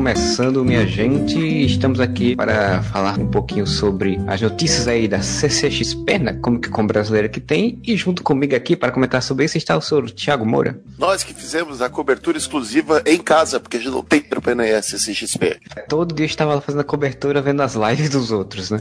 Começando, 0.00 0.64
minha 0.64 0.86
gente. 0.86 1.38
Estamos 1.38 2.00
aqui 2.00 2.34
para 2.34 2.82
falar 2.84 3.18
um 3.18 3.30
pouquinho 3.30 3.66
sobre 3.66 4.18
as 4.26 4.40
notícias 4.40 4.88
aí 4.88 5.06
da 5.06 5.20
CCXP, 5.20 6.18
né? 6.18 6.38
Como 6.40 6.58
que 6.58 6.70
com 6.70 6.86
brasileira 6.86 7.28
que 7.28 7.38
tem. 7.38 7.78
E 7.84 7.94
junto 7.98 8.22
comigo 8.22 8.56
aqui 8.56 8.74
para 8.74 8.90
comentar 8.90 9.22
sobre 9.22 9.44
isso 9.44 9.58
está 9.58 9.76
o 9.76 9.80
senhor 9.82 10.10
Thiago 10.10 10.46
Moura. 10.46 10.80
Nós 10.96 11.22
que 11.22 11.34
fizemos 11.34 11.82
a 11.82 11.90
cobertura 11.90 12.38
exclusiva 12.38 13.02
em 13.04 13.18
casa, 13.18 13.60
porque 13.60 13.76
a 13.76 13.80
gente 13.80 13.92
não 13.92 14.02
tem 14.02 14.22
para 14.22 14.66
ir 14.66 14.82
CCXP. 14.82 15.60
Todo 15.86 16.14
dia 16.14 16.24
estava 16.24 16.54
lá 16.54 16.62
fazendo 16.62 16.80
a 16.80 16.84
cobertura, 16.84 17.42
vendo 17.42 17.60
as 17.60 17.74
lives 17.74 18.08
dos 18.08 18.32
outros, 18.32 18.70
né? 18.70 18.80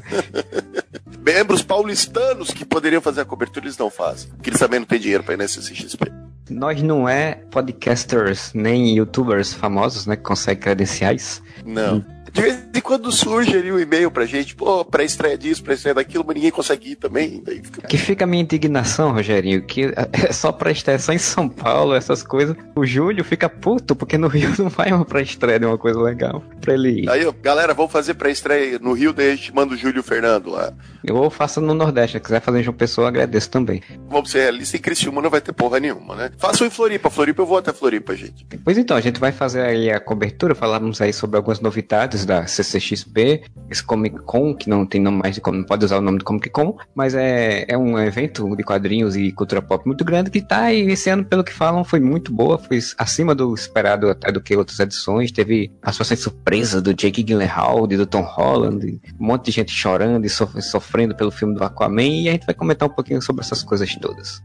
Membros 1.20 1.62
paulistanos 1.62 2.52
que 2.52 2.63
poderiam 2.63 3.02
fazer 3.02 3.20
a 3.20 3.26
cobertura, 3.26 3.66
eles 3.66 3.77
não 3.77 3.90
fazem. 3.90 4.30
Porque 4.30 4.52
eles 4.52 4.60
também 4.60 4.80
não 4.80 4.88
têm 4.88 4.98
dinheiro 4.98 5.22
para 5.22 5.34
ir 5.34 5.38
na 5.38 5.49
CCXP. 5.49 6.29
Nós 6.49 6.81
não 6.81 7.08
é 7.08 7.35
podcasters 7.52 8.52
nem 8.53 8.95
youtubers 8.95 9.53
famosos, 9.53 10.05
né, 10.05 10.16
que 10.16 10.23
conseguem 10.23 10.62
credenciais. 10.62 11.41
Não. 11.66 12.03
De 12.31 12.41
vez 12.41 12.59
em 12.73 12.81
quando 12.81 13.12
surge 13.12 13.55
ali 13.57 13.71
um 13.71 13.80
e-mail 13.80 14.12
pra 14.12 14.26
gente, 14.26 14.55
pô, 14.55 14.85
pra 14.85 15.04
estreia 15.04 15.38
disso, 15.38 15.63
pra 15.63 15.73
estreia 15.73 15.95
daquilo, 15.95 16.23
mas 16.26 16.35
ninguém 16.35 16.52
consegue 16.52 16.91
ir 16.91 16.95
também. 16.95 17.41
Fica... 17.63 17.88
Que 17.88 17.98
fica 17.98 18.23
a 18.23 18.27
minha 18.27 18.43
indignação, 18.43 19.12
Rogerinho, 19.12 19.63
que 19.63 19.91
é 20.21 20.31
só 20.31 20.52
pra 20.52 20.71
estreia 20.71 20.99
só 20.99 21.12
em 21.12 21.17
São 21.17 21.49
Paulo, 21.49 21.95
essas 21.95 22.21
coisas. 22.21 22.55
O 22.76 22.85
Júlio 22.85 23.23
fica 23.23 23.49
puto, 23.49 23.95
porque 23.95 24.18
no 24.18 24.27
Rio 24.27 24.54
não 24.59 24.70
vai 24.70 24.91
uma 24.91 25.05
pra 25.05 25.21
estreia 25.21 25.59
de 25.59 25.66
uma 25.66 25.77
coisa 25.77 25.99
legal 25.99 26.43
pra 26.62 26.73
ele 26.73 27.04
ir. 27.04 27.09
Aí, 27.09 27.29
galera, 27.41 27.73
vamos 27.73 27.91
fazer 27.91 28.13
pra 28.13 28.29
estreia 28.29 28.77
no 28.79 28.93
Rio, 28.93 29.12
daí 29.12 29.31
a 29.31 29.35
gente 29.35 29.54
manda 29.54 29.74
o 29.74 29.77
Júlio 29.77 30.04
Fernando 30.04 30.52
lá. 30.52 30.71
Eu 31.04 31.29
faço 31.29 31.59
no 31.59 31.74
Nordeste, 31.74 32.18
se 32.18 32.24
quiser 32.24 32.41
fazer 32.41 32.59
em 32.59 32.63
João 32.63 32.76
Pessoa, 32.76 33.07
agradeço 33.07 33.49
também. 33.49 33.81
Vamos 34.07 34.29
ser 34.31 34.41
realista, 34.41 34.77
em 34.77 34.79
Criciúma 34.79 35.21
não 35.21 35.29
vai 35.29 35.41
ter 35.41 35.54
porra 35.54 35.79
nenhuma, 35.79 36.15
né? 36.15 36.31
Façam 36.40 36.65
em 36.65 36.70
Floripa, 36.70 37.09
Floripa 37.09 37.41
eu 37.41 37.45
vou 37.45 37.57
até 37.57 37.73
Floripa, 37.73 38.15
gente. 38.15 38.48
Pois 38.63 38.77
então, 38.77 38.95
a 38.95 39.01
gente 39.01 39.20
vai 39.20 39.29
fazer 39.29 39.59
aí 39.59 39.91
a 39.91 39.99
cobertura, 39.99 40.55
falamos 40.55 41.01
aí 41.01 41.12
sobre 41.12 41.35
algumas 41.35 41.59
novidades 41.59 42.26
da 42.26 42.48
CCXP, 42.48 43.43
esse 43.70 43.84
Comic 43.84 44.20
Con, 44.20 44.55
que 44.55 44.70
não 44.70 44.85
tem 44.85 45.01
nome 45.01 45.18
mais 45.21 45.35
de 45.35 45.41
não 45.46 45.65
pode 45.65 45.84
usar 45.84 45.98
o 45.98 46.01
nome 46.01 46.20
do 46.20 46.23
Comic 46.23 46.49
Con, 46.49 46.77
mas 46.96 47.13
é, 47.13 47.65
é 47.68 47.77
um 47.77 47.99
evento 47.99 48.55
de 48.55 48.63
quadrinhos 48.63 49.18
e 49.18 49.34
cultura 49.34 49.62
pop 49.62 49.85
muito 49.85 50.05
grande 50.05 50.31
que 50.31 50.41
tá 50.41 50.71
e 50.71 50.90
esse 50.90 51.09
ano, 51.09 51.26
pelo 51.26 51.43
que 51.43 51.51
falam, 51.51 51.84
foi 51.84 51.99
muito 51.99 52.31
boa, 52.31 52.57
foi 52.57 52.79
acima 52.98 53.35
do 53.35 53.53
esperado 53.53 54.09
até 54.09 54.31
do 54.31 54.40
que 54.40 54.55
outras 54.55 54.79
edições, 54.79 55.34
teve 55.34 55.70
a 55.81 55.91
sua 55.91 56.05
surpresa 56.05 56.81
do 56.81 56.93
Jake 56.93 57.21
Gyllenhaal, 57.21 57.85
do 57.85 58.05
Tom 58.05 58.21
Holland, 58.21 59.01
um 59.20 59.26
monte 59.26 59.48
de 59.48 59.51
gente 59.51 59.74
chorando 59.74 60.26
e 60.26 60.29
sofrendo 60.29 61.13
pelo 61.13 61.31
filme 61.31 61.53
do 61.53 61.65
Aquaman, 61.65 62.01
e 62.01 62.29
a 62.29 62.31
gente 62.31 62.46
vai 62.46 62.55
comentar 62.55 62.87
um 62.87 62.93
pouquinho 62.93 63.21
sobre 63.21 63.41
essas 63.41 63.62
coisas 63.62 63.93
todas 63.98 64.41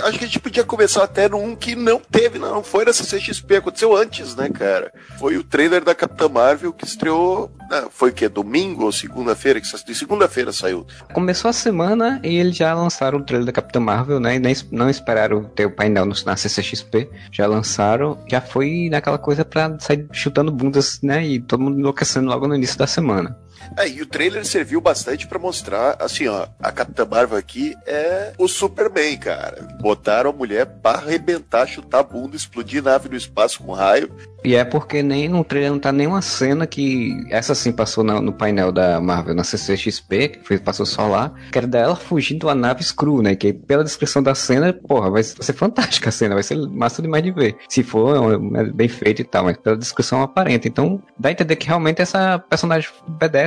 acho 0.00 0.18
que 0.18 0.24
a 0.24 0.26
gente 0.26 0.40
podia 0.40 0.64
começar 0.64 1.04
até 1.04 1.28
num 1.28 1.54
que 1.54 1.74
não 1.74 1.98
teve, 1.98 2.38
não 2.38 2.62
foi 2.62 2.84
na 2.84 2.92
CCXP, 2.92 3.56
aconteceu 3.56 3.96
antes, 3.96 4.34
né, 4.34 4.48
cara? 4.48 4.92
Foi 5.18 5.36
o 5.36 5.44
trailer 5.44 5.84
da 5.84 5.94
Capitã 5.94 6.28
Marvel 6.28 6.72
que 6.72 6.84
estreou, 6.84 7.50
né, 7.70 7.86
foi 7.90 8.10
o 8.10 8.12
que, 8.12 8.28
domingo 8.28 8.84
ou 8.84 8.92
segunda-feira? 8.92 9.60
De 9.60 9.94
segunda-feira 9.94 10.52
saiu. 10.52 10.86
Começou 11.12 11.48
a 11.48 11.52
semana 11.52 12.20
e 12.22 12.36
eles 12.36 12.56
já 12.56 12.74
lançaram 12.74 13.18
o 13.18 13.24
trailer 13.24 13.46
da 13.46 13.52
Capitã 13.52 13.80
Marvel, 13.80 14.20
né, 14.20 14.36
e 14.36 14.38
nem, 14.38 14.54
não 14.70 14.88
esperaram 14.88 15.44
ter 15.44 15.66
o 15.66 15.70
painel 15.70 16.06
na 16.06 16.36
CCXP, 16.36 17.10
já 17.30 17.46
lançaram, 17.46 18.18
já 18.28 18.40
foi 18.40 18.88
naquela 18.90 19.18
coisa 19.18 19.44
pra 19.44 19.78
sair 19.78 20.06
chutando 20.12 20.52
bundas, 20.52 21.00
né, 21.02 21.24
e 21.26 21.40
todo 21.40 21.62
mundo 21.62 21.78
enlouquecendo 21.78 22.28
logo 22.28 22.46
no 22.46 22.54
início 22.54 22.78
da 22.78 22.86
semana. 22.86 23.36
É, 23.76 23.88
e 23.88 24.02
o 24.02 24.06
trailer 24.06 24.44
serviu 24.44 24.80
bastante 24.80 25.26
para 25.26 25.38
mostrar, 25.38 25.96
assim, 26.00 26.28
ó, 26.28 26.46
a 26.60 26.72
Capitã 26.72 27.04
Marvel 27.04 27.38
aqui 27.38 27.74
é 27.86 28.32
o 28.38 28.48
Superman, 28.48 29.16
cara. 29.18 29.68
Botaram 29.80 30.30
a 30.30 30.32
mulher 30.32 30.66
pra 30.66 30.92
arrebentar, 30.92 31.66
chutar 31.66 32.00
a 32.00 32.02
bunda, 32.02 32.36
explodir 32.36 32.82
nave 32.82 33.08
no 33.08 33.16
espaço 33.16 33.62
com 33.62 33.72
raio. 33.72 34.10
E 34.44 34.56
é 34.56 34.64
porque 34.64 35.02
nem 35.02 35.28
no 35.28 35.44
trailer 35.44 35.70
não 35.70 35.78
tá 35.78 35.92
nenhuma 35.92 36.20
cena 36.20 36.66
que. 36.66 37.14
Essa 37.30 37.54
sim 37.54 37.70
passou 37.70 38.02
no, 38.02 38.20
no 38.20 38.32
painel 38.32 38.72
da 38.72 39.00
Marvel 39.00 39.34
na 39.34 39.44
CCXP, 39.44 40.28
que 40.28 40.40
foi, 40.44 40.58
passou 40.58 40.84
só 40.84 41.06
lá, 41.06 41.32
que 41.50 41.58
era 41.58 41.66
dela 41.66 41.94
fugindo 41.94 42.48
a 42.48 42.54
nave 42.54 42.82
Screw, 42.82 43.22
né? 43.22 43.36
Que 43.36 43.52
pela 43.52 43.84
descrição 43.84 44.22
da 44.22 44.34
cena, 44.34 44.72
porra, 44.72 45.10
vai 45.10 45.22
ser 45.22 45.52
fantástica 45.52 46.08
a 46.08 46.12
cena, 46.12 46.34
vai 46.34 46.42
ser 46.42 46.56
massa 46.56 47.00
demais 47.00 47.22
de 47.22 47.30
ver. 47.30 47.56
Se 47.68 47.82
for, 47.82 48.34
é 48.56 48.64
bem 48.64 48.88
feito 48.88 49.22
e 49.22 49.24
tal, 49.24 49.44
mas 49.44 49.56
pela 49.56 49.76
descrição 49.76 50.22
aparenta. 50.22 50.66
Então, 50.66 51.00
dá 51.18 51.28
a 51.28 51.32
entender 51.32 51.54
que 51.56 51.66
realmente 51.66 52.02
essa 52.02 52.38
personagem 52.38 52.90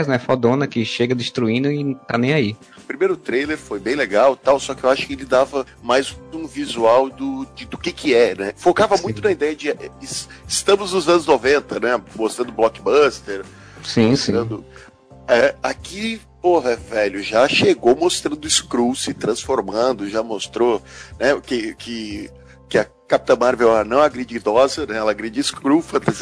B10, 0.06 0.08
né? 0.08 0.20
Fodona, 0.20 0.68
que 0.68 0.86
chega 0.86 1.16
destruindo 1.16 1.72
e 1.72 1.84
não 1.84 1.94
tá 1.96 2.18
nem 2.18 2.34
aí. 2.34 2.58
O 2.78 2.82
primeiro 2.82 3.18
trailer 3.18 3.58
foi 3.58 3.80
bem 3.80 3.96
legal 3.96 4.36
tal, 4.36 4.60
só 4.60 4.74
que 4.74 4.84
eu 4.84 4.90
acho 4.90 5.08
que 5.08 5.14
ele 5.14 5.26
dava 5.26 5.66
mais 5.82 6.16
um 6.34 6.46
visual 6.46 7.10
do, 7.10 7.46
de, 7.56 7.66
do 7.66 7.78
que 7.78 7.92
que 7.92 8.14
é, 8.14 8.36
né? 8.36 8.54
Focava 8.56 8.96
sim. 8.98 9.04
muito 9.04 9.22
na 9.22 9.32
ideia 9.32 9.56
de 9.56 9.76
estamos 10.48 10.94
anos 10.94 11.06
nos 11.06 11.10
anos 11.10 11.26
90, 11.26 11.80
né? 11.80 12.02
Mostrando 12.16 12.52
blockbuster. 12.52 13.44
Sim, 13.84 14.12
mostrando... 14.12 14.58
sim. 14.58 14.86
É, 15.28 15.56
aqui, 15.64 16.22
porra, 16.40 16.76
velho, 16.76 17.22
já 17.24 17.48
chegou 17.48 17.96
mostrando 17.96 18.48
Skrull 18.48 18.94
se 18.94 19.12
transformando, 19.12 20.08
já 20.08 20.22
mostrou, 20.22 20.84
né, 21.20 21.36
que, 21.44 21.74
que, 21.74 22.30
Capitã 23.08 23.36
Marvel 23.36 23.86
não 23.86 24.00
agride 24.02 24.36
idosa, 24.36 24.86
né? 24.86 24.98
Ela 24.98 25.12
agride 25.12 25.42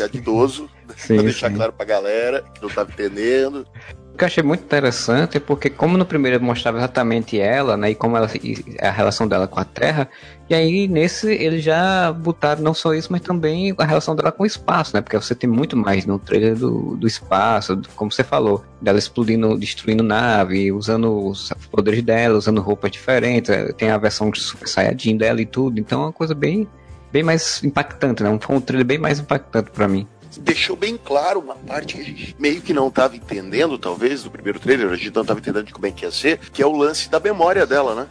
de 0.10 0.18
idoso, 0.18 0.70
sim, 0.98 1.16
pra 1.16 1.24
deixar 1.24 1.50
sim. 1.50 1.56
claro 1.56 1.72
pra 1.72 1.86
galera 1.86 2.44
que 2.54 2.62
não 2.62 2.70
tava 2.70 2.92
entendendo. 2.92 3.66
Que 4.16 4.24
eu 4.24 4.28
achei 4.28 4.44
muito 4.44 4.64
interessante 4.64 5.38
é 5.38 5.40
porque, 5.40 5.72
como 5.72 5.98
no 5.98 6.06
primeiro 6.06 6.40
mostrava 6.40 6.78
exatamente 6.78 7.40
ela, 7.40 7.76
né, 7.76 7.92
e 7.92 7.96
como 7.96 8.16
ela, 8.16 8.30
e 8.44 8.64
a 8.80 8.92
relação 8.92 9.28
dela 9.28 9.48
com 9.48 9.60
a 9.60 9.66
Terra, 9.66 10.08
e 10.48 10.54
aí 10.54 10.88
nesse 10.88 11.34
eles 11.34 11.64
já 11.64 12.12
botaram 12.12 12.62
não 12.62 12.76
só 12.76 12.94
isso, 12.94 13.12
mas 13.12 13.22
também 13.22 13.74
a 13.76 13.84
relação 13.84 14.16
dela 14.16 14.32
com 14.32 14.44
o 14.44 14.46
espaço, 14.46 14.96
né, 14.96 15.02
porque 15.02 15.18
você 15.18 15.34
tem 15.34 15.50
muito 15.50 15.76
mais 15.76 16.06
no 16.06 16.20
trailer 16.20 16.56
do, 16.56 16.96
do 16.96 17.08
espaço, 17.08 17.82
como 17.96 18.12
você 18.12 18.24
falou, 18.24 18.64
dela 18.80 19.00
explodindo, 19.00 19.58
destruindo 19.58 20.04
nave, 20.04 20.72
usando 20.72 21.30
os 21.30 21.52
poderes 21.72 22.04
dela, 22.04 22.38
usando 22.38 22.62
roupas 22.62 22.92
diferentes, 22.92 23.50
é, 23.50 23.74
tem 23.74 23.90
a 23.90 23.98
versão 23.98 24.30
de 24.30 24.40
Super 24.40 24.68
Saiyajin 24.68 25.18
dela 25.18 25.42
e 25.42 25.46
tudo, 25.46 25.80
então 25.80 26.02
é 26.02 26.06
uma 26.06 26.14
coisa 26.14 26.36
bem, 26.36 26.68
bem 27.12 27.24
mais 27.24 27.64
impactante, 27.64 28.22
né, 28.22 28.38
foi 28.40 28.56
um 28.56 28.62
trailer 28.62 28.86
bem 28.86 29.00
mais 29.00 29.20
impactante 29.20 29.72
para 29.72 29.88
mim 29.88 30.08
deixou 30.40 30.76
bem 30.76 30.98
claro 30.98 31.40
uma 31.40 31.56
parte 31.56 31.96
que 31.96 32.02
a 32.02 32.06
gente 32.06 32.36
meio 32.40 32.62
que 32.62 32.74
não 32.74 32.88
estava 32.88 33.16
entendendo, 33.16 33.78
talvez, 33.78 34.24
do 34.24 34.32
primeiro 34.32 34.60
trailer, 34.60 34.90
a 34.90 34.96
gente 34.96 35.14
não 35.14 35.22
estava 35.22 35.40
entendendo 35.40 35.66
de 35.66 35.74
como 35.74 35.86
é 35.86 35.92
que 35.92 36.06
ia 36.06 36.12
ser, 36.12 36.40
que 36.52 36.62
é 36.62 36.66
o 36.66 36.76
lance 36.76 37.10
da 37.10 37.20
memória 37.20 37.66
dela, 37.66 37.96
né? 37.96 38.08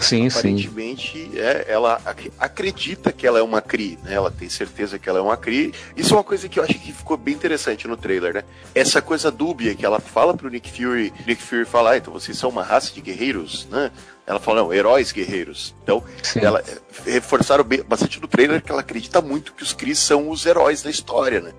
Sim, 0.00 0.28
Aparentemente, 0.28 1.12
sim. 1.12 1.38
É, 1.38 1.66
ela 1.68 2.00
acredita 2.38 3.12
que 3.12 3.26
ela 3.26 3.38
é 3.38 3.42
uma 3.42 3.62
Cree, 3.62 3.98
né? 4.02 4.14
Ela 4.14 4.30
tem 4.30 4.48
certeza 4.48 4.98
que 4.98 5.08
ela 5.08 5.18
é 5.18 5.22
uma 5.22 5.36
Cree. 5.36 5.72
Isso 5.96 6.12
é 6.12 6.16
uma 6.16 6.24
coisa 6.24 6.48
que 6.48 6.58
eu 6.58 6.64
acho 6.64 6.74
que 6.74 6.92
ficou 6.92 7.16
bem 7.16 7.34
interessante 7.34 7.88
no 7.88 7.96
trailer, 7.96 8.34
né? 8.34 8.44
Essa 8.74 9.00
coisa 9.00 9.30
dúbia 9.30 9.74
que 9.74 9.86
ela 9.86 9.98
fala 9.98 10.34
pro 10.34 10.50
Nick 10.50 10.70
Fury, 10.70 11.12
Nick 11.26 11.42
Fury 11.42 11.64
fala, 11.64 11.92
ah, 11.92 11.96
então 11.96 12.12
vocês 12.12 12.36
são 12.36 12.50
uma 12.50 12.62
raça 12.62 12.92
de 12.92 13.00
guerreiros, 13.00 13.66
né? 13.70 13.90
Ela 14.26 14.40
fala, 14.40 14.62
não, 14.62 14.74
heróis 14.74 15.12
guerreiros. 15.12 15.74
Então, 15.82 16.02
sim. 16.22 16.40
ela 16.40 16.60
eh, 16.66 17.10
reforçaram 17.12 17.64
bastante 17.86 18.20
no 18.20 18.26
trailer 18.26 18.60
que 18.60 18.72
ela 18.72 18.80
acredita 18.80 19.20
muito 19.20 19.52
que 19.52 19.62
os 19.62 19.72
Krees 19.72 20.00
são 20.00 20.28
os 20.30 20.44
heróis 20.44 20.82
da 20.82 20.90
história, 20.90 21.40
né? 21.40 21.52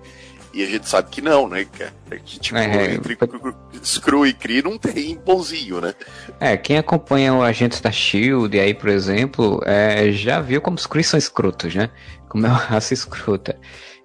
E 0.52 0.62
a 0.62 0.66
gente 0.66 0.88
sabe 0.88 1.08
que 1.10 1.20
não, 1.20 1.48
né? 1.48 1.66
Que, 2.24 2.40
tipo, 2.40 2.58
é, 2.58 2.94
entre 2.94 3.16
Screw 3.84 4.26
e 4.26 4.32
Kree 4.32 4.62
não 4.62 4.78
tem 4.78 5.16
bonzinho, 5.16 5.80
né? 5.80 5.94
É, 6.40 6.56
quem 6.56 6.78
acompanha 6.78 7.34
o 7.34 7.42
Agentes 7.42 7.80
da 7.80 7.92
SHIELD 7.92 8.58
aí, 8.58 8.74
por 8.74 8.88
exemplo, 8.88 9.62
é, 9.64 10.10
já 10.10 10.40
viu 10.40 10.60
como 10.60 10.76
os 10.76 10.86
Kree 10.86 11.04
são 11.04 11.18
escrotos, 11.18 11.74
né? 11.74 11.90
Como 12.28 12.46
é 12.46 12.48
uma 12.48 12.58
raça 12.58 12.94
escrota. 12.94 13.58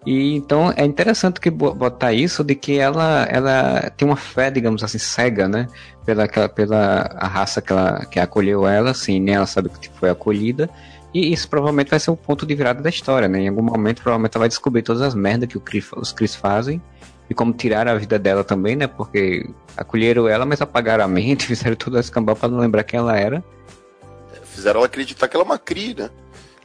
E 0.05 0.35
então 0.35 0.73
é 0.75 0.83
interessante 0.83 1.39
que 1.39 1.49
botar 1.49 2.11
isso 2.11 2.43
de 2.43 2.55
que 2.55 2.77
ela, 2.77 3.25
ela 3.29 3.89
tem 3.91 4.05
uma 4.05 4.17
fé, 4.17 4.51
digamos 4.51 4.83
assim, 4.83 4.97
cega, 4.97 5.47
né? 5.47 5.67
Pela, 6.05 6.27
pela 6.27 7.09
a 7.15 7.27
raça 7.27 7.61
que, 7.61 7.71
ela, 7.71 8.05
que 8.05 8.19
acolheu 8.19 8.67
ela, 8.67 8.91
assim, 8.91 9.19
nem 9.19 9.35
ela 9.35 9.45
sabe 9.45 9.69
que 9.69 9.89
foi 9.89 10.09
acolhida. 10.09 10.69
E 11.13 11.31
isso 11.31 11.47
provavelmente 11.47 11.91
vai 11.91 11.99
ser 11.99 12.11
o 12.11 12.17
ponto 12.17 12.45
de 12.45 12.55
virada 12.55 12.81
da 12.81 12.89
história, 12.89 13.27
né? 13.27 13.41
Em 13.41 13.47
algum 13.47 13.61
momento, 13.61 14.01
provavelmente, 14.01 14.35
ela 14.35 14.41
vai 14.41 14.49
descobrir 14.49 14.81
todas 14.81 15.01
as 15.01 15.13
merdas 15.13 15.47
que 15.47 15.59
Chris, 15.59 15.87
os 15.95 16.11
Chris 16.11 16.35
fazem 16.35 16.81
e 17.29 17.33
como 17.33 17.53
tirar 17.53 17.87
a 17.87 17.95
vida 17.95 18.17
dela 18.17 18.43
também, 18.43 18.75
né? 18.75 18.87
Porque 18.87 19.47
acolheram 19.77 20.27
ela, 20.27 20.45
mas 20.45 20.61
apagaram 20.61 21.03
a 21.03 21.07
mente, 21.07 21.45
fizeram 21.47 21.75
tudo 21.75 21.99
esse 21.99 22.11
cambal 22.11 22.35
pra 22.35 22.49
não 22.49 22.57
lembrar 22.57 22.83
quem 22.83 22.99
ela 22.99 23.17
era. 23.17 23.43
Fizeram 24.43 24.79
ela 24.79 24.87
acreditar 24.87 25.27
que 25.27 25.35
ela 25.35 25.43
é 25.43 25.47
uma 25.47 25.57
Cri, 25.57 25.93
né? 25.93 26.09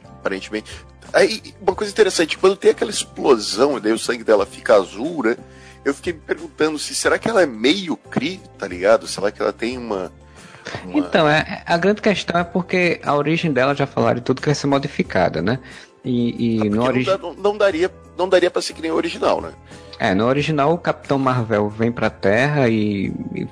Aparentemente. 0.03 0.71
Aí, 1.13 1.41
uma 1.61 1.75
coisa 1.75 1.91
interessante, 1.91 2.37
quando 2.37 2.55
tem 2.55 2.71
aquela 2.71 2.91
explosão 2.91 3.77
e 3.77 3.81
daí 3.81 3.93
o 3.93 3.99
sangue 3.99 4.23
dela 4.23 4.45
fica 4.45 4.75
azul, 4.75 5.23
né? 5.23 5.37
Eu 5.89 5.93
fiquei 5.93 6.13
me 6.13 6.19
perguntando 6.19 6.77
se 6.77 6.93
será 6.93 7.17
que 7.17 7.29
ela 7.29 7.41
é 7.41 7.45
meio 7.45 7.97
Cri, 7.97 8.39
tá 8.57 8.67
ligado? 8.67 9.07
Será 9.07 9.31
que 9.31 9.41
ela 9.41 9.51
tem 9.51 9.77
uma 9.77 10.11
uma... 10.83 10.99
Então, 10.99 11.27
é, 11.27 11.63
a 11.65 11.77
grande 11.77 12.01
questão 12.01 12.39
é 12.39 12.43
porque 12.43 12.99
a 13.03 13.15
origem 13.15 13.51
dela, 13.51 13.75
já 13.75 13.87
falaram 13.87 14.21
tudo, 14.21 14.41
que 14.41 14.47
vai 14.47 14.55
ser 14.55 14.67
modificada, 14.67 15.41
né? 15.41 15.59
E, 16.03 16.57
e 16.57 16.67
ah, 16.67 16.69
no 16.69 16.83
origem... 16.83 17.17
Não, 17.17 17.33
não, 17.33 17.57
daria, 17.57 17.91
não 18.17 18.29
daria 18.29 18.51
para 18.51 18.61
ser 18.61 18.73
que 18.73 18.81
nem 18.81 18.91
o 18.91 18.95
original, 18.95 19.41
né? 19.41 19.51
É, 19.99 20.15
no 20.15 20.25
original 20.25 20.73
o 20.73 20.77
Capitão 20.77 21.19
Marvel 21.19 21.67
vem 21.69 21.91
pra 21.91 22.09
Terra 22.09 22.69
e, 22.69 23.07
e 23.35 23.47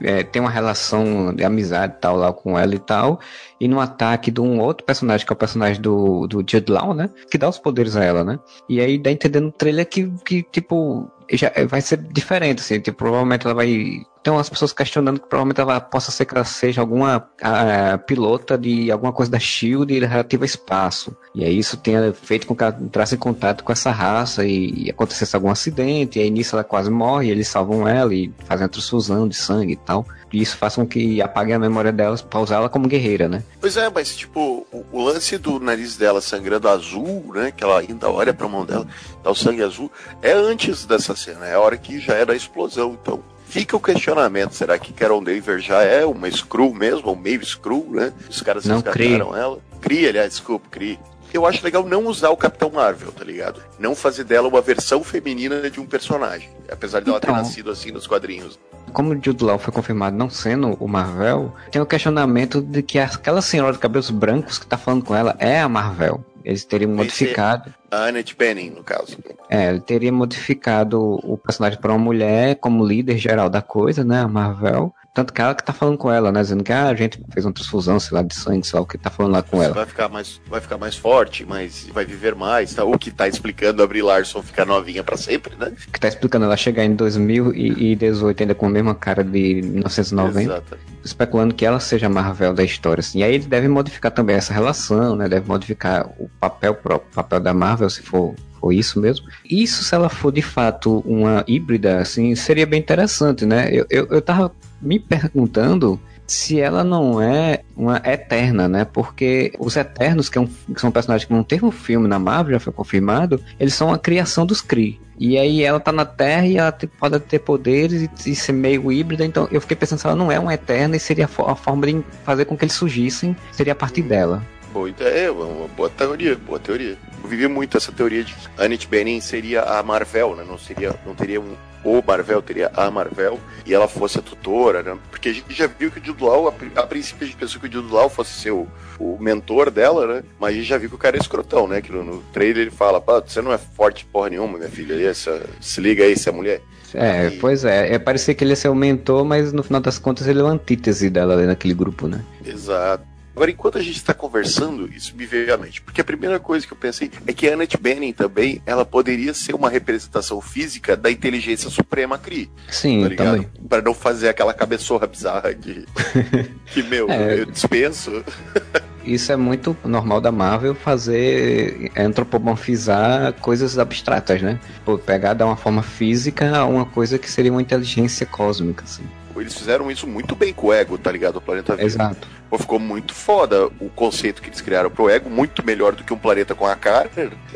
é, 0.00 0.22
tem 0.22 0.40
uma 0.40 0.50
relação 0.50 1.34
de 1.34 1.44
amizade 1.44 1.96
tal 2.00 2.16
lá 2.16 2.32
com 2.32 2.58
ela 2.58 2.74
e 2.74 2.78
tal. 2.78 3.20
E 3.60 3.68
no 3.68 3.78
ataque 3.78 4.30
de 4.30 4.40
um 4.40 4.58
outro 4.60 4.86
personagem, 4.86 5.26
que 5.26 5.32
é 5.32 5.34
o 5.34 5.36
personagem 5.36 5.80
do, 5.80 6.26
do 6.26 6.38
Jude 6.38 6.72
Law, 6.72 6.94
né? 6.94 7.10
Que 7.30 7.36
dá 7.36 7.46
os 7.48 7.58
poderes 7.58 7.96
a 7.96 8.02
ela, 8.02 8.24
né? 8.24 8.38
E 8.66 8.80
aí 8.80 8.96
dá 8.96 9.10
entendendo 9.10 9.44
no 9.44 9.52
trailer 9.52 9.86
que, 9.86 10.10
que 10.24 10.42
tipo, 10.42 11.10
já 11.30 11.52
vai 11.68 11.82
ser 11.82 11.98
diferente, 11.98 12.60
assim, 12.60 12.80
tipo, 12.80 12.96
provavelmente 12.96 13.44
ela 13.46 13.54
vai 13.54 14.02
tem 14.22 14.32
umas 14.32 14.48
pessoas 14.48 14.72
questionando 14.72 15.20
que 15.20 15.28
provavelmente 15.28 15.60
ela 15.60 15.80
possa 15.80 16.10
ser 16.10 16.26
que 16.26 16.34
ela 16.34 16.44
seja 16.44 16.80
alguma 16.80 17.28
a, 17.42 17.98
pilota 17.98 18.58
de 18.58 18.90
alguma 18.90 19.12
coisa 19.12 19.30
da 19.30 19.38
Shield 19.38 19.98
relativa 20.00 20.44
a 20.44 20.46
espaço. 20.46 21.16
E 21.34 21.44
aí 21.44 21.58
isso 21.58 21.76
tenha 21.76 22.12
feito 22.12 22.46
com 22.46 22.54
que 22.54 22.62
ela 22.62 22.76
entrasse 22.80 23.14
em 23.14 23.18
contato 23.18 23.64
com 23.64 23.72
essa 23.72 23.90
raça 23.90 24.44
e, 24.44 24.86
e 24.86 24.90
acontecesse 24.90 25.34
algum 25.34 25.50
acidente, 25.50 26.18
e 26.18 26.22
aí 26.22 26.30
nisso 26.30 26.54
ela 26.54 26.64
quase 26.64 26.90
morre, 26.90 27.28
e 27.28 27.30
eles 27.30 27.48
salvam 27.48 27.88
ela 27.88 28.14
e 28.14 28.32
fazem 28.44 28.66
a 28.66 28.68
transfusão 28.68 29.26
de 29.26 29.34
sangue 29.34 29.72
e 29.72 29.76
tal. 29.76 30.06
E 30.32 30.40
isso 30.40 30.56
faz 30.56 30.76
com 30.76 30.86
que 30.86 31.20
apague 31.20 31.52
a 31.52 31.58
memória 31.58 31.90
delas 31.90 32.22
pra 32.22 32.40
usar 32.40 32.56
ela 32.56 32.68
como 32.68 32.86
guerreira, 32.86 33.28
né? 33.28 33.42
Pois 33.60 33.76
é, 33.76 33.90
mas 33.90 34.14
tipo, 34.14 34.66
o, 34.70 34.84
o 34.92 35.02
lance 35.02 35.36
do 35.38 35.58
nariz 35.58 35.96
dela 35.96 36.20
sangrando 36.20 36.68
azul, 36.68 37.32
né? 37.34 37.50
Que 37.50 37.64
ela 37.64 37.80
ainda 37.80 38.08
olha 38.08 38.32
pra 38.32 38.48
mão 38.48 38.64
dela, 38.64 38.86
tá 39.22 39.30
o 39.30 39.34
sangue 39.34 39.62
azul, 39.62 39.90
é 40.22 40.32
antes 40.32 40.84
dessa 40.84 41.16
cena, 41.16 41.46
é 41.46 41.54
a 41.54 41.60
hora 41.60 41.76
que 41.76 41.98
já 41.98 42.14
era 42.14 42.32
a 42.32 42.36
explosão. 42.36 42.96
Então, 43.00 43.22
Fica 43.50 43.76
o 43.76 43.80
questionamento, 43.80 44.52
será 44.52 44.78
que 44.78 44.92
Carol 44.92 45.20
Denver 45.20 45.58
já 45.58 45.82
é 45.82 46.06
uma 46.06 46.30
Screw 46.30 46.72
mesmo, 46.72 47.08
ou 47.08 47.16
meio 47.16 47.44
Screw, 47.44 47.84
né? 47.90 48.12
Os 48.28 48.40
caras 48.40 48.64
não 48.64 48.76
resgataram 48.76 49.36
ela. 49.36 49.58
Cria, 49.80 50.08
aliás, 50.08 50.30
desculpa, 50.30 50.68
Cria. 50.70 50.98
Eu 51.34 51.44
acho 51.44 51.64
legal 51.64 51.84
não 51.84 52.06
usar 52.06 52.30
o 52.30 52.36
Capitão 52.36 52.70
Marvel, 52.70 53.10
tá 53.10 53.24
ligado? 53.24 53.60
Não 53.78 53.94
fazer 53.96 54.22
dela 54.22 54.46
uma 54.46 54.60
versão 54.60 55.02
feminina 55.02 55.68
de 55.68 55.80
um 55.80 55.86
personagem. 55.86 56.48
Apesar 56.70 57.00
dela 57.00 57.18
então, 57.18 57.34
ter 57.34 57.40
nascido 57.40 57.70
assim 57.72 57.90
nos 57.90 58.06
quadrinhos. 58.06 58.58
Como 58.92 59.14
o 59.14 59.20
Jude 59.20 59.42
Law 59.42 59.58
foi 59.58 59.72
confirmado 59.72 60.16
não 60.16 60.30
sendo 60.30 60.76
o 60.80 60.86
Marvel, 60.86 61.52
tem 61.72 61.82
o 61.82 61.86
questionamento 61.86 62.60
de 62.60 62.82
que 62.82 62.98
aquela 62.98 63.42
senhora 63.42 63.72
de 63.72 63.78
cabelos 63.80 64.10
brancos 64.10 64.58
que 64.58 64.66
tá 64.66 64.76
falando 64.78 65.04
com 65.04 65.14
ela 65.14 65.36
é 65.38 65.60
a 65.60 65.68
Marvel. 65.68 66.24
Eles 66.44 66.64
teriam 66.64 66.90
modificado. 66.92 67.72
A 67.90 68.06
Annette 68.06 68.36
Bening, 68.36 68.70
no 68.70 68.82
caso. 68.82 69.18
É, 69.48 69.68
ele 69.68 69.80
teria 69.80 70.12
modificado 70.12 71.00
o 71.00 71.36
personagem 71.36 71.78
para 71.78 71.92
uma 71.92 71.98
mulher 71.98 72.56
como 72.56 72.86
líder 72.86 73.18
geral 73.18 73.50
da 73.50 73.60
coisa, 73.60 74.04
né? 74.04 74.20
A 74.20 74.28
Marvel. 74.28 74.94
Tanto 75.12 75.32
que 75.32 75.40
ela 75.40 75.54
que 75.54 75.64
tá 75.64 75.72
falando 75.72 75.98
com 75.98 76.10
ela, 76.10 76.30
né? 76.30 76.40
Dizendo 76.40 76.62
que 76.62 76.72
ah, 76.72 76.88
a 76.88 76.94
gente 76.94 77.20
fez 77.32 77.44
uma 77.44 77.52
transfusão, 77.52 77.98
sei 77.98 78.16
lá, 78.16 78.22
de 78.22 78.32
sangue, 78.34 78.64
sei 78.64 78.78
lá 78.78 78.82
o 78.82 78.86
que 78.86 78.96
tá 78.96 79.10
falando 79.10 79.32
lá 79.32 79.42
com 79.42 79.60
ela. 79.60 79.74
Vai 79.74 79.86
ficar 79.86 80.08
mais, 80.08 80.40
vai 80.48 80.60
ficar 80.60 80.78
mais 80.78 80.96
forte, 80.96 81.44
mas 81.44 81.88
vai 81.92 82.04
viver 82.04 82.36
mais, 82.36 82.74
tá? 82.74 82.84
O 82.84 82.96
que 82.96 83.10
tá 83.10 83.26
explicando 83.26 83.82
a 83.82 83.86
Brie 83.86 84.02
Larson 84.02 84.40
ficar 84.40 84.64
novinha 84.64 85.02
para 85.02 85.16
sempre, 85.16 85.56
né? 85.56 85.72
Que 85.92 85.98
tá 85.98 86.06
explicando 86.06 86.44
ela 86.44 86.56
chegar 86.56 86.84
em 86.84 86.94
2018 86.94 88.40
ainda 88.40 88.54
com 88.54 88.66
a 88.66 88.70
mesma 88.70 88.94
cara 88.94 89.24
de 89.24 89.62
1990. 89.62 90.52
Exato. 90.52 90.78
Especulando 91.04 91.54
que 91.54 91.66
ela 91.66 91.80
seja 91.80 92.06
a 92.06 92.10
Marvel 92.10 92.54
da 92.54 92.62
história, 92.62 93.00
assim. 93.00 93.18
E 93.18 93.24
aí 93.24 93.34
ele 93.34 93.46
deve 93.46 93.66
modificar 93.66 94.12
também 94.12 94.36
essa 94.36 94.54
relação, 94.54 95.16
né? 95.16 95.28
Deve 95.28 95.48
modificar 95.48 96.06
o 96.18 96.30
papel 96.38 96.74
próprio, 96.74 97.10
o 97.10 97.14
papel 97.14 97.40
da 97.40 97.52
Marvel, 97.52 97.90
se 97.90 98.02
for 98.02 98.34
ou 98.60 98.72
isso 98.72 99.00
mesmo. 99.00 99.26
Isso, 99.48 99.84
se 99.84 99.94
ela 99.94 100.08
for 100.08 100.32
de 100.32 100.42
fato 100.42 101.02
uma 101.06 101.44
híbrida, 101.46 101.98
assim, 101.98 102.34
seria 102.34 102.66
bem 102.66 102.80
interessante, 102.80 103.44
né? 103.46 103.68
Eu, 103.72 103.86
eu, 103.90 104.06
eu 104.10 104.22
tava 104.22 104.52
me 104.80 104.98
perguntando 104.98 106.00
se 106.30 106.60
ela 106.60 106.84
não 106.84 107.20
é 107.20 107.62
uma 107.76 108.00
eterna, 108.04 108.68
né? 108.68 108.84
Porque 108.84 109.52
os 109.58 109.74
Eternos, 109.74 110.28
que, 110.28 110.38
é 110.38 110.40
um, 110.40 110.46
que 110.46 110.80
são 110.80 110.90
personagens 110.90 111.26
que 111.26 111.34
não 111.34 111.42
teve 111.42 111.64
um 111.64 111.72
filme 111.72 112.06
na 112.06 112.20
Marvel, 112.20 112.52
já 112.52 112.60
foi 112.60 112.72
confirmado, 112.72 113.42
eles 113.58 113.74
são 113.74 113.92
a 113.92 113.98
criação 113.98 114.46
dos 114.46 114.60
Kree. 114.60 115.00
E 115.18 115.36
aí 115.36 115.62
ela 115.62 115.80
tá 115.80 115.90
na 115.90 116.04
Terra 116.04 116.46
e 116.46 116.56
ela 116.56 116.72
pode 116.98 117.18
ter 117.20 117.40
poderes 117.40 118.02
e, 118.02 118.30
e, 118.30 118.34
ser 118.34 118.52
meio 118.52 118.92
híbrida, 118.92 119.24
então 119.24 119.48
eu 119.50 119.60
fiquei 119.60 119.76
pensando 119.76 119.98
se 119.98 120.06
ela 120.06 120.14
não 120.14 120.30
é 120.30 120.38
uma 120.38 120.54
Eterna 120.54 120.96
e 120.96 121.00
seria 121.00 121.26
a, 121.26 121.52
a 121.52 121.56
forma 121.56 121.86
de 121.86 122.02
fazer 122.24 122.44
com 122.44 122.56
que 122.56 122.64
eles 122.64 122.74
surgissem, 122.74 123.36
seria 123.50 123.72
a 123.72 123.76
partir 123.76 124.02
dela. 124.02 124.40
Boa 124.72 124.88
ideia, 124.88 125.26
é 125.26 125.30
uma 125.30 125.68
boa 125.68 125.90
teoria, 125.90 126.36
boa 126.36 126.58
teoria. 126.58 126.96
Eu 127.22 127.28
vivi 127.28 127.48
muito 127.48 127.76
essa 127.76 127.90
teoria 127.90 128.24
de 128.24 128.34
que 128.34 128.48
Annette 128.56 128.86
Bening 128.86 129.20
seria 129.20 129.62
a 129.62 129.82
Marvel, 129.82 130.36
né? 130.36 130.44
Não 130.46 130.56
seria, 130.56 130.94
não 131.04 131.14
teria 131.14 131.40
um 131.40 131.56
o 131.84 132.02
Marvel, 132.06 132.42
teria 132.42 132.70
a 132.74 132.90
Marvel, 132.90 133.38
e 133.64 133.72
ela 133.72 133.88
fosse 133.88 134.18
a 134.18 134.22
tutora, 134.22 134.82
né? 134.82 134.98
Porque 135.10 135.30
a 135.30 135.32
gente 135.32 135.52
já 135.52 135.66
viu 135.66 135.90
que 135.90 135.98
o 135.98 136.04
Jude 136.04 136.22
Law, 136.22 136.48
a, 136.48 136.80
a 136.80 136.86
princípio 136.86 137.24
a 137.24 137.26
gente 137.26 137.38
pensou 137.38 137.60
que 137.60 137.68
o 137.68 137.72
Jude 137.72 137.92
Law 137.92 138.08
fosse 138.08 138.32
ser 138.32 138.50
o, 138.50 138.68
o 138.98 139.16
mentor 139.18 139.70
dela, 139.70 140.06
né? 140.06 140.22
Mas 140.38 140.50
a 140.50 140.56
gente 140.56 140.66
já 140.66 140.78
viu 140.78 140.88
que 140.88 140.94
o 140.94 140.98
cara 140.98 141.16
é 141.16 141.20
escrotão, 141.20 141.66
né? 141.66 141.80
Que 141.80 141.90
no, 141.90 142.04
no 142.04 142.22
trailer 142.32 142.62
ele 142.62 142.70
fala, 142.70 143.00
pá, 143.00 143.22
você 143.26 143.40
não 143.40 143.52
é 143.52 143.58
forte 143.58 144.04
porra 144.04 144.30
nenhuma, 144.30 144.58
minha 144.58 144.70
filha, 144.70 144.94
essa, 145.08 145.42
se 145.60 145.80
liga 145.80 146.04
aí, 146.04 146.16
se 146.16 146.28
é 146.28 146.32
mulher. 146.32 146.60
É, 146.94 147.28
e... 147.28 147.30
pois 147.38 147.64
é, 147.64 147.94
é 147.94 147.98
parecia 147.98 148.34
que 148.34 148.42
ele 148.44 148.50
ia 148.50 148.56
ser 148.56 148.68
o 148.68 148.74
mentor, 148.74 149.24
mas 149.24 149.52
no 149.52 149.62
final 149.62 149.80
das 149.80 149.98
contas 149.98 150.26
ele 150.26 150.40
é 150.40 150.42
uma 150.42 150.52
antítese 150.52 151.08
dela 151.08 151.34
ali 151.34 151.46
naquele 151.46 151.74
grupo, 151.74 152.06
né? 152.06 152.20
Exato. 152.44 153.09
Agora, 153.34 153.50
enquanto 153.50 153.78
a 153.78 153.82
gente 153.82 153.96
está 153.96 154.12
conversando, 154.12 154.88
isso 154.92 155.14
me 155.16 155.24
veio 155.24 155.52
à 155.54 155.56
mente. 155.56 155.80
Porque 155.80 156.00
a 156.00 156.04
primeira 156.04 156.38
coisa 156.38 156.66
que 156.66 156.72
eu 156.72 156.76
pensei 156.76 157.10
é 157.26 157.32
que 157.32 157.48
a 157.48 157.54
Annette 157.54 157.76
Bening 157.76 158.12
também, 158.12 158.60
ela 158.66 158.84
poderia 158.84 159.32
ser 159.32 159.54
uma 159.54 159.70
representação 159.70 160.40
física 160.40 160.96
da 160.96 161.10
inteligência 161.10 161.70
suprema 161.70 162.18
Kree. 162.18 162.50
Sim, 162.68 163.08
tá 163.10 163.24
também. 163.24 163.48
Para 163.68 163.82
não 163.82 163.94
fazer 163.94 164.28
aquela 164.28 164.52
cabeçorra 164.52 165.06
bizarra 165.06 165.54
que, 165.54 165.86
que 166.66 166.82
meu, 166.82 167.08
é. 167.10 167.40
eu 167.40 167.46
dispenso. 167.46 168.24
Isso 169.04 169.32
é 169.32 169.36
muito 169.36 169.76
normal 169.84 170.20
da 170.20 170.30
Marvel 170.30 170.74
fazer 170.74 171.90
antropomorfizar 171.96 173.32
coisas 173.34 173.78
abstratas, 173.78 174.42
né? 174.42 174.60
Pô, 174.84 174.98
pegar, 174.98 175.34
dar 175.34 175.46
uma 175.46 175.56
forma 175.56 175.82
física 175.82 176.54
a 176.54 176.66
uma 176.66 176.84
coisa 176.84 177.18
que 177.18 177.30
seria 177.30 177.50
uma 177.50 177.62
inteligência 177.62 178.26
cósmica, 178.26 178.84
assim. 178.84 179.04
Eles 179.36 179.54
fizeram 179.54 179.90
isso 179.90 180.06
muito 180.06 180.34
bem 180.34 180.52
com 180.52 180.68
o 180.68 180.72
Ego, 180.72 180.98
tá 180.98 181.12
ligado? 181.12 181.36
O 181.36 181.40
planeta 181.40 181.76
Verde. 181.76 181.94
Exato. 181.94 182.28
Pô, 182.48 182.58
ficou 182.58 182.78
muito 182.78 183.14
foda 183.14 183.66
o 183.78 183.88
conceito 183.90 184.42
que 184.42 184.48
eles 184.48 184.60
criaram 184.60 184.90
pro 184.90 185.08
Ego, 185.08 185.30
muito 185.30 185.64
melhor 185.64 185.94
do 185.94 186.02
que 186.02 186.12
um 186.12 186.18
planeta 186.18 186.54
com 186.54 186.66
a 186.66 186.74
cara. 186.74 187.10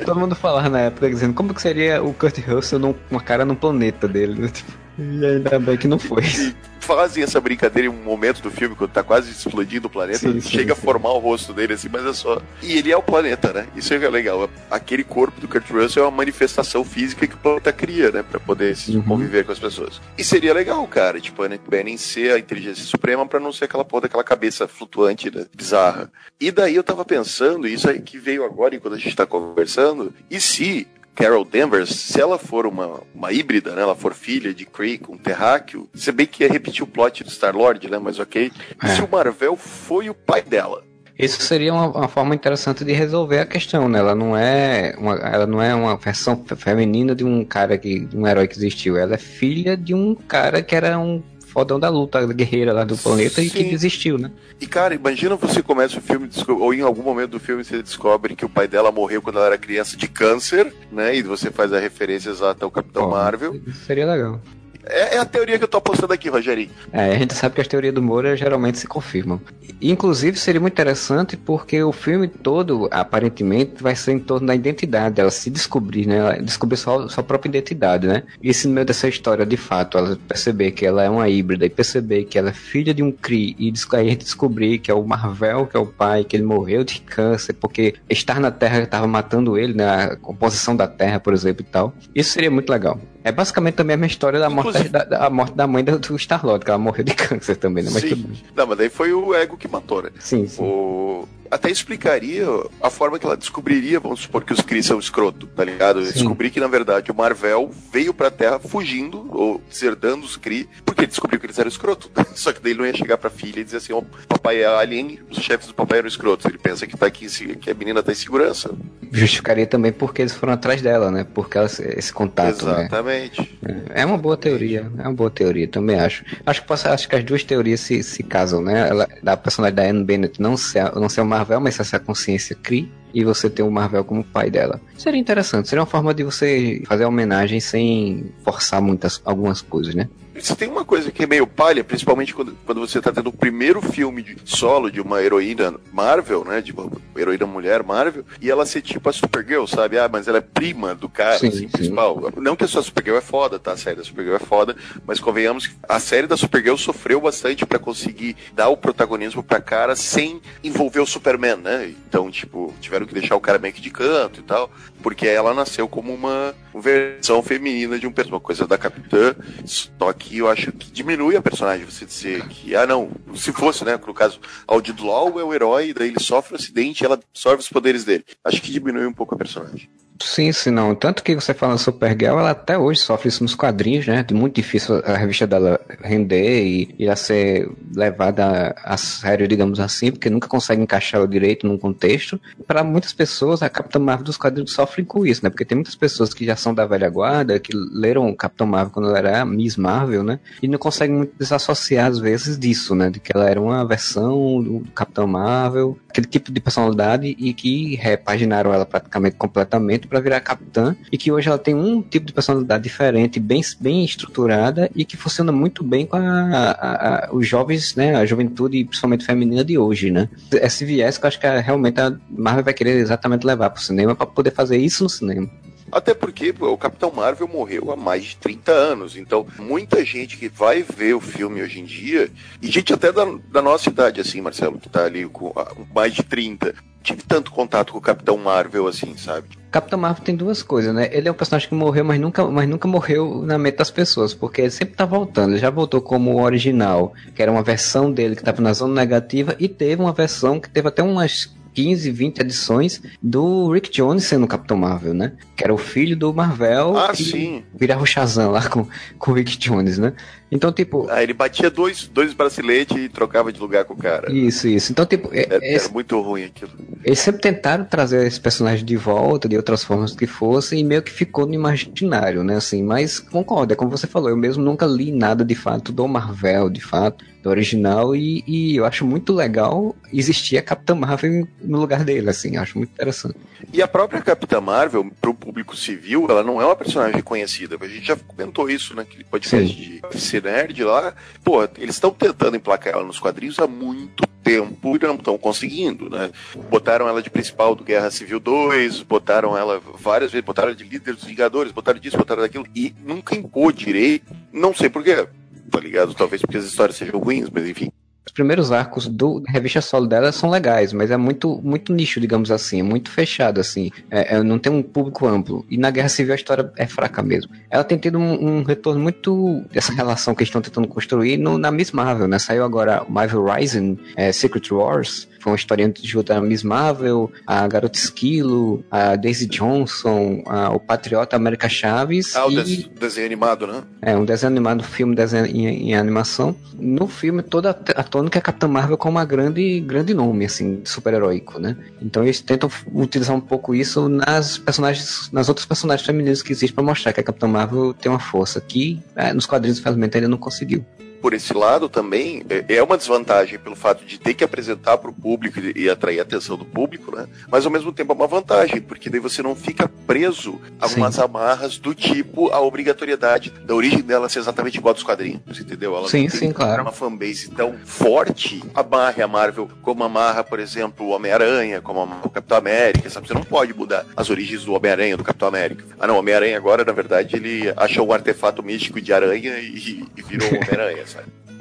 Todo 0.05 0.21
mundo 0.21 0.35
falava 0.35 0.69
na 0.69 0.81
época 0.83 1.09
dizendo 1.09 1.35
como 1.35 1.53
que 1.53 1.61
seria 1.61 2.03
o 2.03 2.15
Kurt 2.15 2.39
Russell 2.47 2.81
com 2.81 2.95
uma 3.11 3.21
cara 3.21 3.45
no 3.45 3.57
planeta 3.57 4.07
dele, 4.07 4.43
né? 4.43 4.49
Tipo, 4.55 4.84
ainda 4.99 5.59
bem 5.59 5.77
que 5.77 5.89
não 5.89 5.99
foi. 5.99 6.23
Fazem 6.81 7.25
essa 7.25 7.41
brincadeira 7.41 7.89
em 7.89 7.91
um 7.91 8.03
momento 8.03 8.43
do 8.43 8.51
filme, 8.51 8.77
quando 8.77 8.91
tá 8.91 9.03
quase 9.03 9.31
explodindo 9.31 9.87
o 9.87 9.91
planeta, 9.91 10.19
sim, 10.19 10.41
chega 10.41 10.75
sim, 10.75 10.79
a 10.79 10.83
formar 10.83 11.11
sim. 11.11 11.17
o 11.17 11.19
rosto 11.19 11.55
dele 11.55 11.73
assim, 11.73 11.89
mas 11.91 12.05
é 12.05 12.13
só. 12.13 12.43
E 12.63 12.77
ele 12.77 12.93
é 12.93 12.97
o 12.97 13.03
planeta, 13.03 13.55
né? 13.55 13.67
Isso 13.75 13.95
é 13.95 13.99
legal. 14.09 14.51
Aquele 14.71 15.03
corpo 15.03 15.41
do 15.41 15.49
Kurt 15.49 15.71
Russell 15.71 16.05
é 16.05 16.07
uma 16.07 16.15
manifestação 16.15 16.85
física 16.85 17.27
que 17.27 17.35
o 17.35 17.39
planeta 17.39 17.73
cria, 17.73 18.11
né? 18.11 18.23
Pra 18.23 18.39
poder 18.39 18.77
uhum. 18.89 19.03
conviver 19.03 19.45
com 19.45 19.53
as 19.53 19.59
pessoas. 19.59 19.99
E 20.19 20.23
seria 20.23 20.53
legal, 20.53 20.87
cara, 20.87 21.19
tipo, 21.19 21.43
a 21.43 21.47
Annette 21.47 21.65
Bening 21.67 21.97
ser 21.97 22.33
a 22.33 22.39
inteligência 22.39 22.85
suprema 22.85 23.27
pra 23.27 23.41
não 23.41 23.51
ser 23.51 23.65
aquela 23.65 23.85
porra 23.85 24.03
daquela 24.03 24.23
cabeça 24.23 24.69
flutuante, 24.69 25.35
né? 25.35 25.47
Bizarra. 25.57 26.13
E 26.39 26.51
daí 26.51 26.75
eu 26.75 26.85
tava 26.85 27.03
pensando, 27.03 27.67
isso 27.67 27.89
aí 27.89 27.99
que 28.01 28.19
veio 28.19 28.45
agora 28.45 28.75
enquanto 28.75 28.95
a 28.95 28.99
gente 28.99 29.17
tá 29.17 29.25
conversando, 29.25 30.13
e 30.31 30.39
se 30.39 30.87
Carol 31.15 31.45
Danvers, 31.45 31.91
se 31.91 32.21
ela 32.21 32.39
for 32.39 32.67
uma, 32.67 33.01
uma 33.15 33.33
híbrida, 33.33 33.75
né, 33.75 33.83
ela 33.83 33.95
for 33.95 34.13
filha 34.15 34.53
de 34.53 34.67
Kree 34.67 34.99
com 34.99 35.17
terráqueo, 35.17 35.89
se 35.95 36.11
bem 36.11 36.27
que 36.27 36.43
ia 36.43 36.51
repetir 36.51 36.83
o 36.83 36.87
plot 36.87 37.23
do 37.23 37.31
Star-Lord, 37.31 37.89
né, 37.89 37.99
mas 37.99 38.19
ok. 38.19 38.51
É. 38.83 38.89
Se 38.89 39.03
o 39.03 39.09
Marvel 39.11 39.57
foi 39.57 40.11
o 40.11 40.15
pai 40.15 40.43
dela. 40.43 40.83
Isso 41.17 41.41
seria 41.43 41.73
uma, 41.73 41.87
uma, 41.87 42.09
forma 42.09 42.35
interessante 42.35 42.85
de 42.85 42.93
resolver 42.93 43.39
a 43.39 43.47
questão, 43.47 43.89
né? 43.89 44.01
Ela 44.01 44.17
não 44.17 44.37
é 44.37 44.97
uma, 44.99 45.15
ela 45.15 45.47
não 45.47 45.63
é 45.63 45.73
uma 45.73 45.97
versão 45.97 46.45
feminina 46.57 47.15
de 47.15 47.23
um 47.23 47.45
cara 47.45 47.79
que 47.79 48.01
de 48.01 48.17
um 48.17 48.27
herói 48.27 48.49
que 48.49 48.57
existiu. 48.57 48.97
Ela 48.97 49.15
é 49.15 49.19
filha 49.19 49.77
de 49.77 49.95
um 49.95 50.13
cara 50.13 50.61
que 50.61 50.75
era 50.75 50.99
um 50.99 51.23
fodão 51.55 51.79
da 51.79 51.89
luta 51.89 52.27
guerreira 52.27 52.73
lá 52.73 52.83
do 52.83 52.99
planeta 52.99 53.41
Sim. 53.41 53.47
e 53.47 53.51
que 53.51 53.63
desistiu, 53.63 54.19
né? 54.19 54.33
E 54.61 54.67
cara, 54.67 54.93
imagina 54.93 55.37
você 55.37 55.63
começa 55.63 55.99
o 55.99 56.03
filme, 56.03 56.29
ou 56.49 56.75
em 56.75 56.81
algum 56.81 57.03
momento 57.03 57.31
do 57.31 57.41
filme 57.41 57.63
você 57.63 57.81
descobre 57.81 58.35
que 58.35 58.45
o 58.45 58.49
pai 58.49 58.67
dela 58.67 58.91
morreu 58.91 59.23
quando 59.23 59.37
ela 59.37 59.47
era 59.47 59.59
criança 59.59 59.97
de 59.97 60.09
câncer, 60.09 60.75
né? 60.91 61.17
E 61.17 61.23
você 61.23 61.53
faz 61.53 61.73
a 61.73 61.79
referência 61.79 62.31
exata 62.31 62.65
ao 62.65 62.71
Capitão 62.73 63.07
oh, 63.07 63.11
Marvel. 63.11 63.61
Seria 63.87 64.05
legal. 64.05 64.41
É, 64.87 65.17
é, 65.17 65.19
a 65.19 65.25
teoria 65.25 65.59
que 65.59 65.65
eu 65.65 65.69
tô 65.69 65.79
apostando 65.79 66.13
aqui, 66.13 66.29
Rogerinho. 66.29 66.71
É, 66.93 67.15
a 67.15 67.19
gente 67.19 67.35
sabe 67.35 67.55
que 67.55 67.61
as 67.61 67.69
teorias 67.69 67.95
do 67.95 68.03
Moura 68.03 68.37
geralmente 68.37 68.79
se 68.79 68.87
confirmam. 68.87 69.41
Inclusive, 69.81 70.39
seria 70.39 70.61
muito 70.61 70.75
interessante 70.75 71.37
porque 71.37 71.83
o 71.83 71.93
filme 71.93 72.29
todo, 72.29 72.89
aparentemente, 72.91 73.83
vai 73.83 73.97
ser 73.97 74.13
em 74.13 74.19
torno 74.19 74.47
da 74.47 74.55
identidade 74.55 75.17
dela 75.17 75.31
se 75.31 75.51
descobrir, 75.51 76.07
né? 76.07 76.17
Ela 76.17 76.43
descobrir 76.43 76.77
sua, 76.77 77.09
sua 77.09 77.23
própria 77.23 77.49
identidade, 77.49 78.07
né? 78.07 78.23
E 78.43 78.53
se 78.53 78.69
no 78.69 78.75
meio 78.75 78.87
dessa 78.87 79.09
história, 79.09 79.45
de 79.47 79.57
fato, 79.57 79.99
ela 79.99 80.19
perceber 80.29 80.73
que 80.73 80.87
ela 80.87 81.03
é 81.03 81.09
uma 81.09 81.29
híbrida 81.29 81.65
e 81.67 81.71
perceber 81.71 82.25
que 82.25 82.39
ela 82.39 82.51
é 82.51 82.53
filha 82.53 82.93
de 82.93 83.03
um 83.03 83.11
Kree 83.11 83.57
e 83.59 83.73
a 83.93 84.05
gente 84.05 84.25
descobrir 84.25 84.79
que 84.79 84.91
é 84.91 84.95
o 84.95 85.05
Marvel, 85.05 85.67
que 85.67 85.77
é 85.77 85.81
o 85.81 85.87
pai, 85.87 86.25
que 86.25 86.37
ele 86.37 86.45
morreu 86.45 86.85
de 86.85 87.01
câncer 87.01 87.53
porque 87.55 87.95
estar 88.09 88.41
na 88.41 88.51
Terra 88.51 88.81
estava 88.81 89.07
matando 89.07 89.57
ele, 89.59 89.75
né? 89.75 89.87
A 89.87 90.17
composição 90.17 90.77
da 90.77 90.87
Terra, 90.87 91.21
por 91.21 91.33
exemplo, 91.33 91.65
e 91.67 91.71
tal. 91.71 91.95
Isso 92.15 92.31
seria 92.31 92.51
muito 92.51 92.71
legal. 92.71 93.01
É 93.25 93.33
basicamente 93.33 93.77
também 93.77 93.95
a 93.95 93.97
mesma 93.97 94.13
história 94.13 94.39
da 94.39 94.51
morte 94.51 94.87
da, 94.91 95.03
da, 95.03 95.31
morte 95.31 95.55
da 95.55 95.67
mãe 95.67 95.83
do, 95.83 96.19
Star-Lord, 96.19 96.63
que 96.63 96.71
ela 96.71 96.79
morreu 96.79 97.03
de 97.03 97.15
câncer 97.17 97.57
também, 97.57 97.83
né? 97.83 97.91
Mas 97.91 98.03
sim. 98.03 98.27
Não, 98.55 98.67
mas 98.67 98.77
daí 98.77 98.91
foi 98.91 99.15
o 99.15 99.35
ego 99.35 99.57
que 99.57 99.67
matou, 99.67 100.03
né? 100.03 100.11
Sim, 100.21 100.47
sim. 100.47 100.63
O... 100.63 101.27
até 101.55 101.71
explicaria 101.71 102.47
a 102.83 102.91
forma 102.91 103.17
que 103.19 103.25
ela 103.25 103.37
descobriria, 103.37 104.01
vamos 104.01 104.21
supor 104.21 104.43
que 104.43 104.53
os 104.53 104.61
Kree 104.61 104.83
são 104.83 104.99
escroto, 104.99 105.47
tá 105.47 105.65
ligado? 105.65 106.03
Descobrir 106.03 106.51
que, 106.51 106.59
na 106.59 106.67
verdade, 106.67 107.13
o 107.13 107.15
Marvel 107.15 107.71
veio 107.93 108.13
pra 108.13 108.31
Terra 108.31 108.59
fugindo, 108.59 109.29
ou 109.31 109.63
deserdando 109.71 110.25
os 110.25 110.37
Kree, 110.37 110.69
porque 110.85 111.03
ele 111.03 111.09
descobriu 111.09 111.39
que 111.39 111.47
eles 111.47 111.59
eram 111.59 111.69
escroto. 111.69 112.11
Só 112.35 112.53
que 112.53 112.61
daí 112.61 112.73
ele 112.73 112.81
não 112.81 112.87
ia 112.87 112.97
chegar 112.97 113.17
pra 113.19 113.31
filha 113.31 113.61
e 113.61 113.65
dizer 113.65 113.77
assim, 113.77 113.93
ó, 113.93 113.99
oh, 113.99 114.05
papai 114.27 114.63
é 114.63 114.67
alien, 114.67 115.21
os 115.31 115.39
chefes 115.39 115.69
do 115.69 115.75
papai 115.75 115.99
eram 115.99 116.09
escrotos. 116.09 116.45
Ele 116.47 116.59
pensa 116.59 116.87
que 116.87 116.97
tá 116.97 117.07
aqui, 117.07 117.27
que 117.57 117.71
a 117.71 117.75
menina 117.75 118.03
tá 118.03 118.11
em 118.11 118.17
segurança. 118.17 118.75
Justificaria 119.13 119.67
também 119.67 119.93
porque 119.93 120.23
eles 120.23 120.33
foram 120.33 120.55
atrás 120.55 120.83
dela, 120.83 121.11
né? 121.11 121.25
Porque 121.33 121.57
ela, 121.57 121.67
esse 121.67 122.13
contato. 122.13 122.67
Né? 122.67 122.81
Exatamente. 122.81 123.59
Né? 123.63 123.83
É 123.91 124.05
uma 124.05 124.19
boa 124.19 124.37
teoria, 124.37 124.91
é 124.99 125.03
uma 125.03 125.15
boa 125.15 125.31
teoria, 125.31 125.69
também 125.69 126.01
acho. 126.01 126.25
Acho 126.45 126.63
que, 126.63 126.67
posso, 126.67 126.89
acho 126.89 127.09
que 127.09 127.15
as 127.15 127.23
duas 127.23 127.45
teorias 127.45 127.79
se, 127.79 128.03
se 128.03 128.25
casam, 128.25 128.61
né? 128.61 128.89
Ela, 128.89 129.09
da 129.23 129.37
personalidade 129.37 129.75
da 129.75 129.91
Anne 129.91 130.05
Bennett 130.05 130.41
não 130.41 130.57
ser, 130.57 130.95
não 130.95 131.09
ser 131.09 131.21
o 131.21 131.25
Marvel, 131.45 131.61
mas 131.61 131.75
ser 131.75 131.97
a 131.97 132.01
consciência 132.01 132.57
Cree 132.57 132.91
e 133.13 133.23
você 133.23 133.49
ter 133.51 133.63
o 133.63 133.71
Marvel 133.71 134.03
como 134.05 134.25
pai 134.25 134.51
dela. 134.51 134.81
Seria 134.97 135.21
interessante, 135.21 135.69
seria 135.69 135.83
uma 135.83 135.87
forma 135.87 136.13
de 136.15 136.25
você 136.25 136.83
fazer 136.87 137.05
a 137.05 137.09
homenagem 137.09 137.61
sem 137.61 138.33
forçar 138.43 138.81
muitas 138.81 139.21
algumas 139.25 139.61
coisas, 139.61 139.95
né? 139.95 140.09
Se 140.41 140.57
tem 140.57 140.69
uma 140.69 140.85
coisa 140.85 141.11
que 141.11 141.23
é 141.23 141.27
meio 141.27 141.47
palha, 141.47 141.85
principalmente 141.85 142.35
quando, 142.35 142.57
quando 142.67 142.81
você 142.81 143.01
tá 143.01 143.13
tendo 143.13 143.29
o 143.29 143.33
primeiro 143.33 143.81
filme 143.81 144.23
de 144.23 144.37
solo 144.45 144.91
de 144.91 145.01
uma 145.01 145.23
heroína 145.23 145.75
Marvel, 145.93 146.45
né? 146.45 146.61
De 146.61 146.73
uma 146.73 146.91
heroína 147.17 147.47
mulher 147.47 147.83
Marvel, 147.83 148.25
e 148.41 148.51
ela 148.51 148.67
ser 148.67 148.83
tipo 148.83 149.09
a 149.09 149.13
Supergirl, 149.13 149.67
sabe? 149.67 149.99
Ah, 149.99 150.09
mas 150.11 150.27
ela 150.27 150.39
é 150.39 150.41
prima 150.41 150.95
do 150.95 151.09
cara, 151.09 151.39
sim, 151.39 151.49
assim, 151.49 151.59
sim. 151.61 151.69
principal. 151.69 152.33
Não 152.37 152.57
que 152.57 152.65
a 152.65 152.69
sua 152.69 152.83
Supergirl 152.83 153.17
é 153.17 153.21
foda, 153.21 153.59
tá? 153.59 153.73
A 153.73 153.77
série 153.77 153.97
da 153.97 154.05
Supergirl 154.05 154.37
é 154.37 154.41
foda, 154.41 154.77
mas 155.07 155.21
convenhamos 155.21 155.67
que 155.67 155.77
a 155.89 156.01
série 156.01 156.27
da 156.27 156.37
Supergirl 156.37 156.77
sofreu 156.77 157.21
bastante 157.21 157.65
para 157.65 157.79
conseguir 157.79 158.37
dar 158.53 158.69
o 158.69 158.77
protagonismo 158.77 159.43
pra 159.43 159.61
cara 159.61 159.95
sem 159.95 160.41
envolver 160.63 161.01
o 161.01 161.07
Superman, 161.07 161.57
né? 161.57 161.95
Então, 162.09 162.31
tipo, 162.31 162.75
tiveram 162.81 163.07
que 163.07 163.15
deixar 163.15 163.37
o 163.37 163.41
cara 163.41 163.59
meio 163.59 163.75
que 163.75 163.81
de 163.81 163.91
canto 163.91 164.41
e 164.41 164.43
tal, 164.43 164.71
porque 165.05 165.27
ela 165.27 165.53
nasceu 165.53 165.87
como 165.87 166.15
uma 166.15 166.55
versão 166.75 167.43
feminina 167.43 167.99
de 167.99 168.07
um 168.07 168.15
uma 168.31 168.41
coisa 168.41 168.67
da 168.67 168.79
Capitã, 168.79 169.37
só 169.67 170.11
que 170.15 170.39
eu 170.39 170.49
acho 170.49 170.73
que 170.73 170.91
diminui 170.91 171.37
a 171.37 171.43
personagem 171.43 171.85
você 171.85 172.07
dizer 172.07 172.49
que, 172.49 172.75
ah, 172.75 172.87
não, 172.87 173.11
se 173.37 173.53
fosse, 173.53 173.85
né, 173.85 173.99
no 173.99 174.15
caso, 174.15 174.41
Aldido 174.67 175.05
Law 175.05 175.39
é 175.39 175.45
o 175.45 175.53
herói, 175.53 175.93
daí 175.93 176.09
ele 176.09 176.21
sofre 176.21 176.55
um 176.55 176.57
acidente 176.57 177.03
e 177.03 177.05
ela 177.05 177.17
absorve 177.17 177.61
os 177.61 177.69
poderes 177.69 178.03
dele. 178.03 178.25
Acho 178.43 178.63
que 178.63 178.73
diminui 178.73 179.05
um 179.07 179.13
pouco 179.13 179.35
a 179.35 179.39
personagem. 179.39 179.91
Sim, 180.23 180.53
sim, 180.53 180.71
não. 180.71 180.95
Tanto 180.95 181.25
que 181.25 181.35
você 181.35 181.53
fala 181.53 181.77
Supergirl, 181.77 182.39
ela 182.39 182.51
até 182.51 182.79
hoje 182.79 183.01
sofre 183.01 183.29
isso 183.29 183.43
nos 183.43 183.55
quadrinhos, 183.55 184.07
né? 184.07 184.25
Muito 184.33 184.55
difícil 184.55 185.03
a 185.05 185.17
revista 185.17 185.47
dela 185.47 185.81
render 186.03 186.65
e, 186.65 186.95
e 186.99 187.09
a 187.09 187.17
ser 187.17 187.69
levada 187.95 188.75
a 188.83 188.97
sério, 188.97 189.49
digamos 189.49 189.81
assim, 189.81 190.13
porque 190.13 190.31
nunca 190.31 190.47
consegue 190.47 190.83
encaixar 190.83 191.21
o 191.21 191.27
direito 191.27 191.67
num 191.67 191.77
contexto. 191.77 192.41
Para 192.67 192.85
muitas 192.85 193.13
pessoas, 193.13 193.61
a 193.61 193.69
Capitã 193.69 193.99
Marvel 193.99 194.25
dos 194.25 194.37
quadrinhos 194.37 194.73
sofre 194.73 195.05
com 195.05 195.27
isso, 195.27 195.43
né? 195.43 195.51
Porque 195.51 195.65
tem 195.65 195.77
muitas 195.77 195.97
pessoas 195.97 196.33
que 196.33 196.45
já 196.47 196.55
são 196.55 196.73
da 196.73 196.87
velha 196.87 197.11
guarda, 197.11 197.59
que 197.59 197.73
leram 197.75 198.33
Capitão 198.35 198.69
Marvel 198.69 198.93
quando 198.93 199.09
ela 199.09 199.19
era 199.19 199.45
Miss 199.45 199.77
Marvel, 199.77 200.23
né? 200.23 200.39
E 200.63 200.69
não 200.69 200.79
conseguem 200.79 201.17
muito 201.17 201.35
desassociar, 201.37 202.07
às 202.07 202.21
vezes, 202.21 202.57
disso, 202.57 202.95
né? 202.95 203.11
De 203.11 203.19
que 203.19 203.33
ela 203.35 203.51
era 203.51 203.61
uma 203.61 203.85
versão 203.85 204.63
do 204.63 204.85
Capitão 204.95 205.27
Marvel, 205.27 205.99
aquele 206.15 206.27
tipo 206.29 206.53
de 206.53 206.61
personalidade 206.61 207.35
e 207.37 207.53
que 207.53 207.97
repaginaram 207.97 208.73
ela 208.73 208.87
praticamente 208.87 209.35
completamente 209.35 210.07
para 210.07 210.21
virar 210.21 210.41
capitã 210.41 210.95
e 211.11 211.19
que 211.19 211.33
hoje 211.33 211.49
ela 211.49 211.59
tem 211.59 211.75
um 211.75 212.01
tipo 212.01 212.27
de 212.27 212.33
personalidade 212.33 212.85
diferente, 212.85 213.41
bem, 213.41 213.61
bem 213.81 214.05
estruturada 214.05 214.89
e 214.95 215.05
que 215.05 215.17
funciona 215.17 215.51
muito 215.51 215.83
bem 215.83 216.07
com 216.07 216.17
a, 216.17 216.21
a, 216.21 217.27
a, 217.27 217.35
os 217.35 217.47
jovens, 217.49 217.97
né, 217.97 218.15
a 218.15 218.25
juventude, 218.25 218.85
principalmente 218.85 219.27
feminina 219.27 219.65
de 219.65 219.77
hoje, 219.77 220.11
né? 220.11 220.29
Esse 220.53 220.85
viés 220.85 221.19
que 221.19 221.25
eu 221.25 221.29
acho 221.29 221.41
que 221.41 221.47
realmente 221.47 222.01
a 222.01 222.15
Marvel 222.31 222.65
vai 222.65 222.75
querer 222.75 222.97
exatamente 222.99 223.45
levar 223.45 223.71
para 223.71 223.81
o 223.81 223.83
cinema 223.83 224.15
para 224.15 224.27
poder 224.27 224.53
fazer 224.53 224.77
isso 224.77 225.03
no 225.03 225.11
cinema. 225.11 225.51
Até 225.95 226.13
porque 226.13 226.53
o 226.59 226.77
Capitão 226.77 227.13
Marvel 227.13 227.47
morreu 227.47 227.93
há 227.93 227.97
mais 227.97 228.25
de 228.25 228.37
30 228.39 228.73
anos. 228.73 229.17
Então, 229.17 229.47
muita 229.61 230.05
gente 230.05 230.37
que 230.37 230.49
vai 230.49 230.83
ver 230.83 231.15
o 231.15 231.21
filme 231.21 231.63
hoje 231.63 231.79
em 231.79 231.85
dia, 231.85 232.29
e 232.61 232.67
gente 232.69 232.93
até 232.93 233.13
da, 233.13 233.25
da 233.53 233.63
nossa 233.63 233.89
idade, 233.89 234.21
assim, 234.21 234.41
Marcelo, 234.41 234.81
que 234.81 234.89
tá 234.89 235.05
ali 235.05 235.25
com 235.27 235.55
mais 235.95 236.13
de 236.13 236.25
30, 236.25 236.75
tive 237.01 237.23
tanto 237.23 237.53
contato 237.53 237.93
com 237.93 237.99
o 237.99 238.03
Capitão 238.03 238.37
Marvel, 238.37 238.89
assim, 238.89 239.17
sabe? 239.17 239.47
Capitão 239.71 239.99
Marvel 239.99 240.25
tem 240.25 240.35
duas 240.35 240.65
coisas, 240.65 240.93
né? 240.93 241.09
Ele 241.13 241.29
é 241.29 241.31
um 241.31 241.35
personagem 241.35 241.69
que 241.69 241.75
morreu, 241.77 242.05
mas 242.05 242.21
nunca, 242.21 242.45
mas 242.45 242.69
nunca 242.69 242.89
morreu 242.89 243.43
na 243.43 243.57
mente 243.57 243.77
das 243.77 243.91
pessoas, 243.91 244.35
porque 244.35 244.63
ele 244.63 244.71
sempre 244.73 244.97
tá 244.97 245.05
voltando. 245.05 245.53
Ele 245.53 245.61
já 245.61 245.71
voltou 245.71 246.01
como 246.01 246.33
o 246.33 246.43
original, 246.43 247.13
que 247.37 247.43
era 247.43 247.53
uma 247.53 247.63
versão 247.63 248.11
dele 248.11 248.35
que 248.35 248.43
tava 248.43 248.61
na 248.61 248.73
zona 248.73 248.95
negativa, 248.95 249.55
e 249.61 249.69
teve 249.69 250.03
uma 250.03 250.13
versão 250.13 250.59
que 250.59 250.69
teve 250.69 250.89
até 250.89 251.05
umas 251.05 251.55
15, 251.75 252.11
20 252.11 252.39
edições 252.39 253.03
do 253.23 253.71
Rick 253.71 253.91
Jones 253.91 254.25
sendo 254.25 254.47
Capitão 254.47 254.77
Marvel, 254.77 255.13
né? 255.13 255.33
Que 255.57 255.65
era 255.65 255.75
o 255.75 255.79
filho 255.79 256.17
do 256.17 256.33
Marvel. 256.33 256.97
Ah, 256.97 257.15
sim. 257.15 257.65
Vira 257.75 257.99
o 257.99 258.07
Shazam 258.07 258.51
lá 258.51 258.69
com, 258.69 258.87
com 259.19 259.31
o 259.33 259.35
Rick 259.35 259.59
Jones, 259.59 259.99
né? 259.99 260.13
Então, 260.55 260.73
tipo. 260.73 261.09
Ah, 261.11 261.21
ele 261.21 261.35
batia 261.35 261.69
dois, 261.69 262.07
dois 262.07 262.33
braceletes 262.33 262.97
e 262.97 263.09
trocava 263.09 263.53
de 263.53 263.59
lugar 263.59 263.85
com 263.85 263.95
o 263.95 263.97
cara. 263.97 264.33
Isso, 264.33 264.69
isso. 264.69 264.93
Então, 264.93 265.05
tipo. 265.05 265.29
É, 265.33 265.43
era, 265.43 265.57
esse, 265.57 265.87
era 265.87 265.93
muito 265.93 266.21
ruim 266.21 266.45
aquilo. 266.45 266.71
Eles 267.03 267.19
sempre 267.19 267.41
tentaram 267.41 267.85
trazer 267.85 268.25
esse 268.25 268.41
personagem 268.41 268.85
de 268.85 268.97
volta, 268.97 269.49
de 269.49 269.57
outras 269.57 269.83
formas 269.83 270.15
que 270.15 270.29
fossem, 270.29 270.79
e 270.79 270.85
meio 270.85 271.03
que 271.03 271.11
ficou 271.11 271.45
no 271.45 271.55
imaginário, 271.55 272.45
né? 272.45 272.57
Assim, 272.57 272.85
mas 272.85 273.19
concordo, 273.19 273.73
é 273.73 273.77
como 273.77 273.91
você 273.91 274.07
falou, 274.07 274.31
eu 274.31 274.37
mesmo 274.37 274.63
nunca 274.63 274.87
li 274.87 275.11
nada 275.11 275.45
de 275.45 275.57
fato 275.57 275.91
do 275.91 276.07
Marvel, 276.07 276.71
de 276.71 276.81
fato 276.81 277.25
do 277.45 277.51
original 277.51 278.17
e, 278.17 278.43
e, 278.47 278.77
eu 278.77 278.87
acho 278.87 279.05
muito 279.05 279.33
legal 279.33 279.95
existir 280.11 280.57
a 280.57 280.63
Capitã 280.63 280.95
Marvel 280.95 281.47
no 281.61 281.79
lugar 281.79 282.03
dele, 282.03 282.31
assim, 282.31 282.57
acho 282.57 282.79
muito 282.79 282.91
interessante. 282.93 283.37
E 283.71 283.83
a 283.83 283.87
própria 283.87 284.23
Capitã 284.23 284.63
Marvel, 284.63 285.11
pro 285.21 285.35
público 285.35 285.77
civil, 285.77 286.27
ela 286.31 286.43
não 286.43 286.61
é 286.61 286.65
uma 286.65 286.75
personagem 286.75 287.21
conhecida, 287.23 287.77
a 287.79 287.87
gente 287.87 288.07
já 288.07 288.17
comentou 288.17 288.71
isso 288.71 288.97
naquele 288.97 289.25
podcast 289.25 289.69
Sim. 289.69 290.01
de 290.01 290.01
Nerd 290.45 290.85
lá, 290.85 291.15
pô, 291.43 291.65
eles 291.79 291.97
estão 291.97 292.11
tentando 292.11 292.57
emplacar 292.57 292.95
ela 292.95 293.05
nos 293.05 293.19
quadrinhos 293.19 293.59
há 293.59 293.67
muito 293.67 294.25
tempo 294.43 294.95
e 294.95 295.07
não 295.07 295.15
estão 295.15 295.37
conseguindo, 295.39 296.09
né? 296.11 296.31
Botaram 296.71 297.09
ela 297.09 297.23
de 297.23 297.31
principal 297.31 297.75
do 297.75 297.83
Guerra 297.83 298.11
Civil 298.11 298.39
2, 298.39 299.03
botaram 299.03 299.57
ela 299.57 299.81
várias 299.99 300.31
vezes, 300.31 300.45
botaram 300.45 300.69
ela 300.69 300.77
de 300.77 300.85
líder 300.85 301.15
dos 301.15 301.25
Vingadores, 301.25 301.73
botaram 301.73 301.99
disso, 301.99 302.17
botaram 302.17 302.43
daquilo, 302.43 302.67
e 302.75 302.95
nunca 303.05 303.35
impôs 303.35 303.75
direito, 303.75 304.33
não 304.53 304.75
sei 304.75 304.89
porquê 304.89 305.27
tá 305.75 305.81
ligado? 305.81 306.15
Talvez 306.15 306.41
porque 306.41 306.57
as 306.57 306.65
histórias 306.65 306.97
sejam 306.97 307.19
ruins, 307.19 307.51
mas 307.51 307.67
enfim. 307.69 307.91
Os 308.27 308.33
primeiros 308.33 308.73
arcos 308.73 309.07
do 309.07 309.43
revista 309.47 309.81
solo 309.81 310.07
dela 310.07 310.33
são 310.33 310.49
legais, 310.51 310.93
mas 310.93 311.11
é 311.11 311.17
muito 311.17 311.61
muito 311.63 311.93
nicho, 311.93 312.21
digamos 312.21 312.51
assim, 312.51 312.81
é 312.81 312.83
muito 312.83 313.11
fechado, 313.11 313.61
assim. 313.61 313.91
É, 314.11 314.37
é, 314.37 314.43
não 314.43 314.59
tem 314.59 314.73
um 314.73 314.83
público 314.83 315.27
amplo. 315.27 315.65
E 315.69 315.77
na 315.77 315.91
Guerra 315.91 316.09
Civil 316.09 316.33
a 316.33 316.37
história 316.37 316.73
é 316.77 316.87
fraca 316.87 317.23
mesmo. 317.23 317.53
Ela 317.69 317.85
tem 317.85 317.99
tido 317.99 318.19
um, 318.19 318.61
um 318.61 318.63
retorno 318.63 319.01
muito 319.01 319.63
dessa 319.71 319.93
relação 319.93 320.35
que 320.35 320.43
eles 320.43 320.49
estão 320.49 320.63
tentando 320.63 320.89
construir 320.89 321.37
no, 321.37 321.59
na 321.59 321.71
Miss 321.71 321.93
Marvel, 321.93 322.27
né? 322.27 322.39
Saiu 322.39 322.65
agora 322.65 323.05
Marvel 323.09 323.45
Rising, 323.45 323.99
é, 324.17 324.33
Secret 324.33 324.73
Wars, 324.73 325.29
foi 325.45 325.53
uma 325.53 325.57
história 325.57 325.87
de 325.87 326.23
da 326.23 326.41
Miss 326.41 326.63
Marvel, 326.63 327.31
a 327.47 327.69
Garota 327.69 327.99
Esquilo, 327.99 328.83
a 328.91 329.15
Daisy 329.15 329.47
Johnson, 329.47 330.43
a, 330.47 330.71
o 330.71 330.81
Patriota 330.81 331.37
América 331.37 331.69
Chaves. 331.69 332.35
Ah, 332.35 332.47
o 332.47 332.51
e... 332.51 332.89
desenho 332.99 333.27
animado, 333.27 333.67
né? 333.67 333.83
É, 334.01 334.17
um 334.17 334.25
desenho 334.25 334.51
animado, 334.51 334.83
filme 334.83 335.15
desenho 335.15 335.45
em, 335.45 335.91
em 335.91 335.95
animação. 335.95 336.57
No 336.79 337.07
filme, 337.07 337.43
toda 337.43 337.71
a 337.71 338.03
tônica 338.03 338.39
é 338.39 338.41
Capitã 338.41 338.67
Marvel 338.67 338.97
como 338.97 339.19
uma 339.19 339.25
grande, 339.27 339.81
grande 339.81 340.15
nome, 340.15 340.47
assim, 340.47 340.81
super-heróico, 340.83 341.59
né? 341.59 341.77
Então 342.01 342.23
eles 342.23 342.41
tentam 342.41 342.71
utilizar 342.95 343.37
um 343.37 343.41
pouco 343.41 343.75
isso 343.75 344.09
nas 344.09 344.57
personagens, 344.57 345.29
nas 345.31 345.51
outras 345.51 345.67
personagens 345.67 346.07
femininas 346.07 346.41
que 346.41 346.53
existem 346.53 346.75
para 346.75 346.85
mostrar 346.85 347.13
que 347.13 347.21
a 347.21 347.25
Capitã 347.25 347.47
Marvel 347.47 347.93
tem 347.93 348.11
uma 348.11 348.19
força 348.19 348.63
que 348.63 348.99
é, 349.15 349.35
nos 349.35 349.45
quadrinhos, 349.45 349.79
infelizmente, 349.79 350.17
ainda 350.17 350.29
não 350.29 350.39
conseguiu 350.39 350.83
por 351.21 351.33
esse 351.33 351.55
lado 351.55 351.89
também 351.89 352.45
é, 352.49 352.77
é 352.77 352.83
uma 352.83 352.97
desvantagem 352.97 353.59
pelo 353.59 353.75
fato 353.75 354.05
de 354.05 354.19
ter 354.19 354.35
que 354.35 354.45
apresentar 354.45 354.99
para 354.99 355.11
o 355.11 355.13
público 355.13 355.59
e 355.75 355.89
atrair 355.89 356.19
a 356.19 356.23
atenção 356.23 356.57
do 356.57 356.65
público, 356.65 357.15
né? 357.15 357.27
Mas 357.49 357.65
ao 357.65 357.73
mesmo 357.73 357.93
tempo 357.93 358.13
é 358.13 358.17
uma 358.17 358.27
vantagem, 358.27 358.81
porque 358.81 359.09
daí 359.09 359.21
você 359.21 359.43
não 359.43 359.57
fica 359.57 359.89
preso 360.07 360.61
a 360.81 360.85
algumas 360.85 361.19
amarras 361.19 361.79
do 361.79 361.95
tipo 361.95 362.51
a 362.51 362.61
obrigatoriedade 362.61 363.51
da 363.65 363.75
origem 363.75 364.03
dela 364.03 364.29
ser 364.29 364.41
exatamente 364.41 364.79
igual 364.79 364.95
dos 364.95 365.03
quadrinhos, 365.03 365.59
entendeu? 365.59 365.97
Ela 365.97 366.09
sim, 366.09 366.29
sim, 366.29 366.53
claro. 366.53 366.83
uma 366.83 366.93
fanbase 366.93 367.51
tão 367.51 367.75
forte, 367.85 368.63
amarre 368.75 369.23
a 369.23 369.29
Marvel 369.29 369.69
como 369.83 370.05
amarra, 370.05 370.45
por 370.45 370.61
exemplo, 370.61 371.07
o 371.07 371.11
Homem-Aranha, 371.11 371.81
como 371.81 372.03
o 372.23 372.31
Capitão 372.31 372.59
América, 372.59 373.09
sabe? 373.09 373.29
Você 373.29 373.35
não 373.35 373.45
pode 373.45 373.73
mudar 373.73 374.05
as 374.17 374.31
origens 374.31 374.65
do 374.65 374.75
Homem-Aranha, 374.75 375.17
do 375.17 375.25
Capitão 375.25 375.49
América. 375.49 375.85
Ah, 375.99 376.07
não, 376.07 376.17
o 376.17 376.19
Homem-Aranha 376.19 376.57
agora, 376.57 376.85
na 376.85 376.93
verdade, 376.93 377.37
ele 377.37 377.73
achou 377.77 378.09
um 378.09 378.13
artefato 378.13 378.63
místico 378.63 379.01
de 379.01 379.13
aranha 379.13 379.59
e, 379.59 380.05
e 380.17 380.23
virou 380.23 380.49
o 380.49 380.57
Homem-Aranha? 380.57 381.05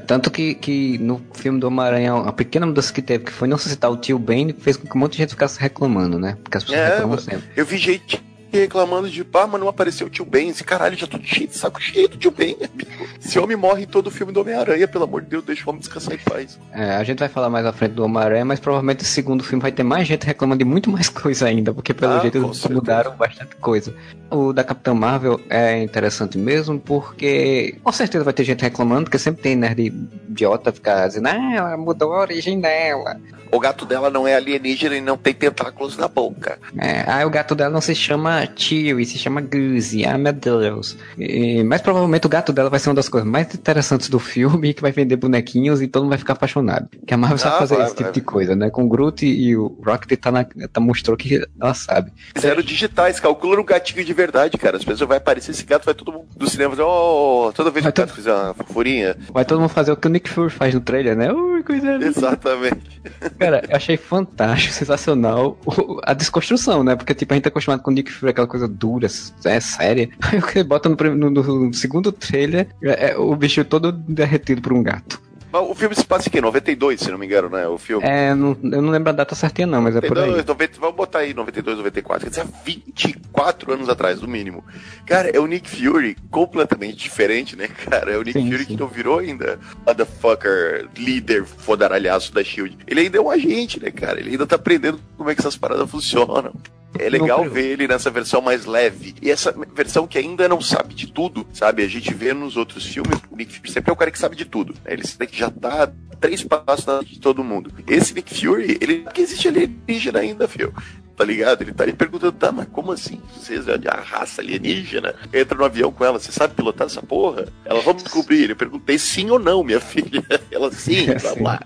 Tanto 0.05 0.29
que, 0.29 0.55
que 0.55 0.97
no 0.97 1.21
filme 1.33 1.59
do 1.59 1.67
Homem-Aranha, 1.67 2.13
a 2.13 2.31
pequena 2.33 2.65
mudança 2.65 2.91
que 2.91 3.01
teve, 3.01 3.25
que 3.25 3.31
foi 3.31 3.47
não 3.47 3.57
citar 3.57 3.89
o 3.89 3.97
tio 3.97 4.19
Ben, 4.19 4.53
fez 4.53 4.75
com 4.75 4.87
que 4.87 4.97
um 4.97 4.99
monte 4.99 5.13
de 5.13 5.19
gente 5.19 5.29
ficasse 5.29 5.59
reclamando, 5.59 6.19
né? 6.19 6.37
Porque 6.43 6.57
as 6.57 6.63
pessoas 6.63 6.79
é, 6.79 6.89
reclamam 6.95 7.17
sempre. 7.17 7.43
Eu 7.55 7.65
vi 7.65 7.77
gente 7.77 8.21
reclamando 8.59 9.09
de, 9.09 9.23
pá, 9.23 9.47
mas 9.47 9.59
não 9.59 9.67
apareceu 9.67 10.07
o 10.07 10.09
tio 10.09 10.25
Ben. 10.25 10.49
Esse 10.49 10.63
caralho, 10.63 10.97
já 10.97 11.07
tô 11.07 11.17
cheio 11.21 11.47
de 11.47 11.57
saco 11.57 11.81
cheio 11.81 12.07
do 12.07 12.17
tio 12.17 12.31
Ben, 12.31 12.55
amigo. 12.55 13.07
Esse 13.23 13.39
homem 13.39 13.57
morre 13.57 13.83
em 13.83 13.87
todo 13.87 14.07
o 14.07 14.11
filme 14.11 14.31
do 14.31 14.41
Homem-Aranha, 14.41 14.87
pelo 14.87 15.05
amor 15.05 15.21
de 15.21 15.29
Deus, 15.29 15.43
deixa 15.43 15.65
o 15.65 15.69
homem 15.69 15.79
descansar 15.79 16.13
em 16.13 16.19
paz. 16.19 16.59
É, 16.71 16.95
a 16.95 17.03
gente 17.03 17.19
vai 17.19 17.29
falar 17.29 17.49
mais 17.49 17.65
à 17.65 17.73
frente 17.73 17.93
do 17.93 18.03
Homem-Aranha, 18.03 18.45
mas 18.45 18.59
provavelmente 18.59 19.03
o 19.03 19.05
segundo 19.05 19.43
filme 19.43 19.61
vai 19.61 19.71
ter 19.71 19.83
mais 19.83 20.07
gente 20.07 20.25
reclamando 20.25 20.59
de 20.59 20.65
muito 20.65 20.89
mais 20.89 21.09
coisa 21.09 21.47
ainda, 21.47 21.73
porque 21.73 21.93
pelo 21.93 22.13
ah, 22.13 22.19
jeito 22.19 22.37
eles 22.37 22.65
mudaram 22.67 23.15
bastante 23.15 23.55
coisa. 23.57 23.93
O 24.29 24.51
da 24.51 24.63
Capitã 24.63 24.93
Marvel 24.93 25.39
é 25.49 25.81
interessante 25.81 26.37
mesmo, 26.37 26.79
porque 26.79 27.77
com 27.83 27.91
certeza 27.91 28.23
vai 28.23 28.33
ter 28.33 28.43
gente 28.43 28.61
reclamando, 28.61 29.05
porque 29.05 29.19
sempre 29.19 29.41
tem 29.41 29.55
nerd 29.55 29.93
idiota 30.29 30.71
ficar 30.71 31.07
dizendo, 31.07 31.27
ah, 31.27 31.53
ela 31.55 31.77
mudou 31.77 32.13
a 32.13 32.21
origem 32.21 32.59
dela 32.59 33.19
o 33.53 33.59
gato 33.59 33.85
dela 33.85 34.09
não 34.09 34.27
é 34.27 34.35
alienígena 34.35 34.95
e 34.95 35.01
não 35.01 35.15
tem 35.15 35.33
tentáculos 35.33 35.95
na 35.95 36.07
boca. 36.07 36.57
É, 36.75 37.05
ah, 37.07 37.25
o 37.25 37.29
gato 37.29 37.53
dela 37.53 37.69
não 37.69 37.81
se 37.81 37.93
chama 37.93 38.42
Chewie, 38.55 39.05
se 39.05 39.17
chama 39.17 39.41
Goose. 39.41 40.05
Ah, 40.05 40.17
meu 40.17 40.33
Deus. 40.33 40.97
E, 41.17 41.63
mas 41.63 41.81
provavelmente 41.81 42.25
o 42.25 42.29
gato 42.29 42.53
dela 42.53 42.69
vai 42.69 42.79
ser 42.79 42.89
uma 42.89 42.95
das 42.95 43.09
coisas 43.09 43.29
mais 43.29 43.53
interessantes 43.53 44.09
do 44.09 44.19
filme, 44.19 44.73
que 44.73 44.81
vai 44.81 44.91
vender 44.91 45.15
bonequinhos 45.15 45.81
e 45.81 45.87
todo 45.87 46.03
mundo 46.03 46.11
vai 46.11 46.19
ficar 46.19 46.33
apaixonado. 46.33 46.89
Que 47.05 47.13
a 47.13 47.17
Marvel 47.17 47.35
ah, 47.35 47.39
sabe 47.39 47.57
fazer 47.59 47.75
vai, 47.75 47.85
esse 47.85 47.95
tipo 47.95 48.03
vai. 48.05 48.13
de 48.13 48.21
coisa, 48.21 48.55
né? 48.55 48.69
Com 48.69 48.83
o 48.83 48.87
Groot 48.87 49.25
e 49.25 49.55
o 49.55 49.77
Rocket 49.85 50.19
tá, 50.19 50.31
na, 50.31 50.45
tá 50.71 50.79
mostrou 50.79 51.15
que 51.15 51.45
ela 51.59 51.73
sabe. 51.73 52.11
Fizeram 52.35 52.61
digitais, 52.61 53.19
calcula 53.19 53.59
um 53.59 53.65
gatinho 53.65 54.03
de 54.03 54.13
verdade, 54.13 54.57
cara. 54.57 54.77
As 54.77 54.83
pessoas 54.83 55.07
vão 55.07 55.17
aparecer 55.17 55.51
esse 55.51 55.63
gato, 55.63 55.85
vai 55.85 55.93
todo 55.93 56.11
mundo 56.11 56.25
do 56.35 56.49
cinema 56.49 56.71
fazer, 56.71 56.83
oh, 56.83 57.51
toda 57.53 57.71
vez 57.71 57.85
que 57.85 57.89
o 57.89 57.93
gato 57.93 58.13
fizer 58.13 58.33
uma 58.33 58.53
fofurinha. 58.53 59.15
Vai 59.31 59.45
todo 59.45 59.59
mundo 59.59 59.69
fazer 59.69 59.91
o 59.91 59.97
que 59.97 60.07
o 60.07 60.09
Nick 60.09 60.29
Fury 60.29 60.49
faz 60.49 60.73
no 60.73 60.81
trailer, 60.81 61.15
né? 61.15 61.31
Ui, 61.31 61.63
coisa 61.63 61.93
Exatamente. 61.95 63.01
Cara, 63.37 63.63
eu 63.69 63.75
achei 63.75 63.97
fantástico, 63.97 64.73
sensacional 64.73 65.57
a 66.03 66.13
desconstrução, 66.13 66.83
né? 66.83 66.95
Porque, 66.95 67.13
tipo, 67.13 67.33
a 67.33 67.35
gente 67.35 67.43
tá 67.43 67.49
acostumado 67.49 67.81
com 67.81 67.91
o 67.91 67.93
Nick 67.93 68.11
Fury, 68.11 68.32
aquela 68.33 68.47
coisa 68.47 68.67
dura, 68.67 69.07
é 69.07 69.59
séria. 69.59 70.09
Aí 70.21 70.39
o 70.39 70.45
que 70.45 70.63
bota 70.63 70.89
no, 70.89 70.95
no, 71.15 71.29
no, 71.29 71.73
segundo 71.73 72.11
trailer 72.11 72.67
é, 72.83 73.11
é 73.11 73.17
o 73.17 73.35
bicho 73.35 73.63
todo 73.65 73.91
derretido 73.91 74.61
por 74.61 74.73
um 74.73 74.83
gato. 74.83 75.21
O 75.61 75.75
filme 75.75 75.95
se 75.95 76.03
passa 76.03 76.27
em 76.27 76.31
que? 76.31 76.41
92, 76.41 76.99
se 76.99 77.11
não 77.11 77.17
me 77.17 77.27
engano, 77.27 77.47
né? 77.47 77.67
O 77.67 77.77
filme. 77.77 78.03
É, 78.03 78.33
não, 78.33 78.57
eu 78.63 78.81
não 78.81 78.89
lembro 78.89 79.11
a 79.11 79.13
data 79.13 79.35
certinha, 79.35 79.67
não, 79.67 79.83
mas 79.83 79.93
92, 79.93 80.27
é 80.27 80.31
por 80.31 80.39
aí. 80.39 80.47
90, 80.47 80.79
vamos 80.79 80.95
botar 80.95 81.19
aí 81.19 81.33
92, 81.33 81.77
94. 81.77 82.23
Quer 82.23 82.29
dizer, 82.31 82.47
24 82.65 83.73
anos 83.73 83.87
atrás, 83.87 84.19
no 84.19 84.27
mínimo. 84.27 84.63
Cara, 85.05 85.29
é 85.29 85.39
o 85.39 85.45
Nick 85.45 85.69
Fury 85.69 86.17
completamente 86.31 86.97
diferente, 86.97 87.55
né, 87.55 87.67
cara? 87.67 88.13
É 88.13 88.17
o 88.17 88.23
Nick 88.23 88.39
sim, 88.39 88.49
Fury 88.49 88.65
sim. 88.65 88.75
que 88.75 88.77
não 88.77 88.87
virou 88.87 89.19
ainda 89.19 89.59
motherfucker, 89.85 90.89
líder 90.97 91.45
fodaralhaço 91.45 92.33
da 92.33 92.43
Shield. 92.43 92.79
Ele 92.87 93.01
ainda 93.01 93.19
é 93.19 93.21
um 93.21 93.29
agente, 93.29 93.79
né, 93.79 93.91
cara? 93.91 94.19
Ele 94.19 94.31
ainda 94.31 94.47
tá 94.47 94.55
aprendendo 94.55 94.99
como 95.15 95.29
é 95.29 95.35
que 95.35 95.41
essas 95.41 95.55
paradas 95.55 95.89
funcionam. 95.89 96.51
É 96.97 97.09
legal 97.09 97.43
ver 97.49 97.71
ele 97.71 97.87
nessa 97.87 98.09
versão 98.09 98.41
mais 98.41 98.65
leve. 98.65 99.15
E 99.21 99.31
essa 99.31 99.53
versão 99.73 100.07
que 100.07 100.17
ainda 100.17 100.47
não 100.47 100.61
sabe 100.61 100.93
de 100.93 101.07
tudo, 101.11 101.45
sabe? 101.53 101.83
A 101.83 101.87
gente 101.87 102.13
vê 102.13 102.33
nos 102.33 102.57
outros 102.57 102.85
filmes, 102.85 103.19
o 103.29 103.35
Nick 103.35 103.55
Fury 103.57 103.71
sempre 103.71 103.89
é 103.89 103.93
o 103.93 103.97
cara 103.97 104.11
que 104.11 104.19
sabe 104.19 104.35
de 104.35 104.45
tudo. 104.45 104.73
Né? 104.85 104.93
Ele 104.93 105.03
já 105.31 105.49
tá 105.49 105.91
três 106.19 106.43
passos 106.43 106.85
na 106.85 107.01
de 107.01 107.19
todo 107.19 107.43
mundo. 107.43 107.71
Esse 107.87 108.13
Nick 108.13 108.33
Fury, 108.33 108.77
ele 108.79 109.05
que 109.13 109.21
existe 109.21 109.47
alienígena 109.47 110.19
ainda, 110.19 110.47
fio. 110.47 110.73
Tá 111.15 111.23
ligado? 111.23 111.61
Ele 111.61 111.73
tá 111.73 111.83
ali 111.83 111.93
perguntando, 111.93 112.31
tá, 112.31 112.51
mas 112.51 112.67
como 112.71 112.91
assim? 112.91 113.21
Você 113.35 113.55
é 113.55 113.89
a 113.89 114.01
raça 114.01 114.41
alienígena? 114.41 115.13
Entra 115.31 115.57
no 115.57 115.65
avião 115.65 115.91
com 115.91 116.03
ela, 116.03 116.17
você 116.17 116.31
sabe 116.31 116.55
pilotar 116.55 116.87
essa 116.87 117.03
porra? 117.03 117.47
Ela, 117.65 117.81
vamos 117.81 118.03
descobrir. 118.03 118.49
Eu 118.49 118.55
perguntei 118.55 118.97
sim 118.97 119.29
ou 119.29 119.37
não, 119.37 119.63
minha 119.63 119.79
filha. 119.79 120.23
Ela, 120.49 120.71
sim, 120.71 121.05
vamos 121.21 121.41
lá. 121.41 121.59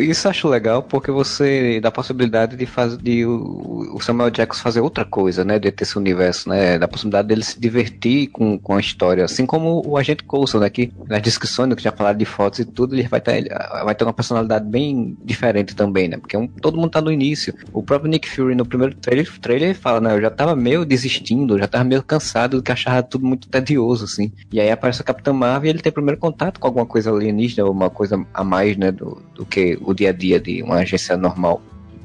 Isso 0.00 0.28
acho 0.28 0.48
legal 0.48 0.82
porque 0.82 1.10
você 1.10 1.80
dá 1.80 1.88
a 1.88 1.92
possibilidade 1.92 2.56
de 2.56 2.66
fazer 2.66 2.98
de 2.98 3.26
o, 3.26 3.98
Samuel 4.00 4.30
Jackson 4.30 4.62
fazer 4.62 4.80
outra 4.80 5.04
coisa, 5.04 5.44
né? 5.44 5.58
De 5.58 5.70
ter 5.70 5.84
esse 5.84 5.98
universo, 5.98 6.48
né? 6.48 6.78
Da 6.78 6.88
possibilidade 6.88 7.28
dele 7.28 7.42
se 7.42 7.58
divertir 7.58 8.28
com, 8.28 8.58
com 8.58 8.74
a 8.74 8.80
história. 8.80 9.24
Assim 9.24 9.46
como 9.46 9.82
o 9.86 9.96
agente 9.96 10.24
Coulson, 10.24 10.58
né? 10.58 10.70
Que 10.70 10.92
nas 11.08 11.22
descrições, 11.22 11.74
que 11.74 11.82
já 11.82 11.92
falaram 11.92 12.18
de 12.18 12.24
fotos 12.24 12.60
e 12.60 12.64
tudo, 12.64 12.94
ele 12.94 13.06
vai 13.08 13.20
ter, 13.20 13.48
vai 13.84 13.94
ter 13.94 14.04
uma 14.04 14.12
personalidade 14.12 14.64
bem 14.66 15.16
diferente 15.24 15.74
também, 15.74 16.08
né? 16.08 16.16
Porque 16.16 16.36
um, 16.36 16.46
todo 16.46 16.76
mundo 16.76 16.90
tá 16.90 17.00
no 17.00 17.12
início. 17.12 17.54
O 17.72 17.82
próprio 17.82 18.10
Nick 18.10 18.28
Fury 18.28 18.54
no 18.54 18.66
primeiro 18.66 18.94
trailer, 18.96 19.30
trailer 19.40 19.68
ele 19.68 19.74
fala, 19.74 20.00
né? 20.00 20.14
Eu 20.14 20.20
já 20.20 20.30
tava 20.30 20.54
meio 20.56 20.84
desistindo, 20.84 21.58
já 21.58 21.68
tava 21.68 21.84
meio 21.84 22.02
cansado 22.02 22.56
do 22.56 22.62
que 22.62 22.72
achava 22.72 23.02
tudo 23.02 23.26
muito 23.26 23.48
tedioso, 23.48 24.04
assim. 24.04 24.32
E 24.52 24.60
aí 24.60 24.70
aparece 24.70 25.00
o 25.00 25.04
Capitão 25.04 25.34
Marvel 25.34 25.68
e 25.68 25.70
ele 25.70 25.82
tem 25.82 25.92
primeiro 25.92 26.20
contato 26.20 26.58
com 26.58 26.66
alguma 26.66 26.86
coisa 26.86 27.10
alienígena, 27.10 27.68
uma 27.68 27.90
coisa 27.90 28.24
a 28.32 28.44
mais, 28.44 28.76
né? 28.76 28.90
Do, 28.90 29.22
do 29.34 29.46
que 29.46 29.78
o 29.84 29.94
dia 29.94 30.10
a 30.10 30.12
dia 30.12 30.40
de 30.40 30.62
uma 30.62 30.76
agência 30.76 31.16
normal. 31.16 31.62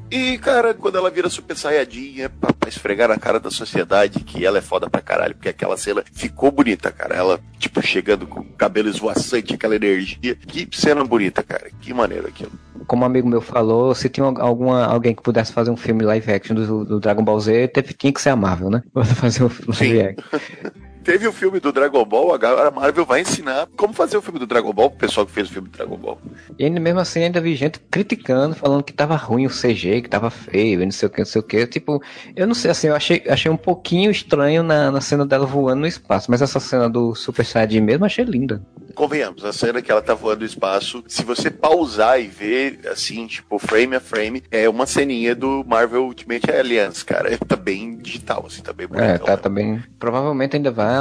E, 0.09 0.37
cara, 0.37 0.73
quando 0.73 0.97
ela 0.97 1.09
vira 1.09 1.29
super 1.29 1.55
saiyadinha 1.55 2.29
pra, 2.29 2.53
pra, 2.53 2.69
esfregar 2.69 3.09
na 3.09 3.17
cara 3.17 3.41
da 3.41 3.51
sociedade 3.51 4.21
que 4.21 4.45
ela 4.45 4.57
é 4.57 4.61
foda 4.61 4.89
pra 4.89 5.01
caralho, 5.01 5.35
porque 5.35 5.49
aquela 5.49 5.75
cena 5.75 6.01
ficou 6.13 6.49
bonita, 6.49 6.91
cara. 6.91 7.13
Ela, 7.13 7.39
tipo, 7.59 7.81
chegando 7.81 8.25
com 8.25 8.39
o 8.39 8.45
cabelo 8.45 8.87
esvoaçante, 8.87 9.53
aquela 9.53 9.75
energia. 9.75 10.35
Que 10.35 10.67
cena 10.71 11.03
bonita, 11.03 11.43
cara. 11.43 11.69
Que 11.81 11.93
maneiro 11.93 12.27
aquilo. 12.27 12.51
Como 12.85 13.03
um 13.03 13.05
amigo 13.05 13.27
meu 13.27 13.41
falou, 13.41 13.93
se 13.93 14.07
tinha 14.07 14.25
alguma, 14.25 14.85
alguém 14.85 15.13
que 15.13 15.21
pudesse 15.21 15.51
fazer 15.51 15.71
um 15.71 15.77
filme 15.77 16.05
live 16.05 16.31
action 16.31 16.55
do, 16.55 16.85
do 16.85 16.99
Dragon 17.01 17.23
Ball 17.23 17.39
Z, 17.41 17.67
teve, 17.67 17.93
tinha 17.93 18.13
que 18.13 18.21
ser 18.21 18.29
a 18.29 18.35
Marvel, 18.35 18.69
né? 18.69 18.83
fazer 19.15 19.43
um 19.43 19.49
live 19.67 20.01
action. 20.01 20.79
teve 21.07 21.25
o 21.25 21.31
filme 21.31 21.57
do 21.61 21.71
Dragon 21.71 22.03
Ball, 22.03 22.33
agora 22.33 22.67
a 22.67 22.71
Marvel 22.71 23.05
vai 23.05 23.21
ensinar 23.21 23.65
como 23.77 23.93
fazer 23.93 24.17
o 24.17 24.21
filme 24.21 24.39
do 24.39 24.45
Dragon 24.45 24.73
Ball 24.73 24.89
pro 24.89 24.99
pessoal 24.99 25.25
que 25.25 25.31
fez 25.31 25.47
o 25.49 25.53
filme 25.53 25.69
do 25.69 25.77
Dragon 25.77 25.95
Ball. 25.95 26.19
E 26.59 26.65
ainda 26.65 26.81
mesmo 26.81 26.99
assim 26.99 27.23
ainda 27.23 27.39
vi 27.39 27.55
gente 27.55 27.79
criticando, 27.89 28.53
falando 28.53 28.83
que 28.83 28.91
tava 28.91 29.15
ruim 29.15 29.45
o 29.45 29.49
CG, 29.49 30.01
que 30.01 30.09
tava 30.09 30.29
feio, 30.29 30.81
não 30.81 30.91
sei 30.91 31.07
o 31.07 31.09
que, 31.09 31.19
não 31.19 31.25
sei 31.25 31.39
o 31.39 31.43
que. 31.45 31.65
Tipo, 31.65 32.03
eu 32.35 32.45
não 32.45 32.53
sei, 32.53 32.71
assim, 32.71 32.87
eu 32.87 32.95
achei, 32.95 33.23
achei 33.29 33.49
um 33.49 33.55
pouquinho 33.55 34.11
estranho 34.11 34.61
na, 34.63 34.91
na 34.91 34.99
cena 34.99 35.25
dela 35.25 35.45
voando 35.45 35.79
no 35.79 35.87
espaço, 35.87 36.29
mas 36.29 36.41
essa 36.41 36.59
cena 36.59 36.89
do 36.89 37.15
Super 37.15 37.45
Saiyajin 37.45 37.79
mesmo 37.79 38.03
achei 38.03 38.25
linda. 38.25 38.61
Convenhamos, 38.93 39.45
a 39.45 39.53
cena 39.53 39.81
que 39.81 39.89
ela 39.89 40.01
tá 40.01 40.13
voando 40.13 40.39
no 40.39 40.45
espaço, 40.45 41.03
se 41.07 41.23
você 41.23 41.49
pausar 41.49 42.19
e 42.19 42.27
ver, 42.27 42.81
assim, 42.91 43.27
tipo, 43.27 43.57
frame 43.59 43.95
a 43.95 44.01
frame, 44.01 44.43
é 44.51 44.67
uma 44.67 44.85
ceninha 44.85 45.33
do 45.33 45.63
Marvel 45.65 46.03
Ultimate 46.03 46.51
Alliance, 46.51 47.05
cara. 47.05 47.37
Tá 47.47 47.55
bem 47.55 47.95
digital, 47.95 48.43
assim, 48.45 48.61
tá 48.61 48.73
bem 48.73 48.87
bonito. 48.87 49.05
É, 49.05 49.17
tá, 49.17 49.31
né? 49.31 49.37
tá 49.37 49.47
bem. 49.47 49.81
Provavelmente 49.97 50.57
ainda 50.57 50.69
vai 50.69 50.96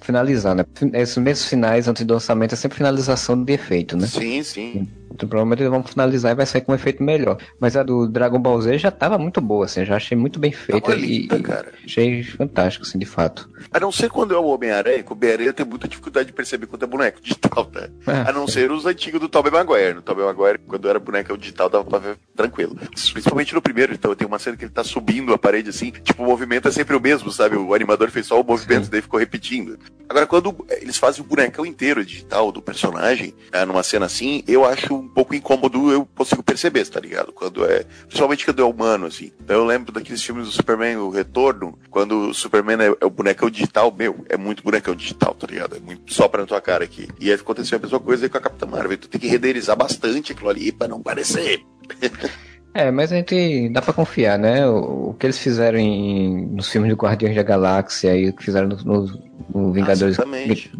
finalizar, 0.00 0.54
né? 0.54 0.64
Esses 0.94 1.16
mesmos 1.18 1.48
finais 1.48 1.88
antes 1.88 2.04
do 2.04 2.14
lançamento 2.14 2.52
é 2.52 2.56
sempre 2.56 2.78
finalização 2.78 3.42
de 3.42 3.52
efeito, 3.52 3.96
né? 3.96 4.06
Sim, 4.06 4.42
sim. 4.42 4.88
Então, 5.16 5.26
provavelmente 5.26 5.62
eles 5.62 5.70
vão 5.70 5.82
finalizar 5.82 6.32
e 6.32 6.34
vai 6.34 6.44
sair 6.44 6.60
com 6.60 6.72
um 6.72 6.74
efeito 6.74 7.02
melhor. 7.02 7.38
Mas 7.58 7.74
a 7.74 7.82
do 7.82 8.06
Dragon 8.06 8.38
Ball 8.38 8.60
Z 8.60 8.76
já 8.78 8.90
tava 8.90 9.16
muito 9.16 9.40
boa, 9.40 9.64
assim, 9.64 9.84
já 9.84 9.96
achei 9.96 10.16
muito 10.16 10.38
bem 10.38 10.52
feita. 10.52 10.94
linda, 10.94 11.36
e, 11.36 11.42
cara. 11.42 11.72
Achei 11.84 12.22
fantástico, 12.22 12.84
assim, 12.84 12.98
de 12.98 13.06
fato. 13.06 13.48
A 13.72 13.80
não 13.80 13.90
ser 13.90 14.10
quando 14.10 14.34
é 14.34 14.38
o 14.38 14.44
Homem-Aranha, 14.44 15.02
que 15.02 15.10
o 15.10 15.16
Homem-Aranha 15.16 15.52
tem 15.54 15.64
muita 15.64 15.88
dificuldade 15.88 16.26
de 16.26 16.32
perceber 16.34 16.66
quando 16.66 16.82
é 16.82 16.86
boneco 16.86 17.20
digital, 17.20 17.64
tá? 17.64 17.88
É, 18.06 18.28
a 18.28 18.32
não 18.32 18.46
ser 18.46 18.70
os 18.70 18.84
antigos 18.84 19.20
do 19.20 19.28
Tobey 19.28 19.50
Maguire. 19.50 19.94
No 19.94 20.02
Tobey 20.02 20.24
Maguire, 20.24 20.58
quando 20.58 20.88
era 20.88 20.98
boneco 20.98 21.36
digital, 21.38 21.70
dava 21.70 21.84
pra 21.84 21.98
ver 21.98 22.18
tranquilo. 22.36 22.76
Principalmente 23.12 23.54
no 23.54 23.62
primeiro, 23.62 23.94
então 23.94 24.14
tem 24.14 24.26
uma 24.26 24.38
cena 24.38 24.56
que 24.56 24.64
ele 24.64 24.72
tá 24.72 24.84
subindo 24.84 25.32
a 25.32 25.38
parede 25.38 25.70
assim, 25.70 25.90
tipo, 25.90 26.22
o 26.22 26.26
movimento 26.26 26.68
é 26.68 26.70
sempre 26.70 26.94
o 26.94 27.00
mesmo, 27.00 27.30
sabe? 27.30 27.56
O 27.56 27.72
animador 27.72 28.10
fez 28.10 28.26
só 28.26 28.40
o 28.40 28.44
movimento, 28.44 28.84
Sim. 28.84 28.90
daí 28.90 29.00
ficou 29.00 29.18
repetindo. 29.18 29.78
Agora, 30.08 30.26
quando 30.26 30.54
eles 30.80 30.96
fazem 30.96 31.22
o 31.22 31.26
bonecão 31.26 31.64
inteiro 31.64 32.04
digital 32.04 32.52
do 32.52 32.62
personagem, 32.62 33.34
é, 33.52 33.64
numa 33.64 33.82
cena 33.82 34.06
assim, 34.06 34.42
eu 34.46 34.64
acho 34.64 35.05
um 35.06 35.14
pouco 35.14 35.34
incômodo 35.34 35.90
eu 35.90 36.06
consigo 36.14 36.42
perceber, 36.42 36.86
tá 36.86 37.00
ligado? 37.00 37.32
Quando 37.32 37.64
é. 37.64 37.84
Principalmente 38.06 38.44
quando 38.44 38.60
é 38.60 38.64
humano, 38.64 39.06
assim. 39.06 39.32
Então 39.40 39.56
eu 39.56 39.64
lembro 39.64 39.92
daqueles 39.92 40.22
filmes 40.22 40.46
do 40.46 40.52
Superman, 40.52 40.96
o 40.96 41.10
Retorno, 41.10 41.78
quando 41.90 42.30
o 42.30 42.34
Superman 42.34 42.78
é, 42.80 42.96
é 43.00 43.06
o 43.06 43.10
bonecão 43.10 43.48
digital, 43.48 43.94
meu, 43.96 44.24
é 44.28 44.36
muito 44.36 44.62
bonecão 44.62 44.94
digital, 44.94 45.34
tá 45.34 45.46
ligado? 45.46 45.76
É 45.76 45.80
muito 45.80 46.12
sopra 46.12 46.40
na 46.40 46.46
tua 46.46 46.60
cara 46.60 46.84
aqui. 46.84 47.08
E 47.20 47.32
aconteceu 47.32 47.78
a 47.78 47.80
mesma 47.80 48.00
coisa 48.00 48.28
com 48.28 48.38
a 48.38 48.40
Capitã 48.40 48.66
Marvel. 48.66 48.98
Tu 48.98 49.08
tem 49.08 49.20
que 49.20 49.28
renderizar 49.28 49.76
bastante 49.76 50.32
aquilo 50.32 50.50
ali 50.50 50.72
pra 50.72 50.88
não 50.88 51.00
parecer. 51.00 51.64
É, 52.76 52.90
mas 52.90 53.10
a 53.10 53.16
gente 53.16 53.70
dá 53.70 53.80
pra 53.80 53.94
confiar, 53.94 54.38
né? 54.38 54.68
O, 54.68 55.08
o 55.08 55.14
que 55.14 55.24
eles 55.24 55.38
fizeram 55.38 55.78
em, 55.78 56.44
nos 56.48 56.68
filmes 56.68 56.90
de 56.90 56.94
Guardiões 56.94 57.34
da 57.34 57.42
Galáxia 57.42 58.14
e 58.14 58.28
o 58.28 58.34
que 58.34 58.44
fizeram 58.44 58.68
no, 58.68 58.76
no, 58.84 59.22
no 59.54 59.72
Vingadores 59.72 60.18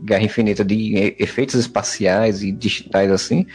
Guerra 0.05 0.23
Infinita 0.23 0.63
de 0.63 1.17
efeitos 1.19 1.55
espaciais 1.55 2.43
e 2.43 2.53
digitais 2.53 3.11
assim, 3.11 3.47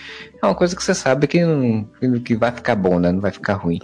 é 0.42 0.46
uma 0.48 0.56
coisa 0.56 0.76
que 0.76 0.84
você 0.84 0.96
sabe 0.96 1.28
que, 1.28 1.46
não, 1.46 1.88
que 2.26 2.36
vai 2.36 2.52
ficar 2.52 2.74
bom, 2.74 2.98
né? 2.98 3.12
Não 3.12 3.22
vai 3.22 3.30
ficar 3.30 3.54
ruim. 3.54 3.78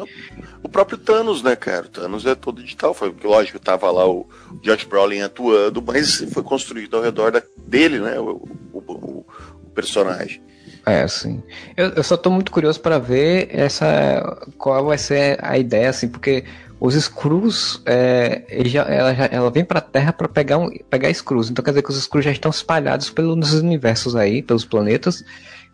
O 0.64 0.68
próprio 0.68 0.98
Thanos, 0.98 1.44
né, 1.44 1.56
cara? 1.56 1.86
O 1.86 1.90
Thanos 1.90 2.26
é 2.26 2.34
todo 2.34 2.64
digital. 2.64 2.96
Foi, 2.96 3.14
lógico, 3.24 3.60
tava 3.60 3.92
lá 3.92 4.10
o 4.10 4.28
Josh 4.64 4.86
Brolin 4.86 5.22
atuando, 5.22 5.84
mas 5.86 6.16
foi 6.32 6.42
construído 6.42 6.98
ao 6.98 7.04
redor 7.04 7.32
da, 7.32 7.44
dele, 7.68 8.00
né? 8.00 8.20
o, 8.20 8.44
o, 8.74 8.80
o 8.82 9.70
personagem. 9.76 10.42
É, 10.88 11.06
sim. 11.06 11.44
Eu, 11.76 11.90
eu 11.90 12.04
só 12.04 12.16
tô 12.16 12.32
muito 12.32 12.50
curioso 12.50 12.80
para 12.80 12.98
ver 12.98 13.50
essa 13.52 14.40
qual 14.58 14.86
vai 14.86 14.98
ser 14.98 15.38
a 15.44 15.58
ideia, 15.58 15.90
assim, 15.90 16.08
porque 16.08 16.46
os 16.80 16.96
Skrulls, 16.96 17.82
é, 17.86 18.46
já, 18.66 18.84
ela, 18.84 19.14
já, 19.14 19.26
ela 19.26 19.52
vem 19.52 19.66
pra 19.66 19.82
Terra 19.82 20.14
para 20.14 20.30
pegar, 20.30 20.58
um, 20.58 20.70
pegar 20.90 21.10
Skrulls. 21.10 21.52
Então 21.52 21.62
quer 21.62 21.72
dizer 21.72 21.82
que 21.82 21.90
os 21.90 21.98
Skrulls 21.98 22.24
já 22.24 22.32
estão 22.32 22.50
espalhados 22.50 23.10
pelos 23.10 23.54
universos 23.54 24.16
aí, 24.16 24.42
pelos 24.42 24.64
planetas. 24.64 25.26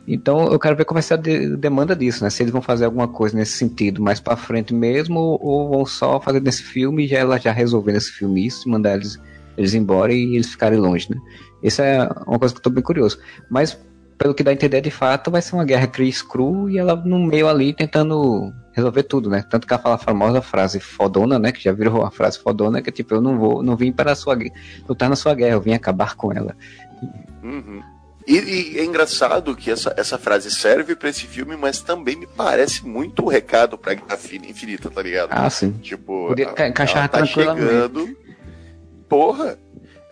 Então 0.07 0.51
eu 0.51 0.57
quero 0.57 0.75
ver 0.75 0.83
qual 0.83 0.95
vai 0.95 1.03
ser 1.03 1.13
a 1.13 1.17
de 1.17 1.55
demanda 1.57 1.95
disso, 1.95 2.23
né? 2.23 2.31
Se 2.31 2.41
eles 2.41 2.51
vão 2.51 2.61
fazer 2.61 2.85
alguma 2.85 3.07
coisa 3.07 3.37
nesse 3.37 3.53
sentido 3.53 4.01
mais 4.01 4.19
para 4.19 4.35
frente 4.35 4.73
mesmo, 4.73 5.37
ou 5.39 5.69
vão 5.69 5.85
só 5.85 6.19
fazer 6.19 6.41
nesse 6.41 6.63
filme 6.63 7.05
e 7.05 7.07
já 7.07 7.19
ela 7.19 7.37
já 7.37 7.51
resolver 7.51 7.91
nesse 7.91 8.11
filme 8.13 8.47
isso, 8.47 8.67
mandar 8.67 8.95
eles, 8.95 9.19
eles 9.55 9.75
embora 9.75 10.11
e 10.11 10.35
eles 10.35 10.49
ficarem 10.49 10.79
longe, 10.79 11.07
né? 11.11 11.17
Isso 11.61 11.83
é 11.83 12.09
uma 12.25 12.39
coisa 12.39 12.51
que 12.51 12.59
eu 12.59 12.63
tô 12.63 12.69
bem 12.71 12.83
curioso. 12.83 13.19
Mas 13.47 13.77
pelo 14.23 14.33
que 14.33 14.41
dá 14.41 14.51
a 14.51 14.53
entender 14.53 14.79
de 14.79 14.89
fato, 14.89 15.29
vai 15.29 15.41
ser 15.41 15.53
uma 15.53 15.65
guerra 15.65 15.85
Chris 15.85 16.21
Cru 16.21 16.69
e 16.69 16.77
ela 16.77 16.95
no 16.95 17.19
meio 17.19 17.45
ali 17.45 17.73
tentando 17.73 18.53
resolver 18.71 19.03
tudo, 19.03 19.29
né? 19.29 19.43
Tanto 19.49 19.67
que 19.67 19.73
ela 19.73 19.83
fala 19.83 19.95
a 19.95 19.97
famosa 19.97 20.41
frase 20.41 20.79
fodona, 20.79 21.37
né? 21.37 21.51
Que 21.51 21.61
já 21.61 21.73
virou 21.73 22.05
a 22.05 22.09
frase 22.09 22.39
fodona, 22.39 22.81
que 22.81 22.87
é 22.89 22.93
tipo, 22.93 23.13
eu 23.13 23.19
não 23.19 23.37
vou, 23.37 23.61
não 23.61 23.75
vim 23.75 23.91
para 23.91 24.13
a 24.13 24.15
sua 24.15 24.37
lutar 24.87 25.09
na 25.09 25.17
sua 25.17 25.35
guerra, 25.35 25.55
eu 25.55 25.61
vim 25.61 25.73
acabar 25.73 26.15
com 26.15 26.31
ela. 26.31 26.55
Uhum. 27.43 27.81
E, 28.25 28.37
e, 28.37 28.79
é 28.79 28.85
engraçado 28.85 29.53
que 29.57 29.69
essa, 29.69 29.93
essa 29.97 30.17
frase 30.17 30.49
serve 30.49 30.95
para 30.95 31.09
esse 31.09 31.27
filme, 31.27 31.57
mas 31.57 31.81
também 31.81 32.15
me 32.15 32.25
parece 32.25 32.87
muito 32.87 33.25
o 33.25 33.27
recado 33.27 33.77
pra 33.77 33.93
Guerra 33.93 34.17
Infinita, 34.47 34.89
tá 34.89 35.01
ligado? 35.01 35.31
Ah, 35.33 35.49
sim. 35.49 35.73
Tipo, 35.81 36.29
Podia 36.29 36.45
encaixar 36.65 37.09
tá 37.09 37.25
chegando. 37.25 38.07
Porra! 39.09 39.59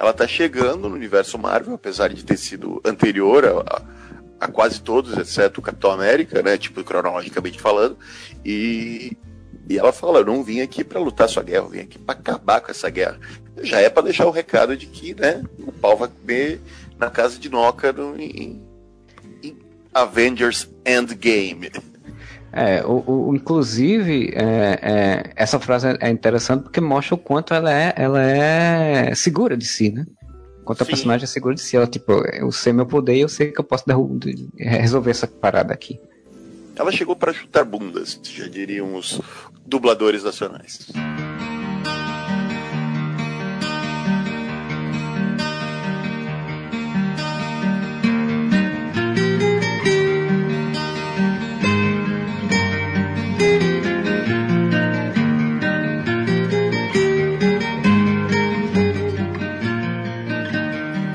Ela 0.01 0.13
tá 0.13 0.27
chegando 0.27 0.89
no 0.89 0.95
universo 0.95 1.37
Marvel, 1.37 1.75
apesar 1.75 2.07
de 2.07 2.25
ter 2.25 2.35
sido 2.35 2.81
anterior 2.83 3.45
a, 3.45 3.83
a 4.39 4.47
quase 4.47 4.81
todos, 4.81 5.15
exceto 5.15 5.59
o 5.59 5.63
Capitão 5.63 5.91
América, 5.91 6.41
né? 6.41 6.57
Tipo, 6.57 6.83
cronologicamente 6.83 7.61
falando. 7.61 7.95
E, 8.43 9.15
e 9.69 9.77
ela 9.77 9.93
fala: 9.93 10.17
Eu 10.17 10.25
não 10.25 10.43
vim 10.43 10.59
aqui 10.59 10.83
para 10.83 10.99
lutar 10.99 11.29
sua 11.29 11.43
guerra, 11.43 11.65
eu 11.65 11.69
vim 11.69 11.81
aqui 11.81 11.99
para 11.99 12.17
acabar 12.17 12.61
com 12.61 12.71
essa 12.71 12.89
guerra. 12.89 13.19
Já 13.61 13.79
é 13.79 13.91
para 13.91 14.01
deixar 14.01 14.25
o 14.25 14.31
recado 14.31 14.75
de 14.75 14.87
que, 14.87 15.13
né? 15.13 15.43
O 15.59 15.71
pau 15.71 15.95
vai 15.95 16.09
comer 16.09 16.59
na 16.97 17.11
casa 17.11 17.37
de 17.37 17.47
Noca 17.47 17.93
no, 17.93 18.19
em, 18.19 18.59
em 19.43 19.55
Avengers 19.93 20.67
Endgame. 20.83 21.69
É, 22.53 22.83
o, 22.85 23.29
o 23.29 23.35
inclusive, 23.35 24.33
é, 24.35 24.79
é, 24.81 25.33
essa 25.35 25.59
frase 25.59 25.87
é 25.99 26.09
interessante 26.09 26.63
porque 26.63 26.81
mostra 26.81 27.15
o 27.15 27.17
quanto 27.17 27.53
ela 27.53 27.73
é, 27.73 27.93
ela 27.95 28.21
é 28.21 29.15
segura 29.15 29.55
de 29.55 29.65
si, 29.65 29.89
né? 29.89 30.05
Quanto 30.65 30.83
a 30.83 30.85
personagem 30.85 31.23
é 31.23 31.27
segura 31.27 31.55
de 31.55 31.61
si. 31.61 31.75
Ela, 31.75 31.87
tipo, 31.87 32.11
eu 32.33 32.51
sei 32.51 32.73
meu 32.73 32.85
poder 32.85 33.15
e 33.15 33.21
eu 33.21 33.29
sei 33.29 33.51
que 33.51 33.59
eu 33.59 33.63
posso 33.63 33.85
resolver 34.57 35.11
essa 35.11 35.27
parada 35.27 35.73
aqui. 35.73 35.99
Ela 36.75 36.91
chegou 36.91 37.15
para 37.15 37.33
chutar 37.33 37.65
bundas, 37.65 38.19
já 38.23 38.47
diriam 38.47 38.95
os 38.95 39.19
dubladores 39.65 40.23
nacionais. 40.23 40.87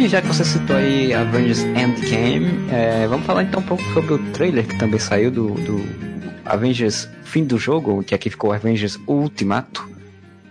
E 0.06 0.08
já 0.08 0.22
que 0.22 0.28
você 0.28 0.44
citou 0.44 0.76
aí 0.76 1.12
Avengers 1.12 1.62
Endgame, 1.62 2.70
é, 2.70 3.08
vamos 3.08 3.26
falar 3.26 3.42
então 3.42 3.58
um 3.58 3.64
pouco 3.64 3.82
sobre 3.92 4.14
o 4.14 4.18
trailer 4.30 4.64
que 4.64 4.78
também 4.78 5.00
saiu 5.00 5.32
do, 5.32 5.48
do 5.54 5.84
Avengers 6.44 7.08
Fim 7.24 7.42
do 7.42 7.58
Jogo, 7.58 8.04
que 8.04 8.14
aqui 8.14 8.30
ficou 8.30 8.52
Avengers 8.52 9.00
Ultimato. 9.04 9.90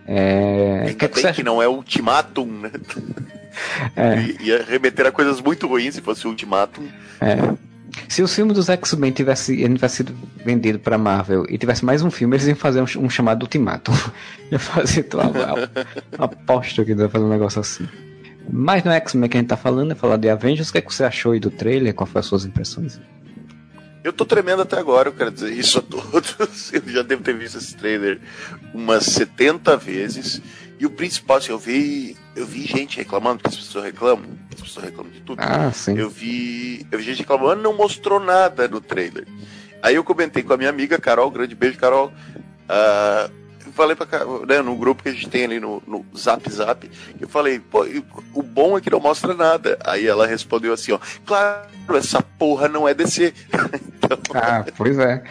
É, 0.05 0.93
que, 0.99 1.07
que, 1.07 1.31
que 1.31 1.41
não 1.41 1.61
é 1.61 1.69
Ultimatum, 1.69 2.45
né? 2.45 2.71
É. 3.95 4.43
Ia 4.43 4.61
remeter 4.65 5.05
a 5.05 5.11
coisas 5.13 5.39
muito 5.39 5.65
ruins 5.67 5.95
se 5.95 6.01
fosse 6.01 6.27
Ultimatum. 6.27 6.89
É. 7.21 7.37
Se 8.09 8.21
o 8.21 8.27
filme 8.27 8.51
dos 8.51 8.67
X-Men 8.67 9.13
tivesse, 9.13 9.55
tivesse 9.55 9.95
sido 9.95 10.13
vendido 10.45 10.79
para 10.79 10.97
Marvel 10.97 11.45
e 11.47 11.57
tivesse 11.57 11.85
mais 11.85 12.01
um 12.01 12.11
filme, 12.11 12.35
eles 12.35 12.45
iam 12.45 12.57
fazer 12.57 12.81
um, 12.81 13.05
um 13.05 13.09
chamado 13.09 13.43
Ultimato. 13.43 13.93
ia 14.51 14.59
fazer 14.59 15.03
tua 15.03 15.31
aposta 16.17 16.83
que 16.83 16.91
ia 16.91 17.07
fazer 17.07 17.23
um 17.23 17.29
negócio 17.29 17.61
assim. 17.61 17.87
Mas 18.49 18.83
no 18.83 18.91
X-Men 18.91 19.29
que 19.29 19.37
a 19.37 19.39
gente 19.39 19.49
tá 19.49 19.57
falando, 19.57 19.91
é 19.91 19.95
falar 19.95 20.17
de 20.17 20.29
Avengers. 20.29 20.69
O 20.69 20.71
que, 20.71 20.77
é 20.77 20.81
que 20.81 20.93
você 20.93 21.03
achou 21.03 21.31
aí 21.31 21.39
do 21.39 21.49
trailer? 21.49 21.93
Quais 21.93 22.09
foram 22.09 22.19
as 22.19 22.25
suas 22.25 22.45
impressões? 22.45 22.99
Eu 24.03 24.13
tô 24.13 24.23
tremendo 24.23 24.61
até 24.61 24.77
agora, 24.77 25.09
eu 25.09 25.13
quero 25.13 25.31
dizer 25.31 25.51
isso 25.51 25.79
a 25.79 25.81
todos. 25.81 26.35
Eu 26.71 26.81
já 26.85 27.01
devo 27.01 27.23
ter 27.23 27.35
visto 27.35 27.57
esse 27.57 27.75
trailer 27.75 28.19
umas 28.71 29.03
70 29.05 29.75
vezes. 29.77 30.41
E 30.79 30.85
o 30.85 30.91
principal, 30.91 31.37
assim, 31.37 31.51
eu 31.51 31.57
vi, 31.57 32.17
eu 32.35 32.45
vi 32.45 32.65
gente 32.65 32.97
reclamando, 32.97 33.37
porque 33.37 33.57
as 33.57 33.65
pessoas 33.65 33.85
reclamam, 33.85 34.25
as 34.53 34.61
pessoas 34.61 34.85
reclamam 34.85 35.11
de 35.11 35.21
tudo. 35.21 35.39
Ah, 35.41 35.71
sim. 35.71 35.97
Eu 35.97 36.09
vi, 36.09 36.85
eu 36.91 36.99
vi 36.99 37.05
gente 37.05 37.19
reclamando, 37.19 37.63
não 37.63 37.75
mostrou 37.75 38.19
nada 38.19 38.67
no 38.67 38.81
trailer. 38.81 39.25
Aí 39.81 39.95
eu 39.95 40.03
comentei 40.03 40.43
com 40.43 40.53
a 40.53 40.57
minha 40.57 40.69
amiga 40.69 40.99
Carol, 40.99 41.31
grande 41.31 41.55
beijo, 41.55 41.77
Carol. 41.77 42.11
Uh, 42.69 43.31
falei 43.75 43.95
pra 43.95 44.07
né, 44.47 44.61
no 44.61 44.75
grupo 44.75 45.03
que 45.03 45.09
a 45.09 45.11
gente 45.11 45.29
tem 45.29 45.43
ali 45.43 45.59
no, 45.59 45.83
no 45.85 46.05
Zap 46.17 46.49
Zap, 46.49 46.89
eu 47.19 47.27
falei, 47.27 47.59
pô, 47.59 47.85
o 48.33 48.41
bom 48.41 48.77
é 48.77 48.81
que 48.81 48.89
não 48.89 48.99
mostra 48.99 49.33
nada. 49.33 49.77
Aí 49.83 50.07
ela 50.07 50.25
respondeu 50.25 50.73
assim, 50.73 50.93
ó, 50.93 50.99
claro, 51.25 51.67
essa 51.89 52.21
porra 52.21 52.69
não 52.69 52.87
é 52.87 52.93
DC. 52.93 53.33
então... 53.99 54.17
Ah, 54.33 54.65
pois 54.77 54.97
é. 54.97 55.21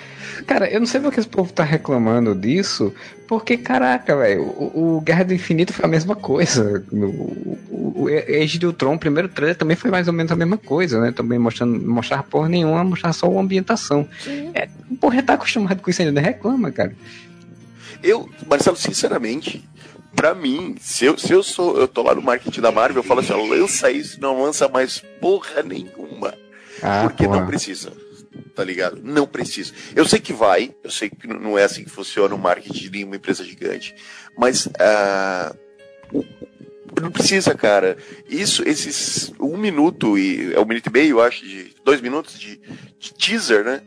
Cara, 0.46 0.68
eu 0.68 0.78
não 0.78 0.86
sei 0.86 1.00
porque 1.00 1.20
esse 1.20 1.28
povo 1.28 1.52
tá 1.52 1.62
reclamando 1.62 2.34
disso, 2.34 2.92
porque, 3.26 3.56
caraca, 3.56 4.16
velho, 4.16 4.42
o, 4.42 4.96
o, 4.96 5.00
Guerra 5.00 5.24
do 5.24 5.34
Infinito 5.34 5.72
foi 5.72 5.86
a 5.86 5.88
mesma 5.88 6.14
coisa. 6.14 6.84
O, 6.92 7.58
o, 7.70 8.04
o 8.04 8.08
Age 8.08 8.58
de 8.58 8.66
Ultron, 8.66 8.94
o 8.94 8.98
primeiro 8.98 9.28
trailer, 9.28 9.56
também 9.56 9.76
foi 9.76 9.90
mais 9.90 10.06
ou 10.06 10.12
menos 10.12 10.30
a 10.30 10.36
mesma 10.36 10.58
coisa, 10.58 11.00
né? 11.00 11.12
Também 11.12 11.38
mostrando, 11.38 11.80
mostrar 11.88 12.22
porra 12.24 12.48
nenhuma, 12.48 12.84
mostrar 12.84 13.12
só 13.12 13.26
a 13.26 13.40
ambientação. 13.40 14.06
Sim. 14.22 14.50
É, 14.54 14.68
porra, 15.00 15.22
tá 15.22 15.34
acostumado 15.34 15.80
com 15.80 15.88
isso 15.88 16.02
ainda, 16.02 16.20
reclama, 16.20 16.70
cara. 16.70 16.94
Eu, 18.04 18.28
Marcelo, 18.46 18.76
sinceramente, 18.76 19.66
para 20.14 20.34
mim, 20.34 20.76
se 20.78 21.06
eu, 21.06 21.16
se 21.16 21.32
eu 21.32 21.42
sou, 21.42 21.78
eu 21.78 21.88
tô 21.88 22.02
lá 22.02 22.14
no 22.14 22.20
marketing 22.20 22.60
da 22.60 22.70
Marvel, 22.70 23.02
eu 23.02 23.06
falo 23.06 23.20
assim, 23.20 23.32
ó, 23.32 23.42
lança 23.42 23.90
isso, 23.90 24.20
não 24.20 24.42
lança 24.42 24.68
mais 24.68 25.02
porra 25.20 25.62
nenhuma. 25.62 26.34
Ah, 26.82 27.04
porque 27.04 27.24
porra. 27.24 27.40
não 27.40 27.46
precisa. 27.46 27.92
Tá 28.54 28.62
ligado? 28.62 29.00
Não 29.02 29.26
precisa. 29.26 29.72
Eu 29.96 30.06
sei 30.06 30.20
que 30.20 30.34
vai, 30.34 30.74
eu 30.84 30.90
sei 30.90 31.08
que 31.08 31.26
não 31.26 31.58
é 31.58 31.64
assim 31.64 31.82
que 31.82 31.90
funciona 31.90 32.34
o 32.34 32.38
marketing 32.38 32.78
de 32.78 32.90
nenhuma 32.90 33.16
empresa 33.16 33.42
gigante, 33.42 33.94
mas 34.36 34.66
uh, 34.66 35.56
não 37.00 37.10
precisa, 37.10 37.54
cara. 37.54 37.96
Isso, 38.28 38.62
esses 38.68 39.32
um 39.40 39.56
minuto 39.56 40.18
e 40.18 40.52
é 40.52 40.60
um 40.60 40.66
minuto 40.66 40.88
e 40.88 40.92
meio, 40.92 41.16
eu 41.16 41.22
acho, 41.22 41.44
de 41.44 41.74
dois 41.82 42.02
minutos 42.02 42.38
de, 42.38 42.60
de 42.98 43.14
teaser, 43.14 43.64
né? 43.64 43.82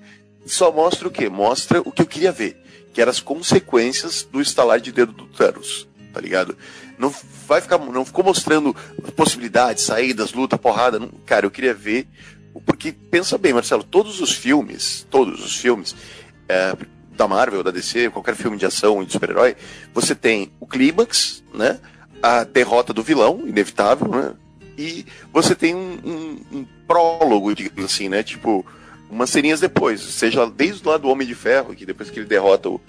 Só 0.46 0.72
mostra 0.72 1.08
o 1.08 1.12
quê? 1.12 1.30
Mostra 1.30 1.82
o 1.82 1.92
que 1.92 2.02
eu 2.02 2.08
queria 2.08 2.32
ver 2.32 2.67
que 2.98 3.02
eram 3.02 3.12
as 3.12 3.20
consequências 3.20 4.24
do 4.24 4.42
estalar 4.42 4.80
de 4.80 4.92
dedo 4.92 5.12
do 5.12 5.28
Thanos, 5.28 5.88
tá 6.12 6.20
ligado? 6.20 6.58
Não 6.98 7.14
vai 7.48 7.62
ficar, 7.62 7.78
não 7.78 8.04
ficou 8.04 8.26
mostrando 8.26 8.76
possibilidades, 9.16 9.84
saídas, 9.84 10.34
luta, 10.34 10.58
porrada. 10.58 10.98
Não, 10.98 11.10
cara, 11.24 11.46
eu 11.46 11.52
queria 11.52 11.76
ver, 11.76 12.08
porque 12.66 12.92
pensa 12.92 13.38
bem, 13.38 13.54
Marcelo, 13.54 13.84
todos 13.84 14.20
os 14.20 14.32
filmes, 14.32 15.06
todos 15.12 15.46
os 15.46 15.56
filmes 15.58 15.96
é, 16.50 16.76
da 17.16 17.28
Marvel, 17.28 17.62
da 17.62 17.70
DC, 17.70 18.10
qualquer 18.10 18.36
filme 18.36 18.58
de 18.58 18.66
ação 18.66 19.04
e 19.04 19.06
de 19.06 19.12
super-herói, 19.12 19.56
você 19.94 20.16
tem 20.16 20.52
o 20.60 20.66
clímax, 20.66 21.44
né? 21.54 21.80
A 22.20 22.44
derrota 22.46 22.94
do 22.94 23.04
vilão, 23.04 23.44
inevitável, 23.46 24.08
né? 24.08 24.34
E 24.76 25.06
você 25.32 25.54
tem 25.54 25.76
um, 25.76 26.00
um, 26.04 26.58
um 26.58 26.66
prólogo, 26.88 27.54
digamos 27.54 27.94
assim, 27.94 28.10
né? 28.10 28.24
Tipo, 28.24 28.66
umas 29.10 29.30
ceninhas 29.30 29.60
depois, 29.60 30.02
seja 30.02 30.46
desde 30.50 30.86
o 30.86 30.92
lado 30.92 31.02
do 31.02 31.10
Homem 31.10 31.28
de 31.28 31.36
Ferro, 31.36 31.74
que 31.74 31.86
depois 31.86 32.10
que 32.10 32.20
ele 32.20 32.28
derrota 32.28 32.70
o, 32.70 32.82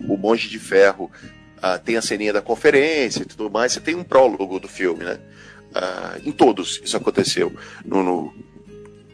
o 0.00 0.16
Monge 0.16 0.48
de 0.48 0.58
Ferro, 0.58 1.10
uh, 1.58 1.78
tem 1.84 1.96
a 1.96 2.02
ceninha 2.02 2.32
da 2.32 2.42
conferência 2.42 3.22
e 3.22 3.26
tudo 3.26 3.50
mais, 3.50 3.72
você 3.72 3.80
tem 3.80 3.94
um 3.94 4.04
prólogo 4.04 4.58
do 4.58 4.68
filme, 4.68 5.04
né? 5.04 5.18
Uh, 5.74 6.28
em 6.28 6.32
todos 6.32 6.80
isso 6.82 6.96
aconteceu. 6.96 7.52
No, 7.84 8.02
no, 8.02 8.34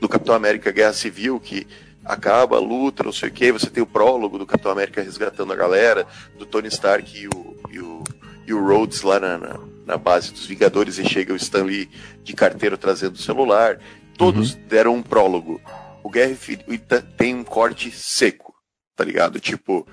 no, 0.00 0.08
Capitão 0.08 0.34
América 0.34 0.70
Guerra 0.70 0.92
Civil, 0.92 1.40
que 1.40 1.66
acaba 2.04 2.56
a 2.56 2.60
luta, 2.60 3.02
não 3.02 3.12
sei 3.12 3.28
o 3.28 3.32
que, 3.32 3.50
você 3.50 3.68
tem 3.68 3.82
o 3.82 3.86
prólogo 3.86 4.38
do 4.38 4.46
Capitão 4.46 4.70
América 4.70 5.02
resgatando 5.02 5.52
a 5.52 5.56
galera, 5.56 6.06
do 6.38 6.46
Tony 6.46 6.68
Stark 6.68 7.18
e 7.18 7.26
o, 7.26 7.56
e 7.70 7.80
o, 7.80 8.04
e 8.46 8.54
o 8.54 8.64
Rhodes 8.64 9.02
lá 9.02 9.18
na, 9.18 9.38
na, 9.38 9.60
na 9.86 9.96
base 9.96 10.32
dos 10.32 10.46
Vingadores 10.46 10.98
e 10.98 11.04
chega 11.04 11.32
o 11.32 11.36
Stanley 11.36 11.88
de 12.22 12.32
carteiro 12.32 12.78
trazendo 12.78 13.14
o 13.14 13.22
celular. 13.22 13.80
Todos 14.16 14.54
uhum. 14.54 14.60
deram 14.68 14.94
um 14.94 15.02
prólogo 15.02 15.60
o 16.02 16.10
Guerra 16.10 16.32
Infinita 16.32 17.02
tem 17.16 17.34
um 17.34 17.44
corte 17.44 17.90
seco, 17.90 18.54
tá 18.96 19.04
ligado? 19.04 19.38
Tipo, 19.40 19.86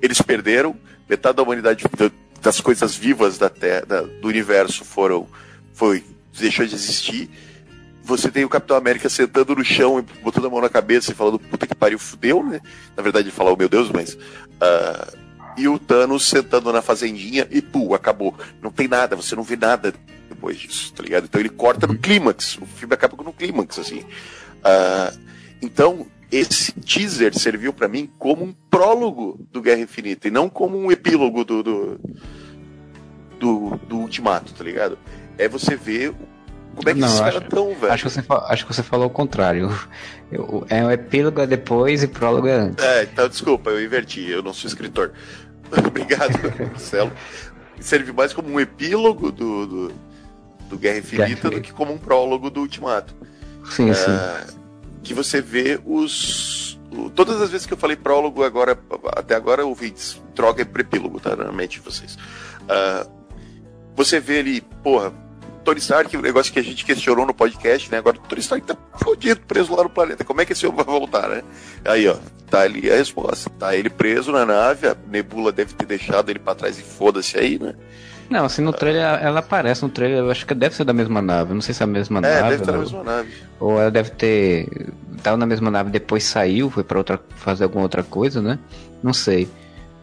eles 0.00 0.20
perderam, 0.20 0.76
metade 1.08 1.36
da 1.36 1.42
humanidade, 1.42 1.84
das 2.40 2.60
coisas 2.60 2.94
vivas 2.96 3.38
da 3.38 3.48
terra, 3.48 4.02
do 4.20 4.28
universo 4.28 4.84
foram, 4.84 5.28
foi, 5.72 6.04
deixou 6.38 6.66
de 6.66 6.74
existir. 6.74 7.30
Você 8.02 8.30
tem 8.30 8.44
o 8.44 8.48
Capitão 8.48 8.76
América 8.76 9.08
sentando 9.08 9.54
no 9.54 9.64
chão 9.64 10.00
e 10.00 10.22
botando 10.22 10.46
a 10.46 10.50
mão 10.50 10.60
na 10.60 10.68
cabeça 10.68 11.12
e 11.12 11.14
falando, 11.14 11.38
puta 11.38 11.66
que 11.66 11.74
pariu, 11.74 11.98
fudeu, 11.98 12.42
né? 12.42 12.60
Na 12.96 13.02
verdade, 13.02 13.28
ele 13.28 13.34
falou, 13.34 13.54
oh, 13.54 13.56
meu 13.56 13.68
Deus, 13.68 13.90
mas. 13.90 14.14
Uh, 14.14 15.22
e 15.56 15.68
o 15.68 15.78
Thanos 15.78 16.26
sentando 16.26 16.72
na 16.72 16.82
fazendinha 16.82 17.46
e, 17.50 17.62
pô, 17.62 17.94
acabou. 17.94 18.34
Não 18.60 18.72
tem 18.72 18.88
nada, 18.88 19.14
você 19.14 19.36
não 19.36 19.44
vê 19.44 19.54
nada 19.54 19.94
depois 20.28 20.58
disso, 20.58 20.92
tá 20.94 21.02
ligado? 21.04 21.24
Então 21.24 21.40
ele 21.40 21.50
corta 21.50 21.86
no 21.86 21.96
clímax. 21.96 22.58
O 22.58 22.66
filme 22.66 22.94
acaba 22.94 23.22
no 23.22 23.32
clímax, 23.32 23.78
assim. 23.78 24.00
Uh, 24.00 25.31
então, 25.62 26.06
esse 26.30 26.72
teaser 26.72 27.38
serviu 27.38 27.72
para 27.72 27.86
mim 27.86 28.10
como 28.18 28.42
um 28.42 28.52
prólogo 28.68 29.38
do 29.52 29.62
Guerra 29.62 29.80
Infinita 29.80 30.26
e 30.26 30.30
não 30.30 30.48
como 30.48 30.76
um 30.76 30.90
epílogo 30.90 31.44
do, 31.44 31.62
do, 31.62 32.00
do, 33.38 33.76
do 33.86 33.96
Ultimato, 33.98 34.52
tá 34.52 34.64
ligado? 34.64 34.98
É 35.38 35.48
você 35.48 35.76
ver 35.76 36.12
como 36.74 36.88
é 36.88 36.94
que 36.94 37.00
não, 37.00 37.06
esses 37.06 37.20
caras 37.20 37.42
estão, 37.42 37.74
velho. 37.74 37.92
Acho 37.92 38.04
que, 38.04 38.10
você, 38.10 38.24
acho 38.28 38.66
que 38.66 38.74
você 38.74 38.82
falou 38.82 39.06
o 39.06 39.10
contrário. 39.10 39.70
Eu, 40.32 40.64
é 40.70 40.82
um 40.82 40.90
epílogo 40.90 41.42
é 41.42 41.46
depois 41.46 42.02
e 42.02 42.08
prólogo 42.08 42.48
é 42.48 42.54
antes. 42.54 42.82
É, 42.82 43.02
então 43.02 43.28
desculpa, 43.28 43.68
eu 43.68 43.84
inverti, 43.84 44.30
eu 44.30 44.42
não 44.42 44.54
sou 44.54 44.66
escritor. 44.66 45.12
Obrigado, 45.86 46.32
Marcelo. 46.72 47.12
Serve 47.78 48.12
mais 48.12 48.32
como 48.32 48.48
um 48.48 48.58
epílogo 48.58 49.30
do, 49.30 49.66
do, 49.66 49.92
do 50.70 50.78
Guerra 50.78 51.00
Infinita 51.00 51.34
Guerra 51.34 51.50
do 51.50 51.60
que 51.60 51.70
como 51.70 51.92
um 51.92 51.98
prólogo 51.98 52.48
do 52.48 52.60
Ultimato. 52.62 53.14
Sim, 53.70 53.90
é, 53.90 53.94
sim 53.94 54.61
que 55.02 55.14
você 55.14 55.40
vê 55.40 55.80
os. 55.84 56.78
Todas 57.14 57.40
as 57.40 57.50
vezes 57.50 57.66
que 57.66 57.72
eu 57.72 57.78
falei 57.78 57.96
prólogo 57.96 58.44
agora, 58.44 58.78
até 59.16 59.34
agora, 59.34 59.64
ouvintes, 59.64 60.20
troca 60.34 60.64
para 60.64 60.82
epílogo, 60.82 61.18
tá? 61.18 61.34
Na 61.34 61.50
mente 61.50 61.78
de 61.78 61.80
vocês. 61.80 62.16
Uh, 62.62 63.10
você 63.96 64.20
vê 64.20 64.40
ali, 64.40 64.60
porra, 64.82 65.12
Tony 65.64 65.78
Stark, 65.78 66.14
o 66.16 66.22
negócio 66.22 66.52
que 66.52 66.58
a 66.58 66.62
gente 66.62 66.84
questionou 66.84 67.26
no 67.26 67.32
podcast, 67.32 67.90
né? 67.90 67.98
Agora 67.98 68.16
o 68.16 68.20
Tony 68.20 68.40
Stark 68.40 68.66
tá 68.66 68.76
fodido, 68.98 69.40
preso 69.40 69.74
lá 69.74 69.84
no 69.84 69.90
planeta. 69.90 70.24
Como 70.24 70.40
é 70.40 70.44
que 70.44 70.52
esse 70.52 70.66
homem 70.66 70.84
vai 70.84 70.84
voltar, 70.84 71.28
né? 71.28 71.42
Aí, 71.84 72.06
ó, 72.08 72.16
tá 72.50 72.60
ali 72.60 72.90
a 72.90 72.96
resposta. 72.96 73.48
Tá 73.50 73.74
ele 73.74 73.88
preso 73.88 74.32
na 74.32 74.44
nave, 74.44 74.88
a 74.88 74.96
Nebula 75.08 75.52
deve 75.52 75.74
ter 75.74 75.86
deixado 75.86 76.30
ele 76.30 76.38
para 76.38 76.54
trás 76.54 76.78
e 76.78 76.82
foda-se 76.82 77.38
aí, 77.38 77.58
né? 77.58 77.74
Não, 78.32 78.46
assim, 78.46 78.62
no 78.62 78.72
trailer 78.72 79.02
ela 79.02 79.40
aparece 79.40 79.82
no 79.82 79.90
trailer, 79.90 80.20
eu 80.20 80.30
acho 80.30 80.46
que 80.46 80.54
deve 80.54 80.74
ser 80.74 80.84
da 80.84 80.94
mesma 80.94 81.20
nave. 81.20 81.52
Não 81.52 81.60
sei 81.60 81.74
se 81.74 81.82
é 81.82 81.84
a 81.84 81.86
mesma 81.86 82.18
é, 82.20 82.22
nave. 82.22 82.42
deve 82.48 82.62
estar 82.62 82.72
na 82.72 82.78
mesma 82.78 83.04
nave. 83.04 83.30
Ou 83.60 83.78
ela 83.78 83.90
deve 83.90 84.10
ter. 84.10 84.68
Tava 85.22 85.36
na 85.36 85.44
mesma 85.44 85.70
nave, 85.70 85.90
depois 85.90 86.24
saiu, 86.24 86.70
foi 86.70 86.82
para 86.82 86.96
outra 86.96 87.20
fazer 87.36 87.64
alguma 87.64 87.82
outra 87.82 88.02
coisa, 88.02 88.40
né? 88.40 88.58
Não 89.02 89.12
sei. 89.12 89.50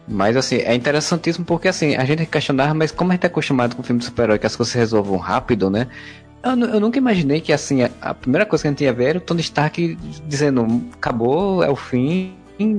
Mas 0.06 0.36
assim, 0.36 0.58
é 0.58 0.72
interessantíssimo 0.74 1.44
porque 1.44 1.66
assim, 1.66 1.96
a 1.96 2.04
gente 2.04 2.24
questionava, 2.24 2.72
mas 2.72 2.92
como 2.92 3.10
a 3.10 3.14
gente 3.14 3.24
é 3.24 3.26
acostumado 3.26 3.74
com 3.74 3.82
filme 3.82 3.98
de 3.98 4.04
super-herói 4.04 4.38
que 4.38 4.46
as 4.46 4.54
coisas 4.54 4.70
se 4.72 4.78
resolvam 4.78 5.18
rápido, 5.18 5.68
né? 5.68 5.88
Eu, 6.42 6.52
eu, 6.52 6.80
nunca 6.80 6.98
imaginei 6.98 7.40
que 7.40 7.52
assim, 7.52 7.82
a, 7.82 7.90
a, 8.00 8.14
primeira 8.14 8.46
coisa 8.46 8.62
que 8.62 8.68
a 8.68 8.70
gente 8.70 8.84
ia 8.84 8.92
ver 8.92 9.04
era 9.10 9.18
o 9.18 9.20
Tony 9.20 9.40
Stark 9.40 9.98
dizendo, 10.26 10.84
acabou, 10.94 11.62
é 11.62 11.68
o 11.68 11.76
fim, 11.76 12.32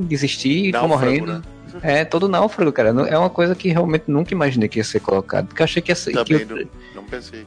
desistir, 0.07 0.71
tô 0.71 0.87
morrendo. 0.87 1.33
Né? 1.33 1.41
É, 1.81 2.05
todo 2.05 2.27
náufrago, 2.27 2.71
cara. 2.71 2.89
É 3.07 3.17
uma 3.17 3.29
coisa 3.29 3.55
que 3.55 3.69
realmente 3.69 4.05
nunca 4.07 4.33
imaginei 4.33 4.67
que 4.67 4.79
ia 4.79 4.83
ser 4.83 4.99
colocado. 4.99 5.47
Porque 5.47 5.61
eu 5.61 5.63
achei 5.65 5.81
que 5.81 5.91
ia 5.91 5.95
ser. 5.95 6.13
Também 6.13 6.39
que 6.39 6.53
não, 6.53 6.67
não 6.95 7.03
pensei. 7.03 7.45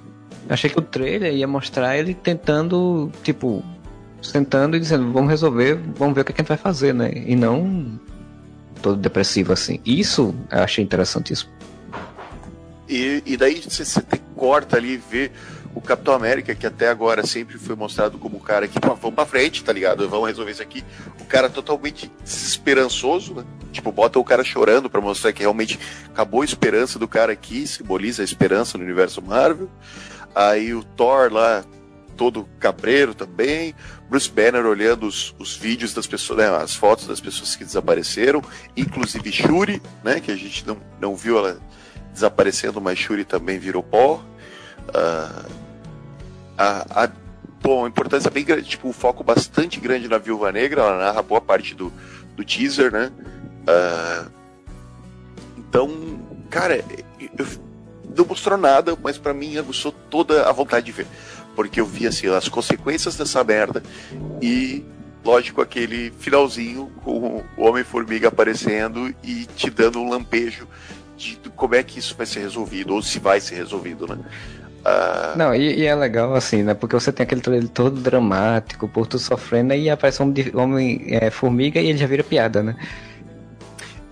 achei 0.48 0.70
que 0.70 0.78
o 0.78 0.82
trailer 0.82 1.34
ia 1.34 1.46
mostrar 1.46 1.96
ele 1.96 2.14
tentando, 2.14 3.10
tipo, 3.22 3.64
sentando 4.22 4.76
e 4.76 4.80
dizendo, 4.80 5.12
vamos 5.12 5.30
resolver, 5.30 5.78
vamos 5.96 6.14
ver 6.14 6.22
o 6.22 6.24
que 6.24 6.32
a 6.32 6.36
gente 6.36 6.48
vai 6.48 6.56
fazer, 6.56 6.94
né? 6.94 7.12
E 7.14 7.36
não 7.36 7.98
todo 8.82 8.96
depressivo 8.96 9.52
assim. 9.52 9.80
Isso 9.84 10.34
eu 10.50 10.62
achei 10.62 10.84
interessantíssimo. 10.84 11.50
E, 12.88 13.22
e 13.24 13.36
daí 13.36 13.62
você, 13.62 13.84
você 13.84 14.02
corta 14.36 14.76
ali 14.76 14.94
e 14.94 14.96
vê 14.96 15.30
o 15.74 15.80
Capitão 15.80 16.14
América, 16.14 16.54
que 16.54 16.66
até 16.66 16.88
agora 16.88 17.26
sempre 17.26 17.58
foi 17.58 17.74
mostrado 17.74 18.16
como 18.16 18.36
o 18.36 18.40
cara 18.40 18.68
que, 18.68 18.78
vamos 18.80 19.14
pra 19.14 19.26
frente, 19.26 19.64
tá 19.64 19.72
ligado? 19.72 20.08
Vamos 20.08 20.28
resolver 20.28 20.52
isso 20.52 20.62
aqui. 20.62 20.84
O 21.20 21.24
cara 21.24 21.50
totalmente 21.50 22.10
desesperançoso, 22.22 23.34
né? 23.34 23.44
Tipo, 23.72 23.90
bota 23.90 24.18
o 24.18 24.24
cara 24.24 24.44
chorando 24.44 24.88
para 24.88 25.00
mostrar 25.00 25.32
que 25.32 25.40
realmente 25.40 25.78
acabou 26.06 26.42
a 26.42 26.44
esperança 26.44 26.96
do 26.98 27.08
cara 27.08 27.32
aqui, 27.32 27.66
simboliza 27.66 28.22
a 28.22 28.24
esperança 28.24 28.78
no 28.78 28.84
universo 28.84 29.20
Marvel. 29.20 29.68
Aí 30.32 30.72
o 30.72 30.84
Thor 30.84 31.32
lá, 31.32 31.64
todo 32.16 32.48
cabreiro 32.60 33.12
também. 33.12 33.74
Bruce 34.08 34.30
Banner 34.30 34.64
olhando 34.64 35.06
os, 35.06 35.34
os 35.40 35.56
vídeos 35.56 35.92
das 35.92 36.06
pessoas, 36.06 36.38
né, 36.38 36.56
as 36.56 36.74
fotos 36.74 37.08
das 37.08 37.20
pessoas 37.20 37.56
que 37.56 37.64
desapareceram, 37.64 38.40
inclusive 38.76 39.32
Shuri, 39.32 39.82
né? 40.04 40.20
Que 40.20 40.30
a 40.30 40.36
gente 40.36 40.64
não, 40.64 40.76
não 41.00 41.16
viu 41.16 41.36
ela 41.38 41.58
desaparecendo, 42.12 42.80
mas 42.80 42.96
Shuri 42.96 43.24
também 43.24 43.58
virou 43.58 43.82
pó. 43.82 44.24
Uh, 44.88 45.63
a, 46.56 47.04
a 47.04 47.10
importância 47.86 48.30
bem 48.30 48.44
grande, 48.44 48.68
tipo, 48.68 48.88
um 48.88 48.92
foco 48.92 49.24
bastante 49.24 49.80
grande 49.80 50.08
na 50.08 50.18
Viúva 50.18 50.52
Negra, 50.52 50.82
ela 50.82 50.98
narra 50.98 51.22
boa 51.22 51.40
parte 51.40 51.74
do, 51.74 51.92
do 52.36 52.44
teaser, 52.44 52.92
né? 52.92 53.10
Uh, 53.66 54.30
então, 55.56 56.20
cara, 56.50 56.84
eu, 57.38 57.46
não 58.16 58.24
mostrou 58.24 58.58
nada, 58.58 58.96
mas 59.02 59.18
para 59.18 59.34
mim 59.34 59.56
aguçou 59.56 59.92
toda 59.92 60.48
a 60.48 60.52
vontade 60.52 60.86
de 60.86 60.92
ver. 60.92 61.06
Porque 61.56 61.80
eu 61.80 61.86
vi, 61.86 62.06
assim, 62.06 62.28
as 62.28 62.48
consequências 62.48 63.16
dessa 63.16 63.42
merda 63.42 63.82
e, 64.42 64.84
lógico, 65.24 65.60
aquele 65.60 66.12
finalzinho 66.18 66.92
com 67.02 67.42
o 67.56 67.64
Homem-Formiga 67.64 68.28
aparecendo 68.28 69.14
e 69.22 69.46
te 69.56 69.70
dando 69.70 70.00
um 70.00 70.08
lampejo 70.08 70.68
de 71.16 71.38
como 71.56 71.74
é 71.76 71.82
que 71.82 71.98
isso 71.98 72.14
vai 72.16 72.26
ser 72.26 72.40
resolvido, 72.40 72.92
ou 72.92 73.00
se 73.00 73.18
vai 73.18 73.40
ser 73.40 73.54
resolvido, 73.54 74.06
né? 74.06 74.18
Uh... 74.84 75.36
Não, 75.36 75.54
e, 75.54 75.80
e, 75.80 75.86
é 75.86 75.94
legal 75.94 76.34
assim, 76.34 76.62
né? 76.62 76.74
Porque 76.74 76.94
você 76.94 77.10
tem 77.10 77.24
aquele 77.24 77.40
trailer 77.40 77.68
todo 77.68 78.00
dramático, 78.00 78.86
por 78.86 79.06
tudo 79.06 79.20
sofrendo, 79.20 79.72
e 79.72 79.88
aparece 79.88 80.22
um 80.22 80.26
homem, 80.26 80.52
homem 80.54 81.06
é, 81.08 81.30
formiga 81.30 81.80
e 81.80 81.88
ele 81.88 81.98
já 81.98 82.06
vira 82.06 82.22
piada, 82.22 82.62
né? 82.62 82.76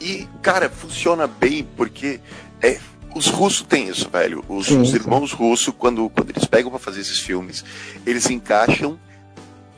E, 0.00 0.26
cara, 0.40 0.70
funciona 0.70 1.26
bem 1.26 1.66
porque 1.76 2.20
é, 2.61 2.78
os 3.14 3.28
russos 3.28 3.66
têm 3.66 3.88
isso, 3.88 4.08
velho. 4.11 4.42
Os, 4.48 4.66
sim, 4.66 4.80
os 4.80 4.94
irmãos 4.94 5.30
sim. 5.30 5.37
russos, 5.37 5.74
quando, 5.78 6.08
quando 6.08 6.30
eles 6.30 6.46
pegam 6.46 6.70
para 6.70 6.80
fazer 6.80 7.00
esses 7.00 7.18
filmes, 7.18 7.64
eles 8.06 8.28
encaixam 8.30 8.98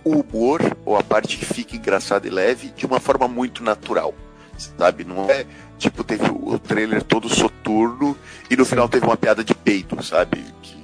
o 0.04 0.20
humor, 0.20 0.60
ou 0.84 0.96
a 0.96 1.02
parte 1.02 1.36
que 1.36 1.44
fica 1.44 1.76
engraçada 1.76 2.26
e 2.26 2.30
leve, 2.30 2.72
de 2.76 2.86
uma 2.86 3.00
forma 3.00 3.26
muito 3.26 3.64
natural. 3.64 4.14
Sabe? 4.78 5.02
Não 5.02 5.28
é 5.28 5.44
tipo, 5.78 6.04
teve 6.04 6.30
o 6.30 6.58
trailer 6.58 7.02
todo 7.02 7.28
soturno 7.28 8.16
e 8.48 8.56
no 8.56 8.64
final 8.64 8.88
teve 8.88 9.04
uma 9.04 9.16
piada 9.16 9.42
de 9.42 9.54
peito, 9.54 10.00
sabe? 10.02 10.44
Que 10.62 10.83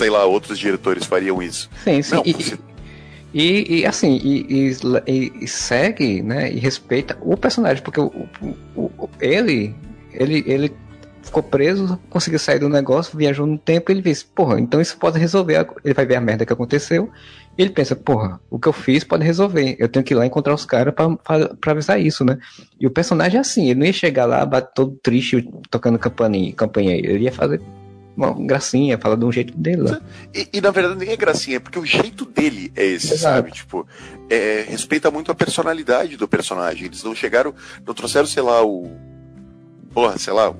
sei 0.00 0.08
lá, 0.08 0.24
outros 0.24 0.58
diretores 0.58 1.04
fariam 1.04 1.42
isso. 1.42 1.68
Sim, 1.84 2.00
sim. 2.00 2.14
Não, 2.14 2.22
e, 2.24 2.32
você... 2.32 2.58
e, 3.34 3.80
e, 3.80 3.86
assim, 3.86 4.16
e, 4.16 4.74
e, 5.42 5.46
segue, 5.46 6.22
né, 6.22 6.50
e 6.50 6.58
respeita 6.58 7.18
o 7.20 7.36
personagem, 7.36 7.82
porque 7.82 8.00
o, 8.00 8.06
o, 8.74 8.90
o, 8.96 9.10
ele, 9.20 9.74
ele, 10.14 10.42
ele 10.46 10.74
ficou 11.22 11.42
preso, 11.42 12.00
conseguiu 12.08 12.38
sair 12.38 12.58
do 12.58 12.68
negócio, 12.70 13.18
viajou 13.18 13.46
no 13.46 13.58
tempo, 13.58 13.92
ele 13.92 14.00
disse, 14.00 14.24
porra, 14.24 14.58
então 14.58 14.80
isso 14.80 14.96
pode 14.96 15.18
resolver, 15.18 15.68
ele 15.84 15.92
vai 15.92 16.06
ver 16.06 16.16
a 16.16 16.20
merda 16.20 16.46
que 16.46 16.52
aconteceu, 16.54 17.10
e 17.58 17.60
ele 17.60 17.70
pensa, 17.70 17.94
porra, 17.94 18.40
o 18.48 18.58
que 18.58 18.68
eu 18.68 18.72
fiz 18.72 19.04
pode 19.04 19.22
resolver, 19.22 19.76
eu 19.78 19.86
tenho 19.86 20.02
que 20.02 20.14
ir 20.14 20.16
lá 20.16 20.24
encontrar 20.24 20.54
os 20.54 20.64
caras 20.64 20.94
pra, 20.94 21.72
avisar 21.72 22.00
isso, 22.00 22.24
né? 22.24 22.38
E 22.80 22.86
o 22.86 22.90
personagem 22.90 23.36
é 23.36 23.40
assim, 23.42 23.68
ele 23.68 23.80
não 23.80 23.86
ia 23.86 23.92
chegar 23.92 24.24
lá, 24.24 24.46
todo 24.62 24.98
triste, 25.02 25.46
tocando 25.68 25.98
campainha, 25.98 26.54
campainha 26.54 26.94
ele 26.94 27.24
ia 27.24 27.32
fazer 27.32 27.60
uma 28.20 28.46
gracinha, 28.46 28.98
fala 28.98 29.16
de 29.16 29.24
um 29.24 29.32
jeito 29.32 29.56
dele. 29.56 29.98
E, 30.34 30.48
e, 30.52 30.60
na 30.60 30.70
verdade 30.70 30.98
nem 30.98 31.10
é 31.10 31.16
gracinha, 31.16 31.56
é 31.56 31.60
porque 31.60 31.78
o 31.78 31.86
jeito 31.86 32.24
dele 32.24 32.72
é 32.76 32.84
esse, 32.84 33.14
Exato. 33.14 33.34
sabe? 33.34 33.50
Tipo, 33.50 33.86
é, 34.28 34.66
respeita 34.68 35.10
muito 35.10 35.32
a 35.32 35.34
personalidade 35.34 36.16
do 36.16 36.28
personagem. 36.28 36.86
Eles 36.86 37.02
não 37.02 37.14
chegaram, 37.14 37.54
não 37.86 37.94
trouxeram, 37.94 38.26
sei 38.26 38.42
lá, 38.42 38.64
o. 38.64 38.90
Porra, 39.92 40.18
sei 40.18 40.32
lá, 40.32 40.54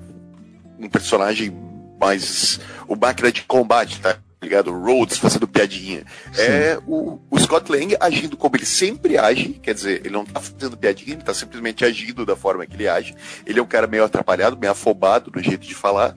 um 0.79 0.89
personagem 0.89 1.53
mais. 2.01 2.59
O 2.89 2.97
máquina 2.97 3.31
de 3.31 3.43
combate, 3.43 4.01
tá? 4.01 4.19
ligado? 4.43 4.73
Rhodes 4.73 5.19
fazendo 5.19 5.47
piadinha. 5.47 6.03
Sim. 6.33 6.43
É 6.43 6.79
o, 6.87 7.21
o, 7.31 7.39
Scott 7.39 7.71
Lang 7.71 7.95
agindo 8.01 8.37
como 8.37 8.57
ele 8.57 8.65
sempre 8.65 9.19
age, 9.19 9.61
quer 9.63 9.75
dizer, 9.75 10.01
ele 10.01 10.15
não 10.15 10.25
tá 10.25 10.41
fazendo 10.41 10.77
piadinha, 10.77 11.15
ele 11.15 11.23
tá 11.23 11.35
simplesmente 11.35 11.85
agindo 11.85 12.25
da 12.25 12.35
forma 12.35 12.65
que 12.65 12.75
ele 12.75 12.89
age. 12.89 13.15
Ele 13.45 13.61
é 13.61 13.63
um 13.63 13.67
cara 13.67 13.87
meio 13.87 14.03
atrapalhado, 14.03 14.57
meio 14.57 14.73
afobado 14.73 15.31
no 15.35 15.43
jeito 15.43 15.67
de 15.67 15.75
falar. 15.75 16.17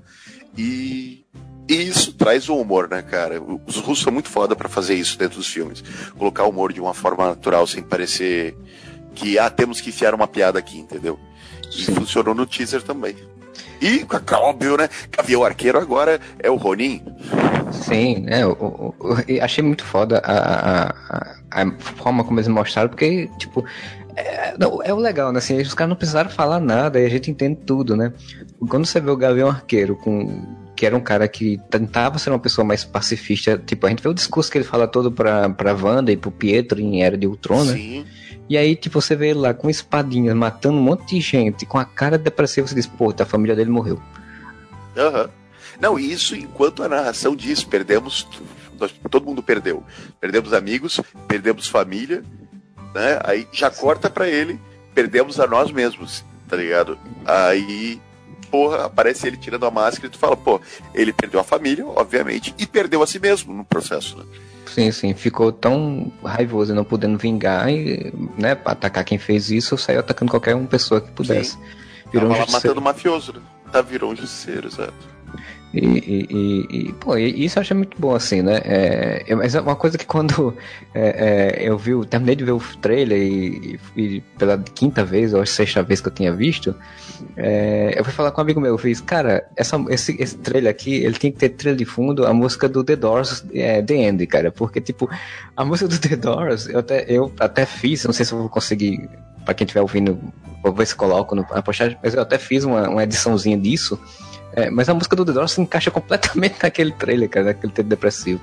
E, 0.58 1.23
e 1.68 1.76
isso 1.76 2.14
traz 2.14 2.50
o 2.50 2.58
humor, 2.58 2.90
né, 2.90 3.02
cara? 3.02 3.42
Os 3.66 3.78
russos 3.78 4.04
são 4.04 4.12
muito 4.12 4.30
foda 4.30 4.56
para 4.56 4.68
fazer 4.68 4.96
isso 4.96 5.18
dentro 5.18 5.38
dos 5.38 5.48
filmes. 5.48 5.84
Colocar 6.18 6.44
o 6.44 6.50
humor 6.50 6.74
de 6.74 6.82
uma 6.82 6.94
forma 6.94 7.28
natural, 7.28 7.66
sem 7.66 7.82
parecer 7.82 8.56
que, 9.16 9.40
ah, 9.40 9.50
temos 9.50 9.80
que 9.80 9.90
enfiar 9.90 10.14
uma 10.14 10.28
piada 10.28 10.60
aqui, 10.60 10.78
entendeu? 10.78 11.18
E 11.72 11.86
Sim. 11.86 11.96
funcionou 11.96 12.36
no 12.36 12.46
teaser 12.46 12.82
também. 12.82 13.16
E, 13.82 14.06
óbvio, 14.34 14.78
né? 14.78 14.90
Gavião 15.12 15.44
Arqueiro 15.44 15.78
agora 15.78 16.20
é 16.40 16.50
o 16.50 16.56
Ronin. 16.56 17.02
Sim, 17.72 18.26
é, 18.28 18.44
eu, 18.44 18.58
eu, 18.60 19.18
eu 19.28 19.44
achei 19.44 19.64
muito 19.64 19.84
foda 19.84 20.20
a, 20.24 20.90
a, 20.90 21.36
a, 21.52 21.72
forma 21.98 22.24
como 22.24 22.40
eles 22.40 22.48
mostraram, 22.48 22.90
porque, 22.90 23.30
tipo, 23.38 23.66
é, 24.16 24.56
não, 24.58 24.82
é 24.84 24.94
o 24.94 24.98
legal, 24.98 25.32
né? 25.32 25.40
Assim, 25.40 25.60
os 25.60 25.74
caras 25.74 25.90
não 25.90 25.96
precisaram 25.96 26.30
falar 26.30 26.60
nada 26.60 27.00
e 27.00 27.06
a 27.06 27.10
gente 27.10 27.32
entende 27.32 27.60
tudo, 27.66 27.98
né? 27.98 28.14
Quando 28.70 28.86
você 28.86 29.00
vê 29.00 29.10
o 29.10 29.18
Gavião 29.18 29.50
Arqueiro 29.50 29.96
com 29.96 30.63
que 30.76 30.86
era 30.86 30.96
um 30.96 31.02
cara 31.02 31.28
que 31.28 31.60
tentava 31.70 32.18
ser 32.18 32.30
uma 32.30 32.40
pessoa 32.40 32.66
mais 32.66 32.84
pacifista, 32.84 33.62
tipo, 33.64 33.86
a 33.86 33.90
gente 33.90 34.02
vê 34.02 34.10
o 34.10 34.14
discurso 34.14 34.52
que 34.52 34.58
ele 34.58 34.66
fala 34.66 34.88
todo 34.88 35.12
pra, 35.12 35.50
pra 35.50 35.74
Wanda 35.74 36.12
e 36.12 36.18
pro 36.18 36.32
Pietro 36.32 36.80
em 36.80 37.04
Era 37.04 37.18
de 37.18 37.28
Ultron, 37.28 37.64
né? 37.64 37.74
Sim. 37.74 38.06
E 38.50 38.58
aí, 38.58 38.76
tipo, 38.76 39.00
você 39.00 39.16
vê 39.16 39.30
ele 39.30 39.40
lá 39.40 39.54
com 39.54 39.70
espadinhas, 39.70 40.36
matando 40.36 40.78
um 40.78 40.82
monte 40.82 41.16
de 41.16 41.22
gente, 41.22 41.66
com 41.66 41.78
a 41.78 41.86
cara 41.86 42.18
depressiva, 42.18 42.68
você 42.68 42.76
diz, 42.76 42.88
pô, 42.88 43.14
a 43.18 43.26
família 43.26 43.56
dele 43.56 43.70
morreu. 43.70 44.02
Aham. 44.98 45.24
Uhum. 45.24 45.44
Não, 45.80 45.98
isso 45.98 46.36
enquanto 46.36 46.84
a 46.84 46.90
narração 46.90 47.36
diz, 47.36 47.64
perdemos, 47.64 48.28
nós, 48.80 48.94
todo 49.10 49.26
mundo 49.26 49.42
perdeu. 49.42 49.84
Perdemos 50.20 50.54
amigos, 50.54 51.02
perdemos 51.28 51.68
família, 51.68 52.24
né? 52.94 53.20
Aí 53.24 53.48
já 53.52 53.70
corta 53.70 54.10
para 54.10 54.30
ele, 54.30 54.60
perdemos 54.94 55.40
a 55.40 55.48
nós 55.48 55.72
mesmos, 55.72 56.24
tá 56.48 56.56
ligado? 56.56 56.98
Aí, 57.26 58.00
porra, 58.54 58.86
aparece 58.86 59.26
ele 59.26 59.36
tirando 59.36 59.66
a 59.66 59.72
máscara 59.72 60.06
e 60.06 60.10
tu 60.12 60.20
fala, 60.20 60.38
pô, 60.38 60.62
ele 60.94 61.12
perdeu 61.12 61.40
a 61.40 61.44
família, 61.44 61.84
obviamente, 61.88 62.54
e 62.60 62.68
perdeu 62.68 63.02
a 63.02 63.08
si 63.08 63.18
mesmo 63.18 63.52
no 63.52 63.66
processo, 63.66 64.16
né? 64.16 64.26
Sim, 64.68 64.92
sim, 64.92 65.16
ficou 65.16 65.52
tão 65.52 66.14
raivoso 66.24 66.72
e 66.72 66.76
não 66.76 66.84
podendo 66.84 67.18
vingar 67.18 67.68
e, 67.68 68.14
né, 68.38 68.52
atacar 68.64 69.04
quem 69.04 69.18
fez 69.18 69.50
isso, 69.50 69.76
saiu 69.76 70.02
atacando 70.02 70.30
qualquer 70.30 70.54
uma 70.54 70.68
pessoa 70.68 71.02
que 71.02 71.10
pudesse. 71.10 71.54
Sim. 71.54 71.60
Virou 72.12 72.30
Tava 72.30 72.44
um 72.44 72.52
matando 72.52 72.82
mafioso, 72.82 73.34
né? 73.34 73.42
Tá, 73.72 73.82
virou 73.82 74.12
um 74.12 74.16
justiceiro, 74.16 74.68
exato. 74.68 74.94
E, 75.74 75.80
e, 75.80 76.28
e, 76.30 76.90
e, 76.90 76.94
pô, 76.94 77.18
isso 77.18 77.58
eu 77.58 77.62
achei 77.62 77.76
muito 77.76 78.00
bom, 78.00 78.14
assim, 78.14 78.44
né? 78.44 78.62
É, 78.64 79.36
mas 79.36 79.56
é 79.56 79.62
uma 79.62 79.76
coisa 79.76 79.98
que 79.98 80.06
quando 80.06 80.56
é, 80.94 81.58
é, 81.58 81.68
eu 81.68 81.78
vi, 81.80 81.94
terminei 82.06 82.36
de 82.36 82.44
ver 82.44 82.52
o 82.52 82.60
trailer 82.80 83.18
e, 83.20 83.80
e, 83.98 84.22
pela 84.38 84.58
quinta 84.60 85.04
vez 85.04 85.34
ou 85.34 85.44
sexta 85.46 85.82
vez 85.82 86.00
que 86.00 86.10
eu 86.10 86.14
tinha 86.14 86.32
visto, 86.32 86.76
é, 87.36 87.96
eu 87.98 88.04
fui 88.04 88.14
falar 88.14 88.30
com 88.32 88.40
um 88.40 88.44
amigo 88.44 88.62
meu, 88.62 88.74
eu 88.74 88.78
fiz, 88.78 89.02
cara, 89.02 89.50
essa, 89.56 89.84
esse, 89.90 90.16
esse 90.22 90.38
trailer 90.38 90.70
aqui, 90.70 90.94
ele 90.94 91.16
tem 91.16 91.32
que 91.32 91.40
ter 91.40 91.50
trilha 91.50 91.76
de 91.76 91.86
fundo 91.86 92.26
a 92.28 92.34
música 92.34 92.70
do 92.70 92.84
The 92.84 92.96
Doors, 92.96 93.44
é, 93.52 93.82
The 93.82 93.96
End, 93.96 94.28
cara, 94.28 94.52
porque, 94.52 94.80
tipo, 94.80 95.10
a 95.58 95.66
música 95.66 95.88
do 95.88 95.98
The 95.98 96.16
Doors, 96.16 96.70
eu 96.70 96.80
até, 96.80 97.06
eu 97.08 97.34
até 97.40 97.66
fiz, 97.66 98.06
não 98.06 98.14
sei 98.14 98.26
se 98.26 98.32
eu 98.32 98.38
vou 98.38 98.50
conseguir, 98.50 99.10
pra 99.44 99.56
quem 99.56 99.66
estiver 99.66 99.82
ouvindo, 99.82 100.20
vou 100.62 100.72
ver 100.72 100.86
se 100.86 100.96
coloco 100.96 101.34
no, 101.34 101.42
na 101.50 101.64
postagem, 101.64 101.98
mas 102.04 102.14
eu 102.14 102.22
até 102.22 102.38
fiz 102.38 102.64
uma, 102.64 102.88
uma 102.88 103.04
ediçãozinha 103.04 103.58
disso, 103.58 104.00
é, 104.56 104.70
mas 104.70 104.88
a 104.88 104.94
música 104.94 105.16
do 105.16 105.26
The 105.26 105.32
Doors 105.32 105.52
se 105.52 105.62
encaixa 105.62 105.92
completamente 105.92 106.56
naquele 106.62 106.92
trailer, 106.92 107.30
cara, 107.30 107.48
naquele 107.48 107.74
trailer 107.74 107.90
depressivo. 107.90 108.42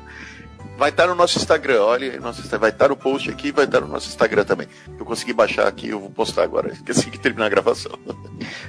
Vai 0.81 0.89
estar 0.89 1.07
no 1.07 1.15
nosso 1.15 1.37
Instagram, 1.37 1.83
olha, 1.83 2.19
nosso, 2.21 2.41
vai 2.59 2.71
estar 2.71 2.89
no 2.89 2.97
post 2.97 3.29
aqui 3.29 3.53
vai 3.53 3.67
estar 3.67 3.83
no 3.83 3.87
nosso 3.87 4.09
Instagram 4.09 4.45
também. 4.45 4.67
Eu 4.99 5.05
consegui 5.05 5.35
baixar 5.35 5.69
aqui, 5.69 5.91
eu 5.91 6.01
vou 6.01 6.09
postar 6.09 6.43
agora. 6.43 6.73
Esqueci 6.73 7.11
de 7.11 7.21
terminar 7.21 7.45
a 7.45 7.49
gravação. 7.51 7.93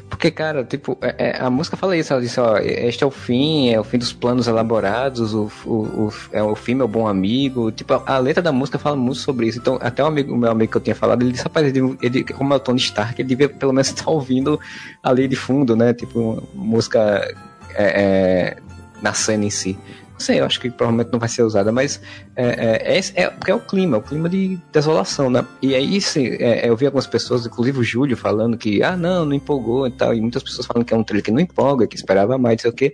Porque, 0.10 0.30
cara, 0.30 0.62
tipo, 0.66 0.98
é, 1.00 1.30
é, 1.30 1.42
a 1.42 1.50
música 1.50 1.78
fala 1.78 1.96
isso, 1.96 2.12
ela 2.12 2.22
disse, 2.22 2.38
ó, 2.38 2.58
este 2.58 3.02
é 3.06 3.08
o 3.08 3.12
fim, 3.12 3.70
é 3.70 3.80
o 3.80 3.84
fim 3.86 3.98
dos 3.98 4.12
planos 4.12 4.50
elaborados, 4.50 5.34
o, 5.34 5.50
o, 5.66 5.74
o 6.08 6.14
é 6.34 6.44
o 6.44 6.54
fim, 6.54 6.76
meu 6.76 6.86
bom 6.86 7.08
amigo. 7.08 7.72
Tipo, 7.72 7.94
a, 7.94 8.04
a, 8.06 8.18
letra 8.18 8.44
da 8.44 8.52
música 8.52 8.78
fala 8.78 8.98
muito 8.98 9.20
sobre 9.20 9.48
isso. 9.48 9.60
Então, 9.60 9.80
até 9.82 10.04
o, 10.04 10.08
amigo, 10.08 10.34
o 10.34 10.38
meu 10.38 10.52
amigo 10.52 10.70
que 10.70 10.78
eu 10.80 10.82
tinha 10.82 10.96
falado, 10.96 11.22
ele 11.22 11.32
disse, 11.32 11.46
rapaz, 11.46 11.66
ele, 11.66 11.98
ele, 12.02 12.26
como 12.26 12.54
é 12.54 12.58
o 12.58 12.60
Tony 12.60 12.80
Stark, 12.82 13.22
ele 13.22 13.30
devia 13.30 13.48
pelo 13.48 13.72
menos 13.72 13.88
estar 13.88 14.12
ouvindo 14.12 14.60
ali 15.02 15.30
de 15.30 15.38
fundo, 15.38 15.78
né? 15.78 15.94
Tipo, 15.94 16.46
música 16.54 17.34
é, 17.74 17.86
é, 17.86 18.58
na 19.02 19.14
cena 19.14 19.46
em 19.46 19.50
si 19.50 19.80
sei, 20.22 20.40
eu 20.40 20.46
acho 20.46 20.60
que 20.60 20.70
provavelmente 20.70 21.12
não 21.12 21.20
vai 21.20 21.28
ser 21.28 21.44
usada, 21.44 21.72
mas 21.72 22.02
é, 22.36 22.46
é, 22.46 22.98
é, 22.98 23.24
é, 23.24 23.34
é 23.48 23.54
o 23.54 23.60
clima, 23.60 23.98
é 23.98 24.00
o 24.00 24.04
clima 24.04 24.30
de 24.30 24.58
desolação, 24.72 25.30
né? 25.30 25.46
E 25.62 25.76
aí 25.76 26.00
sim, 26.00 26.28
é, 26.40 26.70
eu 26.70 26.78
vi 26.78 26.86
algumas 26.86 27.08
pessoas, 27.08 27.46
inclusive 27.46 27.80
o 27.80 27.84
Júlio, 27.84 28.16
falando 28.16 28.58
que, 28.58 28.82
ah, 28.82 28.96
não, 28.96 29.26
não 29.26 29.34
empolgou 29.34 29.88
e 29.88 29.92
tal, 29.92 30.14
e 30.14 30.22
muitas 30.22 30.44
pessoas 30.44 30.66
falando 30.66 30.86
que 30.86 30.94
é 30.94 30.98
um 30.98 31.04
trailer 31.04 31.26
que 31.26 31.32
não 31.32 31.40
empolga, 31.42 31.88
que 31.88 31.96
esperava 31.96 32.38
mais, 32.38 32.58
não 32.58 32.62
sei 32.62 32.72
o 32.72 32.74
quê. 32.74 32.94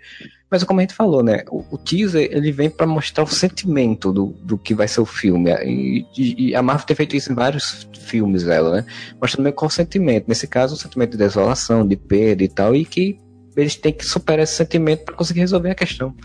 Mas 0.49 0.63
como 0.63 0.79
a 0.79 0.83
gente 0.83 0.93
falou, 0.93 1.21
né? 1.21 1.43
O, 1.49 1.63
o 1.71 1.77
teaser 1.77 2.29
ele 2.31 2.51
vem 2.51 2.69
para 2.69 2.87
mostrar 2.87 3.23
o 3.23 3.27
sentimento 3.27 4.13
do, 4.13 4.27
do 4.41 4.57
que 4.57 4.73
vai 4.73 4.87
ser 4.87 5.01
o 5.01 5.05
filme. 5.05 5.51
E, 5.65 6.05
e, 6.17 6.49
e, 6.49 6.55
a 6.55 6.61
Marvel 6.61 6.85
tem 6.85 6.95
feito 6.95 7.15
isso 7.15 7.31
em 7.31 7.35
vários 7.35 7.87
filmes 7.99 8.43
dela, 8.43 8.77
né? 8.77 8.85
Mostrando 9.19 9.43
meio 9.43 9.53
qual 9.53 9.67
o 9.67 9.71
sentimento. 9.71 10.25
Nesse 10.27 10.47
caso, 10.47 10.75
o 10.75 10.77
sentimento 10.77 11.11
de 11.11 11.17
desolação, 11.17 11.85
de 11.85 11.97
perda 11.97 12.43
e 12.43 12.47
tal, 12.47 12.73
e 12.73 12.85
que 12.85 13.19
eles 13.61 13.75
têm 13.75 13.91
que 13.91 14.05
superar 14.05 14.43
esse 14.43 14.53
sentimento 14.53 15.03
para 15.03 15.15
conseguir 15.15 15.39
resolver 15.39 15.71
a 15.71 15.75
questão. 15.75 16.15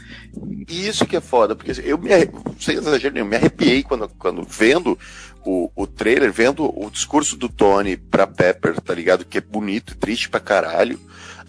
E 0.68 0.86
isso 0.86 1.06
que 1.06 1.16
é 1.16 1.20
foda, 1.20 1.56
porque 1.56 1.72
eu 1.84 1.98
me, 1.98 2.10
sem 2.58 2.76
exagero 2.76 3.14
nenhum, 3.14 3.26
me 3.26 3.36
arrepiei 3.36 3.82
quando, 3.82 4.08
quando 4.18 4.44
vendo 4.44 4.98
o, 5.44 5.70
o 5.74 5.86
trailer, 5.86 6.32
vendo 6.32 6.64
o 6.64 6.90
discurso 6.90 7.36
do 7.36 7.48
Tony 7.48 7.96
pra 7.96 8.26
Pepper, 8.26 8.80
tá 8.80 8.94
ligado? 8.94 9.24
Que 9.24 9.38
é 9.38 9.40
bonito, 9.40 9.96
triste 9.96 10.28
pra 10.28 10.40
caralho. 10.40 11.00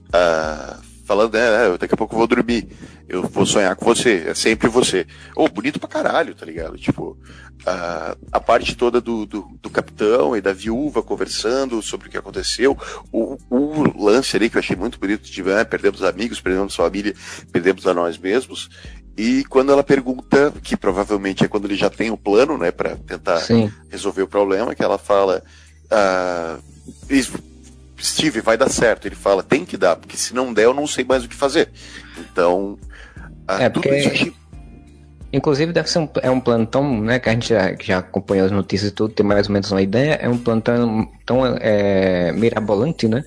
Uh, 0.08 0.93
falando, 1.04 1.34
né, 1.34 1.78
daqui 1.78 1.94
a 1.94 1.98
pouco 1.98 2.16
eu 2.16 2.20
vou 2.20 2.28
dormir, 2.28 2.68
eu 3.08 3.24
vou 3.24 3.46
sonhar 3.46 3.76
com 3.76 3.86
você, 3.86 4.26
é 4.28 4.34
sempre 4.34 4.68
você. 4.68 5.06
Ou 5.36 5.46
oh, 5.46 5.50
bonito 5.50 5.80
pra 5.80 5.90
caralho, 5.90 6.34
tá 6.34 6.46
ligado? 6.46 6.78
Tipo, 6.78 7.18
a, 7.66 8.16
a 8.32 8.40
parte 8.40 8.76
toda 8.76 9.00
do, 9.00 9.26
do, 9.26 9.48
do, 9.62 9.70
capitão 9.70 10.36
e 10.36 10.42
da 10.42 10.54
viúva 10.54 11.04
conversando 11.04 11.82
sobre 11.82 12.08
o 12.08 12.12
que 12.12 12.18
aconteceu, 12.18 12.78
o, 13.12 13.38
o 13.50 14.04
lance 14.04 14.36
ali 14.36 14.50
que 14.50 14.58
eu 14.58 14.60
achei 14.60 14.76
muito 14.76 15.00
bonito 15.00 15.24
de 15.24 15.42
ah, 15.52 15.66
perdemos 15.66 16.04
amigos, 16.04 16.42
perdemos 16.42 16.76
família, 16.76 17.14
perdemos 17.52 17.86
a 17.86 17.94
nós 17.94 18.18
mesmos. 18.18 18.70
E 19.16 19.44
quando 19.46 19.72
ela 19.72 19.84
pergunta, 19.84 20.52
que 20.64 20.76
provavelmente 20.76 21.44
é 21.44 21.48
quando 21.48 21.66
ele 21.66 21.76
já 21.76 21.90
tem 21.90 22.10
o 22.10 22.18
plano, 22.18 22.58
né, 22.58 22.72
para 22.72 22.96
tentar 22.96 23.40
Sim. 23.42 23.72
resolver 23.90 24.24
o 24.24 24.28
problema, 24.28 24.74
que 24.74 24.84
ela 24.84 24.98
fala, 24.98 25.44
ah, 25.92 26.58
Steve, 28.02 28.42
vai 28.42 28.58
dar 28.58 28.70
certo. 28.70 29.08
Ele 29.08 29.16
fala, 29.16 29.44
tem 29.44 29.66
que 29.66 29.78
dar, 29.78 29.96
porque 29.96 30.18
se 30.18 30.34
não 30.34 30.54
der, 30.54 30.66
eu 30.66 30.74
não 30.74 30.88
sei 30.88 31.04
mais 31.04 31.24
o 31.24 31.30
que 31.30 31.36
fazer. 31.36 31.70
Então, 32.18 32.78
ah, 33.48 33.64
é, 33.64 33.70
tudo 33.70 33.84
porque... 33.84 33.98
isso 33.98 34.44
Inclusive 35.34 35.74
deve 35.74 35.90
ser 35.90 35.98
um, 35.98 36.10
é 36.22 36.30
um 36.30 36.40
plano 36.40 36.68
tão, 36.68 37.02
né, 37.02 37.18
que 37.18 37.28
a 37.28 37.34
gente 37.34 37.50
já, 37.50 37.76
já 37.82 37.98
acompanhou 37.98 38.46
as 38.46 38.52
notícias 38.52 38.92
e 38.92 38.94
tudo, 38.94 39.16
tem 39.16 39.26
mais 39.26 39.48
ou 39.48 39.54
menos 39.54 39.72
uma 39.72 39.82
ideia, 39.82 40.14
é 40.22 40.30
um 40.30 40.38
plano 40.38 40.62
tão, 40.62 41.12
tão 41.26 41.44
é, 41.60 42.32
mirabolante, 42.34 43.08
né, 43.08 43.24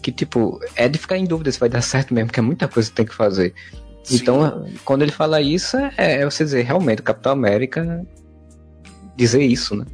que 0.00 0.12
tipo, 0.12 0.60
é 0.76 0.88
de 0.88 0.96
ficar 0.96 1.18
em 1.18 1.24
dúvida 1.24 1.50
se 1.50 1.58
vai 1.58 1.68
dar 1.68 1.82
certo 1.82 2.14
mesmo, 2.14 2.28
porque 2.28 2.38
é 2.38 2.42
muita 2.44 2.68
coisa 2.68 2.88
que 2.88 2.94
tem 2.94 3.04
que 3.04 3.14
fazer. 3.14 3.52
Sim. 4.04 4.16
Então, 4.16 4.66
quando 4.84 5.02
ele 5.02 5.10
fala 5.10 5.40
isso, 5.40 5.76
é, 5.76 6.20
é 6.20 6.24
você 6.24 6.44
dizer, 6.44 6.62
realmente, 6.62 7.00
o 7.00 7.02
Capitão 7.02 7.32
América 7.32 8.06
dizer 9.16 9.42
isso, 9.42 9.74
né. 9.74 9.84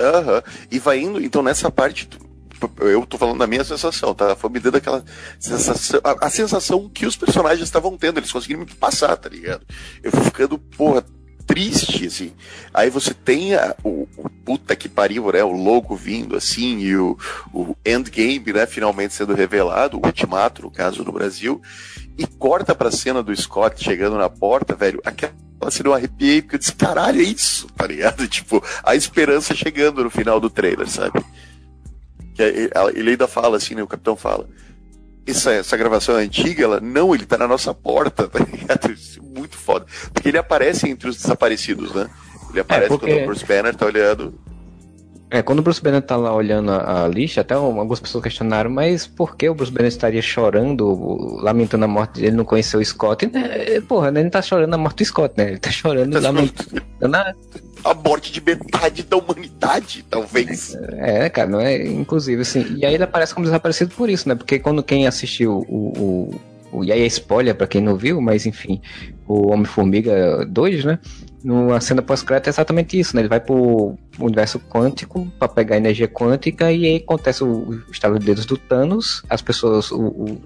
Aham, 0.00 0.34
uhum. 0.34 0.42
e 0.70 0.78
vai 0.78 1.00
indo, 1.00 1.20
então 1.20 1.42
nessa 1.42 1.68
parte, 1.68 2.08
eu 2.80 3.06
tô 3.06 3.18
falando 3.18 3.38
da 3.38 3.46
minha 3.46 3.64
sensação, 3.64 4.14
tá? 4.14 4.34
Foi 4.36 4.50
me 4.50 4.60
dando 4.60 4.76
aquela 4.76 5.04
sensação, 5.38 6.00
a, 6.02 6.26
a, 6.26 6.30
sensação 6.30 6.88
que 6.88 7.06
os 7.06 7.16
personagens 7.16 7.62
estavam 7.62 7.96
tendo, 7.96 8.18
eles 8.18 8.32
conseguiram 8.32 8.60
me 8.60 8.66
passar, 8.66 9.16
tá 9.16 9.28
ligado? 9.28 9.66
Eu 10.02 10.10
fui 10.10 10.24
ficando, 10.24 10.58
porra, 10.58 11.04
triste, 11.48 12.06
assim. 12.06 12.32
Aí 12.72 12.90
você 12.90 13.14
tem 13.14 13.54
a, 13.54 13.74
o, 13.82 14.06
o, 14.16 14.28
puta 14.44 14.76
que 14.76 14.88
pariu, 14.88 15.32
né? 15.32 15.42
O 15.42 15.50
logo 15.50 15.96
vindo, 15.96 16.36
assim, 16.36 16.78
e 16.78 16.94
o, 16.94 17.16
o 17.52 17.74
endgame, 17.84 18.52
né? 18.52 18.66
Finalmente 18.66 19.14
sendo 19.14 19.34
revelado, 19.34 19.96
o 19.96 20.06
ultimato, 20.06 20.62
no 20.62 20.70
caso, 20.70 21.02
no 21.02 21.10
Brasil, 21.10 21.60
e 22.18 22.26
corta 22.26 22.74
pra 22.74 22.90
cena 22.90 23.22
do 23.22 23.34
Scott 23.34 23.82
chegando 23.82 24.18
na 24.18 24.28
porta, 24.28 24.74
velho, 24.74 25.00
aquela 25.04 25.32
cena 25.70 25.88
eu 25.88 25.94
arrepiei, 25.94 26.42
porque 26.42 26.56
eu 26.56 26.60
disse, 26.60 26.74
caralho, 26.74 27.20
é 27.20 27.24
isso, 27.24 27.66
tá 27.68 27.86
ligado? 27.86 28.26
Tipo, 28.28 28.62
a 28.84 28.94
esperança 28.94 29.54
chegando 29.54 30.04
no 30.04 30.10
final 30.10 30.38
do 30.38 30.50
trailer, 30.50 30.88
sabe? 30.88 31.24
Que 32.38 32.44
é, 32.44 32.70
ele 32.94 33.10
ainda 33.10 33.26
fala 33.26 33.56
assim, 33.56 33.74
né? 33.74 33.82
O 33.82 33.88
capitão 33.88 34.14
fala. 34.14 34.48
Essa, 35.26 35.50
essa 35.54 35.76
gravação 35.76 36.16
é 36.16 36.22
antiga, 36.22 36.62
ela, 36.62 36.80
não, 36.80 37.12
ele 37.12 37.26
tá 37.26 37.36
na 37.36 37.48
nossa 37.48 37.74
porta, 37.74 38.28
tá 38.30 38.38
ligado? 38.38 38.92
Isso 38.92 39.18
é 39.18 39.38
muito 39.40 39.56
foda. 39.56 39.86
Porque 40.14 40.28
ele 40.28 40.38
aparece 40.38 40.88
entre 40.88 41.08
os 41.08 41.16
desaparecidos, 41.16 41.92
né? 41.92 42.08
Ele 42.50 42.60
aparece 42.60 42.86
é 42.86 42.88
porque... 42.96 43.12
quando 43.12 43.22
o 43.22 43.26
Bruce 43.26 43.44
Banner 43.44 43.74
tá 43.74 43.86
olhando. 43.86 44.38
É, 45.30 45.42
quando 45.42 45.58
o 45.58 45.62
Bruce 45.62 45.82
Banner 45.82 46.00
tá 46.00 46.16
lá 46.16 46.34
olhando 46.34 46.70
a, 46.70 47.04
a 47.04 47.08
lista, 47.08 47.42
até 47.42 47.54
algumas 47.54 48.00
pessoas 48.00 48.24
questionaram, 48.24 48.70
mas 48.70 49.06
por 49.06 49.36
que 49.36 49.48
o 49.48 49.54
Bruce 49.54 49.70
Banner 49.70 49.88
estaria 49.88 50.22
chorando, 50.22 51.38
lamentando 51.42 51.84
a 51.84 51.88
morte 51.88 52.20
dele, 52.20 52.36
não 52.36 52.44
conheceu 52.44 52.80
o 52.80 52.84
Scott? 52.84 53.26
Né? 53.26 53.80
Porra, 53.86 54.08
ele 54.08 54.22
não 54.22 54.30
tá 54.30 54.40
chorando 54.40 54.72
a 54.72 54.78
morte 54.78 54.98
do 54.98 55.04
Scott, 55.04 55.34
né? 55.36 55.48
Ele 55.50 55.58
tá 55.58 55.70
chorando, 55.70 56.12
tá 56.14 56.20
lamentando 56.20 56.82
a... 57.14 57.34
a 57.84 57.94
morte 57.94 58.32
de 58.32 58.40
metade 58.40 59.02
da 59.02 59.18
humanidade, 59.18 60.02
talvez. 60.08 60.74
É, 60.96 61.28
cara, 61.28 61.48
não 61.48 61.60
é? 61.60 61.86
Inclusive, 61.86 62.40
assim, 62.40 62.76
e 62.78 62.86
aí 62.86 62.94
ele 62.94 63.04
aparece 63.04 63.34
como 63.34 63.44
desaparecido 63.44 63.94
por 63.94 64.08
isso, 64.08 64.26
né? 64.28 64.34
Porque 64.34 64.58
quando 64.58 64.82
quem 64.82 65.06
assistiu 65.06 65.66
o, 65.68 66.30
o 66.72 66.84
e 66.84 66.92
aí 66.92 67.02
é 67.02 67.06
spoiler 67.06 67.54
para 67.54 67.66
quem 67.66 67.80
não 67.80 67.96
viu, 67.96 68.20
mas 68.20 68.46
enfim, 68.46 68.80
o 69.26 69.52
Homem-Formiga 69.52 70.44
2, 70.46 70.84
né? 70.84 70.98
Numa 71.48 71.80
cena 71.80 72.02
pós-crédito 72.02 72.48
é 72.48 72.50
exatamente 72.50 73.00
isso, 73.00 73.16
né? 73.16 73.22
Ele 73.22 73.28
vai 73.28 73.40
pro 73.40 73.96
universo 74.18 74.60
quântico 74.60 75.26
para 75.38 75.48
pegar 75.48 75.78
energia 75.78 76.06
quântica 76.06 76.70
e 76.70 76.84
aí 76.84 76.96
acontece 76.96 77.42
o, 77.42 77.82
estado 77.90 78.18
de 78.18 78.26
dedos 78.26 78.44
do 78.44 78.58
Thanos, 78.58 79.22
as 79.30 79.40
pessoas, 79.40 79.90
o, 79.90 80.38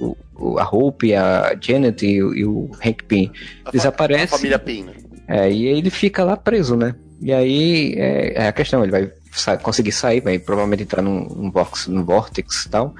o, 0.00 0.16
o 0.34 0.58
a 0.58 0.68
Hope, 0.68 1.14
a 1.14 1.56
Janet 1.60 2.04
e, 2.04 2.16
e 2.16 2.44
o 2.44 2.72
Hank 2.84 3.04
Pym 3.04 3.30
desaparecem. 3.70 4.24
A 4.24 4.28
família 4.28 4.58
Pym, 4.58 4.82
né? 4.82 4.94
É, 5.28 5.48
e 5.48 5.64
ele 5.66 5.90
fica 5.90 6.24
lá 6.24 6.36
preso, 6.36 6.74
né? 6.74 6.96
E 7.22 7.32
aí 7.32 7.94
é, 7.96 8.42
é 8.42 8.48
a 8.48 8.52
questão, 8.52 8.82
ele 8.82 8.90
vai 8.90 9.12
sa 9.30 9.56
conseguir 9.56 9.92
sair, 9.92 10.20
vai 10.20 10.40
provavelmente 10.40 10.82
entrar 10.82 11.02
num, 11.02 11.20
num, 11.20 11.50
box, 11.52 11.88
num 11.88 12.04
vortex 12.04 12.64
e 12.64 12.68
tal 12.68 12.96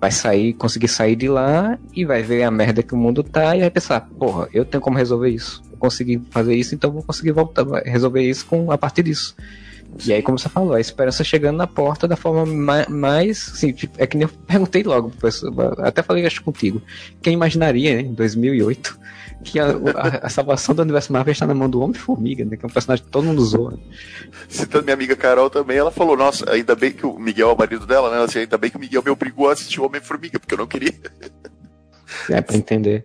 vai 0.00 0.12
sair, 0.12 0.52
conseguir 0.52 0.86
sair 0.86 1.16
de 1.16 1.26
lá 1.26 1.76
e 1.92 2.04
vai 2.04 2.22
ver 2.22 2.44
a 2.44 2.50
merda 2.52 2.84
que 2.84 2.94
o 2.94 2.96
mundo 2.96 3.24
tá 3.24 3.56
e 3.56 3.60
vai 3.60 3.70
pensar, 3.70 4.02
porra, 4.16 4.48
eu 4.52 4.64
tenho 4.64 4.80
como 4.80 4.96
resolver 4.96 5.28
isso 5.28 5.60
consegui 5.78 6.20
fazer 6.30 6.54
isso, 6.54 6.74
então 6.74 6.90
vou 6.90 7.02
conseguir 7.02 7.32
voltar 7.32 7.64
resolver 7.84 8.22
isso 8.22 8.44
com 8.46 8.70
a 8.70 8.78
partir 8.78 9.02
disso. 9.02 9.34
E 10.04 10.12
aí, 10.12 10.22
como 10.22 10.38
você 10.38 10.48
falou, 10.48 10.74
a 10.74 10.80
esperança 10.80 11.24
chegando 11.24 11.56
na 11.56 11.66
porta 11.66 12.06
da 12.06 12.14
forma 12.14 12.44
mais. 12.44 12.86
mais 12.88 13.52
assim, 13.54 13.72
tipo, 13.72 13.94
é 14.00 14.06
que 14.06 14.16
nem 14.16 14.28
eu 14.28 14.34
perguntei 14.46 14.82
logo, 14.82 15.12
até 15.78 16.02
falei 16.02 16.26
acho 16.26 16.42
contigo. 16.42 16.82
Quem 17.22 17.32
imaginaria, 17.32 17.96
né, 17.96 18.02
em 18.02 18.12
2008, 18.12 18.98
que 19.44 19.58
a, 19.58 19.66
a, 19.66 20.26
a, 20.26 20.28
salvação 20.28 20.74
do 20.74 20.82
universo 20.82 21.12
Marvel 21.12 21.32
está 21.32 21.46
na 21.46 21.54
mão 21.54 21.70
do 21.70 21.80
Homem-Formiga, 21.80 22.44
né? 22.44 22.56
Que 22.56 22.64
é 22.64 22.68
um 22.68 22.70
personagem 22.70 23.04
que 23.04 23.10
todo 23.10 23.24
mundo 23.24 23.44
zoa. 23.44 23.78
Citando 24.48 24.84
minha 24.84 24.94
amiga 24.94 25.16
Carol 25.16 25.48
também, 25.48 25.78
ela 25.78 25.90
falou: 25.90 26.16
Nossa, 26.16 26.50
ainda 26.50 26.74
bem 26.74 26.92
que 26.92 27.06
o 27.06 27.18
Miguel 27.18 27.50
é 27.50 27.52
o 27.52 27.58
marido 27.58 27.86
dela, 27.86 28.10
né? 28.10 28.22
Assim, 28.22 28.40
ainda 28.40 28.58
bem 28.58 28.70
que 28.70 28.76
o 28.76 28.80
Miguel 28.80 29.02
me 29.02 29.10
obrigou 29.10 29.48
a 29.48 29.52
assistir 29.52 29.80
o 29.80 29.86
Homem-Formiga, 29.86 30.38
porque 30.38 30.54
eu 30.54 30.58
não 30.58 30.66
queria. 30.66 30.94
É, 32.30 32.40
pra 32.40 32.56
entender. 32.56 33.04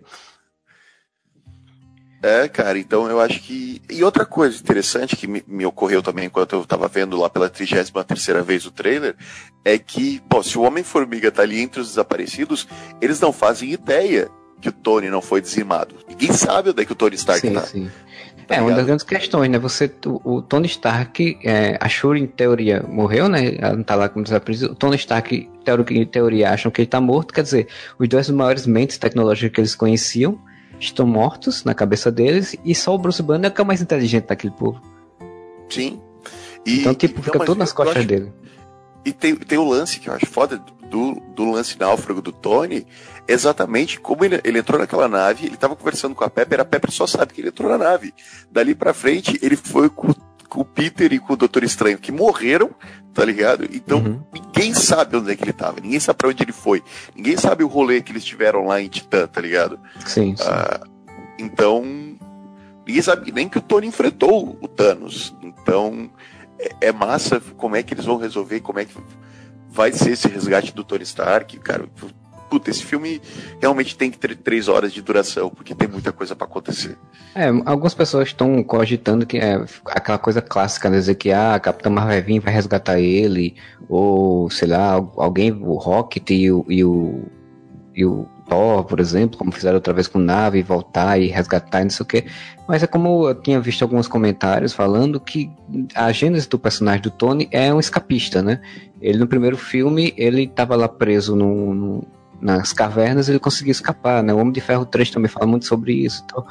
É, 2.24 2.48
cara, 2.48 2.78
então 2.78 3.06
eu 3.06 3.20
acho 3.20 3.38
que. 3.40 3.82
E 3.90 4.02
outra 4.02 4.24
coisa 4.24 4.58
interessante 4.58 5.14
que 5.14 5.26
me, 5.26 5.44
me 5.46 5.66
ocorreu 5.66 6.02
também 6.02 6.24
enquanto 6.24 6.54
eu 6.54 6.64
tava 6.64 6.88
vendo 6.88 7.18
lá 7.18 7.28
pela 7.28 7.50
33 7.50 7.92
terceira 8.06 8.42
vez 8.42 8.64
o 8.64 8.70
trailer, 8.70 9.14
é 9.62 9.76
que, 9.76 10.22
pô, 10.26 10.42
se 10.42 10.56
o 10.56 10.62
Homem-Formiga 10.62 11.30
tá 11.30 11.42
ali 11.42 11.60
entre 11.60 11.82
os 11.82 11.88
desaparecidos, 11.88 12.66
eles 12.98 13.20
não 13.20 13.30
fazem 13.30 13.72
ideia 13.72 14.30
que 14.58 14.70
o 14.70 14.72
Tony 14.72 15.10
não 15.10 15.20
foi 15.20 15.42
dizimado. 15.42 15.96
Ninguém 16.08 16.32
sabe 16.32 16.70
onde 16.70 16.80
é 16.80 16.86
que 16.86 16.92
o 16.92 16.94
Tony 16.94 17.14
Stark 17.14 17.46
sim, 17.46 17.52
tá. 17.52 17.60
Sim. 17.60 17.90
Tá 18.48 18.56
é, 18.56 18.60
uma 18.62 18.72
das 18.72 18.86
grandes 18.86 19.04
questões, 19.04 19.50
né? 19.50 19.58
Você, 19.58 19.92
o, 20.06 20.36
o 20.36 20.42
Tony 20.42 20.66
Stark, 20.66 21.38
é, 21.44 21.76
a 21.78 21.88
Shuri, 21.90 22.22
em 22.22 22.26
teoria, 22.26 22.82
morreu, 22.88 23.28
né? 23.28 23.56
Ela 23.58 23.76
não 23.76 23.82
tá 23.84 23.94
lá 23.94 24.08
como 24.08 24.24
desaparecida. 24.24 24.72
O 24.72 24.74
Tony 24.74 24.96
Stark, 24.96 25.50
em 25.90 26.06
teoria, 26.06 26.52
acham 26.52 26.72
que 26.72 26.80
ele 26.80 26.88
tá 26.88 27.02
morto. 27.02 27.34
Quer 27.34 27.42
dizer, 27.42 27.68
os 27.98 28.08
dois 28.08 28.30
maiores 28.30 28.66
mentes 28.66 28.96
tecnológicas 28.96 29.52
que 29.52 29.60
eles 29.60 29.74
conheciam 29.74 30.40
estão 30.78 31.06
mortos 31.06 31.64
na 31.64 31.74
cabeça 31.74 32.10
deles 32.10 32.56
e 32.64 32.74
só 32.74 32.94
o 32.94 32.98
Bruce 32.98 33.22
Banner 33.22 33.50
é 33.50 33.54
que 33.54 33.60
é 33.60 33.64
o 33.64 33.66
mais 33.66 33.80
inteligente 33.80 34.26
daquele 34.26 34.52
povo. 34.52 34.80
Sim. 35.68 36.00
E, 36.64 36.80
então, 36.80 36.94
tipo, 36.94 37.22
fica 37.22 37.38
tudo 37.40 37.58
nas 37.58 37.72
costas 37.72 37.98
acho, 37.98 38.06
dele. 38.06 38.32
E 39.04 39.12
tem, 39.12 39.34
tem 39.36 39.58
o 39.58 39.68
lance 39.68 40.00
que 40.00 40.08
eu 40.08 40.14
acho 40.14 40.26
foda 40.26 40.62
do, 40.90 41.14
do 41.34 41.50
lance 41.50 41.78
náufrago 41.78 42.22
do 42.22 42.32
Tony, 42.32 42.86
exatamente 43.26 43.98
como 43.98 44.24
ele, 44.24 44.40
ele 44.44 44.58
entrou 44.58 44.78
naquela 44.78 45.08
nave, 45.08 45.46
ele 45.46 45.56
tava 45.56 45.76
conversando 45.76 46.14
com 46.14 46.24
a 46.24 46.30
Pepper, 46.30 46.60
a 46.60 46.64
Pepper 46.64 46.90
só 46.90 47.06
sabe 47.06 47.34
que 47.34 47.40
ele 47.40 47.48
entrou 47.48 47.68
na 47.68 47.76
nave. 47.76 48.14
Dali 48.50 48.74
pra 48.74 48.94
frente, 48.94 49.38
ele 49.42 49.56
foi 49.56 49.88
com, 49.90 50.14
com 50.48 50.60
o 50.60 50.64
Peter 50.64 51.12
e 51.12 51.18
com 51.18 51.32
o 51.32 51.36
Doutor 51.36 51.64
Estranho, 51.64 51.98
que 51.98 52.12
morreram, 52.12 52.70
tá 53.12 53.24
ligado? 53.24 53.64
Então, 53.72 53.98
uhum. 53.98 54.22
ninguém 54.32 54.74
sabe 54.74 55.16
onde 55.16 55.32
é 55.32 55.36
que 55.36 55.44
ele 55.44 55.52
tava, 55.52 55.80
ninguém 55.80 56.00
sabe 56.00 56.18
pra 56.18 56.28
onde 56.28 56.42
ele 56.42 56.52
foi, 56.52 56.82
ninguém 57.14 57.36
sabe 57.36 57.64
o 57.64 57.68
rolê 57.68 58.00
que 58.00 58.12
eles 58.12 58.24
tiveram 58.24 58.66
lá 58.66 58.80
em 58.80 58.88
Titã, 58.88 59.26
tá 59.26 59.40
ligado? 59.40 59.78
Sim, 60.04 60.36
sim. 60.36 60.44
Ah, 60.46 60.80
então, 61.38 61.82
ninguém 62.86 63.02
sabe 63.02 63.32
nem 63.32 63.48
que 63.48 63.58
o 63.58 63.62
Tony 63.62 63.86
enfrentou 63.86 64.58
o 64.60 64.68
Thanos. 64.68 65.34
Então, 65.42 66.10
é, 66.58 66.88
é 66.88 66.92
massa 66.92 67.40
como 67.56 67.76
é 67.76 67.82
que 67.82 67.94
eles 67.94 68.04
vão 68.04 68.16
resolver, 68.16 68.60
como 68.60 68.78
é 68.78 68.84
que 68.84 68.94
vai 69.68 69.92
ser 69.92 70.12
esse 70.12 70.28
resgate 70.28 70.72
do 70.72 70.84
Tony 70.84 71.02
Stark, 71.02 71.58
cara. 71.58 71.88
Puta, 72.54 72.70
esse 72.70 72.84
filme 72.84 73.20
realmente 73.60 73.96
tem 73.96 74.12
que 74.12 74.16
ter 74.16 74.36
três 74.36 74.68
horas 74.68 74.92
de 74.92 75.02
duração, 75.02 75.50
porque 75.50 75.74
tem 75.74 75.88
muita 75.88 76.12
coisa 76.12 76.36
para 76.36 76.46
acontecer. 76.46 76.96
É, 77.34 77.48
algumas 77.64 77.94
pessoas 77.94 78.28
estão 78.28 78.62
cogitando 78.62 79.26
que 79.26 79.38
é 79.38 79.60
aquela 79.86 80.18
coisa 80.18 80.40
clássica, 80.40 80.88
né? 80.88 80.98
Dizer 80.98 81.16
que 81.16 81.32
ah, 81.32 81.56
a 81.56 81.58
Capitã 81.58 81.90
Marvel 81.90 82.12
vai 82.12 82.22
vir, 82.22 82.38
vai 82.38 82.54
resgatar 82.54 83.00
ele, 83.00 83.56
ou 83.88 84.48
sei 84.50 84.68
lá, 84.68 84.92
alguém, 85.16 85.50
o 85.50 85.74
Rocket 85.74 86.30
e 86.30 86.48
o, 86.48 86.64
e 86.68 86.84
o, 86.84 87.24
e 87.92 88.04
o 88.04 88.24
Thor, 88.48 88.84
por 88.84 89.00
exemplo, 89.00 89.36
como 89.36 89.50
fizeram 89.50 89.74
outra 89.74 89.92
vez 89.92 90.06
com 90.06 90.20
nave, 90.20 90.62
voltar 90.62 91.20
e 91.20 91.26
resgatar 91.26 91.80
e 91.80 91.84
não 91.84 91.90
sei 91.90 92.04
o 92.04 92.06
que. 92.06 92.24
Mas 92.68 92.84
é 92.84 92.86
como 92.86 93.28
eu 93.28 93.34
tinha 93.34 93.60
visto 93.60 93.82
alguns 93.82 94.06
comentários 94.06 94.72
falando 94.72 95.18
que 95.18 95.50
a 95.92 96.12
gênese 96.12 96.48
do 96.48 96.56
personagem 96.56 97.02
do 97.02 97.10
Tony 97.10 97.48
é 97.50 97.74
um 97.74 97.80
escapista, 97.80 98.42
né? 98.42 98.60
Ele 99.00 99.18
no 99.18 99.26
primeiro 99.26 99.56
filme, 99.56 100.14
ele 100.16 100.44
estava 100.44 100.76
lá 100.76 100.88
preso 100.88 101.34
no, 101.34 102.04
nas 102.44 102.74
cavernas, 102.74 103.26
ele 103.26 103.38
conseguiu 103.38 103.72
escapar, 103.72 104.22
né? 104.22 104.34
O 104.34 104.36
Homem 104.36 104.52
de 104.52 104.60
Ferro 104.60 104.84
3 104.84 105.10
também 105.10 105.30
fala 105.30 105.46
muito 105.46 105.64
sobre 105.64 105.94
isso. 105.94 106.22
Então, 106.26 106.44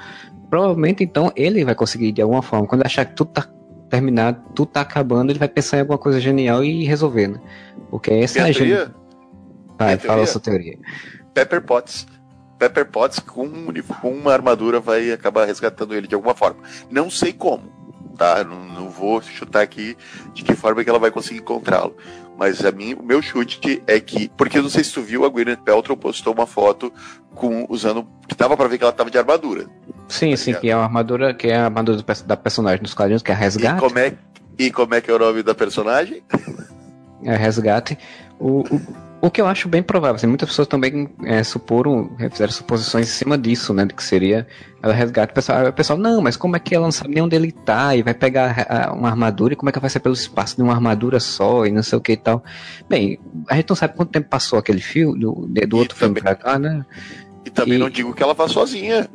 provavelmente, 0.49 1.03
então, 1.03 1.31
ele 1.35 1.63
vai 1.63 1.75
conseguir 1.75 2.11
de 2.11 2.19
alguma 2.19 2.41
forma. 2.41 2.65
Quando 2.65 2.83
achar 2.83 3.05
que 3.05 3.13
tudo 3.13 3.29
tá 3.29 3.47
terminado, 3.91 4.41
tudo 4.55 4.69
tá 4.69 4.81
acabando, 4.81 5.31
ele 5.31 5.37
vai 5.37 5.47
pensar 5.47 5.77
em 5.77 5.81
alguma 5.81 5.99
coisa 5.99 6.19
genial 6.19 6.63
e 6.63 6.83
resolver, 6.83 7.27
né? 7.27 7.39
Porque 7.91 8.11
essa 8.11 8.39
é 8.39 8.49
a 8.49 8.53
teoria? 8.53 8.95
Vai, 9.77 9.97
fala 9.99 10.23
a 10.23 10.25
sua 10.25 10.41
teoria. 10.41 10.79
Pepper 11.31 11.61
Potts. 11.61 12.07
Pepper 12.57 12.85
Potts 12.87 13.19
com, 13.19 13.47
com 14.01 14.09
uma 14.09 14.33
armadura 14.33 14.79
vai 14.79 15.11
acabar 15.11 15.45
resgatando 15.45 15.93
ele 15.93 16.07
de 16.07 16.15
alguma 16.15 16.33
forma. 16.33 16.59
Não 16.89 17.07
sei 17.11 17.33
como, 17.33 17.63
tá? 18.17 18.43
Não, 18.43 18.65
não 18.65 18.89
vou 18.89 19.21
chutar 19.21 19.61
aqui 19.61 19.95
de 20.33 20.43
que 20.43 20.55
forma 20.55 20.83
que 20.83 20.89
ela 20.89 20.97
vai 20.97 21.11
conseguir 21.11 21.41
encontrá-lo. 21.41 21.95
Mas 22.37 22.65
a 22.65 22.71
mim, 22.71 22.93
o 22.95 23.03
meu 23.03 23.21
chute 23.21 23.83
é 23.85 23.99
que, 23.99 24.29
porque 24.29 24.57
eu 24.57 24.63
não 24.63 24.69
sei 24.69 24.83
se 24.83 24.91
tu 24.91 25.01
viu, 25.01 25.23
a 25.23 25.29
Gwyneth 25.29 25.57
Paltrow 25.57 25.95
postou 25.95 26.33
uma 26.33 26.47
foto 26.47 26.91
com 27.35 27.65
usando 27.69 28.07
que 28.27 28.35
dava 28.35 28.57
para 28.57 28.67
ver 28.67 28.77
que 28.77 28.83
ela 28.83 28.93
tava 28.93 29.11
de 29.11 29.17
armadura. 29.17 29.67
Sim, 30.07 30.31
tá 30.31 30.37
sim, 30.37 30.53
que 30.53 30.69
é 30.69 30.73
a 30.73 30.79
armadura, 30.79 31.33
que 31.33 31.47
é 31.47 31.55
a 31.55 31.65
armadura 31.65 32.03
da 32.25 32.35
personagem 32.35 32.81
nos 32.81 32.93
quadrinhos, 32.93 33.21
que 33.21 33.31
é 33.31 33.33
a 33.33 33.37
resgate. 33.37 33.77
E 33.77 33.79
como 33.79 33.99
é, 33.99 34.13
e 34.57 34.71
como 34.71 34.95
é 34.95 35.01
que 35.01 35.11
é 35.11 35.13
o 35.13 35.19
nome 35.19 35.43
da 35.43 35.53
personagem? 35.53 36.23
É 37.23 37.35
resgate. 37.35 37.97
O, 38.39 38.61
o, 38.61 38.81
o 39.23 39.31
que 39.31 39.39
eu 39.39 39.47
acho 39.47 39.69
bem 39.69 39.81
provável, 39.81 40.17
assim, 40.17 40.27
muitas 40.27 40.49
pessoas 40.49 40.67
também 40.67 41.09
é, 41.23 41.41
suporam, 41.45 42.13
é, 42.19 42.29
fizeram 42.29 42.51
suposições 42.51 43.07
em 43.07 43.09
cima 43.09 43.37
disso, 43.37 43.73
né, 43.73 43.85
de 43.85 43.93
que 43.93 44.03
seria 44.03 44.45
ela 44.81 44.93
resgate. 44.93 45.31
O 45.31 45.33
pessoal, 45.33 45.65
o 45.69 45.71
pessoal, 45.71 45.97
não, 45.97 46.21
mas 46.21 46.35
como 46.35 46.57
é 46.57 46.59
que 46.59 46.75
ela 46.75 46.83
não 46.83 46.91
sabe 46.91 47.13
nem 47.13 47.23
onde 47.23 47.33
ele 47.33 47.49
tá 47.49 47.95
e 47.95 48.03
vai 48.03 48.13
pegar 48.13 48.65
a, 48.67 48.91
uma 48.91 49.07
armadura 49.07 49.53
e 49.53 49.55
como 49.55 49.69
é 49.69 49.71
que 49.71 49.79
vai 49.79 49.89
ser 49.89 50.01
pelo 50.01 50.13
espaço 50.13 50.57
de 50.57 50.61
uma 50.61 50.73
armadura 50.73 51.21
só 51.21 51.65
e 51.65 51.71
não 51.71 51.81
sei 51.81 51.97
o 51.97 52.01
que 52.01 52.11
e 52.11 52.17
tal. 52.17 52.43
Bem, 52.89 53.17
a 53.47 53.55
gente 53.55 53.69
não 53.69 53.77
sabe 53.77 53.95
quanto 53.95 54.11
tempo 54.11 54.27
passou 54.27 54.59
aquele 54.59 54.81
filme, 54.81 55.17
do, 55.17 55.47
do 55.69 55.77
outro 55.77 55.97
filme 55.97 56.19
pra 56.19 56.35
cá, 56.35 56.59
né? 56.59 56.85
E 57.45 57.49
também 57.49 57.75
e, 57.75 57.79
não 57.79 57.89
digo 57.89 58.13
que 58.13 58.21
ela 58.21 58.33
vá 58.33 58.49
sozinha. 58.49 59.09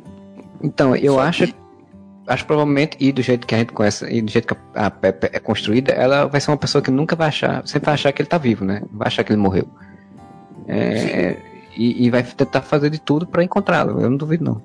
Então, 0.63 0.95
eu 0.95 1.13
só 1.13 1.21
acho... 1.21 1.45
Que 1.45 1.55
acho 2.25 2.45
provavelmente, 2.45 2.97
e 2.99 3.11
do 3.11 3.21
jeito 3.21 3.45
que 3.45 3.53
a 3.55 3.57
gente 3.59 3.73
conhece, 3.73 4.05
e 4.05 4.21
do 4.21 4.31
jeito 4.31 4.47
que 4.47 4.59
a 4.75 4.89
Pepe 4.89 5.29
é 5.33 5.39
construída, 5.39 5.91
ela 5.91 6.25
vai 6.25 6.39
ser 6.39 6.51
uma 6.51 6.57
pessoa 6.57 6.79
que 6.79 6.91
nunca 6.91 7.15
vai 7.15 7.27
achar, 7.27 7.67
sempre 7.67 7.87
vai 7.87 7.95
achar 7.95 8.11
que 8.11 8.21
ele 8.21 8.29
tá 8.29 8.37
vivo, 8.37 8.63
né? 8.63 8.83
Vai 8.91 9.07
achar 9.07 9.23
que 9.23 9.31
ele 9.31 9.41
morreu. 9.41 9.67
É, 10.69 11.37
e, 11.75 12.05
e, 12.05 12.09
vai 12.09 12.23
tentar 12.23 12.61
fazer 12.61 12.89
de 12.89 12.99
tudo 12.99 13.25
para 13.25 13.43
encontrá-lo. 13.43 14.01
Eu 14.01 14.09
não 14.09 14.17
duvido, 14.17 14.43
não. 14.43 14.61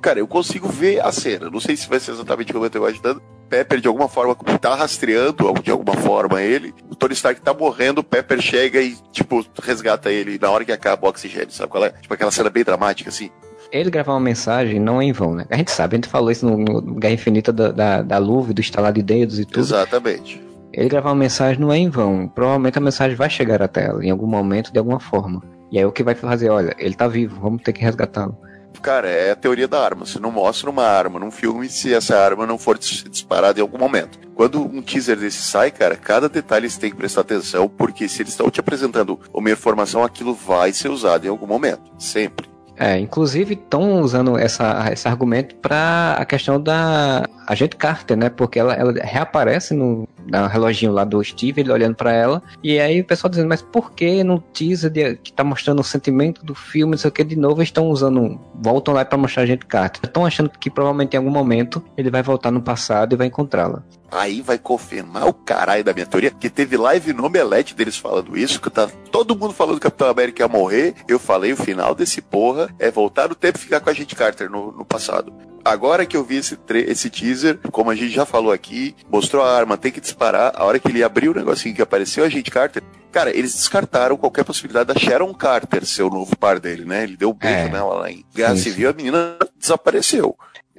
Cara, 0.00 0.18
eu 0.18 0.26
consigo 0.26 0.68
ver 0.68 1.00
a 1.00 1.10
cena. 1.10 1.48
Não 1.48 1.60
sei 1.60 1.76
se 1.76 1.88
vai 1.88 1.98
ser 1.98 2.12
exatamente 2.12 2.52
como 2.52 2.64
eu 2.64 2.70
tô 2.70 2.78
imaginando. 2.78 3.22
Pepper, 3.48 3.80
de 3.80 3.88
alguma 3.88 4.08
forma, 4.08 4.34
tá 4.60 4.74
rastreando 4.74 5.52
de 5.62 5.70
alguma 5.70 5.94
forma 5.94 6.42
ele. 6.42 6.74
O 6.90 6.96
Tony 6.96 7.14
Stark 7.14 7.40
tá 7.40 7.54
morrendo, 7.54 8.00
o 8.00 8.04
Pepper 8.04 8.40
chega 8.40 8.80
e, 8.80 8.96
tipo, 9.12 9.46
resgata 9.62 10.10
ele 10.10 10.38
na 10.38 10.50
hora 10.50 10.64
que 10.64 10.72
acaba 10.72 11.06
o 11.06 11.10
oxigênio, 11.10 11.52
sabe 11.52 11.70
qual 11.70 11.84
é? 11.84 11.90
Tipo 11.90 12.12
aquela 12.12 12.30
cena 12.32 12.50
bem 12.50 12.64
dramática, 12.64 13.08
assim. 13.08 13.30
Ele 13.70 13.90
gravar 13.90 14.14
uma 14.14 14.20
mensagem 14.20 14.80
não 14.80 15.00
é 15.00 15.04
em 15.04 15.12
vão, 15.12 15.34
né? 15.34 15.46
A 15.50 15.56
gente 15.56 15.70
sabe, 15.70 15.94
a 15.94 15.96
gente 15.96 16.08
falou 16.08 16.30
isso 16.30 16.44
no, 16.44 16.56
no 16.56 16.94
Guerra 16.94 17.14
Infinita 17.14 17.52
da, 17.52 17.70
da, 17.70 18.02
da 18.02 18.18
luva, 18.18 18.52
do 18.52 18.60
estalar 18.60 18.92
de 18.92 19.02
dedos 19.02 19.38
e 19.38 19.44
tudo. 19.44 19.60
Exatamente. 19.60 20.45
Ele 20.76 20.90
gravar 20.90 21.08
uma 21.08 21.16
mensagem 21.16 21.58
não 21.58 21.72
é 21.72 21.78
em 21.78 21.88
vão. 21.88 22.28
Provavelmente 22.28 22.76
a 22.76 22.82
mensagem 22.82 23.16
vai 23.16 23.30
chegar 23.30 23.62
até 23.62 23.86
ela, 23.86 24.04
em 24.04 24.10
algum 24.10 24.26
momento, 24.26 24.70
de 24.70 24.78
alguma 24.78 25.00
forma. 25.00 25.42
E 25.72 25.78
aí 25.78 25.84
o 25.86 25.90
que 25.90 26.02
vai 26.02 26.14
fazer? 26.14 26.50
Olha, 26.50 26.76
ele 26.78 26.94
tá 26.94 27.08
vivo, 27.08 27.40
vamos 27.40 27.62
ter 27.62 27.72
que 27.72 27.82
resgatá-lo. 27.82 28.36
Cara, 28.82 29.08
é 29.08 29.30
a 29.30 29.36
teoria 29.36 29.66
da 29.66 29.82
arma. 29.82 30.04
Você 30.04 30.20
não 30.20 30.30
mostra 30.30 30.68
uma 30.68 30.84
arma 30.84 31.18
num 31.18 31.30
filme 31.30 31.66
se 31.68 31.94
essa 31.94 32.18
arma 32.18 32.46
não 32.46 32.58
for 32.58 32.76
disparada 32.76 33.58
em 33.58 33.62
algum 33.62 33.78
momento. 33.78 34.18
Quando 34.34 34.62
um 34.62 34.82
teaser 34.82 35.16
desse 35.16 35.40
sai, 35.40 35.70
cara, 35.70 35.96
cada 35.96 36.28
detalhe 36.28 36.68
você 36.68 36.78
tem 36.78 36.90
que 36.90 36.96
prestar 36.96 37.22
atenção, 37.22 37.68
porque 37.68 38.06
se 38.06 38.20
eles 38.20 38.32
estão 38.32 38.50
te 38.50 38.60
apresentando 38.60 39.18
uma 39.32 39.50
informação, 39.50 40.04
aquilo 40.04 40.34
vai 40.34 40.74
ser 40.74 40.90
usado 40.90 41.24
em 41.24 41.30
algum 41.30 41.46
momento. 41.46 41.90
Sempre. 41.98 42.55
É, 42.78 42.98
inclusive 42.98 43.54
estão 43.54 44.00
usando 44.02 44.36
essa, 44.38 44.90
esse 44.92 45.08
argumento 45.08 45.54
para 45.56 46.16
a 46.18 46.24
questão 46.24 46.60
da 46.60 47.24
agente 47.46 47.76
Carter, 47.76 48.16
né? 48.16 48.28
Porque 48.28 48.58
ela, 48.58 48.74
ela 48.74 48.92
reaparece 48.92 49.72
no, 49.72 50.06
no 50.26 50.46
reloginho 50.46 50.92
lá 50.92 51.04
do 51.04 51.22
Steve, 51.22 51.60
ele 51.60 51.72
olhando 51.72 51.94
para 51.94 52.12
ela, 52.12 52.42
e 52.62 52.78
aí 52.78 53.00
o 53.00 53.04
pessoal 53.04 53.30
dizendo, 53.30 53.48
mas 53.48 53.62
por 53.62 53.92
que 53.92 54.22
no 54.22 54.40
teaser 54.40 54.90
de, 54.90 55.16
que 55.16 55.32
tá 55.32 55.42
mostrando 55.42 55.80
o 55.80 55.84
sentimento 55.84 56.44
do 56.44 56.54
filme, 56.54 56.92
não 56.92 56.98
sei 56.98 57.08
o 57.08 57.12
que, 57.12 57.24
de 57.24 57.36
novo 57.36 57.62
estão 57.62 57.88
usando, 57.88 58.38
voltam 58.54 58.92
lá 58.92 59.04
para 59.04 59.16
mostrar 59.16 59.42
a 59.42 59.44
agente 59.44 59.64
Carter. 59.66 60.00
Estão 60.04 60.26
achando 60.26 60.50
que 60.50 60.70
provavelmente 60.70 61.14
em 61.14 61.16
algum 61.16 61.30
momento 61.30 61.82
ele 61.96 62.10
vai 62.10 62.22
voltar 62.22 62.50
no 62.50 62.60
passado 62.60 63.14
e 63.14 63.16
vai 63.16 63.28
encontrá-la. 63.28 63.82
Aí 64.10 64.40
vai 64.40 64.58
confirmar 64.58 65.26
o 65.26 65.32
caralho 65.32 65.84
da 65.84 65.92
minha 65.92 66.06
teoria, 66.06 66.30
que 66.30 66.48
teve 66.48 66.76
live 66.76 67.12
no 67.12 67.26
Omelete 67.26 67.74
deles 67.74 67.96
falando 67.96 68.36
isso, 68.36 68.60
que 68.60 68.70
tá 68.70 68.88
todo 69.10 69.36
mundo 69.36 69.52
falando 69.52 69.80
que 69.80 69.86
o 69.86 69.90
Capitão 69.90 70.08
América 70.08 70.42
ia 70.42 70.48
morrer. 70.48 70.94
Eu 71.08 71.18
falei, 71.18 71.52
o 71.52 71.56
final 71.56 71.94
desse 71.94 72.20
porra 72.20 72.68
é 72.78 72.90
voltar 72.90 73.28
no 73.28 73.34
tempo 73.34 73.58
e 73.58 73.62
ficar 73.62 73.80
com 73.80 73.90
a 73.90 73.94
gente 73.94 74.14
Carter 74.14 74.50
no, 74.50 74.72
no 74.72 74.84
passado. 74.84 75.32
Agora 75.64 76.06
que 76.06 76.16
eu 76.16 76.22
vi 76.22 76.36
esse, 76.36 76.56
esse 76.86 77.10
teaser, 77.10 77.58
como 77.72 77.90
a 77.90 77.94
gente 77.96 78.10
já 78.10 78.24
falou 78.24 78.52
aqui, 78.52 78.94
mostrou 79.10 79.42
a 79.42 79.52
arma, 79.52 79.76
tem 79.76 79.90
que 79.90 80.00
disparar. 80.00 80.52
A 80.54 80.64
hora 80.64 80.78
que 80.78 80.86
ele 80.86 81.02
abriu 81.02 81.32
o 81.32 81.34
negocinho 81.34 81.74
que 81.74 81.82
apareceu 81.82 82.22
a 82.24 82.28
gente 82.28 82.52
Carter, 82.52 82.84
cara, 83.10 83.36
eles 83.36 83.52
descartaram 83.52 84.16
qualquer 84.16 84.44
possibilidade 84.44 84.94
da 84.94 85.00
Sharon 85.00 85.34
Carter 85.34 85.84
ser 85.84 86.04
o 86.04 86.10
novo 86.10 86.36
par 86.36 86.60
dele, 86.60 86.84
né? 86.84 87.02
Ele 87.02 87.16
deu 87.16 87.30
um 87.30 87.34
beijo 87.34 87.66
é. 87.66 87.68
nela 87.68 87.94
lá 87.94 88.10
em 88.10 88.24
Guerra 88.32 88.56
Civil, 88.56 88.90
a 88.90 88.92
menina 88.92 89.36
desapareceu. 89.58 90.36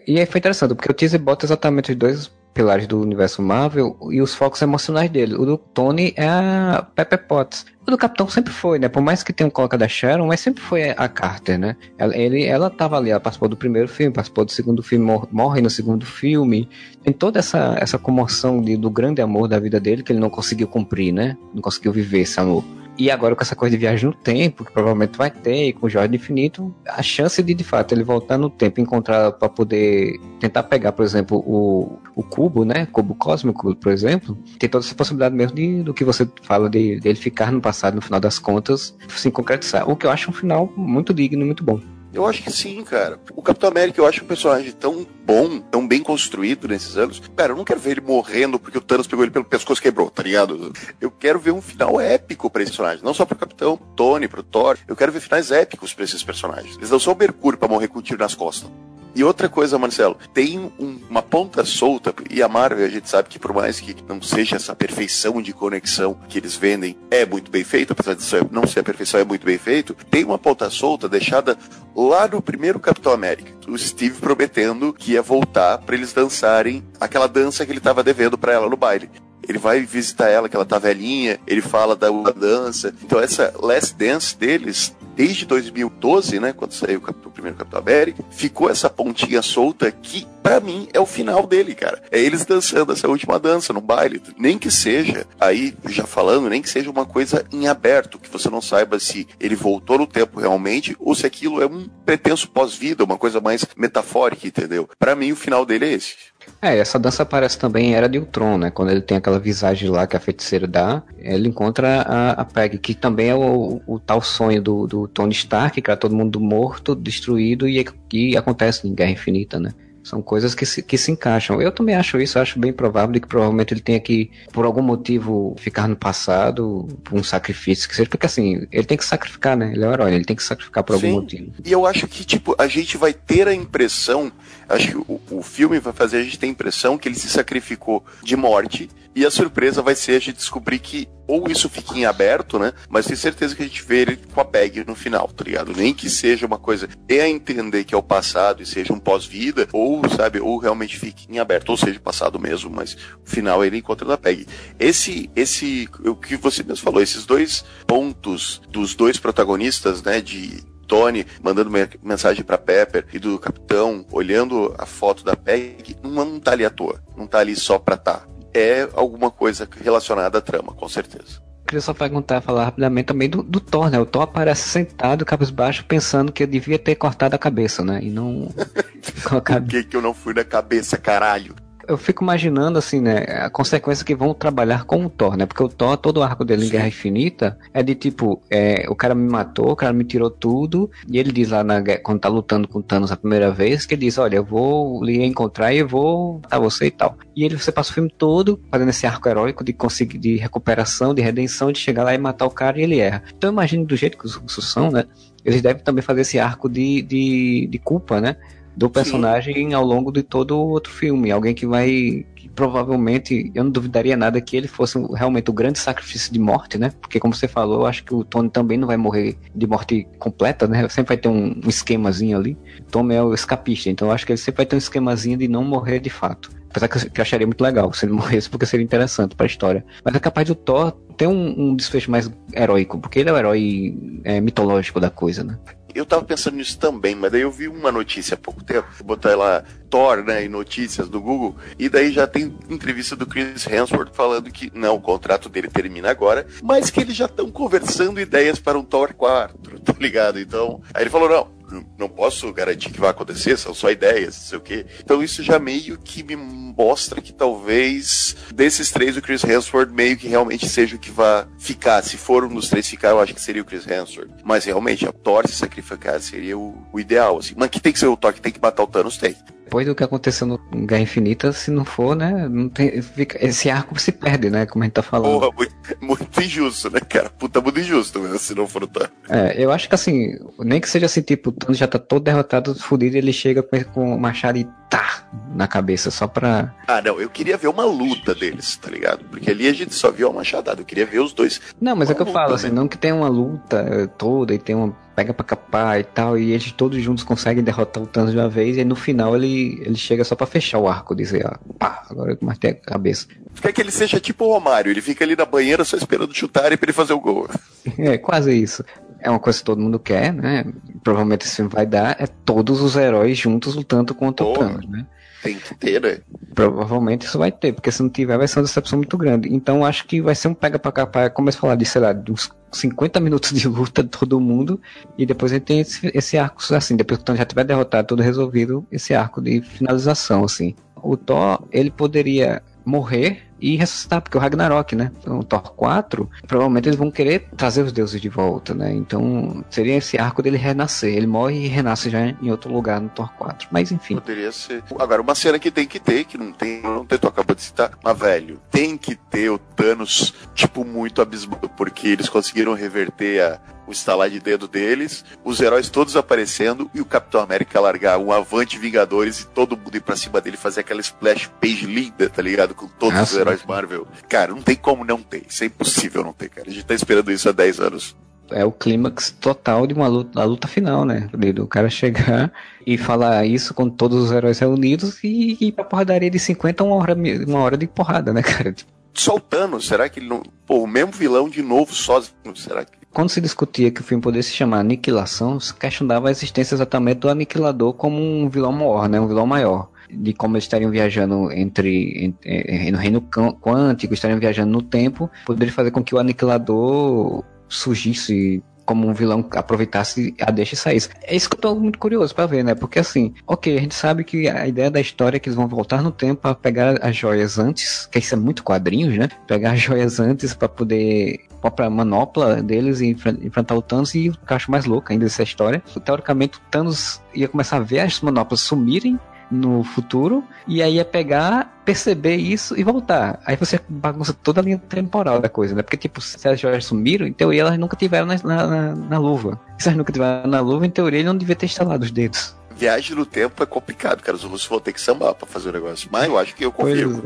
E 0.07 0.21
aí 0.21 0.25
foi 0.25 0.39
interessante, 0.39 0.73
porque 0.73 0.89
o 0.89 0.95
teaser 0.95 1.19
bota 1.19 1.45
exatamente 1.45 1.91
os 1.91 1.97
dois 1.97 2.31
pilares 2.57 2.87
do 2.87 2.99
universo 2.99 3.39
Marvel 3.39 3.95
e 4.09 4.19
os 4.19 4.33
focos 4.33 4.59
emocionais 4.63 5.11
dele. 5.11 5.35
O 5.35 5.45
do 5.45 5.57
Tony 5.59 6.11
é 6.17 6.27
a 6.27 6.83
Pepper 6.95 7.27
Potts. 7.27 7.67
O 7.85 7.91
do 7.91 7.97
Capitão 7.97 8.27
sempre 8.27 8.51
foi, 8.51 8.79
né? 8.79 8.89
Por 8.89 8.99
mais 8.99 9.21
que 9.21 9.31
tenha 9.31 9.47
um 9.47 9.51
coloca 9.51 9.77
da 9.77 9.87
Sharon, 9.87 10.25
mas 10.25 10.39
sempre 10.39 10.63
foi 10.63 10.89
a 10.89 11.07
Carter, 11.07 11.59
né? 11.59 11.75
Ela, 11.99 12.17
ele, 12.17 12.43
ela 12.43 12.71
tava 12.71 12.97
ali, 12.97 13.11
ela 13.11 13.19
participou 13.19 13.47
do 13.47 13.55
primeiro 13.55 13.87
filme, 13.87 14.11
participou 14.11 14.43
do 14.43 14.51
segundo 14.51 14.81
filme, 14.81 15.05
morre 15.31 15.61
no 15.61 15.69
segundo 15.69 16.03
filme. 16.03 16.67
Tem 17.03 17.13
toda 17.13 17.37
essa, 17.37 17.77
essa 17.79 17.99
comoção 17.99 18.59
de, 18.59 18.75
do 18.75 18.89
grande 18.89 19.21
amor 19.21 19.47
da 19.47 19.59
vida 19.59 19.79
dele 19.79 20.01
que 20.01 20.11
ele 20.11 20.19
não 20.19 20.29
conseguiu 20.29 20.67
cumprir, 20.67 21.13
né? 21.13 21.37
Não 21.53 21.61
conseguiu 21.61 21.93
viver 21.93 22.21
esse 22.21 22.39
amor. 22.39 22.63
E 22.97 23.11
agora 23.11 23.35
com 23.35 23.43
essa 23.43 23.55
coisa 23.55 23.75
de 23.75 23.79
viagem 23.79 24.07
no 24.07 24.13
tempo, 24.15 24.65
que 24.65 24.71
provavelmente 24.71 25.17
vai 25.17 25.29
ter, 25.29 25.67
e 25.67 25.73
com 25.73 25.85
o 25.85 25.89
Jorge 25.89 26.15
Infinito, 26.15 26.73
a 26.87 27.03
chance 27.03 27.41
de 27.43 27.53
de 27.53 27.63
fato 27.63 27.93
ele 27.93 28.03
voltar 28.03 28.37
no 28.37 28.49
tempo 28.49 28.79
e 28.79 28.83
encontrar 28.83 29.31
para 29.33 29.49
poder 29.49 30.19
tentar 30.39 30.63
pegar, 30.63 30.91
por 30.91 31.05
exemplo, 31.05 31.37
o, 31.45 31.99
o 32.15 32.23
cubo, 32.23 32.65
né? 32.65 32.87
Cubo 32.87 33.13
cósmico, 33.13 33.75
por 33.75 33.91
exemplo, 33.91 34.37
tem 34.57 34.67
toda 34.67 34.83
essa 34.83 34.95
possibilidade 34.95 35.35
mesmo 35.35 35.55
de, 35.55 35.83
do 35.83 35.93
que 35.93 36.03
você 36.03 36.27
fala 36.41 36.69
de, 36.69 36.99
de 36.99 37.07
ele 37.07 37.19
ficar 37.19 37.51
no 37.51 37.61
passado, 37.61 37.95
no 37.95 38.01
final 38.01 38.19
das 38.19 38.39
contas, 38.39 38.95
se 39.07 39.29
concretizar. 39.29 39.87
O 39.89 39.95
que 39.95 40.05
eu 40.05 40.09
acho 40.09 40.31
um 40.31 40.33
final 40.33 40.71
muito 40.75 41.13
digno 41.13 41.43
e 41.43 41.45
muito 41.45 41.63
bom. 41.63 41.79
Eu 42.13 42.25
acho 42.25 42.41
que 42.41 42.51
sim, 42.51 42.83
cara. 42.83 43.19
O 43.35 43.41
Capitão 43.41 43.69
América 43.69 43.99
eu 43.99 44.07
acho 44.07 44.23
um 44.23 44.27
personagem 44.27 44.71
tão 44.71 45.05
bom, 45.25 45.59
tão 45.59 45.87
bem 45.87 46.01
construído 46.01 46.67
nesses 46.67 46.97
anos. 46.97 47.21
Cara, 47.35 47.51
eu 47.51 47.57
não 47.57 47.65
quero 47.65 47.79
ver 47.79 47.91
ele 47.91 48.01
morrendo 48.01 48.57
porque 48.57 48.77
o 48.77 48.81
Thanos 48.81 49.07
pegou 49.07 49.23
ele 49.23 49.31
pelo 49.31 49.45
pescoço 49.45 49.81
e 49.81 49.83
quebrou, 49.83 50.09
tá 50.09 50.23
ligado? 50.23 50.71
Eu 50.99 51.11
quero 51.11 51.37
ver 51.39 51.51
um 51.51 51.61
final 51.61 51.99
épico 51.99 52.49
pra 52.49 52.63
esse 52.63 52.71
personagem. 52.71 53.03
Não 53.03 53.13
só 53.13 53.25
pro 53.25 53.37
Capitão 53.37 53.77
Tony, 53.95 54.27
pro 54.27 54.41
Thor. 54.41 54.77
Eu 54.87 54.95
quero 54.95 55.11
ver 55.11 55.19
finais 55.19 55.51
épicos 55.51 55.93
pra 55.93 56.05
esses 56.05 56.23
personagens. 56.23 56.75
Eles 56.77 56.89
não 56.89 56.99
são 56.99 57.13
o 57.13 57.17
Mercúrio 57.17 57.59
pra 57.59 57.67
morrer 57.67 57.87
com 57.87 57.99
um 57.99 58.01
tiro 58.01 58.19
nas 58.19 58.33
costas. 58.33 58.69
E 59.17 59.23
outra 59.23 59.49
coisa, 59.49 59.79
Marcelo, 59.79 60.15
tem 60.31 60.59
um, 60.59 60.99
uma 61.09 61.23
ponta 61.23 61.65
solta, 61.65 62.13
e 62.29 62.43
a 62.43 62.47
Marvel, 62.47 62.85
a 62.85 62.87
gente 62.87 63.09
sabe 63.09 63.29
que 63.29 63.39
por 63.39 63.51
mais 63.51 63.79
que 63.79 63.95
não 64.07 64.21
seja 64.21 64.57
essa 64.57 64.75
perfeição 64.75 65.41
de 65.41 65.51
conexão 65.53 66.19
que 66.29 66.37
eles 66.37 66.55
vendem, 66.55 66.95
é 67.09 67.25
muito 67.25 67.49
bem 67.49 67.63
feito, 67.63 67.93
apesar 67.93 68.13
de 68.13 68.23
não 68.51 68.67
ser 68.67 68.81
a 68.81 68.83
perfeição, 68.83 69.19
é 69.19 69.23
muito 69.23 69.43
bem 69.43 69.57
feito, 69.57 69.95
tem 70.11 70.23
uma 70.23 70.37
ponta 70.37 70.69
solta 70.69 71.09
deixada 71.09 71.57
lá 71.95 72.27
no 72.27 72.43
primeiro 72.43 72.79
Capitão 72.79 73.11
América. 73.11 73.51
O 73.67 73.75
Steve 73.75 74.19
prometendo 74.19 74.93
que 74.93 75.13
ia 75.13 75.21
voltar 75.23 75.79
para 75.79 75.95
eles 75.95 76.13
dançarem 76.13 76.83
aquela 76.99 77.27
dança 77.27 77.65
que 77.65 77.71
ele 77.71 77.79
estava 77.79 78.03
devendo 78.03 78.37
para 78.37 78.53
ela 78.53 78.69
no 78.69 78.77
baile 78.77 79.09
ele 79.47 79.57
vai 79.57 79.79
visitar 79.81 80.27
ela, 80.27 80.49
que 80.49 80.55
ela 80.57 80.65
tá 80.65 80.77
velhinha, 80.77 81.39
ele 81.47 81.61
fala 81.61 81.95
da 81.95 82.09
dança. 82.33 82.93
Então 83.01 83.17
essa 83.17 83.53
Last 83.57 83.95
Dance 83.95 84.35
deles, 84.35 84.93
desde 85.17 85.47
2012, 85.47 86.39
né, 86.39 86.53
quando 86.53 86.73
saiu 86.73 86.99
o, 86.99 87.31
primeiro 87.31 87.57
Capitão 87.57 87.79
América, 87.79 88.23
ficou 88.29 88.69
essa 88.69 88.87
pontinha 88.87 89.41
solta 89.41 89.91
que, 89.91 90.27
para 90.43 90.59
mim, 90.59 90.87
é 90.93 90.99
o 90.99 91.07
final 91.07 91.47
dele, 91.47 91.73
cara. 91.73 92.03
É 92.11 92.19
eles 92.19 92.45
dançando 92.45 92.93
essa 92.93 93.07
última 93.07 93.39
dança 93.39 93.73
no 93.73 93.81
baile. 93.81 94.21
Nem 94.37 94.59
que 94.59 94.69
seja, 94.69 95.25
aí 95.39 95.75
já 95.87 96.05
falando, 96.05 96.49
nem 96.49 96.61
que 96.61 96.69
seja 96.69 96.91
uma 96.91 97.05
coisa 97.05 97.43
em 97.51 97.67
aberto, 97.67 98.19
que 98.19 98.29
você 98.29 98.47
não 98.47 98.61
saiba 98.61 98.99
se 98.99 99.27
ele 99.39 99.55
voltou 99.55 99.97
no 99.97 100.05
tempo 100.05 100.39
realmente 100.39 100.95
ou 100.99 101.15
se 101.15 101.25
aquilo 101.25 101.61
é 101.61 101.65
um 101.65 101.89
pretenso 102.05 102.47
pós-vida, 102.49 103.03
uma 103.03 103.17
coisa 103.17 103.41
mais 103.41 103.65
metafórica, 103.75 104.45
entendeu? 104.45 104.87
Para 104.99 105.15
mim, 105.15 105.31
o 105.31 105.35
final 105.35 105.65
dele 105.65 105.85
é 105.85 105.93
esse. 105.93 106.15
É, 106.61 106.77
essa 106.77 106.97
dança 106.97 107.23
aparece 107.23 107.57
também 107.57 107.93
Era 107.93 108.09
de 108.09 108.17
Ultron, 108.17 108.57
né? 108.57 108.71
Quando 108.71 108.89
ele 108.89 109.01
tem 109.01 109.17
aquela 109.17 109.39
visagem 109.39 109.89
lá 109.89 110.07
que 110.07 110.17
a 110.17 110.19
feiticeira 110.19 110.67
dá, 110.67 111.03
ele 111.19 111.49
encontra 111.49 112.01
a, 112.01 112.31
a 112.31 112.45
Peg, 112.45 112.77
que 112.79 112.93
também 112.93 113.29
é 113.29 113.35
o, 113.35 113.81
o 113.85 113.99
tal 113.99 114.21
sonho 114.21 114.61
do, 114.61 114.87
do, 114.87 115.07
Tony 115.07 115.33
Stark, 115.33 115.81
que 115.81 115.89
era 115.89 115.99
todo 115.99 116.15
mundo 116.15 116.39
morto, 116.39 116.95
destruído, 116.95 117.67
e 117.67 117.83
que 118.09 118.35
acontece 118.35 118.87
em 118.87 118.95
Guerra 118.95 119.11
Infinita, 119.11 119.59
né? 119.59 119.71
São 120.07 120.21
coisas 120.21 120.55
que 120.55 120.65
se, 120.65 120.81
que 120.81 120.97
se 120.97 121.11
encaixam. 121.11 121.61
Eu 121.61 121.69
também 121.69 121.93
acho 121.93 122.17
isso, 122.17 122.39
acho 122.39 122.57
bem 122.57 122.71
provável 122.71 123.19
que 123.19 123.27
provavelmente 123.27 123.73
ele 123.73 123.81
tenha 123.81 123.99
que, 123.99 124.31
por 124.53 124.63
algum 124.63 124.81
motivo, 124.81 125.53
ficar 125.59 125.85
no 125.85 125.97
passado, 125.97 126.87
por 127.03 127.19
um 127.19 127.23
sacrifício 127.23 127.89
que 127.89 127.95
seja, 127.95 128.09
porque 128.09 128.25
assim, 128.25 128.65
ele 128.71 128.85
tem 128.85 128.97
que 128.97 129.03
sacrificar, 129.03 129.57
né? 129.57 129.73
Ele 129.73 129.83
é 129.83 129.87
o 129.87 129.91
herói, 129.91 130.13
ele 130.15 130.23
tem 130.23 130.35
que 130.35 130.43
sacrificar 130.43 130.81
por 130.81 130.97
Sim. 130.97 131.07
algum 131.07 131.21
motivo. 131.21 131.51
E 131.63 131.69
eu 131.69 131.85
acho 131.85 132.07
que, 132.07 132.23
tipo, 132.23 132.55
a 132.57 132.67
gente 132.67 132.95
vai 132.95 133.11
ter 133.11 133.49
a 133.49 133.53
impressão, 133.53 134.31
acho 134.67 134.87
que 134.89 134.97
o, 134.97 135.21
o 135.31 135.41
filme 135.41 135.79
vai 135.79 135.93
fazer 135.93 136.17
a 136.17 136.23
gente 136.23 136.39
ter 136.39 136.45
a 136.45 136.49
impressão 136.49 136.97
que 136.97 137.07
ele 137.07 137.15
se 137.15 137.29
sacrificou 137.29 138.05
de 138.23 138.35
morte, 138.35 138.89
e 139.17 139.25
a 139.25 139.31
surpresa 139.31 139.81
vai 139.81 139.95
ser 139.95 140.11
a 140.11 140.19
gente 140.19 140.33
descobrir 140.33 140.77
que 140.77 141.07
ou 141.25 141.49
isso 141.49 141.67
fica 141.67 141.97
em 141.97 142.05
aberto, 142.05 142.59
né? 142.59 142.71
Mas 142.87 143.07
tenho 143.07 143.17
certeza 143.17 143.55
que 143.55 143.63
a 143.63 143.65
gente 143.65 143.81
vê 143.81 144.01
ele 144.01 144.15
com 144.15 144.39
a 144.39 144.45
Peg 144.45 144.85
no 144.85 144.93
final, 144.93 145.27
tá 145.29 145.43
ligado? 145.43 145.73
Nem 145.75 145.91
que 145.91 146.07
seja 146.07 146.45
uma 146.45 146.59
coisa 146.59 146.87
é 147.09 147.21
a 147.21 147.27
entender 147.27 147.83
que 147.83 147.95
é 147.95 147.97
o 147.97 148.03
passado 148.03 148.61
e 148.61 148.65
seja 148.65 148.93
um 148.93 148.99
pós-vida, 148.99 149.67
ou, 149.73 150.07
sabe, 150.07 150.39
ou 150.39 150.59
realmente 150.59 150.99
fique 150.99 151.25
em 151.29 151.39
aberto, 151.39 151.69
ou 151.69 151.77
seja, 151.77 151.99
passado 151.99 152.39
mesmo, 152.39 152.69
mas 152.69 152.95
o 153.25 153.27
final 153.27 153.65
ele 153.65 153.77
encontra 153.77 154.13
a 154.13 154.17
Peg. 154.19 154.47
Esse, 154.79 155.31
esse, 155.35 155.89
o 156.05 156.15
que 156.15 156.37
você 156.37 156.61
mesmo 156.61 156.83
falou, 156.83 157.01
esses 157.01 157.25
dois 157.25 157.65
pontos 157.87 158.61
dos 158.69 158.93
dois 158.93 159.17
protagonistas, 159.17 160.03
né, 160.03 160.21
de 160.21 160.63
Tony 160.87 161.25
mandando 161.41 161.71
mensagem 162.01 162.43
para 162.43 162.57
Pepper 162.57 163.05
e 163.13 163.19
do 163.19 163.37
capitão 163.37 164.05
olhando 164.11 164.73
a 164.77 164.85
foto 164.85 165.23
da 165.23 165.35
Peg, 165.35 165.97
não, 166.01 166.25
não 166.25 166.39
tá 166.39 166.51
ali 166.51 166.65
à 166.65 166.69
toa, 166.69 167.01
não 167.15 167.27
tá 167.27 167.39
ali 167.39 167.55
só 167.55 167.77
pra 167.77 167.97
tá 167.97 168.23
é 168.57 168.89
alguma 168.93 169.29
coisa 169.29 169.67
relacionada 169.83 170.39
à 170.39 170.41
trama, 170.41 170.73
com 170.73 170.89
certeza. 170.89 171.45
Queria 171.67 171.81
só 171.81 171.93
perguntar, 171.93 172.41
falar 172.41 172.65
rapidamente 172.65 173.07
também 173.07 173.29
do, 173.29 173.43
do 173.43 173.59
Thor, 173.59 173.89
né? 173.89 173.99
O 173.99 174.05
Thor 174.05 174.21
aparece 174.21 174.69
sentado, 174.69 175.25
baixo, 175.51 175.83
pensando 175.85 176.31
que 176.31 176.43
eu 176.43 176.47
devia 176.47 176.79
ter 176.79 176.95
cortado 176.95 177.35
a 177.35 177.39
cabeça, 177.39 177.83
né? 177.83 177.99
E 178.01 178.09
não. 178.09 178.49
Por 179.23 179.67
que, 179.67 179.83
que 179.83 179.97
eu 179.97 180.01
não 180.01 180.13
fui 180.13 180.33
na 180.33 180.45
cabeça, 180.45 180.97
caralho? 180.97 181.53
Eu 181.87 181.97
fico 181.97 182.23
imaginando 182.23 182.77
assim, 182.77 182.99
né, 182.99 183.19
a 183.41 183.49
consequência 183.49 184.05
que 184.05 184.13
vão 184.13 184.33
trabalhar 184.33 184.83
com 184.83 185.05
o 185.05 185.09
Thor, 185.09 185.37
né? 185.37 185.45
Porque 185.45 185.63
o 185.63 185.69
Thor, 185.69 185.97
todo 185.97 186.17
o 186.17 186.23
arco 186.23 186.43
dele 186.43 186.63
Sim. 186.63 186.67
em 186.67 186.71
Guerra 186.71 186.87
Infinita 186.87 187.57
é 187.73 187.81
de 187.81 187.95
tipo, 187.95 188.41
é, 188.49 188.85
o 188.89 188.95
cara 188.95 189.15
me 189.15 189.29
matou, 189.29 189.71
o 189.71 189.75
cara 189.75 189.93
me 189.93 190.03
tirou 190.03 190.29
tudo, 190.29 190.91
e 191.09 191.17
ele 191.17 191.31
diz 191.31 191.49
lá 191.49 191.63
na, 191.63 191.81
quando 192.03 192.19
tá 192.19 192.29
lutando 192.29 192.67
com 192.67 192.79
o 192.79 192.83
Thanos 192.83 193.11
a 193.11 193.17
primeira 193.17 193.51
vez, 193.51 193.85
que 193.85 193.95
ele 193.95 194.05
diz, 194.05 194.17
olha, 194.17 194.35
eu 194.35 194.43
vou 194.43 195.03
lhe 195.03 195.23
encontrar 195.23 195.73
e 195.73 195.79
eu 195.79 195.87
vou 195.87 196.39
matar 196.43 196.59
você 196.59 196.87
e 196.87 196.91
tal. 196.91 197.17
E 197.35 197.43
ele 197.43 197.57
você 197.57 197.71
passa 197.71 197.91
o 197.91 197.93
filme 197.93 198.09
todo 198.15 198.59
fazendo 198.69 198.89
esse 198.89 199.07
arco 199.07 199.27
heróico 199.29 199.63
de 199.63 199.73
conseguir 199.73 200.17
de 200.17 200.35
recuperação, 200.35 201.13
de 201.13 201.21
redenção, 201.21 201.71
de 201.71 201.79
chegar 201.79 202.03
lá 202.03 202.13
e 202.13 202.17
matar 202.17 202.45
o 202.45 202.51
cara 202.51 202.79
e 202.79 202.83
ele 202.83 202.99
erra. 202.99 203.23
Então 203.35 203.49
eu 203.49 203.53
imagino 203.53 203.85
do 203.85 203.95
jeito 203.95 204.17
que 204.17 204.25
os 204.25 204.35
russos 204.35 204.71
são, 204.71 204.91
né? 204.91 205.05
Eles 205.45 205.61
devem 205.61 205.81
também 205.81 206.01
fazer 206.01 206.21
esse 206.21 206.37
arco 206.39 206.67
de, 206.67 207.01
de, 207.01 207.67
de 207.71 207.79
culpa, 207.79 208.19
né? 208.19 208.35
Do 208.77 208.91
personagem 208.91 209.55
Sim. 209.55 209.73
ao 209.73 209.83
longo 209.83 210.11
de 210.11 210.21
todo 210.21 210.55
o 210.55 210.69
outro 210.69 210.91
filme. 210.93 211.31
Alguém 211.31 211.55
que 211.55 211.65
vai. 211.65 212.25
Que 212.35 212.47
provavelmente, 212.47 213.51
eu 213.55 213.63
não 213.63 213.71
duvidaria 213.71 214.15
nada 214.15 214.39
que 214.39 214.55
ele 214.55 214.67
fosse 214.67 214.99
realmente 215.15 215.49
o 215.49 215.53
grande 215.53 215.79
sacrifício 215.79 216.31
de 216.31 216.39
morte, 216.39 216.77
né? 216.77 216.93
Porque, 217.01 217.19
como 217.19 217.33
você 217.33 217.47
falou, 217.47 217.81
eu 217.81 217.85
acho 217.87 218.03
que 218.03 218.13
o 218.13 218.23
Tony 218.23 218.49
também 218.51 218.77
não 218.77 218.87
vai 218.87 218.95
morrer 218.95 219.35
de 219.53 219.65
morte 219.65 220.07
completa, 220.19 220.67
né? 220.67 220.87
Sempre 220.89 221.15
vai 221.15 221.17
ter 221.17 221.27
um, 221.27 221.59
um 221.65 221.69
esquemazinho 221.69 222.37
ali. 222.37 222.55
O 222.79 222.83
Tom 222.83 223.11
é 223.11 223.21
o 223.21 223.33
escapista, 223.33 223.89
então 223.89 224.09
eu 224.09 224.13
acho 224.13 224.25
que 224.25 224.31
ele 224.31 224.37
sempre 224.37 224.57
vai 224.57 224.65
ter 224.67 224.75
um 224.75 224.79
esquemazinho 224.79 225.37
de 225.37 225.47
não 225.47 225.63
morrer 225.63 225.99
de 225.99 226.11
fato. 226.11 226.51
Apesar 226.77 227.09
que 227.09 227.19
eu 227.19 227.21
acharia 227.21 227.47
muito 227.47 227.61
legal 227.61 227.91
se 227.93 228.05
ele 228.05 228.13
morresse, 228.13 228.49
porque 228.49 228.65
seria 228.65 228.83
interessante 228.83 229.35
para 229.35 229.45
a 229.45 229.47
história. 229.47 229.85
Mas 230.03 230.15
é 230.15 230.19
capaz 230.19 230.47
do 230.47 230.55
Thor 230.55 230.91
ter 231.17 231.27
um, 231.27 231.55
um, 231.57 231.75
desfecho 231.75 232.11
mais 232.11 232.29
heróico, 232.53 232.99
porque 232.99 233.19
ele 233.19 233.29
é 233.29 233.33
o 233.33 233.37
herói 233.37 234.21
é, 234.23 234.39
mitológico 234.39 234.99
da 234.99 235.09
coisa, 235.09 235.43
né? 235.43 235.57
eu 235.97 236.05
tava 236.05 236.23
pensando 236.23 236.57
nisso 236.57 236.77
também, 236.77 237.15
mas 237.15 237.31
daí 237.31 237.41
eu 237.41 237.51
vi 237.51 237.67
uma 237.67 237.91
notícia 237.91 238.35
há 238.35 238.37
pouco 238.37 238.63
tempo, 238.63 238.87
botar 239.03 239.35
lá 239.35 239.63
Thor, 239.89 240.23
né, 240.23 240.45
em 240.45 240.49
notícias 240.49 241.09
do 241.09 241.19
Google, 241.19 241.55
e 241.79 241.89
daí 241.89 242.11
já 242.11 242.27
tem 242.27 242.55
entrevista 242.69 243.15
do 243.15 243.25
Chris 243.25 243.65
Hemsworth 243.65 244.13
falando 244.13 244.51
que 244.51 244.71
não, 244.75 244.95
o 244.95 245.01
contrato 245.01 245.49
dele 245.49 245.67
termina 245.67 246.11
agora, 246.11 246.45
mas 246.61 246.89
que 246.91 246.99
eles 246.99 247.15
já 247.15 247.25
estão 247.25 247.49
conversando 247.49 248.19
ideias 248.19 248.59
para 248.59 248.77
um 248.77 248.83
Thor 248.83 249.13
4, 249.13 249.79
tá 249.81 249.95
ligado? 249.99 250.39
Então, 250.39 250.81
aí 250.93 251.03
ele 251.03 251.09
falou, 251.09 251.29
não, 251.29 251.56
não 251.97 252.09
posso 252.09 252.51
garantir 252.53 252.89
que 252.91 252.99
vai 252.99 253.09
acontecer, 253.09 253.57
são 253.57 253.73
só 253.73 253.89
ideias, 253.91 254.37
não 254.37 254.43
sei 254.45 254.57
o 254.57 254.61
quê. 254.61 254.85
Então 255.03 255.23
isso 255.23 255.43
já 255.43 255.59
meio 255.59 255.97
que 255.97 256.23
me 256.23 256.35
mostra 256.35 257.21
que 257.21 257.33
talvez 257.33 258.35
desses 258.53 258.91
três 258.91 259.17
o 259.17 259.21
Chris 259.21 259.43
Hemsworth 259.43 259.89
meio 259.89 260.17
que 260.17 260.27
realmente 260.27 260.67
seja 260.67 260.95
o 260.95 260.99
que 260.99 261.11
vai 261.11 261.45
ficar. 261.57 262.03
Se 262.03 262.17
for 262.17 262.43
um 262.43 262.53
dos 262.53 262.69
três 262.69 262.87
ficar, 262.87 263.09
eu 263.09 263.19
acho 263.19 263.33
que 263.33 263.41
seria 263.41 263.61
o 263.61 263.65
Chris 263.65 263.87
Hemsworth. 263.87 264.29
Mas 264.43 264.65
realmente, 264.65 265.07
a 265.07 265.11
Thor 265.11 265.47
se 265.47 265.55
sacrificar 265.55 266.19
seria 266.21 266.57
o, 266.57 266.77
o 266.93 266.99
ideal, 266.99 267.37
assim. 267.37 267.53
Mas 267.57 267.69
que 267.69 267.79
tem 267.79 267.91
que 267.91 267.99
ser 267.99 268.07
o 268.07 268.17
Thor 268.17 268.33
que 268.33 268.41
tem 268.41 268.51
que 268.51 268.61
matar 268.61 268.83
o 268.83 268.87
Thanos, 268.87 269.17
tem 269.17 269.35
depois 269.67 269.85
do 269.85 269.93
que 269.93 270.03
aconteceu 270.03 270.47
no 270.47 270.57
Guerra 270.85 271.01
Infinita, 271.01 271.51
se 271.51 271.69
não 271.69 271.83
for, 271.83 272.15
né? 272.15 272.47
Não 272.47 272.69
tem, 272.69 273.01
fica, 273.01 273.37
esse 273.45 273.69
arco 273.69 273.99
se 273.99 274.13
perde, 274.13 274.49
né? 274.49 274.65
Como 274.65 274.81
a 274.81 274.85
gente 274.85 274.93
tá 274.93 275.03
falando. 275.03 275.41
Porra, 275.41 275.51
muito, 275.51 275.75
muito 275.99 276.41
injusto, 276.41 276.89
né, 276.89 277.01
cara? 277.01 277.29
Puta, 277.29 277.59
muito 277.59 277.77
injusto 277.77 278.19
mesmo, 278.21 278.39
se 278.39 278.55
não 278.55 278.65
for 278.65 278.83
o 278.83 278.87
Thanos. 278.87 279.11
É, 279.29 279.61
eu 279.61 279.69
acho 279.69 279.89
que 279.89 279.95
assim, 279.95 280.39
nem 280.59 280.79
que 280.79 280.89
seja 280.89 281.05
assim, 281.05 281.21
tipo, 281.21 281.49
o 281.49 281.51
Thanos 281.51 281.77
já 281.77 281.85
tá 281.85 281.99
todo 281.99 282.23
derrotado, 282.23 282.73
fudido, 282.75 283.17
ele 283.17 283.33
chega 283.33 283.61
com, 283.61 284.15
o 284.15 284.19
machado 284.19 284.57
e 284.57 284.65
tá 284.89 285.27
na 285.53 285.67
cabeça 285.67 286.09
só 286.09 286.27
pra. 286.27 286.73
Ah, 286.87 287.01
não, 287.01 287.19
eu 287.19 287.29
queria 287.29 287.57
ver 287.57 287.67
uma 287.67 287.83
luta 287.83 288.33
deles, 288.33 288.77
tá 288.77 288.89
ligado? 288.89 289.25
Porque 289.25 289.51
ali 289.51 289.67
a 289.67 289.73
gente 289.73 289.93
só 289.93 290.09
viu 290.09 290.29
a 290.29 290.33
machadada, 290.33 290.79
eu 290.79 290.85
queria 290.85 291.05
ver 291.05 291.19
os 291.19 291.33
dois. 291.33 291.59
Não, 291.79 291.93
mas 291.93 292.07
uma 292.07 292.13
é 292.13 292.15
que 292.15 292.21
eu 292.21 292.27
falo, 292.27 292.53
assim, 292.53 292.67
né? 292.67 292.73
não 292.73 292.87
que 292.87 292.97
tenha 292.97 293.13
uma 293.13 293.27
luta 293.27 294.09
toda 294.17 294.53
e 294.53 294.57
tem 294.57 294.75
uma 294.75 294.95
pega 295.17 295.33
pra 295.33 295.43
capar 295.43 295.99
e 295.99 296.03
tal, 296.03 296.37
e 296.37 296.51
eles 296.51 296.71
todos 296.71 297.01
juntos 297.01 297.23
conseguem 297.23 297.63
derrotar 297.63 298.03
o 298.03 298.05
Thanos 298.05 298.33
de 298.33 298.37
uma 298.37 298.47
vez, 298.47 298.77
e 298.77 298.81
aí 298.81 298.85
no 298.85 298.95
final 298.95 299.35
ele, 299.35 299.81
ele 299.83 299.95
chega 299.95 300.23
só 300.23 300.35
pra 300.35 300.45
fechar 300.45 300.77
o 300.77 300.87
arco, 300.87 301.15
dizer, 301.15 301.43
ó, 301.43 301.57
pá, 301.79 302.05
agora 302.07 302.33
eu 302.33 302.37
matei 302.39 302.69
a 302.69 302.75
cabeça. 302.75 303.25
Quer 303.59 303.73
que 303.73 303.81
ele 303.81 303.89
seja 303.89 304.19
tipo 304.19 304.45
o 304.45 304.53
Romário, 304.53 304.91
ele 304.91 305.01
fica 305.01 305.25
ali 305.25 305.35
na 305.35 305.43
banheira 305.43 305.83
só 305.83 305.97
esperando 305.97 306.35
chutarem 306.35 306.77
pra 306.77 306.85
ele 306.85 306.93
fazer 306.93 307.13
o 307.13 307.19
gol. 307.19 307.49
É, 307.97 308.15
quase 308.19 308.53
isso. 308.53 308.85
É 309.19 309.27
uma 309.27 309.39
coisa 309.39 309.57
que 309.57 309.65
todo 309.65 309.81
mundo 309.81 309.97
quer, 309.97 310.31
né? 310.31 310.63
Provavelmente 311.03 311.47
esse 311.47 311.55
filme 311.55 311.71
vai 311.71 311.87
dar, 311.87 312.15
é 312.19 312.27
todos 312.27 312.79
os 312.79 312.95
heróis 312.95 313.35
juntos 313.39 313.73
lutando 313.73 314.13
contra 314.13 314.45
o. 314.45 314.53
Thanos, 314.53 314.87
né? 314.87 315.07
Tem 315.47 315.57
que 315.57 315.75
ter, 315.75 316.01
né? 316.01 316.19
Provavelmente 316.53 317.25
isso 317.25 317.37
vai 317.37 317.51
ter, 317.51 317.71
porque 317.71 317.89
se 317.89 318.03
não 318.03 318.09
tiver 318.09 318.37
vai 318.37 318.47
ser 318.47 318.59
uma 318.59 318.65
decepção 318.65 318.97
muito 318.97 319.17
grande. 319.17 319.47
Então 319.53 319.85
acho 319.85 320.05
que 320.05 320.21
vai 320.21 320.35
ser 320.35 320.49
um 320.49 320.53
pega 320.53 320.77
pra 320.77 320.91
capar, 320.91 321.31
começa 321.31 321.57
a 321.57 321.61
falar 321.61 321.75
de, 321.75 321.85
sei 321.85 322.01
lá, 322.01 322.11
de 322.11 322.31
uns 322.31 322.51
50 322.71 323.19
minutos 323.21 323.53
de 323.53 323.65
luta 323.65 324.03
de 324.03 324.09
todo 324.09 324.41
mundo, 324.41 324.81
e 325.17 325.25
depois 325.25 325.53
a 325.53 325.55
gente 325.55 325.63
tem 325.63 325.79
esse, 325.79 326.11
esse 326.13 326.37
arco, 326.37 326.61
assim, 326.73 326.97
depois 326.97 327.21
que 327.21 327.35
já 327.35 327.45
tiver 327.45 327.63
derrotado, 327.63 328.09
tudo 328.09 328.21
resolvido, 328.21 328.85
esse 328.91 329.13
arco 329.13 329.41
de 329.41 329.61
finalização, 329.61 330.43
assim. 330.43 330.75
O 331.01 331.15
Thor, 331.15 331.63
ele 331.71 331.91
poderia 331.91 332.61
morrer 332.83 333.46
e 333.59 333.75
ressuscitar, 333.75 334.21
porque 334.21 334.37
o 334.37 334.41
Ragnarok, 334.41 334.95
né? 334.95 335.11
O 335.25 335.43
Thor 335.43 335.73
4, 335.73 336.29
provavelmente 336.47 336.89
eles 336.89 336.97
vão 336.97 337.11
querer 337.11 337.47
trazer 337.55 337.83
os 337.83 337.91
deuses 337.91 338.19
de 338.21 338.29
volta, 338.29 338.73
né? 338.73 338.93
Então 338.93 339.63
seria 339.69 339.95
esse 339.95 340.17
arco 340.17 340.41
dele 340.41 340.57
renascer. 340.57 341.15
Ele 341.15 341.27
morre 341.27 341.65
e 341.65 341.67
renasce 341.67 342.09
já 342.09 342.19
em 342.27 342.51
outro 342.51 342.71
lugar 342.71 342.99
no 342.99 343.09
Thor 343.09 343.31
4. 343.33 343.67
Mas 343.71 343.91
enfim. 343.91 344.15
Poderia 344.15 344.51
ser. 344.51 344.83
Agora, 344.99 345.21
uma 345.21 345.35
cena 345.35 345.59
que 345.59 345.71
tem 345.71 345.87
que 345.87 345.99
ter, 345.99 346.25
que 346.25 346.37
não 346.37 346.51
tem, 346.51 346.81
não 346.81 347.05
tem, 347.05 347.17
tu 347.17 347.27
acabou 347.27 347.55
de 347.55 347.61
citar, 347.61 347.91
mas 348.03 348.17
velho, 348.17 348.59
tem 348.71 348.97
que 348.97 349.15
ter 349.15 349.49
o 349.49 349.57
Thanos, 349.57 350.33
tipo, 350.53 350.83
muito 350.83 351.21
abismado, 351.21 351.69
porque 351.69 352.07
eles 352.07 352.29
conseguiram 352.29 352.73
reverter 352.73 353.41
a, 353.41 353.59
o 353.87 353.91
estalar 353.91 354.29
de 354.29 354.39
dedo 354.39 354.67
deles, 354.67 355.23
os 355.43 355.59
heróis 355.61 355.89
todos 355.89 356.15
aparecendo 356.15 356.91
e 356.93 357.01
o 357.01 357.05
Capitão 357.05 357.41
América 357.41 357.79
largar 357.79 358.17
um 358.19 358.31
avante 358.31 358.77
Vingadores 358.77 359.39
e 359.39 359.47
todo 359.47 359.77
mundo 359.77 359.95
ir 359.95 360.01
pra 360.01 360.15
cima 360.15 360.39
dele 360.41 360.57
fazer 360.57 360.81
aquela 360.81 361.01
splash 361.01 361.49
page 361.61 361.85
linda, 361.85 362.29
tá 362.29 362.41
ligado? 362.41 362.75
Com 362.75 362.87
todos 362.87 363.17
Ah, 363.17 363.23
os 363.23 363.35
heróis 363.35 363.63
Marvel. 363.65 364.05
Cara, 364.29 364.51
não 364.53 364.61
tem 364.61 364.75
como 364.75 365.03
não 365.05 365.21
ter. 365.23 365.45
Isso 365.47 365.63
é 365.63 365.67
impossível 365.67 366.23
não 366.23 366.33
ter, 366.33 366.49
cara. 366.49 366.69
A 366.69 366.73
gente 366.73 366.85
tá 366.85 366.93
esperando 366.93 367.31
isso 367.31 367.47
há 367.49 367.51
10 367.51 367.79
anos. 367.79 368.15
É 368.51 368.63
o 368.65 368.71
clímax 368.71 369.31
total 369.31 369.85
de 369.87 369.93
uma 369.93 370.07
luta, 370.07 370.41
a 370.41 370.45
luta 370.45 370.67
final, 370.67 371.03
né? 371.05 371.29
Do 371.53 371.67
cara 371.67 371.89
chegar 371.89 372.51
e 372.85 372.97
falar 372.97 373.45
isso 373.45 373.73
com 373.73 373.89
todos 373.89 374.23
os 374.23 374.31
heróis 374.31 374.59
reunidos 374.59 375.23
e 375.23 375.57
ir 375.59 375.71
pra 375.71 375.83
porradaria 375.83 376.29
de 376.29 376.39
50 376.39 376.83
uma 376.83 376.95
hora, 376.95 377.15
uma 377.47 377.59
hora 377.59 377.77
de 377.77 377.87
porrada, 377.87 378.31
né, 378.33 378.41
cara? 378.41 378.71
Tipo, 378.71 378.91
Só 379.13 379.35
o 379.35 379.39
Thanos, 379.39 379.87
será 379.87 380.07
que 380.09 380.19
ele 380.19 380.29
não. 380.29 380.41
Pô, 380.65 380.83
o 380.83 380.87
mesmo 380.87 381.11
vilão 381.11 381.49
de 381.49 381.61
novo 381.61 381.93
sozinho, 381.93 382.55
será 382.55 382.85
que. 382.85 382.97
Quando 383.11 383.29
se 383.29 383.41
discutia 383.41 383.89
que 383.89 384.01
o 384.01 384.03
filme 384.03 384.21
poderia 384.21 384.43
se 384.43 384.51
chamar 384.53 384.79
Aniquilação, 384.79 385.59
se 385.59 385.73
questionava 385.73 386.27
a 386.27 386.31
existência 386.31 386.75
exatamente 386.75 387.17
do 387.19 387.29
Aniquilador 387.29 387.93
como 387.93 388.17
um 388.21 388.47
vilão 388.47 388.71
maior, 388.71 389.09
né? 389.09 389.19
Um 389.19 389.27
vilão 389.27 389.47
maior. 389.47 389.89
De 390.09 390.33
como 390.33 390.55
eles 390.55 390.63
estariam 390.65 390.89
viajando 390.91 391.51
entre, 391.51 392.23
entre- 392.45 392.91
no 392.91 392.97
reino 392.97 393.21
quântico, 393.21 394.13
estariam 394.13 394.39
viajando 394.39 394.71
no 394.71 394.81
tempo, 394.81 395.29
poderia 395.45 395.73
fazer 395.73 395.91
com 395.91 396.01
que 396.03 396.13
o 396.15 396.19
Aniquilador 396.19 397.43
surgisse 397.69 398.63
como 398.85 399.05
um 399.05 399.13
vilão 399.13 399.45
aproveitasse 399.51 400.33
a 400.39 400.49
deixa 400.49 400.73
e 400.73 400.77
saísse. 400.77 401.09
É 401.23 401.35
isso 401.35 401.49
que 401.49 401.57
eu 401.57 401.59
tô 401.59 401.75
muito 401.75 401.99
curioso 401.99 402.33
pra 402.33 402.45
ver, 402.45 402.63
né? 402.63 402.73
Porque 402.73 402.99
assim, 402.99 403.33
ok, 403.45 403.77
a 403.77 403.81
gente 403.81 403.93
sabe 403.93 404.23
que 404.23 404.47
a 404.47 404.65
ideia 404.65 404.89
da 404.89 405.01
história 405.01 405.35
é 405.35 405.39
que 405.41 405.49
eles 405.49 405.57
vão 405.57 405.67
voltar 405.67 406.01
no 406.01 406.09
tempo 406.09 406.41
pra 406.41 406.55
pegar 406.55 406.97
as 407.05 407.13
joias 407.13 407.59
antes, 407.59 408.05
que 408.09 408.17
isso 408.17 408.33
é 408.33 408.37
muito 408.37 408.63
quadrinhos, 408.63 409.17
né? 409.17 409.27
Pegar 409.45 409.71
as 409.73 409.81
joias 409.81 410.21
antes 410.21 410.53
pra 410.53 410.69
poder 410.69 411.41
própria 411.59 411.89
manopla 411.89 412.61
deles 412.63 413.01
e 413.01 413.07
enfren- 413.07 413.39
enfrentar 413.41 413.75
o 413.75 413.81
Thanos 413.81 414.15
e 414.15 414.29
o 414.29 414.31
que 414.31 414.53
eu 414.53 414.55
acho 414.55 414.71
mais 414.71 414.85
louco 414.85 415.11
ainda 415.11 415.25
dessa 415.25 415.43
história. 415.43 415.83
Teoricamente, 416.05 416.57
o 416.57 416.61
Thanos 416.71 417.21
ia 417.35 417.49
começar 417.49 417.77
a 417.77 417.81
ver 417.81 417.99
as 417.99 418.21
manoplas 418.21 418.61
sumirem 418.61 419.19
no 419.49 419.83
futuro 419.83 420.43
e 420.67 420.81
aí 420.83 420.95
ia 420.95 421.05
pegar, 421.05 421.81
perceber 421.85 422.35
isso 422.35 422.77
e 422.77 422.83
voltar. 422.83 423.39
Aí 423.45 423.55
você 423.55 423.79
bagunça 423.87 424.33
toda 424.33 424.59
a 424.61 424.63
linha 424.63 424.77
temporal 424.77 425.39
da 425.39 425.49
coisa, 425.49 425.73
né? 425.75 425.81
Porque, 425.81 425.97
tipo, 425.97 426.19
se 426.21 426.47
as 426.47 426.59
joias 426.59 426.85
sumiram, 426.85 427.25
em 427.25 427.33
teoria 427.33 427.61
elas 427.61 427.77
nunca 427.77 427.95
tiveram 427.95 428.25
na, 428.27 428.35
na, 428.43 428.95
na- 428.95 429.17
luva. 429.17 429.59
Se 429.77 429.87
elas 429.87 429.97
nunca 429.97 430.11
tiveram 430.11 430.49
na 430.49 430.59
luva, 430.59 430.85
em 430.85 430.89
teoria 430.89 431.19
ele 431.19 431.27
não 431.27 431.37
devia 431.37 431.55
ter 431.55 431.65
instalado 431.65 432.03
os 432.03 432.11
dedos. 432.11 432.55
Viagem 432.75 433.15
no 433.15 433.25
tempo 433.25 433.63
é 433.63 433.65
complicado, 433.65 434.21
cara. 434.21 434.35
Os 434.35 434.43
russos 434.43 434.67
vão 434.67 434.79
ter 434.79 434.93
que 434.93 435.01
sambar 435.01 435.33
pra 435.33 435.47
fazer 435.47 435.69
o 435.69 435.71
negócio. 435.73 436.09
Mas 436.11 436.25
eu 436.27 436.37
acho 436.37 436.55
que 436.55 436.63
eu 436.63 436.71
confio. 436.71 437.23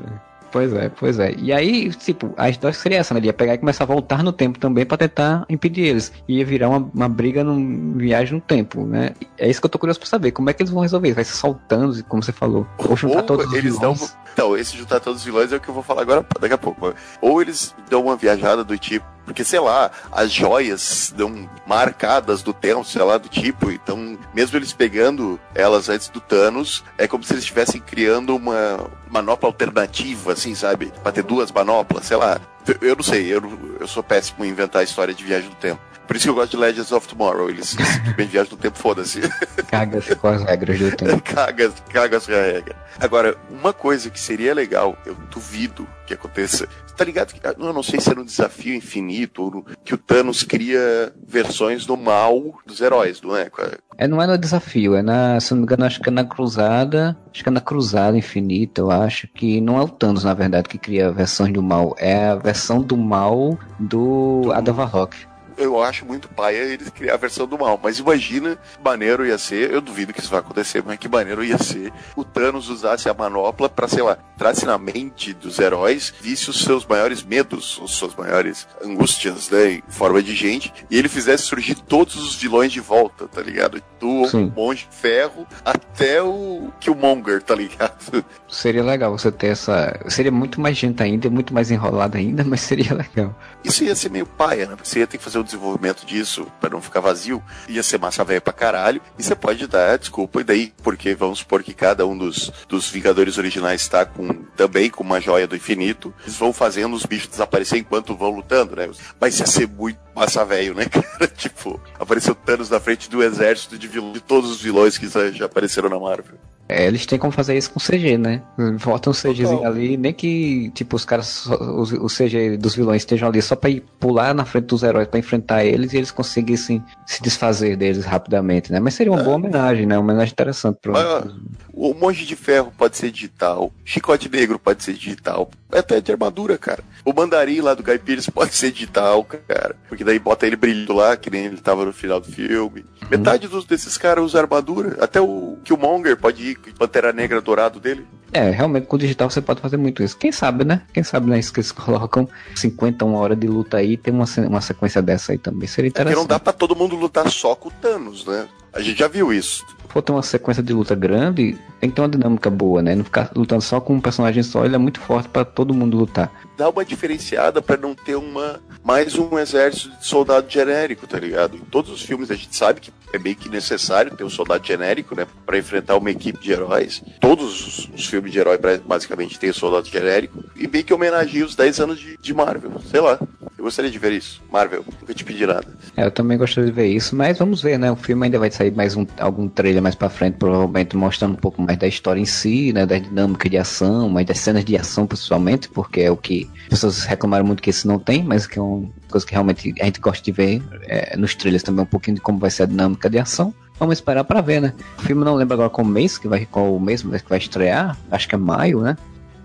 Pois 0.51 0.73
é, 0.73 0.89
pois 0.89 1.17
é. 1.17 1.33
E 1.37 1.53
aí, 1.53 1.89
tipo, 1.91 2.33
a 2.37 2.49
história 2.49 2.77
seria 2.77 2.99
essa, 2.99 3.13
né? 3.13 3.19
Ele 3.19 3.27
ia 3.27 3.33
pegar 3.33 3.53
e 3.53 3.57
começar 3.57 3.85
a 3.85 3.87
voltar 3.87 4.23
no 4.23 4.33
tempo 4.33 4.59
também 4.59 4.85
pra 4.85 4.97
tentar 4.97 5.45
impedir 5.49 5.83
eles. 5.83 6.11
Ia 6.27 6.45
virar 6.45 6.69
uma, 6.69 6.89
uma 6.93 7.09
briga 7.09 7.43
num 7.43 7.93
viagem 7.97 8.35
no 8.35 8.41
tempo, 8.41 8.85
né? 8.85 9.11
É 9.37 9.49
isso 9.49 9.61
que 9.61 9.65
eu 9.65 9.69
tô 9.69 9.79
curioso 9.79 9.99
pra 9.99 10.09
saber. 10.09 10.31
Como 10.31 10.49
é 10.49 10.53
que 10.53 10.61
eles 10.61 10.71
vão 10.71 10.81
resolver? 10.81 11.13
Vai 11.13 11.23
ser 11.23 11.33
soltando, 11.33 12.03
como 12.05 12.21
você 12.21 12.31
falou. 12.33 12.67
Ou 12.77 12.97
juntar 12.97 13.19
Ou 13.19 13.23
todos 13.23 13.45
os 13.45 13.53
eles 13.53 13.79
dão. 13.79 13.95
Então, 14.33 14.57
esse 14.57 14.77
juntar 14.77 14.99
todos 14.99 15.19
os 15.19 15.25
vilões 15.25 15.51
é 15.51 15.57
o 15.57 15.59
que 15.59 15.69
eu 15.69 15.73
vou 15.73 15.83
falar 15.83 16.01
agora, 16.01 16.25
daqui 16.39 16.53
a 16.53 16.57
pouco. 16.57 16.93
Ou 17.19 17.41
eles 17.41 17.75
dão 17.89 18.03
uma 18.03 18.15
viajada 18.15 18.63
do 18.63 18.77
tipo. 18.77 19.05
Porque, 19.25 19.43
sei 19.43 19.59
lá, 19.59 19.91
as 20.11 20.31
joias 20.31 21.13
dão 21.15 21.49
marcadas 21.65 22.41
do 22.41 22.53
tempo, 22.53 22.83
sei 22.83 23.03
lá, 23.03 23.17
do 23.17 23.29
tipo. 23.29 23.71
Então, 23.71 24.17
mesmo 24.33 24.57
eles 24.57 24.73
pegando 24.73 25.39
elas 25.53 25.89
antes 25.89 26.09
do 26.09 26.19
Thanos, 26.19 26.83
é 26.97 27.07
como 27.07 27.23
se 27.23 27.33
eles 27.33 27.43
estivessem 27.43 27.79
criando 27.79 28.35
uma 28.35 28.89
manopla 29.09 29.47
alternativa, 29.47 30.33
assim, 30.33 30.55
sabe? 30.55 30.91
Pra 31.03 31.11
ter 31.11 31.23
duas 31.23 31.51
manoplas, 31.51 32.05
sei 32.05 32.17
lá. 32.17 32.41
Eu- 32.81 32.95
não 32.95 33.03
sei, 33.03 33.33
eu, 33.33 33.41
eu 33.79 33.87
sou 33.87 34.03
péssimo 34.03 34.43
em 34.45 34.49
inventar 34.49 34.83
história 34.83 35.13
de 35.13 35.23
viagem 35.23 35.49
do 35.49 35.55
tempo. 35.55 35.79
Por 36.07 36.15
isso 36.17 36.25
que 36.25 36.29
eu 36.29 36.35
gosto 36.35 36.51
de 36.51 36.57
Legends 36.57 36.91
of 36.91 37.07
Tomorrow. 37.07 37.49
Eles 37.49 37.69
simplesmente 37.79 38.29
viajam 38.31 38.49
do 38.49 38.57
tempo, 38.57 38.77
foda-se. 38.77 39.21
Caga-se 39.69 40.15
com 40.15 40.27
as 40.27 40.43
regras 40.43 40.77
do 40.79 40.91
tempo. 40.95 41.21
caga, 41.23 41.71
caga 41.89 42.17
as 42.17 42.25
regras. 42.25 42.75
Agora, 42.99 43.37
uma 43.49 43.71
coisa 43.71 44.09
que 44.09 44.19
seria 44.19 44.53
legal, 44.53 44.97
eu 45.05 45.15
duvido 45.29 45.87
que 46.05 46.13
aconteça. 46.13 46.67
Tá 47.01 47.05
ligado? 47.05 47.33
que- 47.33 47.47
Eu 47.47 47.73
não 47.73 47.81
sei 47.81 47.99
se 47.99 48.11
era 48.11 48.21
um 48.21 48.23
desafio 48.25 48.75
infinito, 48.75 49.41
ou 49.41 49.65
que 49.83 49.95
o 49.95 49.97
Thanos 49.97 50.43
cria 50.43 51.11
versões 51.27 51.83
do 51.83 51.97
mal 51.97 52.59
dos 52.63 52.79
heróis, 52.79 53.19
não 53.23 53.35
é? 53.35 53.49
É, 53.97 54.07
não 54.07 54.21
é 54.21 54.27
no 54.27 54.37
desafio, 54.37 54.95
é 54.95 55.01
na, 55.01 55.39
se 55.39 55.49
não 55.51 55.57
me 55.59 55.63
engano, 55.63 55.83
acho 55.85 55.99
que 55.99 56.09
é 56.09 56.11
na 56.11 56.23
cruzada. 56.23 57.17
Acho 57.33 57.41
que 57.41 57.49
é 57.49 57.51
na 57.51 57.59
cruzada 57.59 58.15
infinita, 58.15 58.81
eu 58.81 58.91
acho 58.91 59.27
que 59.29 59.59
não 59.59 59.79
é 59.79 59.81
o 59.81 59.89
Thanos, 59.89 60.23
na 60.23 60.35
verdade, 60.35 60.69
que 60.69 60.77
cria 60.77 61.11
versões 61.11 61.51
do 61.51 61.63
mal. 61.63 61.95
É 61.97 62.27
a 62.27 62.35
versão 62.35 62.79
do 62.83 62.95
mal 62.95 63.57
do 63.79 64.51
Adam 64.53 64.75
Warlock. 64.75 65.17
Eu 65.61 65.81
acho 65.81 66.05
muito 66.05 66.27
paia 66.27 66.57
eles 66.57 66.89
criar 66.89 67.15
a 67.15 67.17
versão 67.17 67.47
do 67.47 67.57
mal, 67.57 67.79
mas 67.81 67.99
imagina 67.99 68.55
que 68.55 68.83
maneiro 68.83 69.25
ia 69.25 69.37
ser, 69.37 69.71
eu 69.71 69.81
duvido 69.81 70.13
que 70.13 70.19
isso 70.19 70.29
vai 70.29 70.39
acontecer, 70.39 70.83
mas 70.85 70.97
que 70.97 71.07
maneiro 71.07 71.43
ia 71.43 71.57
ser 71.57 71.91
o 72.15 72.23
Thanos 72.23 72.69
usasse 72.69 73.09
a 73.09 73.13
manopla 73.13 73.69
pra, 73.69 73.87
sei 73.87 74.03
lá, 74.03 74.17
trasse 74.37 74.65
na 74.65 74.77
mente 74.77 75.33
dos 75.33 75.59
heróis, 75.59 76.13
visse 76.19 76.49
os 76.49 76.63
seus 76.63 76.85
maiores 76.85 77.23
medos, 77.23 77.79
as 77.83 77.91
suas 77.91 78.15
maiores 78.15 78.67
angústias, 78.83 79.49
né, 79.49 79.73
em 79.73 79.83
forma 79.87 80.21
de 80.21 80.35
gente, 80.35 80.73
e 80.89 80.97
ele 80.97 81.07
fizesse 81.07 81.43
surgir 81.43 81.75
todos 81.75 82.15
os 82.15 82.35
vilões 82.35 82.71
de 82.71 82.79
volta, 82.79 83.27
tá 83.27 83.41
ligado? 83.41 83.81
Do 83.99 84.27
Sim. 84.27 84.51
Monge 84.55 84.87
Ferro 84.89 85.45
até 85.63 86.21
o 86.21 86.71
Killmonger, 86.79 87.41
tá 87.43 87.53
ligado? 87.53 88.25
Seria 88.47 88.83
legal 88.83 89.17
você 89.17 89.31
ter 89.31 89.47
essa. 89.47 89.99
Seria 90.09 90.31
muito 90.31 90.59
mais 90.59 90.77
gente 90.77 91.01
ainda, 91.01 91.29
muito 91.29 91.53
mais 91.53 91.71
enrolado 91.71 92.17
ainda, 92.17 92.43
mas 92.43 92.61
seria 92.61 92.93
legal. 92.93 93.35
Isso 93.63 93.83
ia 93.83 93.95
ser 93.95 94.09
meio 94.09 94.25
paia, 94.25 94.65
né? 94.65 94.75
Porque 94.75 94.89
você 94.89 94.99
ia 94.99 95.07
ter 95.07 95.17
que 95.17 95.23
fazer 95.23 95.37
o 95.37 95.43
desenvolvimento 95.51 96.05
disso 96.05 96.47
pra 96.59 96.69
não 96.69 96.81
ficar 96.81 96.99
vazio. 96.99 97.43
Ia 97.67 97.83
ser 97.83 97.99
massa 97.99 98.23
velha 98.23 98.41
pra 98.41 98.53
caralho. 98.53 99.01
E 99.17 99.23
você 99.23 99.35
pode 99.35 99.67
dar 99.67 99.97
desculpa, 99.97 100.41
e 100.41 100.43
daí, 100.43 100.73
porque 100.83 101.13
vamos 101.15 101.39
supor 101.39 101.63
que 101.63 101.73
cada 101.73 102.05
um 102.05 102.17
dos, 102.17 102.51
dos 102.67 102.89
Vingadores 102.89 103.37
originais 103.37 103.81
está 103.81 104.05
com, 104.05 104.43
também 104.55 104.89
com 104.89 105.03
uma 105.03 105.19
joia 105.19 105.47
do 105.47 105.55
infinito. 105.55 106.13
Eles 106.23 106.35
vão 106.35 106.51
fazendo 106.53 106.95
os 106.95 107.05
bichos 107.05 107.29
desaparecer 107.29 107.79
enquanto 107.79 108.15
vão 108.15 108.31
lutando, 108.31 108.75
né? 108.75 108.89
Mas 109.19 109.39
ia 109.39 109.45
ser 109.45 109.67
muito 109.67 109.99
massa 110.15 110.43
velho, 110.43 110.73
né, 110.73 110.85
cara? 110.89 111.27
tipo, 111.27 111.79
apareceu 111.99 112.35
Thanos 112.35 112.69
na 112.69 112.79
frente 112.79 113.09
do 113.09 113.23
exército 113.23 113.77
de, 113.77 113.87
vilões, 113.87 114.13
de 114.13 114.19
todos 114.21 114.51
os 114.51 114.61
vilões 114.61 114.97
que 114.97 115.07
já 115.07 115.45
apareceram 115.45 115.89
na 115.89 115.99
Marvel. 115.99 116.35
É, 116.71 116.87
eles 116.87 117.05
têm 117.05 117.19
como 117.19 117.31
fazer 117.31 117.57
isso 117.57 117.71
com 117.71 117.79
CG, 117.79 118.17
né? 118.17 118.41
Bota 118.83 119.09
um 119.09 119.13
CGzinho 119.13 119.57
Total. 119.57 119.71
ali, 119.71 119.97
nem 119.97 120.13
que, 120.13 120.71
tipo, 120.73 120.95
os 120.95 121.03
caras, 121.05 121.27
só- 121.27 121.55
os, 121.79 121.91
os 121.91 122.15
CG 122.17 122.57
dos 122.57 122.75
vilões 122.75 123.01
estejam 123.01 123.27
ali 123.29 123.41
só 123.41 123.55
pra 123.55 123.69
ir 123.69 123.83
pular 123.99 124.33
na 124.33 124.45
frente 124.45 124.65
dos 124.65 124.83
heróis 124.83 125.07
pra 125.07 125.19
enfrentar 125.19 125.63
eles 125.65 125.93
e 125.93 125.97
eles 125.97 126.11
conseguissem 126.11 126.83
se 127.05 127.21
desfazer 127.21 127.75
deles 127.75 128.05
rapidamente, 128.05 128.71
né? 128.71 128.79
Mas 128.79 128.93
seria 128.93 129.11
uma 129.11 129.21
boa 129.23 129.35
homenagem, 129.35 129.85
né? 129.85 129.97
Uma 129.97 130.03
homenagem 130.03 130.31
interessante 130.31 130.77
pro. 130.81 130.93
Mas, 130.93 131.25
O 131.73 131.93
monge 131.93 132.25
de 132.25 132.35
ferro 132.35 132.71
pode 132.77 132.95
ser 132.97 133.11
digital, 133.11 133.71
chicote 133.83 134.29
negro 134.29 134.59
pode 134.59 134.83
ser 134.83 134.93
digital, 134.93 135.49
até 135.71 135.99
de 136.01 136.11
armadura, 136.11 136.57
cara. 136.57 136.83
O 137.03 137.11
mandarim 137.13 137.59
lá 137.61 137.73
do 137.73 137.81
Guy 137.81 137.97
Pearce 138.05 138.29
pode 138.31 138.53
ser 138.53 138.71
digital, 138.71 139.23
cara. 139.23 139.75
Porque 139.89 140.03
daí 140.03 140.19
bota 140.19 140.45
ele 140.45 140.55
brilhando 140.55 140.93
lá, 140.93 141.15
que 141.17 141.29
nem 141.29 141.45
ele 141.45 141.57
tava 141.57 141.83
no 141.85 141.93
final 141.93 142.19
do 142.19 142.27
filme. 142.31 142.85
Metade 143.09 143.47
dos, 143.47 143.65
desses 143.65 143.97
caras 143.97 144.23
usa 144.23 144.39
armadura. 144.39 144.97
Até 145.03 145.19
o 145.19 145.57
Killmonger 145.63 146.15
pode 146.17 146.43
ir 146.51 146.55
Pantera 146.77 147.11
Negra 147.11 147.41
dourado 147.41 147.79
dele. 147.79 148.05
É, 148.33 148.49
realmente 148.49 148.87
com 148.87 148.95
o 148.95 148.99
digital 148.99 149.29
você 149.29 149.41
pode 149.41 149.59
fazer 149.59 149.77
muito 149.77 150.01
isso. 150.01 150.17
Quem 150.17 150.31
sabe, 150.31 150.63
né? 150.63 150.83
Quem 150.93 151.03
sabe, 151.03 151.29
né? 151.29 151.39
Isso 151.39 151.51
que 151.51 151.59
eles 151.59 151.71
colocam 151.71 152.27
50, 152.55 153.03
uma 153.03 153.17
hora 153.17 153.35
de 153.35 153.47
luta 153.47 153.77
aí 153.77 153.97
tem 153.97 154.13
uma, 154.13 154.25
uma 154.47 154.61
sequência 154.61 155.01
dessa 155.01 155.31
aí 155.31 155.37
também. 155.37 155.67
Seria 155.67 155.89
interessante. 155.89 156.13
É 156.13 156.15
porque 156.15 156.21
não 156.21 156.37
dá 156.37 156.39
pra 156.39 156.53
todo 156.53 156.75
mundo 156.75 156.95
lutar 156.95 157.29
só 157.29 157.55
com 157.55 157.69
o 157.69 157.71
Thanos, 157.71 158.25
né? 158.25 158.47
A 158.73 158.81
gente 158.81 158.99
já 158.99 159.07
viu 159.07 159.33
isso 159.33 159.65
for 159.91 160.01
ter 160.01 160.11
uma 160.11 160.23
sequência 160.23 160.63
de 160.63 160.73
luta 160.73 160.95
grande, 160.95 161.57
tem 161.79 161.89
que 161.89 161.95
ter 161.95 162.01
uma 162.01 162.09
dinâmica 162.09 162.49
boa, 162.49 162.81
né? 162.81 162.95
Não 162.95 163.03
ficar 163.03 163.31
lutando 163.35 163.61
só 163.61 163.79
com 163.79 163.95
um 163.95 164.01
personagem 164.01 164.43
só, 164.43 164.65
ele 164.65 164.75
é 164.75 164.77
muito 164.77 164.99
forte 164.99 165.29
para 165.29 165.43
todo 165.43 165.73
mundo 165.73 165.97
lutar. 165.97 166.31
Dá 166.57 166.69
uma 166.69 166.85
diferenciada 166.85 167.61
para 167.61 167.77
não 167.77 167.95
ter 167.95 168.15
uma 168.15 168.59
mais 168.83 169.15
um 169.15 169.37
exército 169.37 169.95
de 169.97 170.05
soldado 170.05 170.49
genérico, 170.49 171.07
tá 171.07 171.19
ligado? 171.19 171.55
Em 171.55 171.61
todos 171.61 171.91
os 171.91 172.01
filmes 172.01 172.31
a 172.31 172.35
gente 172.35 172.55
sabe 172.55 172.81
que 172.81 172.91
é 173.13 173.19
meio 173.19 173.35
que 173.35 173.49
necessário 173.49 174.15
ter 174.15 174.23
um 174.23 174.29
soldado 174.29 174.65
genérico, 174.65 175.15
né, 175.15 175.27
para 175.45 175.57
enfrentar 175.57 175.97
uma 175.97 176.09
equipe 176.09 176.39
de 176.39 176.51
heróis. 176.51 177.03
Todos 177.19 177.89
os, 177.93 178.05
filmes 178.05 178.31
de 178.31 178.39
herói 178.39 178.59
basicamente 178.85 179.39
têm 179.39 179.51
um 179.51 179.53
soldado 179.53 179.87
genérico 179.87 180.43
e 180.55 180.67
meio 180.67 180.83
que 180.83 180.93
homenageia 180.93 181.45
os 181.45 181.55
10 181.55 181.79
anos 181.79 181.99
de, 181.99 182.17
de 182.17 182.33
Marvel, 182.33 182.71
sei 182.89 182.99
lá. 182.99 183.19
Eu 183.57 183.65
gostaria 183.65 183.91
de 183.91 183.99
ver 183.99 184.11
isso. 184.11 184.41
Marvel, 184.51 184.83
nunca 184.99 185.13
te 185.13 185.23
pedi 185.23 185.45
nada. 185.45 185.67
É, 185.95 186.05
eu 186.05 186.11
também 186.11 186.37
gostaria 186.37 186.69
de 186.69 186.75
ver 186.75 186.87
isso, 186.87 187.15
mas 187.15 187.37
vamos 187.37 187.61
ver, 187.61 187.77
né? 187.77 187.91
O 187.91 187.95
filme 187.95 188.25
ainda 188.25 188.39
vai 188.39 188.49
sair 188.49 188.71
mais 188.71 188.95
um, 188.95 189.05
algum 189.19 189.47
trailer 189.47 189.80
mais 189.81 189.95
para 189.95 190.09
frente, 190.09 190.35
provavelmente 190.37 190.95
mostrando 190.95 191.33
um 191.33 191.37
pouco 191.37 191.61
mais 191.61 191.77
da 191.77 191.87
história 191.87 192.19
em 192.19 192.25
si, 192.25 192.71
né? 192.73 192.85
Da 192.85 192.97
dinâmica 192.97 193.49
de 193.49 193.57
ação, 193.57 194.09
mais 194.09 194.25
das 194.25 194.39
cenas 194.39 194.63
de 194.63 194.77
ação 194.77 195.05
principalmente, 195.07 195.67
porque 195.69 196.01
é 196.01 196.11
o 196.11 196.17
que 196.17 196.49
as 196.63 196.69
pessoas 196.69 197.03
reclamaram 197.03 197.45
muito 197.45 197.61
que 197.61 197.69
esse 197.69 197.87
não 197.87 197.99
tem, 197.99 198.23
mas 198.23 198.47
que 198.47 198.59
é 198.59 198.61
uma 198.61 198.89
coisa 199.09 199.25
que 199.25 199.33
realmente 199.33 199.73
a 199.81 199.85
gente 199.85 199.99
gosta 199.99 200.23
de 200.23 200.31
ver 200.31 200.61
é, 200.83 201.17
nos 201.17 201.35
trailers 201.35 201.63
também 201.63 201.83
um 201.83 201.87
pouquinho 201.87 202.15
de 202.15 202.21
como 202.21 202.39
vai 202.39 202.49
ser 202.49 202.63
a 202.63 202.65
dinâmica 202.65 203.09
de 203.09 203.19
ação. 203.19 203.53
Vamos 203.79 203.97
esperar 203.97 204.23
para 204.23 204.41
ver, 204.41 204.61
né? 204.61 204.73
O 204.99 205.01
filme 205.01 205.25
não 205.25 205.35
lembro 205.35 205.55
agora 205.55 205.69
qual 205.69 205.85
mês 205.85 206.17
que 206.17 206.27
vai, 206.27 206.45
qual 206.45 206.79
mês 206.79 207.01
que 207.01 207.29
vai 207.29 207.39
estrear, 207.39 207.97
acho 208.11 208.29
que 208.29 208.35
é 208.35 208.37
maio, 208.37 208.81
né? 208.81 208.95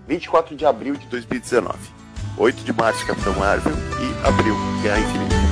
24 0.07 0.55
de 0.55 0.65
abril 0.65 0.95
de 0.95 1.05
2019. 1.07 1.77
8 2.37 2.63
de 2.63 2.73
março, 2.73 3.05
Capitão 3.05 3.33
Marvel 3.33 3.73
e 3.73 4.27
abril, 4.27 4.55
Guerra 4.83 4.99
Infinita. 4.99 5.46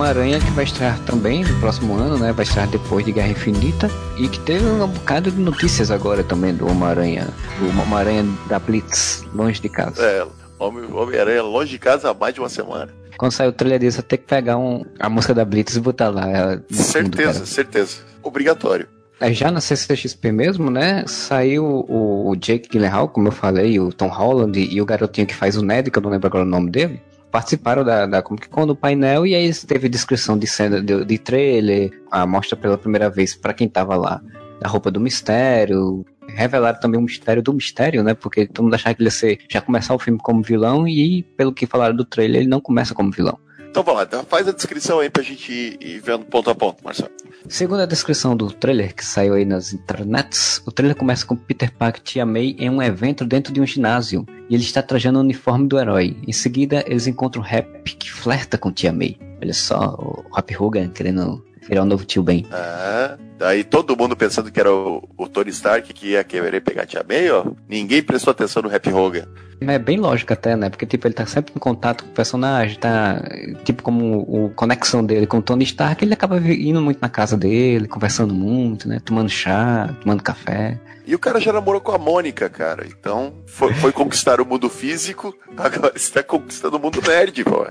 Tem 0.00 0.06
uma 0.06 0.08
aranha 0.08 0.40
que 0.40 0.50
vai 0.52 0.64
estrear 0.64 0.98
também 1.00 1.44
no 1.44 1.60
próximo 1.60 1.94
ano, 1.94 2.16
né? 2.16 2.32
Vai 2.32 2.44
estrear 2.44 2.66
depois 2.68 3.04
de 3.04 3.12
Guerra 3.12 3.28
Infinita. 3.28 3.90
E 4.16 4.28
que 4.28 4.40
teve 4.40 4.64
um 4.64 4.86
bocado 4.86 5.30
de 5.30 5.38
notícias 5.38 5.90
agora 5.90 6.24
também 6.24 6.54
do 6.54 6.66
Homem-Aranha. 6.66 7.28
Do 7.58 7.68
Homem-Aranha 7.82 8.24
da 8.48 8.58
Blitz, 8.58 9.24
longe 9.34 9.60
de 9.60 9.68
casa. 9.68 10.02
É, 10.02 10.26
Homem-Aranha 10.58 11.42
longe 11.42 11.72
de 11.72 11.78
casa 11.78 12.10
há 12.10 12.14
mais 12.14 12.32
de 12.32 12.40
uma 12.40 12.48
semana. 12.48 12.88
Quando 13.18 13.32
sair 13.32 13.48
o 13.48 13.52
trailer 13.52 13.78
desse, 13.78 13.98
eu 13.98 14.02
tenho 14.02 14.22
que 14.22 14.26
pegar 14.26 14.56
um, 14.56 14.82
a 14.98 15.10
música 15.10 15.34
da 15.34 15.44
Blitz 15.44 15.76
e 15.76 15.80
botar 15.80 16.08
lá. 16.08 16.58
certeza, 16.70 17.34
fundo, 17.34 17.46
certeza. 17.46 17.96
Obrigatório. 18.22 18.88
É, 19.20 19.34
já 19.34 19.50
na 19.50 19.60
CCXP 19.60 20.32
mesmo, 20.32 20.70
né? 20.70 21.04
Saiu 21.06 21.64
o, 21.66 22.30
o 22.30 22.36
Jake 22.36 22.70
Gyllenhaal, 22.70 23.08
como 23.08 23.28
eu 23.28 23.32
falei, 23.32 23.78
o 23.78 23.92
Tom 23.92 24.08
Holland 24.08 24.58
e 24.58 24.80
o 24.80 24.86
garotinho 24.86 25.26
que 25.26 25.34
faz 25.34 25.58
o 25.58 25.62
Ned, 25.62 25.90
que 25.90 25.98
eu 25.98 26.02
não 26.02 26.10
lembro 26.10 26.26
agora 26.26 26.44
o 26.44 26.48
nome 26.48 26.70
dele 26.70 27.02
participaram 27.30 27.84
da, 27.84 28.06
da 28.06 28.22
Comic 28.22 28.48
Con 28.48 28.66
do 28.66 28.76
painel 28.76 29.26
e 29.26 29.34
aí 29.34 29.52
teve 29.54 29.88
descrição 29.88 30.38
de 30.38 30.46
cena 30.46 30.82
de, 30.82 31.04
de 31.04 31.18
trailer, 31.18 31.90
a 32.10 32.26
mostra 32.26 32.56
pela 32.56 32.76
primeira 32.76 33.08
vez 33.08 33.34
para 33.34 33.54
quem 33.54 33.68
tava 33.68 33.96
lá 33.96 34.20
da 34.60 34.68
roupa 34.68 34.90
do 34.90 35.00
mistério. 35.00 36.04
Revelaram 36.28 36.78
também 36.78 37.00
o 37.00 37.02
mistério 37.02 37.42
do 37.42 37.52
mistério, 37.52 38.04
né? 38.04 38.14
Porque 38.14 38.46
todo 38.46 38.64
mundo 38.64 38.74
achava 38.74 38.94
que 38.94 39.02
ele 39.02 39.08
ia 39.08 39.12
ser, 39.12 39.38
já 39.48 39.60
começar 39.60 39.94
o 39.94 39.98
filme 39.98 40.18
como 40.22 40.42
vilão 40.42 40.86
e, 40.86 41.22
pelo 41.36 41.52
que 41.52 41.66
falaram 41.66 41.96
do 41.96 42.04
trailer, 42.04 42.42
ele 42.42 42.48
não 42.48 42.60
começa 42.60 42.94
como 42.94 43.10
vilão. 43.10 43.38
Então 43.70 43.84
vamos 43.84 44.00
lá, 44.00 44.06
então 44.06 44.24
faz 44.24 44.48
a 44.48 44.52
descrição 44.52 44.98
aí 44.98 45.08
pra 45.08 45.22
gente 45.22 45.52
ir, 45.52 45.78
ir 45.80 46.00
vendo 46.00 46.24
ponto 46.24 46.50
a 46.50 46.54
ponto, 46.54 46.84
Marcelo. 46.84 47.10
Segundo 47.48 47.80
a 47.80 47.86
descrição 47.86 48.36
do 48.36 48.50
trailer 48.50 48.94
que 48.94 49.04
saiu 49.04 49.34
aí 49.34 49.44
nas 49.44 49.72
internets, 49.72 50.60
o 50.66 50.72
trailer 50.72 50.96
começa 50.96 51.24
com 51.24 51.36
Peter 51.36 51.72
Parker 51.72 52.00
e 52.00 52.04
Tia 52.04 52.26
May 52.26 52.56
em 52.58 52.68
um 52.68 52.82
evento 52.82 53.24
dentro 53.24 53.52
de 53.52 53.60
um 53.60 53.66
ginásio 53.66 54.26
e 54.48 54.54
ele 54.54 54.64
está 54.64 54.82
trajando 54.82 55.20
o 55.20 55.22
uniforme 55.22 55.68
do 55.68 55.78
herói. 55.78 56.16
Em 56.26 56.32
seguida, 56.32 56.84
eles 56.86 57.06
encontram 57.06 57.42
o 57.42 57.46
Rap 57.46 57.82
que 57.84 58.10
flerta 58.10 58.58
com 58.58 58.72
Tia 58.72 58.92
May. 58.92 59.16
Olha 59.40 59.54
só, 59.54 59.94
o 59.98 60.34
Rap 60.34 60.56
Hogan 60.56 60.88
querendo 60.88 61.44
virar 61.68 61.82
o 61.82 61.84
um 61.84 61.88
novo 61.88 62.04
tio 62.04 62.24
Ben. 62.24 62.44
Ah, 62.50 63.16
daí 63.40 63.64
todo 63.64 63.96
mundo 63.96 64.14
pensando 64.14 64.52
que 64.52 64.60
era 64.60 64.70
o, 64.70 65.08
o 65.16 65.26
Tony 65.26 65.48
Stark 65.48 65.94
que 65.94 66.08
ia 66.08 66.22
querer 66.22 66.60
pegar 66.60 66.82
a 66.82 66.86
Tia 66.86 67.04
May, 67.08 67.30
ó. 67.30 67.46
Ninguém 67.66 68.02
prestou 68.02 68.30
atenção 68.30 68.62
no 68.62 68.68
Rap 68.68 68.86
Hogan. 68.92 69.26
É 69.62 69.78
bem 69.78 69.98
lógico 69.98 70.32
até, 70.32 70.56
né? 70.56 70.68
Porque, 70.68 70.86
tipo, 70.86 71.06
ele 71.06 71.14
tá 71.14 71.26
sempre 71.26 71.52
em 71.56 71.58
contato 71.58 72.04
com 72.04 72.10
o 72.10 72.14
personagem, 72.14 72.78
tá... 72.78 73.22
Tipo, 73.64 73.82
como 73.82 74.20
o 74.20 74.50
conexão 74.50 75.04
dele 75.04 75.26
com 75.26 75.38
o 75.38 75.42
Tony 75.42 75.64
Stark, 75.64 76.04
ele 76.04 76.14
acaba 76.14 76.38
indo 76.38 76.80
muito 76.80 77.00
na 77.00 77.08
casa 77.08 77.36
dele, 77.36 77.88
conversando 77.88 78.34
muito, 78.34 78.88
né? 78.88 79.00
Tomando 79.02 79.28
chá, 79.28 79.94
tomando 80.02 80.22
café. 80.22 80.78
E 81.06 81.14
o 81.14 81.18
cara 81.18 81.40
já 81.40 81.52
namorou 81.52 81.80
com 81.80 81.92
a 81.92 81.98
Mônica, 81.98 82.48
cara. 82.48 82.86
Então, 82.86 83.34
foi, 83.44 83.74
foi 83.74 83.90
conquistar 83.90 84.40
o 84.40 84.46
mundo 84.46 84.68
físico, 84.68 85.34
agora 85.56 85.92
está 85.96 86.22
conquistando 86.22 86.76
o 86.76 86.80
mundo 86.80 87.02
nerd, 87.06 87.42
pô. 87.42 87.66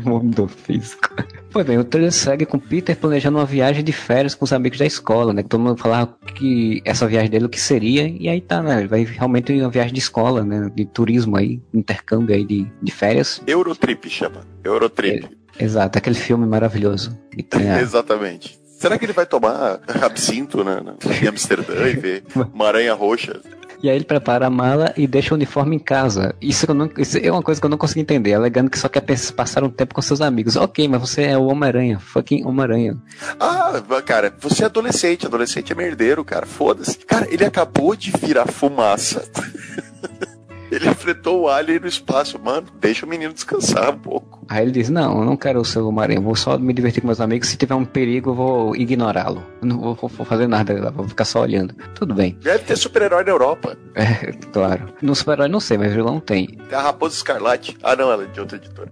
mundo 0.02 0.48
físico. 0.48 1.10
Pois 1.50 1.66
bem, 1.66 1.76
o 1.76 1.84
trailer 1.84 2.10
segue 2.10 2.46
com 2.46 2.58
Peter 2.58 2.96
planejando 2.96 3.36
uma 3.36 3.44
viagem 3.44 3.84
de 3.84 3.92
férias 3.92 4.34
com 4.34 4.46
os 4.46 4.54
amigos 4.54 4.78
da 4.78 4.86
escola, 4.92 5.32
né? 5.32 5.42
Todo 5.42 5.60
mundo 5.60 5.76
falava 5.76 6.16
que 6.34 6.80
essa 6.84 7.06
viagem 7.06 7.30
dele 7.30 7.46
o 7.46 7.48
que 7.48 7.60
seria, 7.60 8.06
e 8.08 8.28
aí 8.28 8.40
tá, 8.40 8.62
né? 8.62 8.80
Ele 8.80 8.88
vai 8.88 9.04
realmente 9.04 9.52
uma 9.52 9.70
viagem 9.70 9.92
de 9.92 10.00
escola, 10.00 10.44
né? 10.44 10.70
De 10.74 10.84
turismo 10.84 11.36
aí, 11.36 11.60
intercâmbio 11.72 12.34
aí 12.34 12.44
de, 12.44 12.66
de 12.82 12.92
férias. 12.92 13.42
Eurotrip 13.46 14.08
chama. 14.08 14.40
Eurotrip. 14.64 15.28
É, 15.58 15.64
exato, 15.64 15.98
aquele 15.98 16.16
filme 16.16 16.46
maravilhoso. 16.46 17.18
A... 17.52 17.80
Exatamente. 17.80 18.60
Será 18.82 18.98
que 18.98 19.04
ele 19.04 19.12
vai 19.12 19.26
tomar 19.26 19.80
absinto 20.02 20.64
né, 20.64 20.82
em 21.22 21.28
Amsterdã 21.28 21.88
e 21.88 21.94
ver 21.94 22.24
uma 22.52 22.66
aranha 22.66 22.92
roxa? 22.94 23.40
E 23.82 23.90
aí 23.90 23.96
ele 23.96 24.04
prepara 24.04 24.46
a 24.46 24.50
mala 24.50 24.92
e 24.96 25.06
deixa 25.06 25.34
o 25.34 25.36
uniforme 25.36 25.76
em 25.76 25.78
casa. 25.78 26.34
Isso, 26.40 26.72
não, 26.72 26.88
isso, 26.96 27.18
é 27.18 27.30
uma 27.30 27.42
coisa 27.42 27.60
que 27.60 27.66
eu 27.66 27.70
não 27.70 27.76
consigo 27.76 28.00
entender, 28.00 28.32
alegando 28.34 28.70
que 28.70 28.78
só 28.78 28.88
quer 28.88 29.04
passar 29.34 29.64
um 29.64 29.70
tempo 29.70 29.94
com 29.94 30.00
seus 30.00 30.20
amigos. 30.20 30.54
Ok, 30.56 30.86
mas 30.86 31.00
você 31.00 31.22
é 31.24 31.36
o 31.36 31.46
Homem-Aranha, 31.46 31.98
fucking 31.98 32.44
Homem-Aranha. 32.44 32.96
Ah, 33.40 33.82
cara, 34.04 34.32
você 34.40 34.62
é 34.62 34.66
adolescente, 34.66 35.26
adolescente 35.26 35.72
é 35.72 35.74
merdeiro, 35.74 36.24
cara, 36.24 36.46
foda-se. 36.46 36.98
Cara, 36.98 37.26
ele 37.28 37.44
acabou 37.44 37.96
de 37.96 38.12
virar 38.12 38.46
fumaça. 38.46 39.28
Ele 40.72 40.88
enfrentou 40.88 41.42
o 41.42 41.48
alien 41.48 41.80
no 41.80 41.86
espaço. 41.86 42.40
Mano, 42.42 42.66
deixa 42.80 43.04
o 43.04 43.08
menino 43.08 43.34
descansar 43.34 43.90
um 43.90 43.98
pouco. 43.98 44.42
Aí 44.48 44.62
ele 44.62 44.70
diz: 44.70 44.88
Não, 44.88 45.18
eu 45.18 45.24
não 45.26 45.36
quero 45.36 45.62
ser 45.66 45.80
o 45.80 45.92
Marinho, 45.92 46.22
vou 46.22 46.34
só 46.34 46.58
me 46.58 46.72
divertir 46.72 47.02
com 47.02 47.08
meus 47.08 47.20
amigos. 47.20 47.48
Se 47.48 47.58
tiver 47.58 47.74
um 47.74 47.84
perigo, 47.84 48.30
eu 48.30 48.34
vou 48.34 48.74
ignorá-lo. 48.74 49.44
Não 49.60 49.78
vou, 49.78 49.94
vou, 49.94 50.24
fazer 50.24 50.46
nada, 50.46 50.90
vou 50.90 51.06
ficar 51.06 51.26
só 51.26 51.42
olhando. 51.42 51.74
Tudo 51.94 52.14
bem. 52.14 52.38
Deve 52.42 52.64
ter 52.64 52.76
super-herói 52.76 53.22
na 53.22 53.30
Europa. 53.30 53.76
É, 53.94 54.32
claro. 54.50 54.94
No 55.02 55.14
super-herói 55.14 55.48
não 55.48 55.60
sei, 55.60 55.76
mas 55.76 55.92
vilão 55.92 56.18
tem. 56.18 56.46
Tem 56.46 56.78
a 56.78 56.80
Raposa 56.80 57.16
Escarlate. 57.16 57.76
Ah, 57.82 57.94
não, 57.94 58.10
ela 58.10 58.24
é 58.24 58.26
de 58.26 58.40
outra 58.40 58.56
editora. 58.56 58.90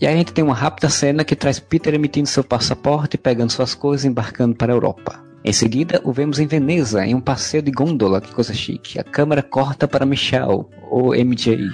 E 0.00 0.06
aí 0.06 0.14
a 0.14 0.16
gente 0.16 0.32
tem 0.32 0.42
uma 0.42 0.54
rápida 0.54 0.88
cena 0.88 1.24
que 1.24 1.36
traz 1.36 1.60
Peter 1.60 1.94
emitindo 1.94 2.28
seu 2.28 2.42
passaporte, 2.42 3.16
pegando 3.16 3.52
suas 3.52 3.74
coisas 3.74 4.04
e 4.04 4.08
embarcando 4.08 4.56
para 4.56 4.72
a 4.72 4.74
Europa. 4.74 5.22
Em 5.44 5.52
seguida, 5.52 6.00
o 6.02 6.10
vemos 6.10 6.38
em 6.38 6.46
Veneza, 6.46 7.04
em 7.04 7.14
um 7.14 7.20
passeio 7.20 7.62
de 7.62 7.70
gôndola, 7.70 8.18
que 8.18 8.34
coisa 8.34 8.54
chique. 8.54 8.98
A 8.98 9.04
câmera 9.04 9.42
corta 9.42 9.86
para 9.86 10.06
Michelle, 10.06 10.64
ou 10.90 11.14
MJ. 11.14 11.68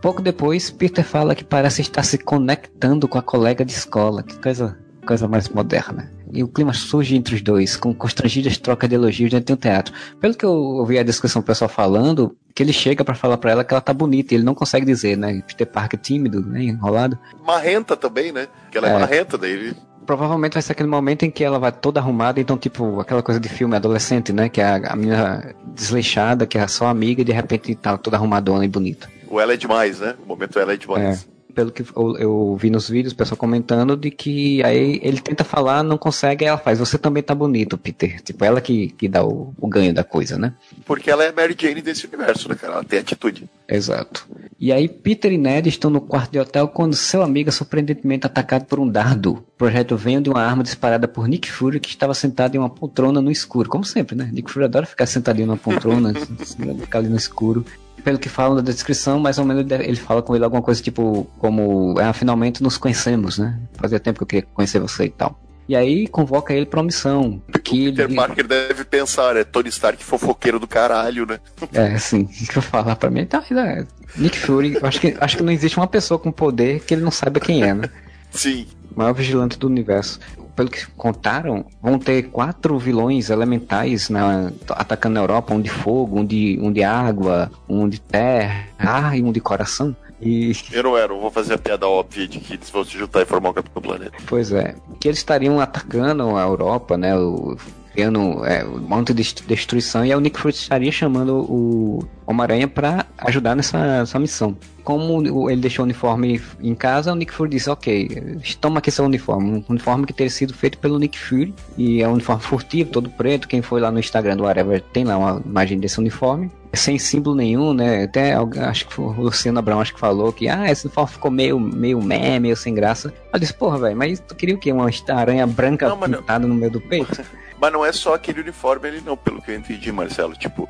Pouco 0.00 0.22
depois, 0.22 0.70
Peter 0.70 1.04
fala 1.04 1.34
que 1.34 1.44
parece 1.44 1.82
estar 1.82 2.02
se 2.02 2.16
conectando 2.16 3.06
com 3.06 3.18
a 3.18 3.22
colega 3.22 3.62
de 3.62 3.72
escola. 3.72 4.22
Que 4.22 4.38
coisa, 4.38 4.78
coisa 5.06 5.28
mais 5.28 5.50
moderna. 5.50 6.10
E 6.32 6.42
o 6.42 6.48
clima 6.48 6.72
surge 6.72 7.14
entre 7.14 7.34
os 7.34 7.42
dois, 7.42 7.76
com 7.76 7.92
constrangidas 7.92 8.56
trocas 8.56 8.88
de 8.88 8.94
elogios 8.94 9.30
dentro 9.30 9.48
de 9.48 9.52
um 9.52 9.56
teatro. 9.56 9.92
Pelo 10.18 10.34
que 10.34 10.46
eu 10.46 10.52
ouvi 10.52 10.98
a 10.98 11.02
descrição 11.02 11.42
do 11.42 11.44
pessoal 11.44 11.68
falando, 11.68 12.34
que 12.54 12.62
ele 12.62 12.72
chega 12.72 13.04
para 13.04 13.14
falar 13.14 13.36
para 13.36 13.50
ela 13.50 13.64
que 13.64 13.74
ela 13.74 13.82
tá 13.82 13.92
bonita 13.92 14.32
e 14.32 14.38
ele 14.38 14.44
não 14.44 14.54
consegue 14.54 14.86
dizer, 14.86 15.18
né? 15.18 15.42
Peter 15.46 15.66
Parker 15.66 16.00
tímido, 16.00 16.40
né? 16.40 16.62
Enrolado. 16.62 17.18
Marrenta 17.46 17.98
também, 17.98 18.32
né? 18.32 18.48
Que 18.70 18.78
ela 18.78 18.88
é, 18.88 18.94
é 18.94 18.98
marrenta, 18.98 19.36
daí 19.36 19.52
ele 19.52 19.76
provavelmente 20.10 20.54
vai 20.54 20.62
ser 20.62 20.72
aquele 20.72 20.88
momento 20.88 21.24
em 21.24 21.30
que 21.30 21.44
ela 21.44 21.56
vai 21.56 21.70
toda 21.70 22.00
arrumada, 22.00 22.40
então, 22.40 22.58
tipo, 22.58 22.98
aquela 22.98 23.22
coisa 23.22 23.38
de 23.38 23.48
filme 23.48 23.76
adolescente, 23.76 24.32
né? 24.32 24.48
Que 24.48 24.60
é 24.60 24.64
a, 24.64 24.92
a 24.92 24.96
menina 24.96 25.54
desleixada, 25.66 26.48
que 26.48 26.58
é 26.58 26.66
só 26.66 26.88
amiga 26.88 27.22
e 27.22 27.24
de 27.24 27.30
repente 27.30 27.76
tá 27.76 27.96
toda 27.96 28.16
arrumadona 28.16 28.64
e 28.64 28.68
bonita. 28.68 29.08
O 29.28 29.40
ela 29.40 29.52
é 29.52 29.56
demais, 29.56 30.00
né? 30.00 30.16
O 30.20 30.26
momento 30.26 30.58
ela 30.58 30.72
é 30.72 30.76
demais. 30.76 31.24
É 31.36 31.39
pelo 31.50 31.70
que 31.70 31.82
eu, 31.82 32.16
eu, 32.18 32.56
vi 32.56 32.70
nos 32.70 32.88
vídeos, 32.88 33.12
o 33.12 33.16
pessoal 33.16 33.36
comentando 33.36 33.96
de 33.96 34.10
que 34.10 34.62
aí 34.62 35.00
ele 35.02 35.20
tenta 35.20 35.44
falar, 35.44 35.82
não 35.82 35.98
consegue, 35.98 36.44
ela 36.44 36.58
faz, 36.58 36.78
você 36.78 36.96
também 36.96 37.22
tá 37.22 37.34
bonito, 37.34 37.76
Peter. 37.76 38.20
Tipo, 38.22 38.44
ela 38.44 38.60
que, 38.60 38.88
que 38.90 39.08
dá 39.08 39.24
o, 39.24 39.52
o 39.60 39.68
ganho 39.68 39.92
da 39.92 40.04
coisa, 40.04 40.38
né? 40.38 40.54
Porque 40.86 41.10
ela 41.10 41.24
é 41.24 41.32
Mary 41.32 41.56
Jane 41.58 41.82
desse 41.82 42.06
universo, 42.06 42.48
né, 42.48 42.54
cara? 42.54 42.74
Ela 42.74 42.84
tem 42.84 42.98
atitude. 42.98 43.48
Exato. 43.68 44.26
E 44.58 44.72
aí 44.72 44.88
Peter 44.88 45.32
e 45.32 45.38
Ned 45.38 45.68
estão 45.68 45.90
no 45.90 46.00
quarto 46.00 46.32
de 46.32 46.38
hotel 46.38 46.68
quando 46.68 46.94
seu 46.94 47.22
amigo 47.22 47.48
é 47.48 47.52
surpreendentemente 47.52 48.26
atacado 48.26 48.64
por 48.64 48.78
um 48.78 48.88
dardo. 48.88 49.32
O 49.32 49.58
projeto 49.58 49.96
vem 49.96 50.20
de 50.20 50.28
uma 50.28 50.42
arma 50.42 50.62
disparada 50.62 51.06
por 51.06 51.28
Nick 51.28 51.50
Fury 51.50 51.80
que 51.80 51.88
estava 51.88 52.14
sentado 52.14 52.54
em 52.54 52.58
uma 52.58 52.70
poltrona 52.70 53.20
no 53.20 53.30
escuro, 53.30 53.68
como 53.68 53.84
sempre, 53.84 54.16
né? 54.16 54.28
Nick 54.32 54.50
Fury 54.50 54.64
adora 54.64 54.86
ficar 54.86 55.06
sentadinho 55.06 55.46
numa 55.46 55.56
poltrona, 55.56 56.12
ficar 56.80 56.98
ali 56.98 57.08
no 57.08 57.16
escuro 57.16 57.64
pelo 58.00 58.18
que 58.18 58.28
fala 58.28 58.56
na 58.56 58.62
descrição, 58.62 59.20
mais 59.20 59.38
ou 59.38 59.44
menos 59.44 59.70
ele 59.70 59.96
fala 59.96 60.22
com 60.22 60.34
ele 60.34 60.44
alguma 60.44 60.62
coisa 60.62 60.82
tipo 60.82 61.26
como 61.38 61.94
ah, 61.98 62.12
finalmente 62.12 62.62
nos 62.62 62.76
conhecemos, 62.76 63.38
né? 63.38 63.58
Fazia 63.74 64.00
tempo 64.00 64.18
que 64.18 64.22
eu 64.22 64.26
queria 64.26 64.48
conhecer 64.54 64.78
você 64.78 65.04
e 65.04 65.10
tal. 65.10 65.38
E 65.68 65.76
aí 65.76 66.08
convoca 66.08 66.52
ele 66.52 66.66
pra 66.66 66.80
uma 66.80 66.86
missão. 66.86 67.40
Que 67.62 67.88
o 67.88 67.90
Peter 67.90 68.06
ele... 68.06 68.16
Parker 68.16 68.44
deve 68.44 68.84
pensar, 68.84 69.36
é 69.36 69.44
Tony 69.44 69.68
Stark 69.68 70.02
fofoqueiro 70.02 70.58
do 70.58 70.66
caralho, 70.66 71.24
né? 71.24 71.38
É, 71.72 71.96
sim. 71.96 72.28
O 72.42 72.46
que 72.48 72.58
eu 72.58 72.62
falar 72.62 72.96
pra 72.96 73.08
mim? 73.08 73.24
Tá, 73.24 73.40
é, 73.52 73.86
Nick 74.16 74.36
Fury, 74.36 74.78
acho 74.82 75.00
que, 75.00 75.16
acho 75.20 75.36
que 75.36 75.42
não 75.44 75.52
existe 75.52 75.76
uma 75.76 75.86
pessoa 75.86 76.18
com 76.18 76.32
poder 76.32 76.80
que 76.80 76.92
ele 76.92 77.02
não 77.02 77.12
saiba 77.12 77.38
quem 77.38 77.62
é, 77.62 77.72
né? 77.72 77.88
Sim. 78.32 78.66
O 78.90 78.98
maior 78.98 79.12
vigilante 79.12 79.56
do 79.56 79.68
universo. 79.68 80.18
Pelo 80.60 80.70
que 80.70 80.86
contaram, 80.88 81.64
vão 81.80 81.98
ter 81.98 82.24
quatro 82.24 82.78
vilões 82.78 83.30
elementais 83.30 84.10
na, 84.10 84.52
atacando 84.72 85.18
a 85.18 85.22
Europa, 85.22 85.54
um 85.54 85.60
de 85.62 85.70
fogo, 85.70 86.20
um 86.20 86.24
de, 86.26 86.58
um 86.60 86.70
de 86.70 86.84
água, 86.84 87.50
um 87.66 87.88
de 87.88 87.98
terra, 87.98 88.66
ar 88.78 89.16
e 89.16 89.22
um 89.22 89.32
de 89.32 89.40
coração. 89.40 89.96
E... 90.20 90.52
Eu 90.70 90.82
não 90.82 90.98
era, 90.98 91.14
vou 91.14 91.30
fazer 91.30 91.54
a 91.54 91.58
piada 91.58 91.88
óbvia 91.88 92.28
de 92.28 92.38
que 92.40 92.52
eles 92.52 92.68
vão 92.68 92.84
se 92.84 92.90
juntar 92.90 93.22
e 93.22 93.24
formar 93.24 93.48
o 93.48 93.54
Capitão 93.54 93.80
Planeta. 93.80 94.12
Pois 94.26 94.52
é. 94.52 94.74
Que 95.00 95.08
eles 95.08 95.20
estariam 95.20 95.58
atacando 95.58 96.36
a 96.36 96.42
Europa, 96.42 96.98
né? 96.98 97.16
O, 97.16 97.56
criando 97.92 98.44
é, 98.44 98.64
um 98.64 98.80
monte 98.80 99.12
de 99.12 99.22
destruição 99.46 100.04
e 100.04 100.14
o 100.14 100.20
Nick 100.20 100.38
Fury 100.38 100.54
estaria 100.54 100.92
chamando 100.92 101.38
o 101.38 102.04
Homem-Aranha 102.26 102.68
para 102.68 103.06
ajudar 103.18 103.54
nessa, 103.54 104.00
nessa 104.00 104.18
missão. 104.18 104.56
Como 104.84 105.50
ele 105.50 105.60
deixou 105.60 105.82
o 105.82 105.86
uniforme 105.86 106.40
em 106.60 106.74
casa, 106.74 107.12
o 107.12 107.14
Nick 107.14 107.32
Fury 107.32 107.50
disse: 107.50 107.68
Ok, 107.68 108.38
toma 108.60 108.78
aqui 108.78 108.90
seu 108.90 109.04
uniforme. 109.04 109.50
Um 109.50 109.64
uniforme 109.68 110.06
que 110.06 110.12
teria 110.12 110.30
sido 110.30 110.54
feito 110.54 110.78
pelo 110.78 110.98
Nick 110.98 111.18
Fury. 111.18 111.54
E 111.76 112.02
é 112.02 112.08
um 112.08 112.14
uniforme 112.14 112.42
furtivo, 112.42 112.90
todo 112.90 113.10
preto. 113.10 113.46
Quem 113.46 113.62
foi 113.62 113.80
lá 113.80 113.90
no 113.90 113.98
Instagram 113.98 114.36
do 114.36 114.46
Areva 114.46 114.80
tem 114.80 115.04
lá 115.04 115.18
uma 115.18 115.42
imagem 115.44 115.78
desse 115.78 115.98
uniforme 115.98 116.50
sem 116.72 116.98
símbolo 116.98 117.34
nenhum, 117.34 117.74
né? 117.74 118.04
Até 118.04 118.32
acho 118.32 118.86
que 118.86 119.00
o 119.00 119.10
Luciano 119.10 119.58
Abrão 119.58 119.80
acho 119.80 119.92
que 119.92 120.00
falou 120.00 120.32
que 120.32 120.48
ah, 120.48 120.70
esse 120.70 120.86
uniforme 120.86 121.12
ficou 121.12 121.30
meio, 121.30 121.58
meio 121.58 122.00
meh, 122.00 122.38
meio 122.38 122.56
sem 122.56 122.74
graça. 122.74 123.12
Eu 123.32 123.40
disse, 123.40 123.52
porra, 123.52 123.78
velho, 123.78 123.96
mas 123.96 124.20
tu 124.20 124.34
queria 124.34 124.54
o 124.54 124.58
quê? 124.58 124.72
Uma 124.72 124.88
aranha 125.08 125.46
branca 125.46 125.88
não, 125.88 125.98
pintada 125.98 126.46
no 126.46 126.54
meio 126.54 126.70
do 126.70 126.80
peito? 126.80 127.22
Mas 127.60 127.72
não 127.72 127.84
é 127.84 127.92
só 127.92 128.14
aquele 128.14 128.40
uniforme 128.40 128.88
ali, 128.88 129.00
não, 129.00 129.16
pelo 129.16 129.42
que 129.42 129.50
eu 129.50 129.56
entendi, 129.56 129.92
Marcelo. 129.92 130.34
Tipo, 130.34 130.68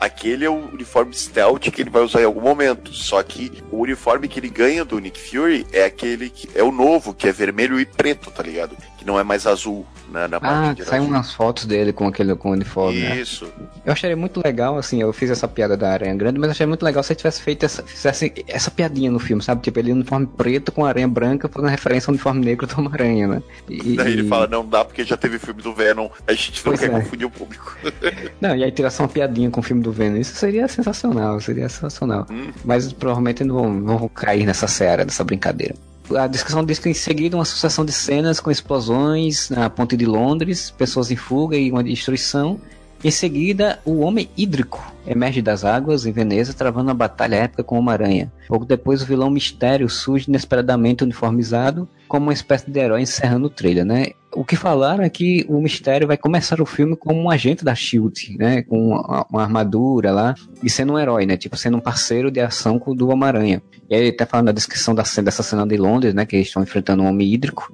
aquele 0.00 0.44
é 0.44 0.50
o 0.50 0.70
uniforme 0.72 1.14
stealth 1.14 1.70
que 1.70 1.80
ele 1.80 1.90
vai 1.90 2.02
usar 2.02 2.20
em 2.20 2.24
algum 2.24 2.40
momento. 2.40 2.92
Só 2.92 3.22
que 3.22 3.62
o 3.70 3.78
uniforme 3.78 4.26
que 4.26 4.40
ele 4.40 4.48
ganha 4.48 4.84
do 4.84 4.98
Nick 4.98 5.20
Fury 5.20 5.64
é 5.72 5.84
aquele 5.84 6.28
que 6.28 6.48
é 6.54 6.62
o 6.62 6.72
novo, 6.72 7.14
que 7.14 7.28
é 7.28 7.32
vermelho 7.32 7.78
e 7.78 7.86
preto, 7.86 8.30
tá 8.30 8.42
ligado? 8.42 8.76
Que 8.98 9.04
não 9.04 9.18
é 9.18 9.22
mais 9.22 9.46
azul 9.46 9.86
na, 10.12 10.28
na 10.28 10.38
Ah, 10.42 10.74
saem 10.84 11.02
umas 11.02 11.32
fotos 11.32 11.64
dele 11.64 11.92
com 11.92 12.06
aquele 12.06 12.34
com 12.34 12.50
o 12.50 12.52
uniforme. 12.52 13.00
Né? 13.00 13.20
Isso. 13.20 13.46
Né? 13.46 13.66
Eu 13.84 13.92
acharia 13.92 14.16
muito 14.16 14.40
legal, 14.44 14.76
assim, 14.76 15.00
eu 15.00 15.12
fiz 15.12 15.30
essa 15.30 15.48
piada 15.48 15.76
da 15.76 15.90
Aranha 15.90 16.14
Grande, 16.14 16.38
mas 16.38 16.48
eu 16.48 16.52
achei 16.52 16.66
muito 16.66 16.84
legal 16.84 17.02
se 17.02 17.12
ele 17.12 17.18
tivesse 17.18 17.40
feito 17.40 17.64
essa, 17.64 17.82
fizesse 17.82 18.32
essa 18.46 18.70
piadinha 18.70 19.10
no 19.10 19.18
filme, 19.18 19.42
sabe? 19.42 19.62
Tipo, 19.62 19.78
ele 19.78 19.92
uniforme 19.92 20.26
preto 20.26 20.70
com 20.70 20.84
aranha 20.84 21.08
branca, 21.08 21.48
fazendo 21.48 21.70
referência 21.70 22.10
ao 22.10 22.12
uniforme 22.12 22.44
negro 22.44 22.66
do 22.66 22.78
Homem-Aranha, 22.78 23.28
né? 23.28 23.42
E, 23.68 23.96
Daí 23.96 24.12
ele 24.12 24.28
fala, 24.28 24.46
não 24.46 24.66
dá 24.66 24.84
porque 24.84 25.04
já 25.04 25.16
teve 25.16 25.38
filme 25.38 25.62
do 25.62 25.72
Venom, 25.72 26.08
a 26.32 26.36
gente 26.36 26.56
não 26.56 26.72
pois 26.72 26.80
quer 26.80 26.86
é. 26.86 26.88
confundir 26.90 27.26
o 27.26 27.30
público. 27.30 27.76
não, 28.40 28.56
e 28.56 28.64
aí 28.64 28.72
só 28.90 29.04
uma 29.04 29.08
piadinha 29.08 29.50
com 29.50 29.60
o 29.60 29.62
filme 29.62 29.82
do 29.82 29.92
Venom, 29.92 30.16
isso 30.16 30.34
seria 30.34 30.66
sensacional, 30.68 31.40
seria 31.40 31.68
sensacional. 31.68 32.26
Hum. 32.30 32.50
Mas 32.64 32.92
provavelmente 32.92 33.44
não 33.44 33.54
vão, 33.54 33.72
não 33.72 33.98
vão 33.98 34.08
cair 34.08 34.44
nessa 34.44 34.66
série, 34.66 35.04
dessa 35.04 35.24
brincadeira 35.24 35.74
a 36.16 36.26
descrição 36.26 36.64
diz 36.64 36.78
que 36.78 36.88
em 36.88 36.94
seguida 36.94 37.36
uma 37.36 37.44
sucessão 37.44 37.84
de 37.84 37.92
cenas 37.92 38.40
com 38.40 38.50
explosões 38.50 39.50
na 39.50 39.70
ponte 39.70 39.96
de 39.96 40.04
Londres, 40.04 40.70
pessoas 40.70 41.10
em 41.10 41.16
fuga 41.16 41.56
e 41.56 41.70
uma 41.70 41.82
destruição. 41.82 42.60
Em 43.04 43.10
seguida, 43.10 43.80
o 43.84 44.00
Homem 44.00 44.28
Hídrico 44.36 44.92
emerge 45.04 45.42
das 45.42 45.64
águas 45.64 46.06
em 46.06 46.12
Veneza, 46.12 46.54
travando 46.54 46.88
uma 46.88 46.94
batalha 46.94 47.34
épica 47.36 47.64
com 47.64 47.76
Homem-Aranha. 47.76 48.32
Pouco 48.46 48.64
depois, 48.64 49.02
o 49.02 49.06
vilão 49.06 49.28
Mistério 49.28 49.88
surge 49.88 50.28
inesperadamente 50.28 51.02
uniformizado 51.02 51.88
como 52.06 52.26
uma 52.26 52.32
espécie 52.32 52.70
de 52.70 52.78
herói 52.78 53.02
encerrando 53.02 53.46
o 53.46 53.50
trailer, 53.50 53.84
né? 53.84 54.06
O 54.34 54.44
que 54.44 54.56
falaram 54.56 55.04
é 55.04 55.10
que 55.10 55.44
o 55.48 55.60
Mistério 55.60 56.06
vai 56.06 56.16
começar 56.16 56.60
o 56.60 56.66
filme 56.66 56.96
como 56.96 57.20
um 57.20 57.30
agente 57.30 57.64
da 57.64 57.74
SHIELD, 57.74 58.36
né? 58.38 58.62
Com 58.62 58.88
uma, 58.88 59.26
uma 59.30 59.42
armadura 59.42 60.10
lá 60.10 60.34
e 60.62 60.70
sendo 60.70 60.94
um 60.94 60.98
herói, 60.98 61.26
né? 61.26 61.36
Tipo, 61.36 61.56
sendo 61.56 61.76
um 61.76 61.80
parceiro 61.80 62.30
de 62.30 62.40
ação 62.40 62.78
do 62.78 63.08
Homem-Aranha. 63.08 63.62
E 63.90 63.94
aí 63.94 64.00
ele 64.00 64.12
tá 64.12 64.24
falando 64.24 64.46
da 64.46 64.52
descrição 64.52 64.94
da, 64.94 65.02
dessa 65.02 65.42
cena 65.42 65.66
de 65.66 65.76
Londres, 65.76 66.14
né? 66.14 66.24
Que 66.24 66.36
eles 66.36 66.48
estão 66.48 66.62
enfrentando 66.62 67.02
um 67.02 67.06
homem 67.06 67.32
hídrico. 67.32 67.72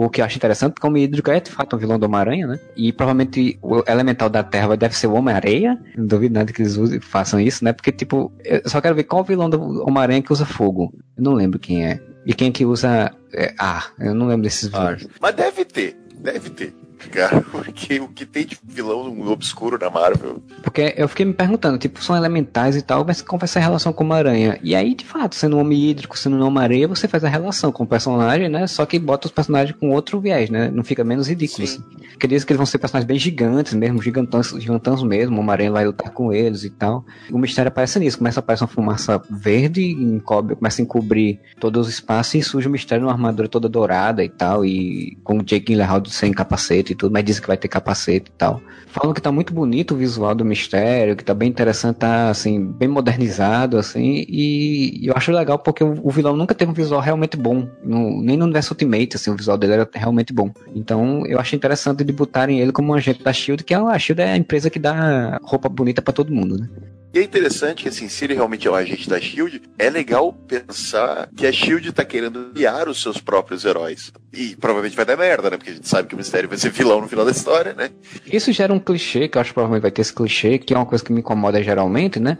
O 0.00 0.08
que 0.08 0.20
eu 0.20 0.24
acho 0.24 0.36
interessante, 0.36 0.74
porque 0.74 0.86
o 0.86 1.32
é 1.32 1.40
de 1.40 1.50
fato 1.50 1.74
um 1.74 1.78
vilão 1.80 1.98
do 1.98 2.06
Homem-Aranha, 2.06 2.46
né? 2.46 2.60
E 2.76 2.92
provavelmente 2.92 3.58
o 3.60 3.82
elemental 3.84 4.30
da 4.30 4.44
Terra 4.44 4.76
deve 4.76 4.96
ser 4.96 5.08
o 5.08 5.14
Homem-Areia. 5.14 5.76
Não 5.96 6.06
duvido 6.06 6.34
nada 6.34 6.52
que 6.52 6.62
eles 6.62 6.76
usem, 6.76 7.00
façam 7.00 7.40
isso, 7.40 7.64
né? 7.64 7.72
Porque, 7.72 7.90
tipo, 7.90 8.30
eu 8.44 8.62
só 8.70 8.80
quero 8.80 8.94
ver 8.94 9.02
qual 9.02 9.24
vilão 9.24 9.50
do 9.50 9.82
Homem-Aranha 9.82 10.22
que 10.22 10.32
usa 10.32 10.46
fogo. 10.46 10.94
Eu 11.16 11.24
não 11.24 11.32
lembro 11.32 11.58
quem 11.58 11.84
é. 11.84 12.00
E 12.24 12.32
quem 12.32 12.52
que 12.52 12.64
usa 12.64 13.12
é, 13.34 13.52
ar. 13.58 13.92
Eu 13.98 14.14
não 14.14 14.28
lembro 14.28 14.44
desses 14.44 14.68
vilões. 14.68 15.04
Mas 15.20 15.34
deve 15.34 15.64
ter, 15.64 15.96
deve 16.20 16.50
ter 16.50 16.72
cara, 17.06 17.40
porque 17.52 18.00
o 18.00 18.08
que 18.08 18.26
tem 18.26 18.46
de 18.46 18.58
vilão 18.62 19.20
obscuro 19.28 19.78
na 19.78 19.90
Marvel. 19.90 20.42
Porque 20.62 20.94
eu 20.96 21.08
fiquei 21.08 21.24
me 21.24 21.32
perguntando, 21.32 21.78
tipo, 21.78 22.02
são 22.02 22.16
elementais 22.16 22.76
e 22.76 22.82
tal, 22.82 23.04
mas 23.04 23.22
qual 23.22 23.38
vai 23.38 23.48
ser 23.48 23.60
a 23.60 23.62
relação 23.62 23.92
com 23.92 24.04
uma 24.04 24.16
aranha? 24.16 24.58
E 24.62 24.74
aí, 24.74 24.94
de 24.94 25.04
fato, 25.04 25.34
sendo 25.34 25.56
um 25.56 25.60
homem 25.60 25.90
hídrico, 25.90 26.18
sendo 26.18 26.44
uma 26.44 26.62
areia, 26.62 26.88
você 26.88 27.06
faz 27.06 27.24
a 27.24 27.28
relação 27.28 27.70
com 27.70 27.84
o 27.84 27.86
personagem, 27.86 28.48
né? 28.48 28.66
Só 28.66 28.84
que 28.84 28.98
bota 28.98 29.26
os 29.26 29.32
personagens 29.32 29.76
com 29.78 29.90
outro 29.90 30.20
viés, 30.20 30.50
né? 30.50 30.70
Não 30.70 30.82
fica 30.82 31.04
menos 31.04 31.28
ridículo. 31.28 31.66
Sim. 31.66 31.74
Assim. 31.74 31.98
Porque 32.12 32.26
diz 32.26 32.42
que 32.42 32.52
eles 32.52 32.58
vão 32.58 32.66
ser 32.66 32.78
personagens 32.78 33.06
bem 33.06 33.18
gigantes 33.18 33.74
mesmo, 33.74 34.02
gigantãos, 34.02 34.48
gigantãos 34.48 35.02
mesmo, 35.02 35.40
uma 35.40 35.52
aranha 35.52 35.70
vai 35.70 35.86
lutar 35.86 36.10
com 36.10 36.32
eles 36.32 36.64
e 36.64 36.70
tal. 36.70 37.04
O 37.30 37.38
mistério 37.38 37.68
aparece 37.68 37.98
nisso, 38.00 38.18
começa 38.18 38.40
a 38.40 38.42
aparecer 38.42 38.64
uma 38.64 38.68
fumaça 38.68 39.22
verde, 39.30 39.92
encobre, 39.92 40.56
começa 40.56 40.80
a 40.80 40.84
encobrir 40.84 41.38
todos 41.60 41.86
os 41.86 41.94
espaços 41.94 42.34
e 42.34 42.42
surge 42.42 42.66
o 42.66 42.70
mistério 42.70 43.02
numa 43.02 43.12
armadura 43.12 43.48
toda 43.48 43.68
dourada 43.68 44.24
e 44.24 44.28
tal, 44.28 44.64
e 44.64 45.16
com 45.22 45.38
o 45.38 45.42
Jake 45.42 45.66
Gyllenhaal 45.66 46.04
sem 46.06 46.32
capacete 46.32 46.87
e 46.92 46.94
tudo, 46.94 47.12
mas 47.12 47.24
dizem 47.24 47.42
que 47.42 47.48
vai 47.48 47.56
ter 47.56 47.68
capacete 47.68 48.30
e 48.30 48.38
tal. 48.38 48.60
Falam 48.86 49.12
que 49.12 49.20
tá 49.20 49.30
muito 49.30 49.52
bonito 49.52 49.94
o 49.94 49.96
visual 49.96 50.34
do 50.34 50.44
mistério, 50.44 51.16
que 51.16 51.24
tá 51.24 51.34
bem 51.34 51.48
interessante, 51.48 51.96
tá 51.96 52.30
assim, 52.30 52.64
bem 52.72 52.88
modernizado, 52.88 53.78
assim, 53.78 54.24
e 54.28 55.06
eu 55.06 55.14
acho 55.16 55.32
legal 55.32 55.58
porque 55.58 55.84
o, 55.84 56.10
vilão 56.10 56.36
nunca 56.36 56.54
teve 56.54 56.70
um 56.70 56.74
visual 56.74 57.00
realmente 57.00 57.36
bom, 57.36 57.68
no, 57.82 58.22
nem 58.22 58.36
no 58.36 58.44
universo 58.44 58.72
Ultimate, 58.72 59.16
assim, 59.16 59.30
o 59.30 59.36
visual 59.36 59.58
dele 59.58 59.74
era 59.74 59.88
realmente 59.92 60.32
bom. 60.32 60.50
Então 60.74 61.24
eu 61.26 61.38
acho 61.38 61.54
interessante 61.54 62.02
de 62.04 62.12
botarem 62.12 62.60
ele 62.60 62.72
como 62.72 62.92
um 62.92 62.94
agente 62.94 63.22
da 63.22 63.32
SHIELD, 63.32 63.64
que 63.64 63.74
é 63.74 63.76
a 63.76 63.98
SHIELD 63.98 64.22
é 64.22 64.32
a 64.32 64.36
empresa 64.36 64.70
que 64.70 64.78
dá 64.78 65.38
roupa 65.42 65.68
bonita 65.68 66.02
para 66.02 66.12
todo 66.12 66.34
mundo, 66.34 66.58
né? 66.58 66.68
E 67.12 67.18
é 67.20 67.22
interessante 67.22 67.82
que, 67.82 67.88
assim, 67.88 68.08
se 68.08 68.24
ele 68.24 68.34
realmente 68.34 68.68
é 68.68 68.70
um 68.70 68.74
agente 68.74 69.08
da 69.08 69.18
SHIELD, 69.18 69.62
é 69.78 69.88
legal 69.88 70.32
pensar 70.32 71.28
que 71.34 71.46
a 71.46 71.52
SHIELD 71.52 71.92
tá 71.92 72.04
querendo 72.04 72.50
criar 72.52 72.88
os 72.88 73.00
seus 73.00 73.18
próprios 73.18 73.64
heróis. 73.64 74.12
E 74.32 74.54
provavelmente 74.56 74.94
vai 74.94 75.06
dar 75.06 75.16
merda, 75.16 75.50
né? 75.50 75.56
Porque 75.56 75.70
a 75.70 75.74
gente 75.74 75.88
sabe 75.88 76.06
que 76.06 76.14
o 76.14 76.18
Mistério 76.18 76.48
vai 76.48 76.58
ser 76.58 76.70
vilão 76.70 77.00
no 77.00 77.08
final 77.08 77.24
da 77.24 77.30
história, 77.30 77.72
né? 77.72 77.90
Isso 78.30 78.52
gera 78.52 78.72
um 78.72 78.78
clichê, 78.78 79.26
que 79.26 79.38
eu 79.38 79.40
acho 79.40 79.50
que 79.50 79.54
provavelmente 79.54 79.82
vai 79.82 79.90
ter 79.90 80.02
esse 80.02 80.12
clichê, 80.12 80.58
que 80.58 80.74
é 80.74 80.76
uma 80.76 80.84
coisa 80.84 81.02
que 81.02 81.12
me 81.12 81.20
incomoda 81.20 81.62
geralmente, 81.62 82.20
né? 82.20 82.36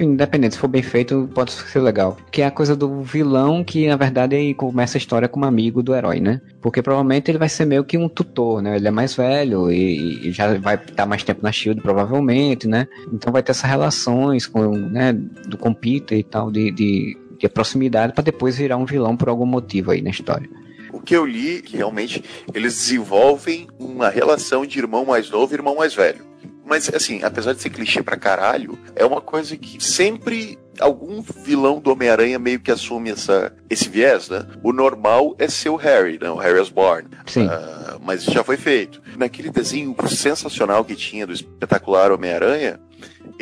Independente, 0.00 0.54
se 0.54 0.60
for 0.60 0.68
bem 0.68 0.82
feito, 0.82 1.28
pode 1.34 1.50
ser 1.52 1.80
legal. 1.80 2.18
Que 2.30 2.42
é 2.42 2.46
a 2.46 2.50
coisa 2.50 2.76
do 2.76 3.00
vilão 3.00 3.64
que, 3.64 3.88
na 3.88 3.96
verdade, 3.96 4.54
começa 4.54 4.98
a 4.98 5.00
história 5.00 5.26
como 5.26 5.46
amigo 5.46 5.82
do 5.82 5.94
herói, 5.94 6.20
né? 6.20 6.40
Porque 6.60 6.82
provavelmente 6.82 7.30
ele 7.30 7.38
vai 7.38 7.48
ser 7.48 7.64
meio 7.64 7.82
que 7.82 7.96
um 7.96 8.08
tutor, 8.08 8.60
né? 8.60 8.76
Ele 8.76 8.86
é 8.86 8.90
mais 8.90 9.14
velho 9.14 9.72
e, 9.72 10.28
e 10.28 10.32
já 10.32 10.54
vai 10.58 10.74
estar 10.74 11.06
mais 11.06 11.24
tempo 11.24 11.40
na 11.42 11.50
SHIELD, 11.50 11.80
provavelmente, 11.80 12.68
né? 12.68 12.86
Então 13.10 13.32
vai 13.32 13.42
ter 13.42 13.52
essa 13.52 13.66
com, 14.50 14.70
né, 14.70 15.12
do 15.12 15.56
com 15.56 15.72
Peter 15.72 16.18
e 16.18 16.22
tal, 16.22 16.50
de, 16.50 16.70
de, 16.70 17.16
de 17.38 17.48
proximidade, 17.48 18.12
para 18.12 18.24
depois 18.24 18.56
virar 18.56 18.76
um 18.76 18.84
vilão 18.84 19.16
por 19.16 19.28
algum 19.28 19.46
motivo 19.46 19.90
aí 19.90 20.02
na 20.02 20.10
história. 20.10 20.48
O 20.92 21.00
que 21.00 21.16
eu 21.16 21.24
li, 21.24 21.62
que 21.62 21.76
realmente 21.76 22.22
eles 22.52 22.74
desenvolvem 22.74 23.66
uma 23.78 24.10
relação 24.10 24.66
de 24.66 24.78
irmão 24.78 25.06
mais 25.06 25.30
novo 25.30 25.52
e 25.52 25.56
irmão 25.56 25.76
mais 25.76 25.94
velho. 25.94 26.32
Mas, 26.64 26.88
assim, 26.94 27.22
apesar 27.22 27.54
de 27.54 27.60
ser 27.60 27.70
clichê 27.70 28.02
pra 28.02 28.16
caralho, 28.16 28.78
é 28.94 29.04
uma 29.04 29.20
coisa 29.20 29.56
que 29.56 29.82
sempre 29.82 30.58
algum 30.78 31.20
vilão 31.20 31.80
do 31.80 31.92
Homem-Aranha 31.92 32.38
meio 32.38 32.60
que 32.60 32.70
assume 32.70 33.10
essa, 33.10 33.52
esse 33.68 33.88
viés, 33.88 34.28
né? 34.28 34.46
O 34.62 34.72
normal 34.72 35.34
é 35.38 35.48
ser 35.48 35.70
o 35.70 35.76
Harry, 35.76 36.18
né? 36.20 36.30
O 36.30 36.36
Harry 36.36 36.58
Osborn. 36.58 37.08
Sim. 37.26 37.46
Uh, 37.46 38.00
mas 38.02 38.24
já 38.24 38.44
foi 38.44 38.56
feito. 38.56 39.02
Naquele 39.16 39.50
desenho 39.50 39.94
sensacional 40.08 40.84
que 40.84 40.94
tinha 40.94 41.26
do 41.26 41.32
espetacular 41.32 42.12
Homem-Aranha, 42.12 42.80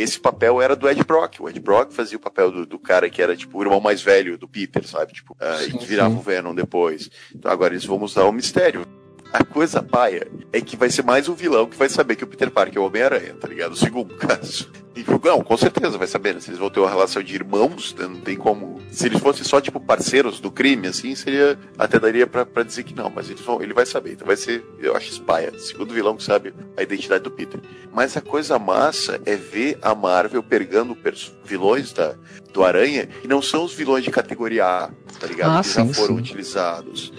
esse 0.01 0.19
papel 0.19 0.61
era 0.61 0.75
do 0.75 0.89
Ed 0.89 1.03
Brock. 1.05 1.41
O 1.41 1.49
Ed 1.49 1.61
Brock 1.61 1.93
fazia 1.93 2.17
o 2.17 2.21
papel 2.21 2.51
do, 2.51 2.67
do 2.67 2.79
cara 2.79 3.09
que 3.11 3.21
era, 3.21 3.37
tipo, 3.37 3.59
o 3.59 3.63
irmão 3.63 3.81
mais 3.81 4.03
velho 4.03 4.39
do 4.39 4.49
Peter, 4.49 4.87
sabe? 4.87 5.13
Tipo, 5.13 5.35
uh, 5.35 5.65
sim, 5.65 5.71
e 5.71 5.79
que 5.79 5.87
virava 5.87 6.11
sim. 6.11 6.19
o 6.19 6.23
Venom 6.23 6.55
depois. 6.55 7.11
Então 7.35 7.51
agora 7.51 7.75
eles 7.75 7.85
vão 7.85 8.03
usar 8.03 8.25
o 8.25 8.33
mistério. 8.33 8.85
A 9.33 9.45
coisa 9.45 9.81
paia 9.81 10.27
é 10.53 10.61
que 10.61 10.77
vai 10.77 10.91
ser 10.91 11.05
mais 11.05 11.29
um 11.29 11.35
vilão 11.35 11.67
que 11.67 11.77
vai 11.77 11.89
saber 11.89 12.17
que 12.17 12.25
o 12.25 12.27
Peter 12.27 12.51
Parker 12.51 12.79
é 12.79 12.81
o 12.81 12.87
Homem-Aranha, 12.87 13.35
tá 13.35 13.47
ligado? 13.47 13.73
O 13.73 13.77
segundo 13.77 14.15
caso. 14.19 14.69
E, 14.97 15.05
não, 15.25 15.41
com 15.43 15.57
certeza 15.57 15.97
vai 15.97 16.09
saber, 16.09 16.35
né? 16.35 16.41
Se 16.41 16.51
eles 16.51 16.59
vão 16.59 16.69
ter 16.69 16.81
uma 16.81 16.89
relação 16.89 17.23
de 17.23 17.33
irmãos, 17.33 17.95
né? 17.95 18.09
não 18.09 18.21
tem 18.21 18.37
como. 18.37 18.81
Se 18.91 19.07
eles 19.07 19.21
fossem 19.21 19.45
só, 19.45 19.61
tipo, 19.61 19.79
parceiros 19.79 20.41
do 20.41 20.51
crime, 20.51 20.89
assim, 20.89 21.15
seria. 21.15 21.57
Até 21.79 22.01
daria 22.01 22.27
pra, 22.27 22.45
pra 22.45 22.65
dizer 22.65 22.83
que 22.83 22.93
não, 22.93 23.09
mas 23.09 23.31
eles 23.31 23.41
vão, 23.41 23.63
ele 23.63 23.73
vai 23.73 23.87
saber. 23.87 24.13
Então 24.13 24.27
vai 24.27 24.37
ser, 24.37 24.65
eu 24.81 24.97
acho, 24.97 25.13
Spaia. 25.13 25.57
Segundo 25.59 25.95
vilão 25.95 26.17
que 26.17 26.25
sabe 26.25 26.53
a 26.77 26.83
identidade 26.83 27.23
do 27.23 27.31
Peter. 27.31 27.61
Mas 27.93 28.17
a 28.17 28.21
coisa 28.21 28.59
massa 28.59 29.21
é 29.25 29.37
ver 29.37 29.79
a 29.81 29.95
Marvel 29.95 30.43
pegando 30.43 30.99
vilões 31.45 31.93
da, 31.93 32.17
do 32.53 32.65
Aranha 32.65 33.07
que 33.07 33.29
não 33.29 33.41
são 33.41 33.65
os 33.65 33.73
vilões 33.73 34.03
de 34.03 34.11
categoria 34.11 34.67
A, 34.67 34.91
tá 35.21 35.27
ligado? 35.29 35.59
Ah, 35.59 35.63
que 35.63 35.69
sim, 35.69 35.87
já 35.87 35.95
foram 35.95 36.17
sim. 36.17 36.21
utilizados. 36.21 37.13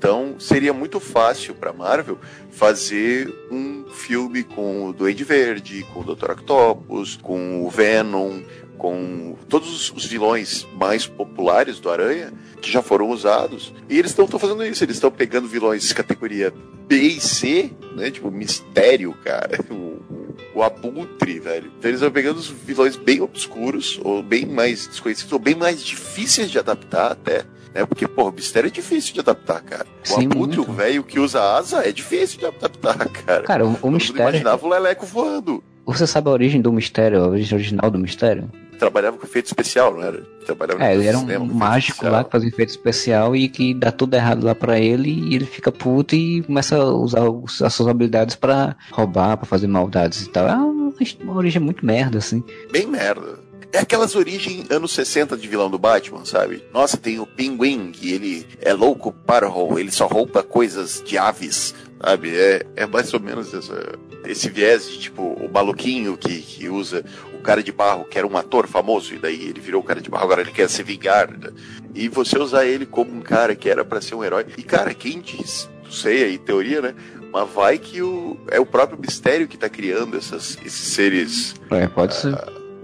Então 0.00 0.36
seria 0.40 0.72
muito 0.72 0.98
fácil 0.98 1.54
para 1.54 1.74
Marvel 1.74 2.18
fazer 2.50 3.28
um 3.50 3.84
filme 3.90 4.42
com 4.42 4.86
o 4.86 4.94
Duende 4.94 5.24
Verde, 5.24 5.86
com 5.92 6.00
o 6.00 6.14
Dr. 6.14 6.30
Octopus, 6.30 7.16
com 7.16 7.66
o 7.66 7.68
Venom, 7.68 8.40
com 8.78 9.36
todos 9.46 9.92
os 9.94 10.06
vilões 10.06 10.66
mais 10.74 11.06
populares 11.06 11.78
do 11.78 11.90
Aranha 11.90 12.32
que 12.62 12.72
já 12.72 12.80
foram 12.80 13.10
usados. 13.10 13.74
E 13.90 13.98
eles 13.98 14.12
estão 14.12 14.26
fazendo 14.26 14.64
isso, 14.64 14.82
eles 14.82 14.96
estão 14.96 15.10
pegando 15.10 15.46
vilões 15.46 15.92
categoria 15.92 16.50
B 16.88 16.96
e 16.96 17.20
C, 17.20 17.70
né? 17.94 18.10
Tipo, 18.10 18.30
mistério, 18.30 19.14
cara. 19.22 19.58
O, 19.70 20.58
o, 20.58 20.62
Abutre, 20.62 21.38
velho. 21.38 21.70
Então 21.78 21.90
eles 21.90 22.00
estão 22.00 22.10
pegando 22.10 22.38
os 22.38 22.48
vilões 22.48 22.96
bem 22.96 23.20
obscuros, 23.20 24.00
ou 24.02 24.22
bem 24.22 24.46
mais 24.46 24.86
desconhecidos, 24.86 25.32
ou 25.32 25.38
bem 25.38 25.54
mais 25.54 25.84
difíceis 25.84 26.50
de 26.50 26.58
adaptar 26.58 27.12
até. 27.12 27.44
Né? 27.74 27.84
Porque, 27.86 28.06
pô, 28.08 28.28
o 28.28 28.32
mistério 28.32 28.68
é 28.68 28.70
difícil 28.70 29.14
de 29.14 29.20
adaptar, 29.20 29.60
cara. 29.62 29.86
O 30.04 30.08
Sim, 30.08 30.26
Abutre, 30.26 30.38
muito. 30.58 30.60
o 30.70 30.74
velho 30.74 31.04
que 31.04 31.18
usa 31.20 31.40
asa, 31.56 31.86
é 31.88 31.92
difícil 31.92 32.38
de 32.40 32.46
adaptar, 32.46 32.96
cara. 33.24 33.42
Cara, 33.44 33.66
o, 33.66 33.76
o 33.82 33.90
mistério. 33.90 34.22
imaginava 34.30 34.66
o 34.66 34.68
Leleco 34.68 35.06
voando. 35.06 35.62
Você 35.86 36.06
sabe 36.06 36.28
a 36.28 36.32
origem 36.32 36.60
do 36.60 36.72
mistério, 36.72 37.22
a 37.24 37.28
origem 37.28 37.56
original 37.56 37.90
do 37.90 37.98
mistério? 37.98 38.50
Trabalhava 38.78 39.18
com 39.18 39.26
efeito 39.26 39.46
especial, 39.46 39.92
não 39.92 40.02
era? 40.02 40.22
Trabalhava 40.46 40.82
É, 40.82 40.94
ele 40.94 41.06
era 41.06 41.16
um 41.18 41.20
cinema, 41.20 41.44
mágico 41.44 41.92
especial. 41.92 42.12
lá 42.12 42.24
que 42.24 42.30
fazia 42.30 42.48
efeito 42.48 42.70
especial 42.70 43.36
e 43.36 43.48
que 43.48 43.74
dá 43.74 43.90
tudo 43.92 44.14
errado 44.14 44.44
lá 44.44 44.54
pra 44.54 44.78
ele 44.78 45.10
e 45.10 45.34
ele 45.34 45.44
fica 45.44 45.70
puto 45.70 46.14
e 46.14 46.42
começa 46.42 46.76
a 46.76 46.84
usar 46.90 47.22
as 47.64 47.74
suas 47.74 47.88
habilidades 47.88 48.36
pra 48.36 48.74
roubar, 48.90 49.36
pra 49.36 49.46
fazer 49.46 49.66
maldades 49.66 50.22
e 50.22 50.30
tal. 50.30 50.48
É 50.48 50.54
uma, 50.54 50.92
uma 51.22 51.36
origem 51.36 51.60
muito 51.60 51.84
merda, 51.84 52.18
assim. 52.18 52.42
bem 52.72 52.86
merda. 52.86 53.38
É 53.72 53.78
aquelas 53.78 54.16
origens 54.16 54.68
anos 54.70 54.92
60 54.92 55.36
de 55.36 55.46
vilão 55.46 55.70
do 55.70 55.78
Batman, 55.78 56.24
sabe? 56.24 56.64
Nossa, 56.72 56.96
tem 56.96 57.20
o 57.20 57.26
Pinguim, 57.26 57.92
que 57.92 58.12
ele 58.12 58.46
é 58.60 58.72
louco 58.72 59.12
para 59.12 59.46
roubo, 59.46 59.78
ele 59.78 59.92
só 59.92 60.06
rouba 60.06 60.42
coisas 60.42 61.02
de 61.06 61.16
aves, 61.16 61.72
sabe? 62.04 62.36
É, 62.36 62.66
é 62.74 62.86
mais 62.86 63.14
ou 63.14 63.20
menos 63.20 63.54
essa- 63.54 63.94
esse 64.26 64.50
viés 64.50 64.88
de 64.90 64.98
tipo 64.98 65.22
o 65.22 65.48
maluquinho 65.52 66.16
que, 66.16 66.40
que 66.42 66.68
usa 66.68 67.04
o 67.32 67.38
cara 67.42 67.62
de 67.62 67.70
barro, 67.70 68.04
que 68.04 68.18
era 68.18 68.26
um 68.26 68.36
ator 68.36 68.66
famoso, 68.66 69.14
e 69.14 69.18
daí 69.18 69.40
ele 69.48 69.60
virou 69.60 69.80
o 69.80 69.84
cara 69.84 70.00
de 70.00 70.10
barro, 70.10 70.24
agora 70.24 70.40
ele 70.42 70.50
quer 70.52 70.68
se 70.68 70.82
vingar. 70.82 71.30
né? 71.30 71.50
E 71.94 72.08
você 72.08 72.38
usar 72.38 72.66
ele 72.66 72.84
como 72.84 73.12
um 73.16 73.20
cara 73.20 73.54
que 73.54 73.68
era 73.70 73.84
pra 73.84 74.00
ser 74.00 74.14
um 74.16 74.24
herói. 74.24 74.46
E 74.58 74.62
cara, 74.64 74.92
quem 74.92 75.20
diz? 75.20 75.68
Não 75.84 75.92
sei 75.92 76.24
aí, 76.24 76.38
teoria, 76.38 76.82
né? 76.82 76.94
Mas 77.32 77.48
vai 77.50 77.78
que 77.78 78.02
o, 78.02 78.36
é 78.50 78.58
o 78.58 78.66
próprio 78.66 78.98
mistério 79.00 79.46
que 79.46 79.56
tá 79.56 79.68
criando 79.68 80.16
essas, 80.16 80.58
esses 80.66 80.92
seres 80.92 81.54
É, 81.70 81.86
pode 81.86 82.14
ser. 82.16 82.34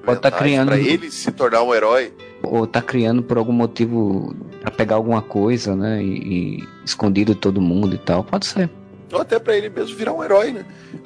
Pode 0.06 0.20
tá 0.20 0.28
mentais 0.30 0.42
criando- 0.42 0.68
pra 0.68 0.78
ele 0.78 1.10
se 1.10 1.30
tornar 1.32 1.62
um 1.62 1.74
herói. 1.74 2.12
Ou 2.42 2.66
tá 2.66 2.80
criando 2.80 3.22
por 3.22 3.36
algum 3.38 3.52
motivo 3.52 4.34
pra 4.60 4.70
pegar 4.70 4.96
alguma 4.96 5.20
coisa, 5.22 5.74
né? 5.76 6.02
E, 6.02 6.58
e 6.62 6.68
escondido 6.84 7.34
de 7.34 7.40
todo 7.40 7.60
mundo 7.60 7.94
e 7.94 7.98
tal. 7.98 8.22
Pode 8.24 8.46
ser. 8.46 8.70
Ou 9.12 9.20
até 9.20 9.38
pra 9.38 9.56
ele 9.56 9.68
mesmo 9.68 9.96
virar 9.96 10.12
um 10.12 10.22
herói, 10.22 10.52
né? 10.52 10.64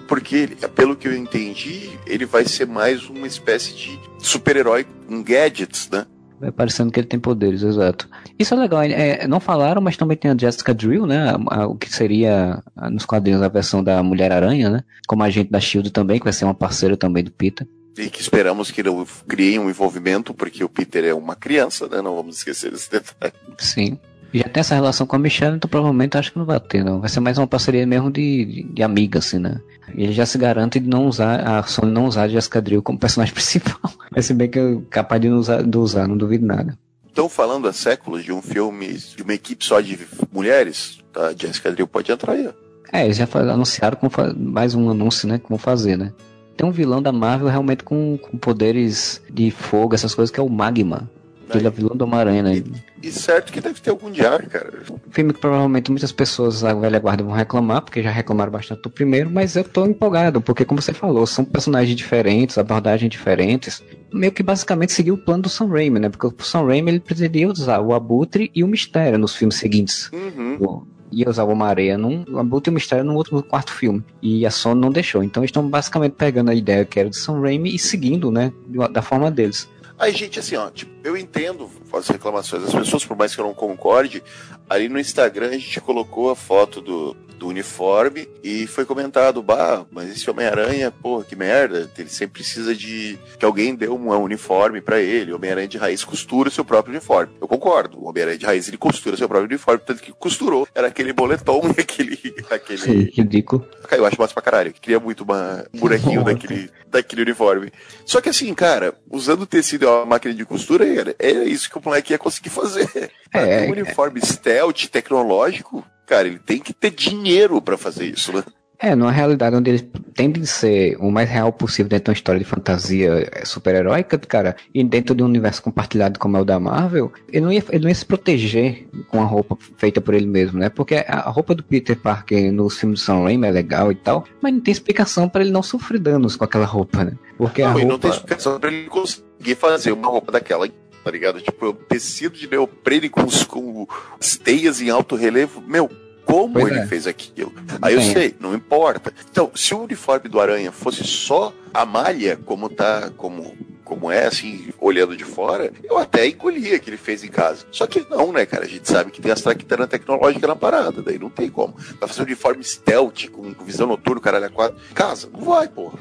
Porque, 0.09 0.35
ele- 0.37 0.57
pelo 0.75 0.97
que 0.97 1.07
eu 1.07 1.15
entendi, 1.17 1.91
ele 2.07 2.25
vai 2.27 2.45
ser 2.45 2.67
mais 2.67 3.09
uma 3.09 3.27
espécie 3.27 3.75
de 3.75 3.99
super-herói 4.19 4.87
com 5.07 5.23
gadgets, 5.23 5.89
né? 5.91 6.07
Vai 6.41 6.51
parecendo 6.51 6.91
que 6.91 6.99
ele 6.99 7.07
tem 7.07 7.21
poderes, 7.21 7.63
exato. 7.63 8.09
Isso 8.39 8.55
é 8.55 8.57
legal. 8.57 8.81
é, 8.83 9.27
não 9.29 9.39
falaram, 9.39 9.83
mas 9.83 9.99
também 9.99 10.17
tem 10.17 10.31
a 10.31 10.37
Jessica 10.37 10.73
Drill, 10.73 11.07
né? 11.07 11.31
a- 11.51 11.61
a- 11.63 11.67
o 11.67 11.75
que 11.77 11.93
seria 11.95 12.63
a- 12.75 12.89
nos 12.91 13.05
quadrinhos 13.05 13.43
a 13.43 13.49
versão 13.49 13.85
da 13.85 14.03
Mulher-Aranha, 14.03 14.71
né? 14.71 14.81
Como 15.07 15.23
agente 15.23 15.51
da 15.51 15.61
Shield 15.61 15.91
também, 15.91 16.19
que 16.19 16.25
vai 16.25 16.33
ser 16.33 16.47
uma 16.47 16.55
parceira 16.55 16.97
também 16.97 17.23
do 17.23 17.31
Peter. 17.31 17.67
E 18.01 18.09
que 18.09 18.23
esperamos 18.23 18.71
que 18.71 18.83
não 18.83 19.07
criem 19.29 19.59
um 19.59 19.69
envolvimento, 19.69 20.33
porque 20.33 20.65
o 20.65 20.69
Peter 20.71 21.05
é 21.05 21.13
uma 21.13 21.37
criança, 21.37 21.87
né? 21.87 22.01
Não 22.01 22.17
vamos 22.17 22.39
esquecer 22.39 22.71
desse 22.71 22.91
detalhe. 22.91 23.35
Sim. 23.59 23.99
Já 24.33 24.45
tem 24.45 24.61
essa 24.61 24.75
relação 24.75 25.07
com 25.07 25.17
a 25.17 25.19
Michelle, 25.19 25.57
então 25.57 25.69
provavelmente 25.69 26.17
acho 26.17 26.33
que 26.33 26.39
não 26.39 26.47
vai 26.47 26.59
ter, 26.59 26.83
não. 26.83 27.01
Vai 27.01 27.11
ser 27.11 27.21
mais 27.21 27.37
uma 27.37 27.47
parceria 27.47 27.87
mesmo 27.87 28.11
de, 28.11 28.45
de, 28.45 28.63
de 28.63 28.83
amiga, 28.83 29.19
assim, 29.19 29.39
né? 29.39 29.61
E 29.95 30.05
ele 30.05 30.13
já 30.13 30.25
se 30.25 30.39
garante 30.39 30.81
de 30.81 30.89
não 30.89 31.07
usar, 31.07 31.41
a 31.41 31.63
Sony 31.65 31.93
não 31.93 32.07
usar 32.07 32.23
a 32.23 32.29
Jessica 32.29 32.63
Drill 32.63 32.83
como 32.83 32.99
personagem 32.99 33.35
principal. 33.35 33.93
Mas 34.11 34.25
se 34.25 34.33
bem 34.33 34.49
que 34.49 34.59
é 34.59 34.79
capaz 34.89 35.21
de 35.21 35.29
não 35.29 35.37
usar, 35.37 35.63
de 35.63 35.77
usar, 35.77 36.09
não 36.09 36.17
duvido 36.17 36.47
nada. 36.47 36.79
Estão 37.07 37.29
falando 37.29 37.69
há 37.69 37.73
séculos 37.73 38.25
de 38.25 38.33
um 38.33 38.41
filme, 38.41 38.97
de 38.97 39.23
uma 39.23 39.35
equipe 39.35 39.63
só 39.63 39.81
de 39.81 39.99
mulheres, 40.33 41.01
tá? 41.13 41.35
Jessica 41.37 41.71
Drill 41.71 41.89
pode 41.89 42.11
entrar 42.11 42.33
aí, 42.33 42.47
ó. 42.47 42.53
É, 42.93 43.05
eles 43.05 43.17
já 43.19 43.29
anunciaram 43.35 43.97
como 43.97 44.11
mais 44.37 44.75
um 44.75 44.89
anúncio, 44.89 45.29
né? 45.29 45.39
Como 45.39 45.59
fazer, 45.59 45.99
né? 45.99 46.13
Tem 46.61 46.69
um 46.69 46.73
vilão 46.73 47.01
da 47.01 47.11
Marvel 47.11 47.49
realmente 47.49 47.83
com, 47.83 48.19
com 48.19 48.37
poderes 48.37 49.23
de 49.31 49.51
fogo, 49.51 49.95
essas 49.95 50.15
coisas, 50.15 50.31
que 50.31 50.39
é 50.39 50.43
o 50.43 50.49
Magma. 50.51 51.09
Ele 51.55 51.67
é 51.67 51.71
vilão 51.71 51.97
do 51.97 52.05
Homem-Aranha, 52.05 52.43
né? 52.43 52.63
E 53.03 53.11
certo 53.11 53.51
que 53.51 53.63
deve 53.63 53.81
ter 53.81 53.89
algum 53.89 54.11
diário, 54.11 54.47
cara. 54.47 54.71
Filme 55.11 55.33
que 55.33 55.41
provavelmente 55.41 55.91
muitas 55.91 56.13
pessoas 56.13 56.61
da 56.61 56.75
velha 56.75 56.99
guarda 56.99 57.25
vão 57.25 57.33
reclamar, 57.33 57.81
porque 57.81 58.03
já 58.03 58.11
reclamaram 58.11 58.53
bastante 58.53 58.83
do 58.83 58.91
primeiro, 58.91 59.31
mas 59.31 59.57
eu 59.57 59.65
tô 59.65 59.87
empolgado, 59.87 60.43
porque 60.43 60.67
como 60.67 60.83
você 60.83 60.93
falou, 60.93 61.27
são 61.27 61.47
personagens 61.47 61.97
diferentes, 61.97 62.59
abordagens 62.59 63.11
diferentes, 63.11 63.83
meio 64.13 64.31
que 64.31 64.43
basicamente 64.43 64.93
seguiu 64.93 65.15
o 65.15 65.19
plano 65.19 65.45
do 65.45 65.49
Sam 65.49 65.69
Raimi, 65.69 65.99
né? 65.99 66.11
Porque 66.11 66.27
o 66.27 66.45
Sam 66.45 66.67
Raimi 66.67 66.91
ele 66.91 67.01
pretendia 67.01 67.49
usar 67.49 67.81
o 67.81 67.95
Abutre 67.95 68.51
e 68.55 68.63
o 68.63 68.69
Mistério 68.69 69.19
nos 69.19 69.35
filmes 69.35 69.57
seguintes. 69.57 70.11
Uhum. 70.13 70.85
Ia 71.13 71.29
usar 71.29 71.45
o 71.45 71.51
Homem-Aranha 71.51 71.99
num, 71.99 72.25
o 72.29 72.39
Abutre 72.39 72.71
e 72.71 72.73
o 72.73 72.75
Mistério 72.75 73.05
no 73.05 73.21
no 73.31 73.43
quarto 73.43 73.73
filme. 73.73 74.03
E 74.23 74.47
a 74.47 74.51
Sony 74.51 74.81
não 74.81 74.91
deixou. 74.91 75.23
Então 75.23 75.43
eles 75.43 75.51
estão 75.51 75.69
basicamente 75.69 76.13
pegando 76.13 76.51
a 76.51 76.55
ideia 76.55 76.85
que 76.85 76.99
era 76.99 77.09
do 77.09 77.17
Sam 77.17 77.41
Raimi 77.41 77.75
e 77.75 77.79
seguindo, 77.79 78.31
né? 78.31 78.53
Da 78.91 79.03
forma 79.03 79.31
deles. 79.31 79.69
Aí, 79.99 80.13
gente, 80.13 80.39
assim, 80.39 80.57
ó, 80.57 80.71
tipo, 80.71 80.91
eu 81.05 81.15
entendo 81.15 81.69
as 81.93 82.09
reclamações 82.09 82.63
das 82.63 82.75
pessoas, 82.75 83.05
por 83.05 83.15
mais 83.17 83.35
que 83.35 83.41
eu 83.41 83.45
não 83.45 83.53
concorde, 83.53 84.23
ali 84.69 84.89
no 84.89 84.99
Instagram 84.99 85.49
a 85.49 85.59
gente 85.59 85.79
colocou 85.83 86.31
a 86.31 86.37
foto 86.37 86.81
do, 86.81 87.15
do 87.41 87.49
uniforme 87.49 88.29
e 88.45 88.67
foi 88.67 88.85
comentado, 88.85 89.43
bah, 89.43 89.87
mas 89.91 90.11
esse 90.11 90.29
Homem-Aranha, 90.29 90.91
porra, 90.91 91.25
que 91.25 91.35
merda, 91.35 91.91
ele 91.97 92.11
sempre 92.11 92.43
precisa 92.43 92.75
de 92.75 93.19
que 93.39 93.45
alguém 93.47 93.75
dê 93.75 93.89
um 93.89 94.11
uniforme 94.11 94.83
pra 94.83 95.01
ele, 95.01 95.33
o 95.33 95.37
Homem-Aranha 95.37 95.67
de 95.67 95.79
raiz 95.79 96.05
costura 96.05 96.51
o 96.51 96.53
seu 96.53 96.65
próprio 96.65 96.93
uniforme. 96.93 97.33
Eu 97.41 97.49
concordo, 97.49 97.99
o 97.99 98.09
Homem-Aranha 98.09 98.37
de 98.37 98.45
raiz 98.45 98.69
ele 98.69 98.77
costura 98.77 99.17
seu 99.17 99.27
próprio 99.27 99.49
uniforme, 99.49 99.81
tanto 99.85 100.03
que 100.03 100.13
costurou, 100.13 100.69
era 100.75 100.89
aquele 100.89 101.15
boletom 101.15 101.63
e 101.77 101.81
aquele, 101.81 102.19
aquele 102.51 103.11
Ridículo. 103.11 103.67
Cara, 103.89 104.03
eu 104.03 104.07
acho 104.07 104.21
massa 104.21 104.35
pra 104.35 104.43
caralho. 104.43 104.73
Queria 104.75 105.01
muito 105.01 105.25
uma, 105.25 105.65
um 105.73 105.81
bonequinho 105.81 106.21
Bom, 106.23 106.27
daquele, 106.27 106.71
daquele 106.89 107.23
uniforme. 107.23 107.73
Só 108.05 108.21
que 108.21 108.29
assim, 108.29 108.53
cara, 108.53 108.95
usando 109.11 109.47
tecido 109.47 109.85
e 109.85 109.87
uma 109.87 110.05
máquina 110.05 110.35
de 110.35 110.45
costura, 110.45 110.87
era, 110.87 111.15
era 111.19 111.45
isso 111.45 111.71
que 111.71 111.79
o 111.79 111.83
moleque 111.83 112.13
ia 112.13 112.19
conseguir 112.19 112.51
fazer. 112.51 113.11
É, 113.33 113.67
um 113.67 113.71
uniforme 113.71 114.21
stealth, 114.21 114.89
tecnológico, 114.91 115.85
cara, 116.11 116.29
ele 116.29 116.39
tem 116.39 116.59
que 116.59 116.73
ter 116.75 116.91
dinheiro 116.91 117.63
pra 117.63 117.79
fazer 117.79 118.05
isso, 118.07 118.33
né? 118.33 118.43
É, 118.83 118.95
numa 118.97 119.13
realidade 119.13 119.55
onde 119.55 119.69
eles 119.71 119.85
tendem 120.15 120.43
a 120.43 120.47
ser 120.47 120.97
o 120.99 121.11
mais 121.11 121.29
real 121.29 121.53
possível 121.53 121.87
dentro 121.91 122.05
de 122.05 122.11
uma 122.11 122.15
história 122.15 122.39
de 122.39 122.47
fantasia 122.47 123.29
eh, 123.31 123.45
super-heróica, 123.45 124.17
cara, 124.17 124.57
e 124.75 124.83
dentro 124.83 125.15
de 125.15 125.23
um 125.23 125.27
universo 125.27 125.63
compartilhado 125.63 126.19
como 126.19 126.39
é 126.39 126.41
o 126.41 126.47
da 126.47 126.59
Marvel, 126.59 127.13
ele 127.29 127.45
não 127.45 127.53
ia, 127.53 127.63
ele 127.69 127.83
não 127.83 127.91
ia 127.91 127.95
se 127.95 128.07
proteger 128.07 128.89
com 129.09 129.21
a 129.21 129.25
roupa 129.27 129.59
feita 129.77 130.01
por 130.01 130.15
ele 130.15 130.25
mesmo, 130.27 130.59
né? 130.59 130.71
Porque 130.71 130.95
a 130.95 131.05
a 131.27 131.31
roupa 131.31 131.55
do 131.55 131.63
Peter 131.63 131.95
Parker 131.95 132.51
nos 132.51 132.79
filmes 132.79 133.01
do 133.01 133.05
Sam 133.05 133.25
Raimi 133.25 133.47
é 133.47 133.51
legal 133.51 133.93
e 133.93 133.95
tal, 133.95 134.25
mas 134.41 134.51
não 134.55 134.61
tem 134.61 134.73
explicação 134.73 135.29
pra 135.29 135.43
ele 135.43 135.51
não 135.51 135.63
sofrer 135.63 135.99
danos 136.01 136.35
com 136.35 136.45
aquela 136.45 136.65
roupa, 136.65 137.05
né? 137.05 137.13
Porque 137.37 137.61
a 137.61 137.69
Não, 137.75 137.81
não 137.81 137.89
roupa... 137.91 137.99
tem 138.09 138.11
explicação 138.13 138.59
pra 138.59 138.73
ele 138.73 138.89
conseguir 138.89 139.57
fazer 139.57 139.93
uma 139.93 140.09
roupa 140.09 140.33
daquela, 140.33 140.67
tá 141.05 141.11
ligado? 141.11 141.39
Tipo, 141.43 141.69
um 141.69 141.73
tecido 141.75 142.35
de 142.39 142.49
neoprene 142.49 143.11
com, 143.11 143.25
os- 143.25 143.45
com 143.45 143.87
as 144.19 144.39
teias 144.39 144.81
em 144.81 144.89
alto 144.89 145.17
relevo. 145.17 145.61
Meu, 145.67 145.91
como 146.31 146.55
Pois 146.55 146.69
ele 146.69 146.79
é. 146.81 146.87
fez 146.87 147.07
aquilo? 147.07 147.53
Aí 147.83 147.95
eu 147.95 148.01
tem. 148.01 148.13
sei, 148.13 148.37
não 148.39 148.55
importa. 148.55 149.13
Então, 149.31 149.51
se 149.55 149.75
o 149.75 149.83
uniforme 149.83 150.29
do 150.29 150.41
Aranha 150.41 150.71
fosse 150.73 151.05
só 151.05 151.53
a 151.73 151.85
malha, 151.85 152.37
como 152.45 152.69
tá, 152.69 153.11
como, 153.17 153.55
como 153.85 154.11
é, 154.11 154.27
assim, 154.27 154.69
olhando 154.81 155.17
de 155.17 155.25
fora, 155.25 155.73
eu 155.85 155.99
até 155.99 156.29
engolia 156.29 156.79
que 156.79 156.91
ele 156.91 156.97
fez 156.97 157.23
em 157.25 157.29
casa. 157.29 157.65
Só 157.71 157.87
que 157.87 158.07
não, 158.11 158.33
né, 158.33 158.47
cara? 158.47 158.65
A 158.65 158.69
gente 158.69 158.89
sabe 158.91 159.11
que 159.11 159.21
tem 159.21 159.33
as 159.33 159.41
traquitanas 159.41 159.89
tecnológicas 159.89 160.49
na 160.49 160.57
parada, 160.57 161.03
daí 161.03 161.19
não 161.19 161.31
tem 161.31 161.49
como. 161.49 161.75
Vai 161.99 162.09
fazer 162.09 162.21
um 162.23 162.25
uniforme 162.25 162.63
stealth, 162.65 163.29
com, 163.31 163.53
com 163.55 163.65
visão 163.65 163.87
noturna, 163.87 164.21
caralho, 164.21 164.47
a 164.47 164.51
quatro. 164.51 164.79
Casa, 164.95 165.29
não 165.33 165.41
vai, 165.41 165.69
porra. 165.69 165.99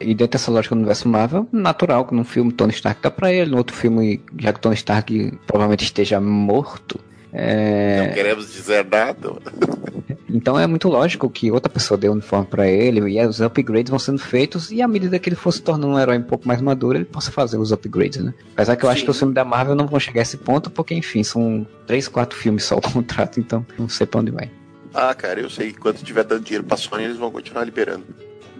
E 0.00 0.14
dentro 0.14 0.32
dessa 0.32 0.50
lógica 0.50 0.74
do 0.74 0.78
universo 0.78 1.08
Marvel, 1.08 1.46
natural 1.52 2.04
que 2.04 2.12
num 2.14 2.24
filme 2.24 2.50
Tony 2.52 2.72
Stark 2.72 3.00
dá 3.00 3.08
pra 3.10 3.32
ele, 3.32 3.50
no 3.52 3.56
outro 3.58 3.76
filme, 3.76 4.20
já 4.36 4.52
que 4.52 4.60
Tony 4.60 4.74
Stark 4.74 5.38
provavelmente 5.46 5.84
esteja 5.84 6.20
morto, 6.20 6.98
é... 7.32 8.06
Não 8.06 8.14
queremos 8.14 8.52
dizer 8.52 8.84
nada. 8.84 9.32
Então 10.28 10.58
é 10.58 10.66
muito 10.66 10.88
lógico 10.88 11.28
que 11.28 11.50
outra 11.50 11.70
pessoa 11.70 11.98
dê 11.98 12.08
o 12.08 12.12
uniforme 12.12 12.46
para 12.46 12.66
ele 12.66 13.00
e 13.00 13.26
os 13.26 13.40
upgrades 13.40 13.90
vão 13.90 13.98
sendo 13.98 14.18
feitos 14.18 14.70
e 14.70 14.80
à 14.80 14.88
medida 14.88 15.18
que 15.18 15.28
ele 15.28 15.36
for 15.36 15.52
se 15.52 15.62
tornando 15.62 15.94
um 15.94 15.98
herói 15.98 16.18
um 16.18 16.22
pouco 16.22 16.48
mais 16.48 16.60
maduro, 16.60 16.96
ele 16.96 17.04
possa 17.04 17.30
fazer 17.30 17.58
os 17.58 17.70
upgrades, 17.70 18.22
né? 18.22 18.32
Apesar 18.54 18.76
que 18.76 18.84
eu 18.84 18.88
Sim. 18.88 18.94
acho 18.94 19.04
que 19.04 19.10
os 19.10 19.18
filmes 19.18 19.34
da 19.34 19.44
Marvel 19.44 19.74
não 19.74 19.86
vão 19.86 20.00
chegar 20.00 20.20
a 20.20 20.22
esse 20.22 20.38
ponto, 20.38 20.70
porque 20.70 20.94
enfim, 20.94 21.22
são 21.22 21.66
três, 21.86 22.08
quatro 22.08 22.36
filmes 22.38 22.64
só 22.64 22.76
o 22.76 22.80
contrato, 22.80 23.40
então 23.40 23.64
não 23.78 23.88
sei 23.88 24.06
pra 24.06 24.20
onde 24.20 24.30
vai. 24.30 24.50
Ah, 24.94 25.14
cara, 25.14 25.40
eu 25.40 25.50
sei 25.50 25.72
que 25.72 25.78
quando 25.78 26.02
tiver 26.02 26.24
dando 26.24 26.44
dinheiro 26.44 26.64
pra 26.64 26.76
Sony, 26.76 27.04
eles 27.04 27.16
vão 27.16 27.30
continuar 27.30 27.64
liberando. 27.64 28.04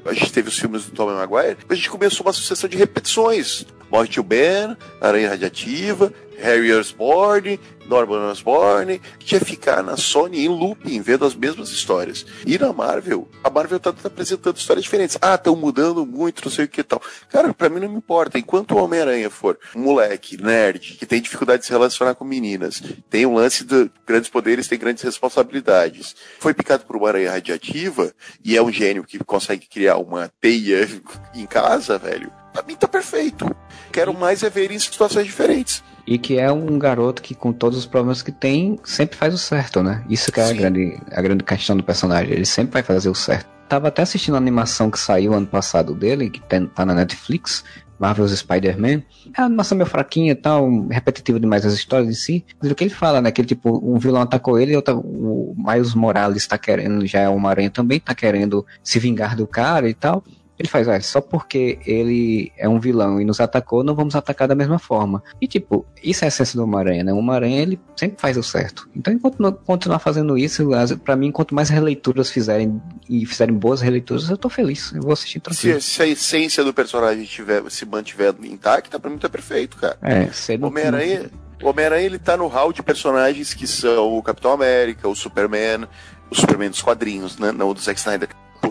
A 0.04 0.12
gente 0.12 0.32
teve 0.32 0.48
os 0.48 0.58
filmes 0.58 0.84
do 0.86 0.92
Tom 0.92 1.06
Maguire, 1.06 1.56
a 1.68 1.74
gente 1.74 1.88
começou 1.88 2.26
uma 2.26 2.32
sucessão 2.32 2.68
de 2.68 2.76
repetições. 2.76 3.66
Morre 3.90 4.08
Tio 4.08 4.22
Ben, 4.22 4.76
Aranha 5.00 5.28
Radiativa, 5.28 6.12
Harry 6.42 6.72
Osborn, 6.72 7.58
Norman 7.86 8.30
Osborn, 8.30 9.00
que 9.18 9.34
ia 9.34 9.40
ficar 9.40 9.82
na 9.82 9.96
Sony 9.96 10.44
em 10.44 10.48
looping, 10.48 11.00
vendo 11.00 11.24
as 11.24 11.34
mesmas 11.34 11.70
histórias. 11.70 12.26
E 12.46 12.58
na 12.58 12.72
Marvel, 12.72 13.28
a 13.42 13.50
Marvel 13.50 13.78
tá, 13.78 13.92
tá 13.92 14.08
apresentando 14.08 14.56
histórias 14.56 14.84
diferentes. 14.84 15.16
Ah, 15.20 15.36
estão 15.36 15.54
mudando 15.54 16.04
muito, 16.04 16.44
não 16.44 16.50
sei 16.50 16.64
o 16.64 16.68
que 16.68 16.82
tal. 16.82 17.00
Cara, 17.30 17.54
pra 17.54 17.68
mim 17.68 17.80
não 17.80 17.88
me 17.88 17.96
importa. 17.96 18.38
Enquanto 18.38 18.72
o 18.72 18.82
Homem-Aranha 18.82 19.30
for 19.30 19.58
um 19.74 19.82
moleque, 19.82 20.42
nerd, 20.42 20.96
que 20.98 21.06
tem 21.06 21.22
dificuldade 21.22 21.60
de 21.60 21.66
se 21.66 21.72
relacionar 21.72 22.14
com 22.14 22.24
meninas, 22.24 22.82
tem 23.08 23.24
um 23.24 23.34
lance 23.34 23.64
de 23.64 23.90
grandes 24.06 24.28
poderes, 24.28 24.68
tem 24.68 24.78
grandes 24.78 25.02
responsabilidades, 25.02 26.16
foi 26.40 26.54
picado 26.54 26.84
por 26.84 26.96
uma 26.96 27.08
aranha 27.08 27.30
radiativa 27.30 28.12
e 28.44 28.56
é 28.56 28.62
um 28.62 28.72
gênio 28.72 29.04
que 29.04 29.18
consegue 29.18 29.66
criar 29.66 29.98
uma 29.98 30.30
teia 30.40 30.88
em 31.34 31.46
casa, 31.46 31.98
velho, 31.98 32.32
pra 32.52 32.62
mim 32.62 32.74
tá 32.74 32.88
perfeito. 32.88 33.44
Quero 33.92 34.12
mais 34.12 34.42
é 34.42 34.50
ver 34.50 34.70
em 34.70 34.78
situações 34.78 35.26
diferentes. 35.26 35.82
E 36.06 36.18
que 36.18 36.38
é 36.38 36.50
um 36.50 36.78
garoto 36.78 37.22
que, 37.22 37.34
com 37.34 37.52
todos 37.52 37.78
os 37.78 37.86
problemas 37.86 38.22
que 38.22 38.32
tem, 38.32 38.78
sempre 38.84 39.16
faz 39.16 39.32
o 39.32 39.38
certo, 39.38 39.82
né? 39.82 40.04
Isso 40.08 40.32
que 40.32 40.40
é 40.40 40.50
a 40.50 40.52
grande, 40.52 40.98
a 41.12 41.22
grande 41.22 41.44
questão 41.44 41.76
do 41.76 41.82
personagem. 41.82 42.32
Ele 42.32 42.46
sempre 42.46 42.72
vai 42.72 42.82
fazer 42.82 43.08
o 43.08 43.14
certo. 43.14 43.46
Tava 43.68 43.88
até 43.88 44.02
assistindo 44.02 44.34
a 44.34 44.38
animação 44.38 44.90
que 44.90 44.98
saiu 44.98 45.32
ano 45.32 45.46
passado 45.46 45.94
dele, 45.94 46.28
que 46.28 46.40
tá 46.40 46.84
na 46.84 46.92
Netflix, 46.92 47.64
Marvel's 47.98 48.36
Spider-Man. 48.36 49.02
É 49.36 49.40
uma 49.40 49.46
animação 49.46 49.78
meio 49.78 49.88
fraquinha 49.88 50.32
e 50.32 50.34
tal, 50.34 50.88
repetitiva 50.88 51.38
demais 51.38 51.64
as 51.64 51.72
histórias 51.72 52.08
em 52.08 52.14
si. 52.14 52.44
Mas 52.60 52.70
o 52.70 52.74
que 52.74 52.82
ele 52.82 52.90
fala, 52.90 53.22
né? 53.22 53.30
Que 53.30 53.44
tipo, 53.44 53.80
um 53.82 53.96
vilão 53.96 54.22
atacou 54.22 54.58
ele 54.58 54.72
e 54.72 54.76
outra, 54.76 54.94
o 54.94 55.54
Miles 55.56 55.94
Morales 55.94 56.46
tá 56.46 56.58
querendo, 56.58 57.06
já 57.06 57.20
é 57.20 57.28
uma 57.28 57.48
aranha 57.48 57.70
também, 57.70 58.00
tá 58.00 58.12
querendo 58.12 58.66
se 58.82 58.98
vingar 58.98 59.36
do 59.36 59.46
cara 59.46 59.88
e 59.88 59.94
tal. 59.94 60.24
Ele 60.58 60.68
faz, 60.68 60.88
ah, 60.88 61.00
só 61.00 61.20
porque 61.20 61.78
ele 61.86 62.52
é 62.56 62.68
um 62.68 62.78
vilão 62.78 63.20
e 63.20 63.24
nos 63.24 63.40
atacou, 63.40 63.82
não 63.82 63.94
vamos 63.94 64.14
atacar 64.14 64.46
da 64.46 64.54
mesma 64.54 64.78
forma. 64.78 65.22
E 65.40 65.46
tipo, 65.46 65.84
isso 66.02 66.24
é 66.24 66.26
a 66.26 66.28
essência 66.28 66.56
do 66.56 66.62
Homem-Aranha, 66.64 67.04
né? 67.04 67.12
O 67.12 67.16
Homem-Aranha, 67.16 67.62
ele 67.62 67.80
sempre 67.96 68.20
faz 68.20 68.36
o 68.36 68.42
certo. 68.42 68.88
Então, 68.94 69.12
enquanto 69.12 69.52
continuar 69.64 69.98
fazendo 69.98 70.36
isso, 70.36 70.68
para 71.04 71.16
mim, 71.16 71.32
quanto 71.32 71.54
mais 71.54 71.68
releituras 71.68 72.30
fizerem 72.30 72.80
e 73.08 73.26
fizerem 73.26 73.54
boas 73.54 73.80
releituras, 73.80 74.28
eu 74.28 74.36
tô 74.36 74.48
feliz. 74.48 74.92
Eu 74.92 75.02
vou 75.02 75.12
assistir 75.12 75.40
tranquilo. 75.40 75.80
Se, 75.80 75.94
se 75.94 76.02
a 76.02 76.06
essência 76.06 76.62
do 76.62 76.72
personagem 76.72 77.24
tiver, 77.24 77.62
se 77.70 77.84
mantiver 77.84 78.34
intacta, 78.44 79.00
pra 79.00 79.10
mim 79.10 79.18
tá 79.18 79.28
perfeito, 79.28 79.76
cara. 79.76 79.96
É, 80.02 80.28
Homem-Aranha. 80.64 81.30
O 81.62 81.68
Homem-Aranha 81.68 82.04
ele 82.04 82.18
tá 82.18 82.36
no 82.36 82.48
hall 82.48 82.72
de 82.72 82.82
personagens 82.82 83.54
que 83.54 83.68
são 83.68 84.18
o 84.18 84.22
Capitão 84.22 84.52
América, 84.52 85.08
o 85.08 85.14
Superman, 85.14 85.86
o 86.28 86.34
Superman 86.34 86.70
dos 86.70 86.82
quadrinhos, 86.82 87.38
né? 87.38 87.52
Não 87.52 87.70
o 87.70 87.74
do 87.74 87.80
Zack 87.80 88.00
Snyder 88.00 88.28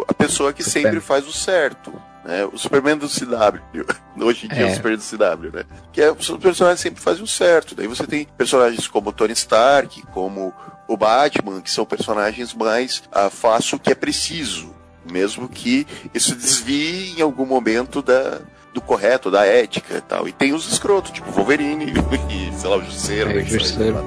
a 0.07 0.13
pessoa 0.13 0.53
que 0.53 0.63
sempre 0.63 0.99
faz 0.99 1.27
o 1.27 1.33
certo. 1.33 1.93
Né? 2.23 2.45
O 2.45 2.57
Superman 2.57 2.97
do 2.97 3.07
CW. 3.07 3.85
Hoje 4.23 4.45
em 4.45 4.49
dia 4.49 4.67
é. 4.67 4.71
o 4.71 4.75
Superman 4.75 4.97
do 4.97 5.03
CW, 5.03 5.57
né? 5.57 5.65
Que 5.91 6.01
é, 6.01 6.11
os 6.11 6.29
personagens 6.37 6.79
sempre 6.79 7.01
fazem 7.01 7.23
o 7.23 7.27
certo. 7.27 7.75
Daí 7.75 7.87
você 7.87 8.05
tem 8.05 8.27
personagens 8.37 8.87
como 8.87 9.11
Tony 9.11 9.33
Stark, 9.33 10.01
como 10.07 10.53
o 10.87 10.97
Batman, 10.97 11.61
que 11.61 11.71
são 11.71 11.85
personagens 11.85 12.53
mais 12.53 13.03
ah, 13.11 13.29
faço 13.29 13.75
o 13.75 13.79
que 13.79 13.91
é 13.91 13.95
preciso. 13.95 14.73
Mesmo 15.09 15.49
que 15.49 15.87
isso 16.13 16.35
desvie 16.35 17.17
em 17.17 17.21
algum 17.21 17.45
momento 17.45 18.03
da, 18.03 18.39
do 18.71 18.79
correto, 18.79 19.31
da 19.31 19.45
ética 19.45 19.97
e 19.97 20.01
tal. 20.01 20.27
E 20.27 20.31
tem 20.31 20.53
os 20.53 20.71
escrotos, 20.71 21.11
tipo 21.11 21.31
Wolverine 21.31 21.91
e, 22.29 22.53
sei 22.55 22.69
lá, 22.69 22.77
o 22.77 22.83
Justiceiro. 22.83 23.31
É, 23.31 23.43
Justiceiro. 23.43 23.97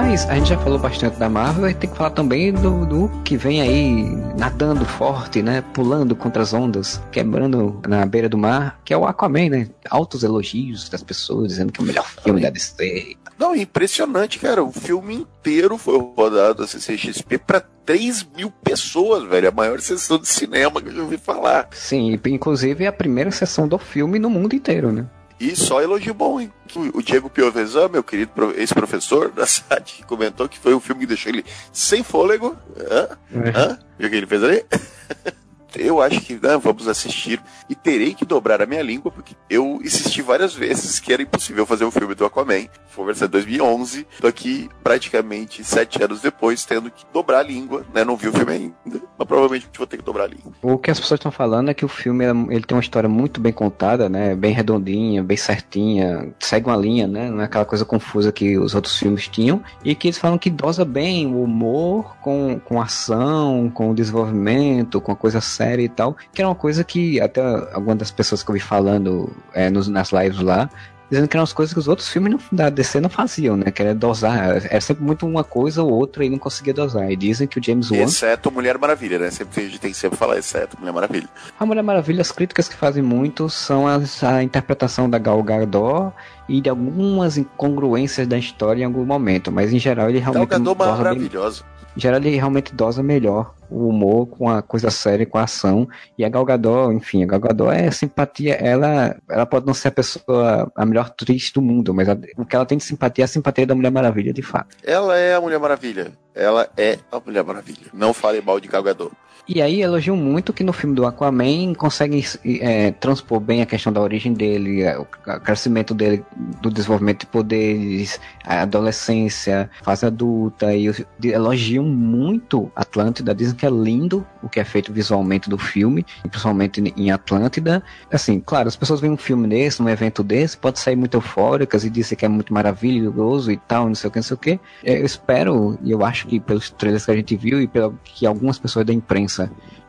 Mas 0.00 0.28
a 0.28 0.36
gente 0.36 0.50
já 0.50 0.58
falou 0.58 0.78
bastante 0.78 1.18
da 1.18 1.28
Marvel, 1.28 1.68
e 1.68 1.74
tem 1.74 1.90
que 1.90 1.96
falar 1.96 2.10
também 2.10 2.52
do, 2.52 2.86
do 2.86 3.08
que 3.24 3.36
vem 3.36 3.60
aí 3.60 4.04
nadando 4.38 4.84
forte, 4.84 5.42
né? 5.42 5.60
Pulando 5.74 6.14
contra 6.14 6.40
as 6.40 6.54
ondas, 6.54 7.02
quebrando 7.10 7.82
na 7.84 8.06
beira 8.06 8.28
do 8.28 8.38
mar, 8.38 8.80
que 8.84 8.94
é 8.94 8.96
o 8.96 9.04
Aquaman, 9.04 9.48
né? 9.48 9.68
Altos 9.90 10.22
elogios 10.22 10.88
das 10.88 11.02
pessoas 11.02 11.48
dizendo 11.48 11.72
que 11.72 11.80
é 11.80 11.82
o 11.82 11.86
melhor 11.86 12.06
filme 12.22 12.40
da 12.40 12.48
DC. 12.48 13.16
Não, 13.36 13.56
impressionante, 13.56 14.38
cara. 14.38 14.62
O 14.62 14.70
filme 14.70 15.16
inteiro 15.16 15.76
foi 15.76 15.98
rodado 15.98 16.62
da 16.62 16.68
CCXP 16.68 17.36
pra 17.36 17.60
3 17.60 18.24
mil 18.36 18.52
pessoas, 18.52 19.28
velho. 19.28 19.48
A 19.48 19.52
maior 19.52 19.80
sessão 19.80 20.16
de 20.16 20.28
cinema 20.28 20.80
que 20.80 20.90
eu 20.90 20.94
já 20.94 21.02
ouvi 21.02 21.16
falar. 21.16 21.70
Sim, 21.72 22.20
inclusive 22.26 22.84
é 22.84 22.86
a 22.86 22.92
primeira 22.92 23.32
sessão 23.32 23.66
do 23.66 23.78
filme 23.78 24.20
no 24.20 24.30
mundo 24.30 24.54
inteiro, 24.54 24.92
né? 24.92 25.06
E 25.40 25.54
só 25.54 25.80
elogio 25.80 26.12
bom, 26.12 26.40
hein? 26.40 26.52
O 26.92 27.00
Diego 27.00 27.30
Piovesan, 27.30 27.88
meu 27.88 28.02
querido 28.02 28.52
ex-professor 28.56 29.30
da 29.30 29.46
SAT, 29.46 30.02
comentou 30.06 30.48
que 30.48 30.58
foi 30.58 30.74
um 30.74 30.80
filme 30.80 31.02
que 31.02 31.06
deixou 31.06 31.30
ele 31.32 31.44
sem 31.72 32.02
fôlego. 32.02 32.56
Hã? 32.90 33.08
É. 33.32 33.58
Hã? 33.58 33.78
Viu 33.98 34.08
o 34.08 34.10
que 34.10 34.16
ele 34.16 34.26
fez 34.26 34.42
ali? 34.42 34.64
eu 35.74 36.00
acho 36.00 36.20
que 36.20 36.34
né, 36.34 36.56
vamos 36.56 36.88
assistir 36.88 37.40
e 37.68 37.74
terei 37.74 38.14
que 38.14 38.24
dobrar 38.24 38.62
a 38.62 38.66
minha 38.66 38.82
língua, 38.82 39.10
porque 39.10 39.34
eu 39.50 39.80
insisti 39.82 40.22
várias 40.22 40.54
vezes 40.54 40.98
que 40.98 41.12
era 41.12 41.22
impossível 41.22 41.66
fazer 41.66 41.84
o 41.84 41.88
um 41.88 41.90
filme 41.90 42.14
do 42.14 42.24
Aquaman. 42.24 42.66
Foi 42.88 43.06
versão 43.06 43.28
2011, 43.28 44.06
tô 44.20 44.26
aqui 44.26 44.68
praticamente 44.82 45.62
sete 45.62 46.02
anos 46.02 46.20
depois, 46.20 46.64
tendo 46.64 46.90
que 46.90 47.04
dobrar 47.12 47.40
a 47.40 47.42
língua, 47.42 47.84
né? 47.94 48.04
Não 48.04 48.16
vi 48.16 48.28
o 48.28 48.32
filme 48.32 48.52
ainda, 48.52 49.02
mas 49.16 49.28
provavelmente 49.28 49.68
vou 49.76 49.86
ter 49.86 49.98
que 49.98 50.04
dobrar 50.04 50.24
a 50.24 50.28
língua. 50.28 50.52
O 50.62 50.78
que 50.78 50.90
as 50.90 50.98
pessoas 50.98 51.18
estão 51.18 51.30
falando 51.30 51.70
é 51.70 51.74
que 51.74 51.84
o 51.84 51.88
filme 51.88 52.24
ele 52.50 52.64
tem 52.64 52.76
uma 52.76 52.82
história 52.82 53.08
muito 53.08 53.40
bem 53.40 53.52
contada, 53.52 54.08
né? 54.08 54.34
Bem 54.34 54.52
redondinha, 54.52 55.22
bem 55.22 55.36
certinha, 55.36 56.32
segue 56.40 56.66
uma 56.66 56.76
linha, 56.76 57.06
né? 57.06 57.30
Não 57.30 57.40
é 57.40 57.44
aquela 57.44 57.64
coisa 57.64 57.84
confusa 57.84 58.32
que 58.32 58.58
os 58.58 58.74
outros 58.74 58.98
filmes 58.98 59.28
tinham, 59.28 59.62
e 59.84 59.94
que 59.94 60.08
eles 60.08 60.18
falam 60.18 60.38
que 60.38 60.50
dosa 60.50 60.84
bem 60.84 61.26
o 61.26 61.42
humor 61.42 62.16
com, 62.20 62.60
com 62.64 62.80
ação, 62.80 63.70
com 63.72 63.90
o 63.90 63.94
desenvolvimento, 63.94 65.00
com 65.00 65.12
a 65.12 65.16
coisa 65.16 65.40
série 65.58 65.84
e 65.84 65.88
tal, 65.88 66.16
que 66.32 66.40
era 66.40 66.48
uma 66.48 66.54
coisa 66.54 66.84
que 66.84 67.20
até 67.20 67.40
algumas 67.72 67.98
das 67.98 68.10
pessoas 68.10 68.42
que 68.42 68.50
eu 68.50 68.54
vi 68.54 68.60
falando 68.60 69.30
é, 69.52 69.68
nos, 69.68 69.88
nas 69.88 70.12
lives 70.12 70.40
lá, 70.40 70.70
dizendo 71.10 71.26
que 71.26 71.36
eram 71.36 71.44
as 71.44 71.52
coisas 71.52 71.72
que 71.72 71.78
os 71.80 71.88
outros 71.88 72.08
filmes 72.08 72.40
da 72.52 72.68
DC 72.68 73.00
não 73.00 73.08
faziam, 73.08 73.56
né? 73.56 73.70
Que 73.70 73.82
era 73.82 73.94
dosar, 73.94 74.62
era 74.64 74.80
sempre 74.80 75.02
muito 75.02 75.26
uma 75.26 75.42
coisa 75.42 75.82
ou 75.82 75.90
outra 75.90 76.24
e 76.24 76.30
não 76.30 76.38
conseguia 76.38 76.74
dosar. 76.74 77.10
E 77.10 77.16
dizem 77.16 77.46
que 77.48 77.58
o 77.58 77.62
James 77.64 77.90
Wan... 77.90 78.02
Exceto 78.02 78.50
Mulher 78.50 78.78
Maravilha, 78.78 79.18
né? 79.18 79.30
Sempre, 79.30 79.62
a 79.62 79.64
gente 79.64 79.80
tem 79.80 79.90
que 79.90 79.96
sempre 79.96 80.18
falar 80.18 80.38
exceto 80.38 80.78
Mulher 80.78 80.92
Maravilha. 80.92 81.28
A 81.58 81.66
Mulher 81.66 81.82
Maravilha, 81.82 82.20
as 82.20 82.30
críticas 82.30 82.68
que 82.68 82.76
fazem 82.76 83.02
muito 83.02 83.48
são 83.48 83.86
as, 83.86 84.22
a 84.22 84.42
interpretação 84.42 85.08
da 85.08 85.18
Gal 85.18 85.42
Gadot 85.42 86.12
e 86.48 86.60
de 86.60 86.68
algumas 86.68 87.38
incongruências 87.38 88.26
da 88.26 88.38
história 88.38 88.82
em 88.82 88.84
algum 88.84 89.04
momento, 89.04 89.50
mas 89.50 89.72
em 89.72 89.78
geral 89.78 90.10
ele 90.10 90.18
realmente... 90.18 90.48
Gal 90.48 90.58
Gadot 90.58 90.82
é 90.82 90.86
maravilhosa. 90.86 91.62
Bem 91.62 91.77
em 91.77 91.77
geral 91.98 92.20
ele 92.20 92.36
realmente 92.36 92.74
dosa 92.74 93.02
melhor 93.02 93.54
o 93.70 93.88
humor 93.88 94.26
com 94.26 94.48
a 94.48 94.62
coisa 94.62 94.90
séria, 94.90 95.26
com 95.26 95.38
a 95.38 95.42
ação. 95.42 95.88
E 96.16 96.24
a 96.24 96.28
Gal 96.28 96.44
Gadot, 96.44 96.94
enfim, 96.94 97.22
a 97.22 97.26
Gal 97.26 97.40
Gadot 97.40 97.70
é 97.70 97.90
simpatia, 97.90 98.54
ela, 98.54 99.16
ela 99.28 99.44
pode 99.44 99.66
não 99.66 99.74
ser 99.74 99.88
a 99.88 99.92
pessoa, 99.92 100.70
a 100.74 100.86
melhor 100.86 101.06
atriz 101.06 101.50
do 101.50 101.60
mundo, 101.60 101.92
mas 101.92 102.08
a, 102.08 102.16
o 102.36 102.44
que 102.44 102.56
ela 102.56 102.64
tem 102.64 102.78
de 102.78 102.84
simpatia 102.84 103.24
é 103.24 103.26
a 103.26 103.28
simpatia 103.28 103.66
da 103.66 103.74
Mulher 103.74 103.90
Maravilha, 103.90 104.32
de 104.32 104.42
fato. 104.42 104.76
Ela 104.84 105.18
é 105.18 105.34
a 105.34 105.40
Mulher 105.40 105.58
Maravilha. 105.58 106.12
Ela 106.34 106.68
é 106.76 106.98
a 107.10 107.20
Mulher 107.20 107.44
Maravilha. 107.44 107.88
Não 107.92 108.14
fale 108.14 108.40
mal 108.40 108.60
de 108.60 108.68
Gal 108.68 108.82
Gadot. 108.82 109.12
E 109.48 109.62
aí 109.62 109.80
elogiam 109.80 110.14
muito 110.14 110.52
que 110.52 110.62
no 110.62 110.74
filme 110.74 110.94
do 110.94 111.06
Aquaman 111.06 111.72
consegue 111.72 112.22
é, 112.60 112.90
transpor 112.90 113.40
bem 113.40 113.62
a 113.62 113.66
questão 113.66 113.90
da 113.90 113.98
origem 113.98 114.34
dele, 114.34 114.82
é, 114.82 114.98
o 114.98 115.06
crescimento 115.06 115.94
dele, 115.94 116.22
do 116.60 116.70
desenvolvimento 116.70 117.20
de 117.20 117.26
poderes, 117.26 118.20
a 118.44 118.60
adolescência, 118.60 119.70
fase 119.82 120.04
adulta, 120.04 120.74
e 120.74 120.92
elogiam 121.24 121.82
muito 121.84 122.70
Atlântida, 122.76 123.34
dizem 123.34 123.54
que 123.54 123.64
é 123.64 123.70
lindo 123.70 124.26
o 124.42 124.50
que 124.50 124.60
é 124.60 124.64
feito 124.64 124.92
visualmente 124.92 125.48
do 125.48 125.56
filme, 125.56 126.04
principalmente 126.22 126.82
em 126.94 127.10
Atlântida. 127.10 127.82
Assim, 128.12 128.40
claro, 128.40 128.68
as 128.68 128.76
pessoas 128.76 129.00
veem 129.00 129.14
um 129.14 129.16
filme 129.16 129.48
desse, 129.48 129.82
um 129.82 129.88
evento 129.88 130.22
desse, 130.22 130.58
pode 130.58 130.78
sair 130.78 130.96
muito 130.96 131.16
eufóricas 131.16 131.86
e 131.86 131.90
dizer 131.90 132.16
que 132.16 132.26
é 132.26 132.28
muito 132.28 132.52
maravilhoso 132.52 133.50
e 133.50 133.56
tal, 133.56 133.86
não 133.86 133.94
sei 133.94 134.08
o 134.08 134.10
que, 134.10 134.18
não 134.18 134.22
sei 134.22 134.34
o 134.34 134.38
que. 134.38 134.60
Eu 134.84 135.06
espero, 135.06 135.78
e 135.82 135.90
eu 135.90 136.04
acho 136.04 136.26
que 136.26 136.38
pelos 136.38 136.68
trailers 136.68 137.06
que 137.06 137.10
a 137.10 137.16
gente 137.16 137.34
viu 137.34 137.62
e 137.62 137.66
pelo 137.66 137.98
que 138.04 138.26
algumas 138.26 138.58
pessoas 138.58 138.84
da 138.84 138.92
imprensa 138.92 139.37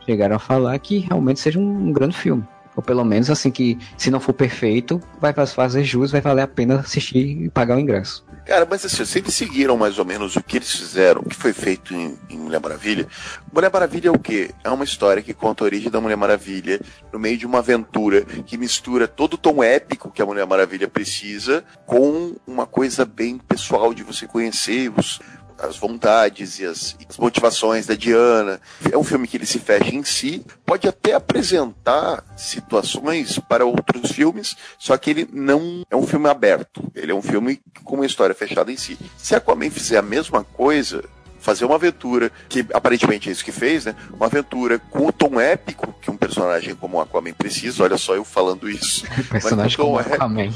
chegaram 0.04 0.36
a 0.36 0.38
falar 0.38 0.78
que 0.78 0.98
realmente 0.98 1.40
seja 1.40 1.58
um, 1.58 1.92
grande 1.92 2.16
filme. 2.16 2.44
Ou 2.76 2.82
pelo 2.82 3.04
menos 3.04 3.28
assim 3.30 3.50
que, 3.50 3.78
se 3.96 4.10
não 4.10 4.20
for 4.20 4.32
perfeito, 4.32 5.00
vai 5.20 5.32
fazer 5.32 5.84
jus, 5.84 6.12
vai 6.12 6.20
valer 6.20 6.42
a 6.42 6.48
pena 6.48 6.80
assistir 6.80 7.44
e 7.44 7.48
pagar 7.48 7.76
o 7.76 7.80
ingresso. 7.80 8.24
Cara, 8.46 8.66
mas 8.68 8.84
assim, 8.84 9.04
se 9.04 9.18
eles 9.18 9.34
seguiram 9.34 9.76
mais 9.76 9.98
ou 9.98 10.04
menos 10.04 10.34
o 10.34 10.42
que 10.42 10.56
eles 10.56 10.70
fizeram, 10.74 11.20
o 11.20 11.28
que 11.28 11.36
foi 11.36 11.52
feito 11.52 11.94
em, 11.94 12.18
em, 12.28 12.38
Mulher 12.38 12.60
Maravilha, 12.60 13.06
Mulher 13.52 13.70
Maravilha 13.70 14.08
é 14.08 14.10
o 14.10 14.18
quê? 14.18 14.50
É 14.64 14.70
uma 14.70 14.84
história 14.84 15.22
que 15.22 15.34
conta 15.34 15.62
a 15.62 15.66
origem 15.66 15.90
da 15.90 16.00
Mulher 16.00 16.16
Maravilha 16.16 16.80
no 17.12 17.18
meio 17.18 17.36
de 17.36 17.46
uma 17.46 17.58
aventura 17.58 18.22
que 18.22 18.56
mistura 18.56 19.06
todo 19.06 19.34
o 19.34 19.38
tom 19.38 19.62
épico 19.62 20.10
que 20.10 20.22
a 20.22 20.26
Mulher 20.26 20.46
Maravilha 20.46 20.88
precisa 20.88 21.62
com 21.86 22.34
uma 22.46 22.66
coisa 22.66 23.04
bem 23.04 23.38
pessoal 23.38 23.92
de 23.92 24.02
você 24.02 24.26
conhecer 24.26 24.90
os, 24.96 25.20
as 25.60 25.76
vontades 25.76 26.58
e 26.58 26.64
as, 26.64 26.96
as, 27.08 27.18
motivações 27.18 27.86
da 27.86 27.94
Diana. 27.94 28.60
É 28.90 28.96
um 28.96 29.04
filme 29.04 29.26
que 29.26 29.36
ele 29.36 29.46
se 29.46 29.58
fecha 29.58 29.94
em 29.94 30.04
si, 30.04 30.44
pode 30.64 30.88
até 30.88 31.14
apresentar 31.14 32.24
situações 32.36 33.38
para 33.38 33.64
outros 33.64 34.10
filmes, 34.12 34.56
só 34.78 34.96
que 34.96 35.10
ele 35.10 35.28
não 35.32 35.82
é 35.90 35.96
um 35.96 36.06
filme 36.06 36.28
aberto. 36.28 36.82
Ele 36.94 37.12
é 37.12 37.14
um 37.14 37.22
filme 37.22 37.60
com 37.84 37.96
uma 37.96 38.06
história 38.06 38.34
fechada 38.34 38.72
em 38.72 38.76
si. 38.76 38.98
Se 39.16 39.34
Aquaman 39.34 39.70
fizer 39.70 39.98
a 39.98 40.02
mesma 40.02 40.44
coisa, 40.44 41.04
fazer 41.40 41.64
uma 41.64 41.74
aventura, 41.74 42.30
que 42.48 42.64
aparentemente 42.72 43.28
é 43.28 43.32
isso 43.32 43.44
que 43.44 43.50
fez, 43.50 43.86
né? 43.86 43.96
Uma 44.12 44.26
aventura 44.26 44.78
com 44.78 45.06
o 45.06 45.12
tom 45.12 45.40
épico 45.40 45.94
que 46.00 46.10
um 46.10 46.16
personagem 46.16 46.74
como 46.74 46.98
o 46.98 47.00
Aquaman 47.00 47.32
precisa. 47.32 47.82
Olha 47.82 47.96
só 47.96 48.14
eu 48.14 48.24
falando 48.24 48.68
isso. 48.68 49.04
personagem 49.30 49.76
como 49.76 49.98
Aquaman. 49.98 50.50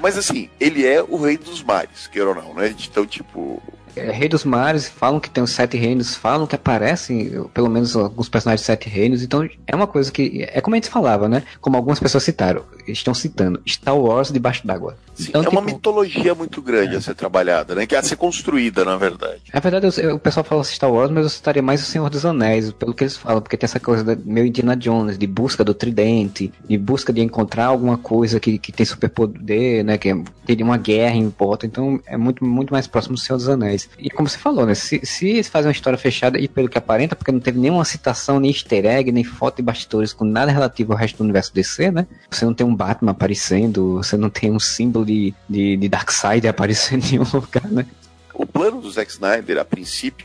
Mas 0.00 0.16
assim, 0.16 0.48
ele 0.60 0.86
é 0.86 1.02
o 1.02 1.16
rei 1.16 1.36
dos 1.36 1.62
mares, 1.62 2.06
queira 2.06 2.28
ou 2.28 2.34
não, 2.34 2.54
né? 2.54 2.74
Então, 2.88 3.04
tipo, 3.04 3.60
é, 3.98 4.10
Rei 4.10 4.28
dos 4.28 4.44
Mares, 4.44 4.88
falam 4.88 5.20
que 5.20 5.30
tem 5.30 5.42
os 5.42 5.50
Sete 5.50 5.76
Reinos, 5.76 6.14
falam 6.14 6.46
que 6.46 6.54
aparecem 6.54 7.44
pelo 7.54 7.68
menos 7.68 7.96
alguns 7.96 8.28
personagens 8.28 8.60
de 8.60 8.66
Sete 8.66 8.88
Reinos, 8.88 9.22
então 9.22 9.48
é 9.66 9.74
uma 9.74 9.86
coisa 9.86 10.10
que, 10.10 10.46
é 10.50 10.60
como 10.60 10.74
a 10.74 10.78
gente 10.78 10.88
falava, 10.88 11.28
né? 11.28 11.42
Como 11.60 11.76
algumas 11.76 12.00
pessoas 12.00 12.24
citaram, 12.24 12.64
estão 12.86 13.14
citando, 13.14 13.60
Star 13.66 13.96
Wars 13.96 14.32
debaixo 14.32 14.66
d'água. 14.66 14.96
Então, 15.20 15.40
é 15.40 15.44
tipo, 15.44 15.56
uma 15.56 15.62
mitologia 15.62 16.34
muito 16.34 16.62
grande 16.62 16.94
é. 16.94 16.98
a 16.98 17.00
ser 17.00 17.14
trabalhada, 17.14 17.74
né? 17.74 17.86
Que 17.86 17.94
é 17.94 17.98
a 17.98 18.02
ser 18.02 18.16
construída, 18.16 18.84
na 18.84 18.96
verdade. 18.96 19.42
É 19.52 19.60
verdade, 19.60 19.88
eu, 20.00 20.16
o 20.16 20.18
pessoal 20.18 20.44
fala 20.44 20.62
Star 20.64 20.92
Wars, 20.92 21.10
mas 21.10 21.24
eu 21.24 21.30
citaria 21.30 21.62
mais 21.62 21.82
o 21.82 21.84
Senhor 21.84 22.08
dos 22.08 22.24
Anéis, 22.24 22.72
pelo 22.72 22.94
que 22.94 23.04
eles 23.04 23.16
falam, 23.16 23.40
porque 23.40 23.56
tem 23.56 23.66
essa 23.66 23.80
coisa 23.80 24.04
da, 24.04 24.16
meio 24.24 24.46
Indiana 24.46 24.76
Jones, 24.76 25.18
de 25.18 25.26
busca 25.26 25.64
do 25.64 25.74
tridente, 25.74 26.52
de 26.68 26.78
busca 26.78 27.12
de 27.12 27.20
encontrar 27.20 27.66
alguma 27.66 27.98
coisa 27.98 28.38
que, 28.38 28.58
que 28.58 28.70
tem 28.70 28.86
superpoder, 28.86 29.84
né? 29.84 29.98
Que 29.98 30.14
teria 30.46 30.64
uma 30.64 30.76
guerra 30.76 31.16
em 31.16 31.28
importa, 31.28 31.66
então 31.66 32.00
é 32.06 32.16
muito, 32.16 32.44
muito 32.44 32.72
mais 32.72 32.86
próximo 32.86 33.14
do 33.14 33.20
Senhor 33.20 33.36
dos 33.36 33.48
Anéis. 33.48 33.87
E 33.98 34.10
como 34.10 34.28
você 34.28 34.38
falou, 34.38 34.66
né? 34.66 34.74
Se, 34.74 35.00
se 35.04 35.28
eles 35.28 35.48
fazem 35.48 35.68
uma 35.68 35.72
história 35.72 35.98
fechada, 35.98 36.38
e 36.38 36.48
pelo 36.48 36.68
que 36.68 36.78
aparenta, 36.78 37.16
porque 37.16 37.32
não 37.32 37.40
teve 37.40 37.58
nenhuma 37.58 37.84
citação, 37.84 38.38
nem 38.38 38.50
easter 38.50 38.84
egg, 38.84 39.10
nem 39.10 39.24
foto 39.24 39.56
de 39.56 39.62
bastidores 39.62 40.12
com 40.12 40.24
nada 40.24 40.52
relativo 40.52 40.92
ao 40.92 40.98
resto 40.98 41.18
do 41.18 41.24
universo 41.24 41.54
DC, 41.54 41.90
né? 41.90 42.06
Você 42.30 42.44
não 42.44 42.54
tem 42.54 42.66
um 42.66 42.74
Batman 42.74 43.12
aparecendo, 43.12 43.96
você 43.96 44.16
não 44.16 44.30
tem 44.30 44.50
um 44.50 44.60
símbolo 44.60 45.04
de, 45.04 45.34
de, 45.48 45.76
de 45.76 45.88
Darkseid 45.88 46.46
aparecendo 46.46 47.04
em 47.06 47.10
nenhum 47.12 47.26
lugar, 47.32 47.66
né? 47.68 47.86
O 48.34 48.46
plano 48.46 48.80
do 48.80 48.90
Zack 48.90 49.10
Snyder, 49.10 49.58
a 49.58 49.64
princípio, 49.64 50.24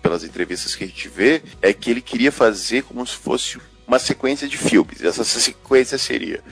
pelas 0.00 0.24
entrevistas 0.24 0.74
que 0.74 0.84
a 0.84 0.86
gente 0.86 1.08
vê, 1.08 1.42
é 1.60 1.74
que 1.74 1.90
ele 1.90 2.00
queria 2.00 2.32
fazer 2.32 2.82
como 2.84 3.06
se 3.06 3.14
fosse 3.14 3.58
uma 3.86 3.98
sequência 3.98 4.48
de 4.48 4.56
filmes. 4.56 5.02
Essa 5.02 5.24
sequência 5.24 5.98
seria 5.98 6.42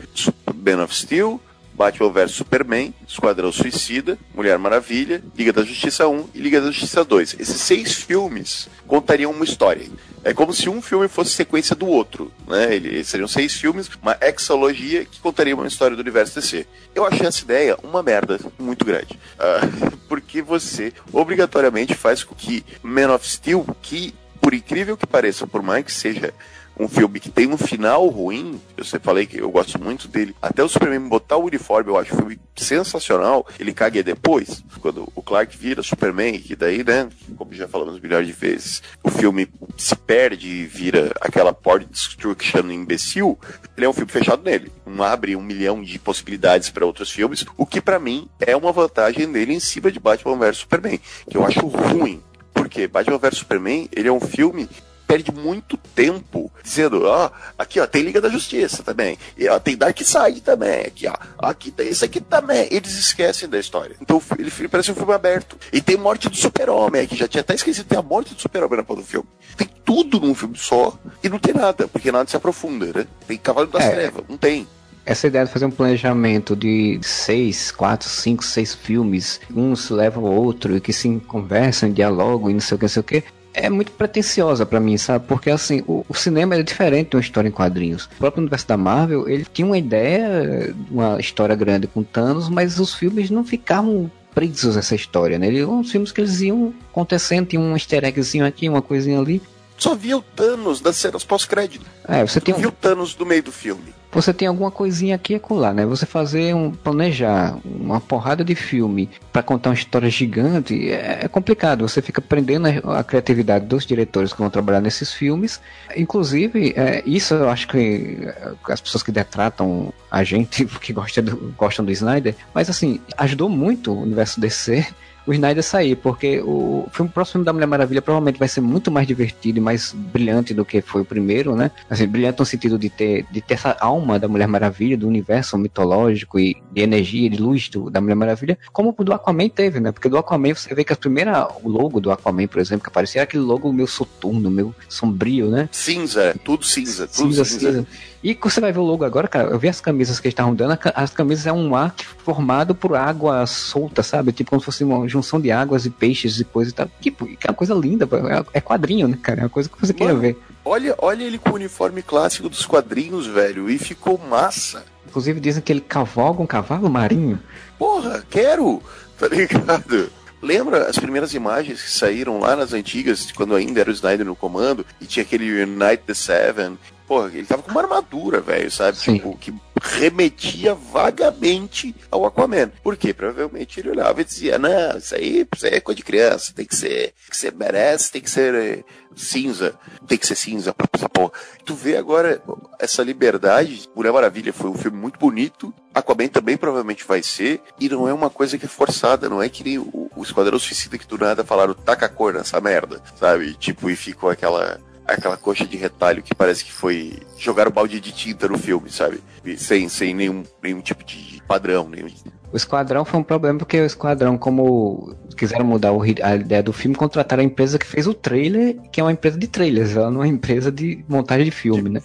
Man 0.54 0.82
of 0.82 0.94
Steel, 0.94 1.40
Batman 1.78 2.10
vs 2.10 2.32
Superman, 2.32 2.92
Esquadrão 3.06 3.52
Suicida, 3.52 4.18
Mulher 4.34 4.58
Maravilha, 4.58 5.22
Liga 5.36 5.52
da 5.52 5.62
Justiça 5.62 6.08
1 6.08 6.30
e 6.34 6.40
Liga 6.40 6.60
da 6.60 6.72
Justiça 6.72 7.04
2. 7.04 7.36
Esses 7.38 7.60
seis 7.60 7.94
filmes 7.94 8.68
contariam 8.84 9.30
uma 9.30 9.44
história. 9.44 9.86
É 10.24 10.34
como 10.34 10.52
se 10.52 10.68
um 10.68 10.82
filme 10.82 11.06
fosse 11.06 11.30
sequência 11.30 11.76
do 11.76 11.86
outro, 11.86 12.32
né? 12.48 12.74
Eles 12.74 13.06
seriam 13.06 13.28
seis 13.28 13.54
filmes, 13.54 13.88
uma 14.02 14.18
exologia 14.20 15.04
que 15.04 15.20
contaria 15.20 15.54
uma 15.54 15.68
história 15.68 15.96
do 15.96 16.00
universo 16.00 16.34
DC. 16.34 16.66
Eu 16.92 17.06
achei 17.06 17.24
essa 17.24 17.42
ideia 17.42 17.78
uma 17.84 18.02
merda 18.02 18.40
muito 18.58 18.84
grande. 18.84 19.16
Uh, 19.38 19.96
porque 20.08 20.42
você 20.42 20.92
obrigatoriamente 21.12 21.94
faz 21.94 22.24
com 22.24 22.34
que 22.34 22.64
Man 22.82 23.14
of 23.14 23.24
Steel, 23.24 23.64
que 23.80 24.12
por 24.40 24.52
incrível 24.52 24.96
que 24.96 25.06
pareça, 25.06 25.46
por 25.46 25.62
mais 25.62 25.84
que 25.84 25.92
seja 25.92 26.34
um 26.78 26.88
filme 26.88 27.18
que 27.18 27.30
tem 27.30 27.48
um 27.48 27.58
final 27.58 28.06
ruim, 28.08 28.60
eu 28.76 28.84
sempre 28.84 29.04
falei 29.04 29.26
que 29.26 29.38
eu 29.38 29.50
gosto 29.50 29.82
muito 29.82 30.06
dele. 30.06 30.34
Até 30.40 30.62
o 30.62 30.68
Superman 30.68 31.08
botar 31.08 31.36
o 31.36 31.46
uniforme, 31.46 31.90
eu 31.90 31.98
acho 31.98 32.14
o 32.14 32.16
filme 32.16 32.38
sensacional. 32.56 33.46
Ele 33.58 33.72
caga 33.72 34.02
depois, 34.02 34.62
quando 34.80 35.10
o 35.14 35.22
Clark 35.22 35.56
vira 35.56 35.82
Superman, 35.82 36.38
que 36.38 36.54
daí, 36.54 36.84
né, 36.84 37.08
como 37.36 37.52
já 37.52 37.66
falamos 37.66 38.00
milhares 38.00 38.26
de 38.26 38.32
vezes, 38.32 38.82
o 39.02 39.10
filme 39.10 39.48
se 39.76 39.96
perde 39.96 40.48
e 40.48 40.64
vira 40.66 41.10
aquela 41.20 41.52
port 41.52 41.84
destruction 41.88 42.70
imbecil. 42.70 43.38
Ele 43.76 43.86
é 43.86 43.88
um 43.88 43.92
filme 43.92 44.10
fechado 44.10 44.42
nele. 44.42 44.70
Um 44.86 45.02
abre 45.02 45.34
um 45.34 45.42
milhão 45.42 45.82
de 45.82 45.98
possibilidades 45.98 46.70
para 46.70 46.86
outros 46.86 47.10
filmes, 47.10 47.44
o 47.56 47.66
que 47.66 47.80
para 47.80 47.98
mim 47.98 48.28
é 48.38 48.56
uma 48.56 48.72
vantagem 48.72 49.30
dele 49.30 49.54
em 49.54 49.60
cima 49.60 49.90
de 49.90 49.98
Batman 49.98 50.36
vs 50.36 50.58
Superman, 50.58 51.00
que 51.28 51.36
eu 51.36 51.44
acho 51.44 51.66
ruim. 51.66 52.22
Porque 52.54 52.86
Batman 52.86 53.18
vs 53.18 53.38
Superman, 53.38 53.88
ele 53.92 54.08
é 54.08 54.12
um 54.12 54.20
filme 54.20 54.68
perde 55.08 55.32
muito 55.32 55.78
tempo 55.78 56.52
dizendo, 56.62 57.04
ó, 57.06 57.30
aqui 57.58 57.80
ó, 57.80 57.86
tem 57.86 58.02
Liga 58.02 58.20
da 58.20 58.28
Justiça 58.28 58.82
também, 58.82 59.18
e 59.38 59.48
ó, 59.48 59.58
tem 59.58 59.74
Dark 59.74 59.98
Side 59.98 60.42
também, 60.42 60.82
aqui 60.82 61.08
ó, 61.08 61.14
aqui 61.38 61.70
tem 61.70 61.88
isso 61.88 62.04
aqui 62.04 62.20
também. 62.20 62.68
Eles 62.70 62.92
esquecem 62.98 63.48
da 63.48 63.58
história. 63.58 63.96
Então 64.02 64.22
ele, 64.38 64.52
ele 64.58 64.68
parece 64.68 64.92
um 64.92 64.94
filme 64.94 65.14
aberto. 65.14 65.56
E 65.72 65.80
tem 65.80 65.96
morte 65.96 66.28
do 66.28 66.36
super-homem, 66.36 67.06
que 67.06 67.16
já 67.16 67.26
tinha 67.26 67.40
até 67.40 67.54
esquecido, 67.54 67.86
tem 67.86 67.98
a 67.98 68.02
morte 68.02 68.34
do 68.34 68.40
super-homem 68.40 68.76
na 68.76 68.84
porra 68.84 69.00
do 69.00 69.06
filme. 69.06 69.26
Tem 69.56 69.66
tudo 69.82 70.20
num 70.20 70.34
filme 70.34 70.58
só 70.58 70.98
e 71.24 71.28
não 71.28 71.38
tem 71.38 71.54
nada, 71.54 71.88
porque 71.88 72.12
nada 72.12 72.28
se 72.28 72.36
aprofunda, 72.36 72.86
né? 72.86 73.06
Tem 73.26 73.38
Cavalo 73.38 73.68
das 73.68 73.84
é. 73.84 73.90
Trevas, 73.90 74.24
não 74.28 74.36
tem 74.36 74.68
essa 75.08 75.26
ideia 75.26 75.46
de 75.46 75.50
fazer 75.50 75.64
um 75.64 75.70
planejamento 75.70 76.54
de 76.54 77.00
seis, 77.02 77.70
quatro, 77.70 78.06
cinco, 78.06 78.44
seis 78.44 78.74
filmes, 78.74 79.40
uns 79.56 79.88
levam 79.88 80.24
o 80.24 80.30
outro 80.30 80.76
e 80.76 80.82
que 80.82 80.92
se 80.92 81.08
conversam, 81.26 81.90
dialogam 81.90 82.50
e 82.50 82.52
não 82.52 82.60
sei 82.60 82.74
o 82.74 82.78
que, 82.78 82.84
não 82.84 82.88
sei 82.90 83.00
o 83.00 83.04
que, 83.04 83.24
é 83.58 83.70
muito 83.70 83.92
pretensiosa 83.92 84.64
para 84.64 84.80
mim, 84.80 84.96
sabe? 84.96 85.26
Porque 85.26 85.50
assim, 85.50 85.82
o, 85.86 86.04
o, 86.08 86.14
cinema 86.14 86.54
é 86.54 86.62
diferente 86.62 87.10
de 87.10 87.16
uma 87.16 87.22
história 87.22 87.48
em 87.48 87.52
quadrinhos. 87.52 88.04
O 88.04 88.18
próprio 88.18 88.40
universo 88.40 88.66
da 88.66 88.76
Marvel, 88.76 89.28
ele 89.28 89.46
tinha 89.52 89.66
uma 89.66 89.78
ideia, 89.78 90.74
uma 90.90 91.18
história 91.20 91.54
grande 91.54 91.86
com 91.86 92.02
Thanos, 92.02 92.48
mas 92.48 92.78
os 92.78 92.94
filmes 92.94 93.30
não 93.30 93.44
ficavam 93.44 94.10
presos 94.34 94.76
a 94.76 94.80
essa 94.80 94.94
história, 94.94 95.38
né? 95.38 95.48
Eles 95.48 95.62
eram 95.62 95.82
filmes 95.82 96.12
que 96.12 96.20
eles 96.20 96.40
iam 96.40 96.72
acontecendo, 96.90 97.46
tinha 97.46 97.60
um 97.60 97.74
easter 97.74 98.04
eggzinho 98.04 98.46
aqui, 98.46 98.68
uma 98.68 98.82
coisinha 98.82 99.18
ali. 99.18 99.42
Só 99.76 99.94
via 99.94 100.16
o 100.16 100.22
Thanos 100.22 100.80
das 100.80 100.96
cenas 100.96 101.24
pós-crédito. 101.24 101.86
É, 102.06 102.26
você 102.26 102.40
tem 102.40 102.54
um... 102.54 102.58
viu 102.58 102.68
o 102.68 102.72
Thanos 102.72 103.14
do 103.14 103.24
meio 103.24 103.42
do 103.42 103.52
filme 103.52 103.97
você 104.10 104.32
tem 104.32 104.48
alguma 104.48 104.70
coisinha 104.70 105.14
aqui 105.14 105.34
e 105.34 105.36
acolá, 105.36 105.72
né? 105.72 105.84
Você 105.84 106.06
fazer 106.06 106.54
um 106.54 106.70
planejar 106.70 107.58
uma 107.64 108.00
porrada 108.00 108.44
de 108.44 108.54
filme 108.54 109.08
para 109.32 109.42
contar 109.42 109.70
uma 109.70 109.74
história 109.74 110.08
gigante 110.08 110.90
é, 110.90 111.20
é 111.22 111.28
complicado. 111.28 111.86
Você 111.86 112.00
fica 112.00 112.20
prendendo 112.20 112.68
a, 112.68 113.00
a, 113.00 113.04
criatividade 113.04 113.66
dos 113.66 113.84
diretores 113.84 114.32
que 114.32 114.38
vão 114.38 114.50
trabalhar 114.50 114.80
nesses 114.80 115.12
filmes. 115.12 115.60
Inclusive, 115.96 116.72
é, 116.76 117.02
isso 117.04 117.34
eu 117.34 117.48
acho 117.48 117.68
que 117.68 118.18
é, 118.22 118.52
as 118.70 118.80
pessoas 118.80 119.02
que 119.02 119.12
detratam 119.12 119.92
a 120.10 120.24
gente 120.24 120.64
que 120.80 120.92
gosta 120.92 121.20
do, 121.20 121.54
gostam 121.56 121.84
do 121.84 121.92
Snyder, 121.92 122.34
mas 122.54 122.70
assim 122.70 123.00
ajudou 123.16 123.48
muito 123.48 123.92
o 123.92 124.02
universo 124.02 124.40
DC 124.40 124.86
o 125.28 125.34
Snyder 125.34 125.62
sair, 125.62 125.94
porque 125.94 126.40
o, 126.40 126.88
filme, 126.90 127.10
o 127.10 127.12
próximo 127.12 127.32
filme 127.32 127.44
da 127.44 127.52
Mulher 127.52 127.66
Maravilha 127.66 128.00
provavelmente 128.00 128.38
vai 128.38 128.48
ser 128.48 128.62
muito 128.62 128.90
mais 128.90 129.06
divertido 129.06 129.58
e 129.58 129.60
mais 129.60 129.92
brilhante 129.92 130.54
do 130.54 130.64
que 130.64 130.80
foi 130.80 131.02
o 131.02 131.04
primeiro, 131.04 131.54
né? 131.54 131.70
Assim, 131.90 132.06
brilhante 132.06 132.38
no 132.38 132.46
sentido 132.46 132.78
de 132.78 132.88
ter, 132.88 133.26
de 133.30 133.42
ter 133.42 133.54
essa 133.54 133.76
alma 133.78 134.18
da 134.18 134.26
Mulher 134.26 134.48
Maravilha, 134.48 134.96
do 134.96 135.06
universo 135.06 135.58
mitológico 135.58 136.38
e 136.40 136.56
de 136.72 136.80
energia, 136.80 137.28
de 137.28 137.36
luz 137.36 137.68
do, 137.68 137.90
da 137.90 138.00
Mulher 138.00 138.14
Maravilha, 138.14 138.58
como 138.72 138.94
o 138.96 139.04
do 139.04 139.12
Aquaman 139.12 139.50
teve, 139.50 139.80
né? 139.80 139.92
Porque 139.92 140.08
do 140.08 140.16
Aquaman 140.16 140.54
você 140.54 140.74
vê 140.74 140.82
que 140.82 140.94
a 140.94 140.96
primeira, 140.96 141.46
o 141.62 141.68
logo 141.68 142.00
do 142.00 142.10
Aquaman, 142.10 142.46
por 142.46 142.58
exemplo, 142.58 142.84
que 142.84 142.88
aparecia 142.88 143.20
era 143.20 143.24
aquele 143.24 143.42
logo 143.42 143.70
meio 143.70 143.86
soturno, 143.86 144.50
meio 144.50 144.74
sombrio, 144.88 145.50
né? 145.50 145.68
Cinza, 145.70 146.34
tudo 146.42 146.64
cinza, 146.64 147.06
tudo 147.06 147.34
cinza. 147.34 147.44
cinza. 147.44 147.72
cinza. 147.72 147.86
E 148.22 148.36
você 148.40 148.60
vai 148.60 148.72
ver 148.72 148.80
o 148.80 148.84
logo 148.84 149.04
agora, 149.04 149.28
cara, 149.28 149.50
eu 149.50 149.58
vi 149.58 149.68
as 149.68 149.80
camisas 149.80 150.18
que 150.18 150.26
eles 150.26 150.32
estavam 150.32 150.54
dando, 150.54 150.76
as 150.94 151.10
camisas 151.10 151.46
é 151.46 151.52
um 151.52 151.74
ar 151.74 151.94
formado 152.18 152.74
por 152.74 152.96
água 152.96 153.46
solta, 153.46 154.02
sabe? 154.02 154.32
Tipo 154.32 154.50
como 154.50 154.60
se 154.60 154.64
fosse 154.64 154.82
uma 154.82 155.08
junção 155.08 155.40
de 155.40 155.52
águas 155.52 155.86
e 155.86 155.90
peixes 155.90 156.40
e 156.40 156.44
coisa 156.44 156.70
e 156.70 156.74
tal. 156.74 156.90
Tipo, 157.00 157.26
é 157.26 157.48
uma 157.48 157.54
coisa 157.54 157.74
linda, 157.74 158.08
é 158.52 158.60
quadrinho, 158.60 159.06
né, 159.06 159.18
cara? 159.22 159.40
É 159.40 159.44
uma 159.44 159.50
coisa 159.50 159.68
que 159.68 159.80
você 159.80 159.94
queria 159.94 160.14
ver. 160.14 160.36
Olha, 160.64 160.94
olha 160.98 161.22
ele 161.22 161.38
com 161.38 161.50
o 161.50 161.54
uniforme 161.54 162.02
clássico 162.02 162.48
dos 162.48 162.66
quadrinhos, 162.66 163.26
velho, 163.26 163.70
e 163.70 163.78
ficou 163.78 164.18
massa. 164.18 164.84
Inclusive 165.06 165.40
dizem 165.40 165.62
que 165.62 165.72
ele 165.72 165.80
cavalga 165.80 166.42
um 166.42 166.46
cavalo 166.46 166.90
marinho. 166.90 167.40
Porra, 167.78 168.24
quero! 168.28 168.82
Tá 169.18 169.28
ligado? 169.28 170.10
Lembra 170.40 170.88
as 170.88 170.98
primeiras 170.98 171.34
imagens 171.34 171.82
que 171.82 171.90
saíram 171.90 172.38
lá 172.38 172.54
nas 172.54 172.72
antigas, 172.72 173.32
quando 173.32 173.54
ainda 173.54 173.80
era 173.80 173.90
o 173.90 173.92
Snyder 173.92 174.24
no 174.24 174.36
comando, 174.36 174.86
e 175.00 175.06
tinha 175.06 175.24
aquele 175.24 175.62
Unite 175.62 176.04
the 176.06 176.14
Seven, 176.14 176.78
porra, 177.08 177.30
ele 177.32 177.46
tava 177.46 177.62
com 177.62 177.70
uma 177.70 177.80
armadura, 177.80 178.38
velho, 178.38 178.70
sabe? 178.70 178.98
Sim. 178.98 179.14
Tipo, 179.14 179.36
que 179.38 179.54
remetia 179.80 180.74
vagamente 180.74 181.94
ao 182.10 182.26
Aquaman. 182.26 182.70
Por 182.82 182.96
quê? 182.96 183.14
Provavelmente 183.14 183.80
ele 183.80 183.90
olhava 183.90 184.20
e 184.20 184.24
dizia, 184.24 184.58
não, 184.58 184.98
isso 184.98 185.14
aí, 185.14 185.48
isso 185.56 185.66
aí 185.66 185.74
é 185.74 185.80
coisa 185.80 185.96
de 185.96 186.04
criança, 186.04 186.52
tem 186.54 186.66
que 186.66 186.76
ser, 186.76 186.88
tem 186.88 187.30
que 187.30 187.36
ser 187.36 187.54
merece, 187.54 188.12
tem 188.12 188.20
que 188.20 188.30
ser 188.30 188.54
é, 188.54 188.84
cinza, 189.16 189.74
tem 190.06 190.18
que 190.18 190.26
ser 190.26 190.36
cinza 190.36 190.74
pra 190.74 190.86
essa 190.92 191.08
porra. 191.08 191.32
Tu 191.64 191.74
vê 191.74 191.96
agora 191.96 192.42
essa 192.78 193.02
liberdade, 193.02 193.88
Mulher 193.96 194.12
Maravilha 194.12 194.52
foi 194.52 194.68
um 194.68 194.74
filme 194.76 194.98
muito 194.98 195.18
bonito, 195.18 195.72
Aquaman 195.94 196.28
também 196.28 196.56
provavelmente 196.56 197.04
vai 197.04 197.22
ser, 197.22 197.62
e 197.80 197.88
não 197.88 198.06
é 198.06 198.12
uma 198.12 198.28
coisa 198.28 198.58
que 198.58 198.66
é 198.66 198.68
forçada, 198.68 199.28
não 199.28 199.42
é 199.42 199.48
que 199.48 199.64
nem 199.64 199.78
o, 199.78 200.10
o 200.14 200.22
Esquadrão 200.22 200.58
Suicida 200.58 200.98
que 200.98 201.06
do 201.06 201.16
nada 201.16 201.42
falaram, 201.42 201.72
taca 201.72 202.06
a 202.06 202.08
cor 202.08 202.34
nessa 202.34 202.60
merda, 202.60 203.00
sabe? 203.16 203.54
Tipo, 203.54 203.88
e 203.88 203.96
ficou 203.96 204.28
aquela 204.28 204.78
aquela 205.08 205.36
coxa 205.36 205.66
de 205.66 205.76
retalho 205.76 206.22
que 206.22 206.34
parece 206.34 206.64
que 206.64 206.72
foi 206.72 207.14
jogar 207.38 207.66
o 207.66 207.72
balde 207.72 207.98
de 207.98 208.12
tinta 208.12 208.46
no 208.46 208.58
filme, 208.58 208.90
sabe? 208.90 209.20
Sem, 209.56 209.88
sem 209.88 210.14
nenhum, 210.14 210.42
nenhum 210.62 210.80
tipo 210.80 211.02
de 211.02 211.42
padrão. 211.48 211.88
Nenhum... 211.88 212.08
O 212.52 212.56
Esquadrão 212.56 213.04
foi 213.04 213.18
um 213.18 213.22
problema 213.22 213.58
porque 213.58 213.80
o 213.80 213.86
Esquadrão, 213.86 214.36
como 214.36 215.16
quiseram 215.36 215.64
mudar 215.64 215.92
o, 215.92 216.02
a 216.02 216.36
ideia 216.36 216.62
do 216.62 216.72
filme, 216.72 216.94
contrataram 216.94 217.42
a 217.42 217.46
empresa 217.46 217.78
que 217.78 217.86
fez 217.86 218.06
o 218.06 218.14
trailer, 218.14 218.76
que 218.92 219.00
é 219.00 219.04
uma 219.04 219.12
empresa 219.12 219.38
de 219.38 219.46
trailers, 219.46 219.96
ela 219.96 220.10
não 220.10 220.22
é 220.22 220.26
uma 220.26 220.34
empresa 220.34 220.70
de 220.70 221.04
montagem 221.08 221.44
de 221.44 221.50
filme, 221.50 221.88
né? 221.88 222.02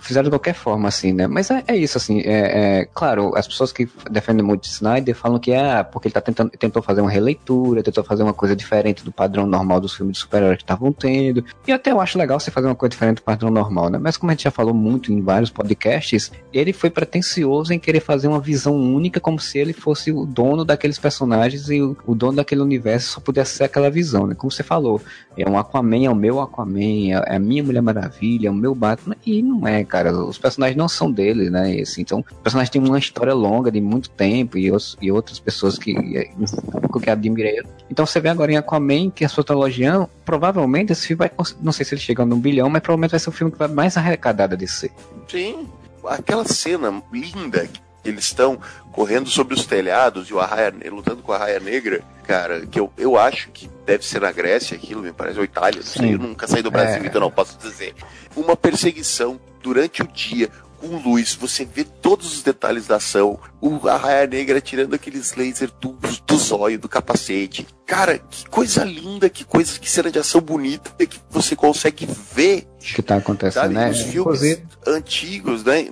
Fizeram 0.00 0.24
de 0.24 0.30
qualquer 0.30 0.54
forma, 0.54 0.88
assim, 0.88 1.12
né? 1.12 1.26
Mas 1.26 1.50
é, 1.50 1.64
é 1.66 1.76
isso, 1.76 1.98
assim, 1.98 2.20
é, 2.20 2.80
é, 2.80 2.84
claro, 2.92 3.36
as 3.36 3.46
pessoas 3.46 3.72
que 3.72 3.88
defendem 4.10 4.44
muito 4.44 4.64
Snyder 4.64 5.14
falam 5.14 5.38
que 5.38 5.52
é 5.52 5.82
porque 5.82 6.08
ele 6.08 6.14
tá 6.14 6.20
tentando, 6.20 6.50
tentou 6.50 6.82
fazer 6.82 7.00
uma 7.00 7.10
releitura, 7.10 7.82
tentou 7.82 8.04
fazer 8.04 8.22
uma 8.22 8.32
coisa 8.32 8.54
diferente 8.54 9.04
do 9.04 9.12
padrão 9.12 9.46
normal 9.46 9.80
dos 9.80 9.94
filmes 9.94 10.14
de 10.14 10.20
super-heróis 10.20 10.58
que 10.58 10.62
estavam 10.62 10.92
tendo. 10.92 11.44
E 11.66 11.72
até 11.72 11.90
eu 11.90 12.00
acho 12.00 12.18
legal 12.18 12.38
você 12.38 12.50
fazer 12.50 12.66
uma 12.66 12.74
coisa 12.74 12.90
diferente 12.90 13.16
do 13.16 13.22
padrão 13.22 13.50
normal, 13.50 13.90
né? 13.90 13.98
Mas 13.98 14.16
como 14.16 14.30
a 14.30 14.34
gente 14.34 14.44
já 14.44 14.50
falou 14.50 14.74
muito 14.74 15.12
em 15.12 15.20
vários 15.20 15.50
podcasts, 15.50 16.30
ele 16.52 16.72
foi 16.72 16.90
pretencioso 16.90 17.72
em 17.72 17.78
querer 17.78 18.00
fazer 18.00 18.28
uma 18.28 18.40
visão 18.40 18.74
única, 18.74 19.20
como 19.20 19.38
se 19.38 19.58
ele 19.58 19.72
fosse 19.72 20.12
o 20.12 20.24
dono 20.24 20.64
daqueles 20.64 20.98
personagens 20.98 21.68
e 21.70 21.82
o, 21.82 21.96
o 22.06 22.14
dono 22.14 22.36
daquele 22.36 22.60
universo 22.60 23.12
só 23.12 23.20
pudesse 23.20 23.56
ser 23.56 23.64
aquela 23.64 23.90
visão, 23.90 24.26
né? 24.26 24.34
Como 24.34 24.50
você 24.50 24.62
falou, 24.62 25.00
é 25.36 25.48
um 25.48 25.58
Aquaman, 25.58 26.04
é 26.04 26.10
o 26.10 26.14
meu 26.14 26.40
Aquaman, 26.40 27.10
é, 27.10 27.22
é 27.26 27.36
a 27.36 27.38
minha 27.38 27.62
Mulher 27.62 27.80
Maravilha, 27.80 28.48
é 28.48 28.50
o 28.50 28.54
meu 28.54 28.74
Batman, 28.74 29.16
e 29.24 29.42
não 29.42 29.66
é, 29.66 29.84
cara. 29.88 30.12
Os 30.12 30.38
personagens 30.38 30.76
não 30.76 30.88
são 30.88 31.10
dele, 31.10 31.50
né? 31.50 31.76
E, 31.76 31.82
assim, 31.82 32.02
então, 32.02 32.20
o 32.20 32.34
personagem 32.36 32.72
tem 32.72 32.82
uma 32.82 32.98
história 32.98 33.34
longa 33.34 33.70
de 33.70 33.80
muito 33.80 34.10
tempo 34.10 34.56
e, 34.58 34.70
os, 34.70 34.96
e 35.00 35.10
outras 35.10 35.38
pessoas 35.38 35.78
que, 35.78 35.94
que 35.94 37.10
admiram 37.10 37.50
ele. 37.50 37.66
Então 37.90 38.04
você 38.04 38.20
vê 38.20 38.28
agora 38.28 38.52
em 38.52 38.56
Aquaman 38.56 39.10
que 39.10 39.24
a 39.24 39.28
sua 39.28 39.42
trilogia, 39.42 40.08
provavelmente 40.24 40.92
esse 40.92 41.06
filme 41.06 41.18
vai, 41.18 41.30
não 41.60 41.72
sei 41.72 41.84
se 41.84 41.94
ele 41.94 42.00
chega 42.00 42.24
num 42.24 42.38
bilhão, 42.38 42.68
mas 42.68 42.82
provavelmente 42.82 43.12
vai 43.12 43.20
ser 43.20 43.28
o 43.30 43.32
filme 43.32 43.52
que 43.52 43.58
vai 43.58 43.68
mais 43.68 43.96
arrecadado 43.96 44.56
de 44.56 44.68
ser. 44.68 44.90
Sim, 45.28 45.66
aquela 46.04 46.44
cena 46.44 47.02
linda 47.12 47.66
que 47.66 47.80
eles 48.08 48.24
estão 48.24 48.58
correndo 48.92 49.28
sobre 49.28 49.54
os 49.54 49.64
telhados 49.64 50.28
e 50.28 50.34
o 50.34 50.40
Arraia, 50.40 50.74
lutando 50.90 51.22
com 51.22 51.32
a 51.32 51.38
Raia 51.38 51.60
Negra, 51.60 52.02
cara, 52.24 52.66
que 52.66 52.80
eu, 52.80 52.92
eu 52.98 53.16
acho 53.16 53.50
que 53.50 53.70
deve 53.86 54.04
ser 54.04 54.20
na 54.20 54.32
Grécia 54.32 54.76
aquilo, 54.76 55.02
me 55.02 55.12
parece, 55.12 55.38
ou 55.38 55.44
Itália, 55.44 55.80
não 55.80 55.86
sei, 55.86 56.14
eu 56.14 56.18
nunca 56.18 56.46
saí 56.46 56.62
do 56.62 56.70
Brasil, 56.70 57.02
é. 57.02 57.06
então 57.06 57.20
não 57.20 57.30
posso 57.30 57.56
dizer. 57.58 57.94
Uma 58.36 58.56
perseguição 58.56 59.40
durante 59.62 60.02
o 60.02 60.06
dia, 60.06 60.50
com 60.80 60.96
luz, 60.96 61.34
você 61.34 61.64
vê 61.64 61.84
todos 61.84 62.32
os 62.32 62.42
detalhes 62.42 62.86
da 62.86 62.96
ação, 62.96 63.38
o 63.60 63.88
Arraia 63.88 64.26
Negra 64.26 64.60
tirando 64.60 64.94
aqueles 64.94 65.34
lasers 65.34 65.72
do, 65.80 65.96
do 66.26 66.36
zóio, 66.36 66.78
do 66.78 66.88
capacete. 66.88 67.66
Cara, 67.86 68.18
que 68.18 68.48
coisa 68.48 68.84
linda, 68.84 69.28
que 69.28 69.44
coisa, 69.44 69.78
que 69.78 69.90
cena 69.90 70.10
de 70.10 70.18
ação 70.18 70.40
bonita 70.40 70.90
que 71.06 71.20
você 71.30 71.56
consegue 71.56 72.06
ver. 72.34 72.68
O 72.76 72.94
que 72.94 73.02
tá 73.02 73.16
acontecendo, 73.16 73.62
sabe? 73.62 73.74
né? 73.74 73.90
Os 73.90 74.02
filmes 74.02 74.42
Inclusive... 74.42 74.62
antigos, 74.86 75.64
né? 75.64 75.86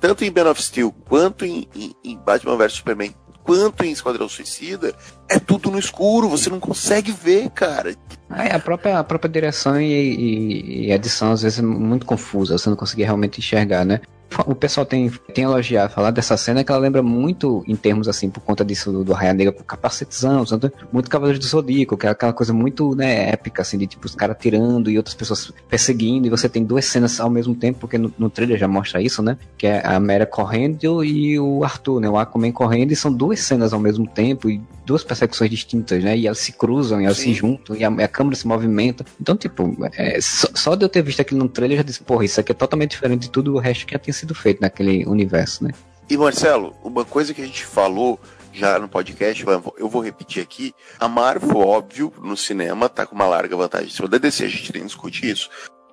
Tanto 0.00 0.24
em 0.24 0.30
Man 0.30 0.50
of 0.50 0.62
Steel 0.62 0.92
quanto 1.08 1.44
em, 1.44 1.68
em, 1.74 1.94
em 2.04 2.16
Batman 2.18 2.56
vs 2.56 2.72
Superman, 2.74 3.14
quanto 3.42 3.84
em 3.84 3.92
Esquadrão 3.92 4.28
Suicida, 4.28 4.94
é 5.30 5.38
tudo 5.38 5.70
no 5.70 5.78
escuro, 5.78 6.28
você 6.28 6.50
não 6.50 6.58
consegue 6.58 7.12
ver, 7.12 7.48
cara. 7.50 7.94
É, 8.36 8.54
a 8.54 8.58
própria, 8.58 8.98
a 8.98 9.04
própria 9.04 9.30
direção 9.30 9.80
e, 9.80 9.86
e, 9.86 10.86
e 10.86 10.92
edição 10.92 11.32
às 11.32 11.42
vezes 11.42 11.60
é 11.60 11.62
muito 11.62 12.04
confusa, 12.04 12.58
você 12.58 12.68
não 12.68 12.76
conseguia 12.76 13.06
realmente 13.06 13.38
enxergar, 13.38 13.84
né? 13.84 14.00
o 14.46 14.54
pessoal 14.54 14.86
tem, 14.86 15.10
tem 15.34 15.44
elogiado, 15.44 15.92
falar 15.92 16.10
dessa 16.10 16.36
cena 16.36 16.62
que 16.62 16.70
ela 16.70 16.80
lembra 16.80 17.02
muito, 17.02 17.64
em 17.66 17.74
termos 17.74 18.08
assim, 18.08 18.30
por 18.30 18.40
conta 18.40 18.64
disso 18.64 18.92
do, 18.92 19.04
do 19.04 19.12
Raia 19.12 19.34
Negra 19.34 19.52
com 19.52 19.62
capacetezão, 19.64 20.44
muito 20.92 21.10
Cavaleiros 21.10 21.44
do 21.44 21.48
Zodíaco, 21.48 21.96
que 21.96 22.06
é 22.06 22.10
aquela 22.10 22.32
coisa 22.32 22.52
muito, 22.52 22.94
né, 22.94 23.30
épica, 23.30 23.62
assim, 23.62 23.76
de 23.76 23.86
tipo 23.86 24.06
os 24.06 24.14
caras 24.14 24.36
tirando 24.38 24.90
e 24.90 24.96
outras 24.96 25.14
pessoas 25.14 25.52
perseguindo, 25.68 26.26
e 26.26 26.30
você 26.30 26.48
tem 26.48 26.64
duas 26.64 26.84
cenas 26.84 27.18
ao 27.20 27.28
mesmo 27.28 27.54
tempo, 27.54 27.80
porque 27.80 27.98
no, 27.98 28.12
no 28.16 28.30
trailer 28.30 28.56
já 28.56 28.68
mostra 28.68 29.02
isso, 29.02 29.22
né? 29.22 29.36
Que 29.58 29.66
é 29.66 29.84
a 29.84 29.98
Mera 29.98 30.26
correndo 30.26 31.04
e 31.04 31.38
o 31.38 31.64
Arthur, 31.64 32.00
né? 32.00 32.08
O 32.08 32.16
Aquaman 32.16 32.52
correndo, 32.52 32.92
e 32.92 32.96
são 32.96 33.12
duas 33.12 33.40
cenas 33.40 33.72
ao 33.72 33.80
mesmo 33.80 34.06
tempo, 34.06 34.48
e 34.48 34.60
duas 34.84 35.04
perseguições 35.04 35.50
distintas, 35.50 36.02
né? 36.02 36.16
E 36.16 36.26
elas 36.26 36.38
se 36.38 36.52
cruzam, 36.52 37.00
e 37.00 37.04
elas 37.04 37.18
Sim. 37.18 37.32
se 37.32 37.34
juntam, 37.34 37.76
e 37.76 37.84
a, 37.84 37.88
a, 37.88 38.08
câmera 38.08 38.36
se 38.36 38.46
movimenta. 38.46 39.04
Então, 39.20 39.36
tipo, 39.36 39.76
é, 39.96 40.20
só, 40.20 40.48
só, 40.54 40.74
de 40.74 40.84
eu 40.84 40.88
ter 40.88 41.02
visto 41.02 41.20
aquilo 41.20 41.40
no 41.40 41.48
trailer, 41.48 41.76
eu 41.76 41.78
já 41.78 41.86
disse, 41.86 42.02
porra, 42.02 42.24
isso 42.24 42.40
aqui 42.40 42.52
é 42.52 42.54
totalmente 42.54 42.92
diferente 42.92 43.22
de 43.22 43.30
tudo 43.30 43.54
o 43.54 43.58
resto 43.58 43.86
que 43.86 43.92
já 43.92 43.98
tinha 43.98 44.14
sido 44.14 44.34
feito 44.34 44.60
naquele 44.60 45.04
universo, 45.06 45.64
né? 45.64 45.70
E 46.08 46.16
Marcelo, 46.16 46.74
uma 46.82 47.04
coisa 47.04 47.32
que 47.32 47.40
a 47.40 47.46
gente 47.46 47.64
falou 47.64 48.18
já 48.52 48.78
no 48.78 48.88
podcast, 48.88 49.44
eu 49.78 49.88
vou 49.88 50.02
repetir 50.02 50.42
aqui. 50.42 50.74
A 50.98 51.08
Marvel, 51.08 51.56
óbvio, 51.56 52.12
no 52.20 52.36
cinema, 52.36 52.88
tá 52.88 53.06
com 53.06 53.14
uma 53.14 53.26
larga 53.26 53.56
vantagem. 53.56 53.90
Se 53.90 54.02
o 54.04 54.08
DC, 54.08 54.44
a 54.44 54.48
gente 54.48 54.74
nem 54.74 54.84
discute 54.84 55.30
isso. 55.30 55.48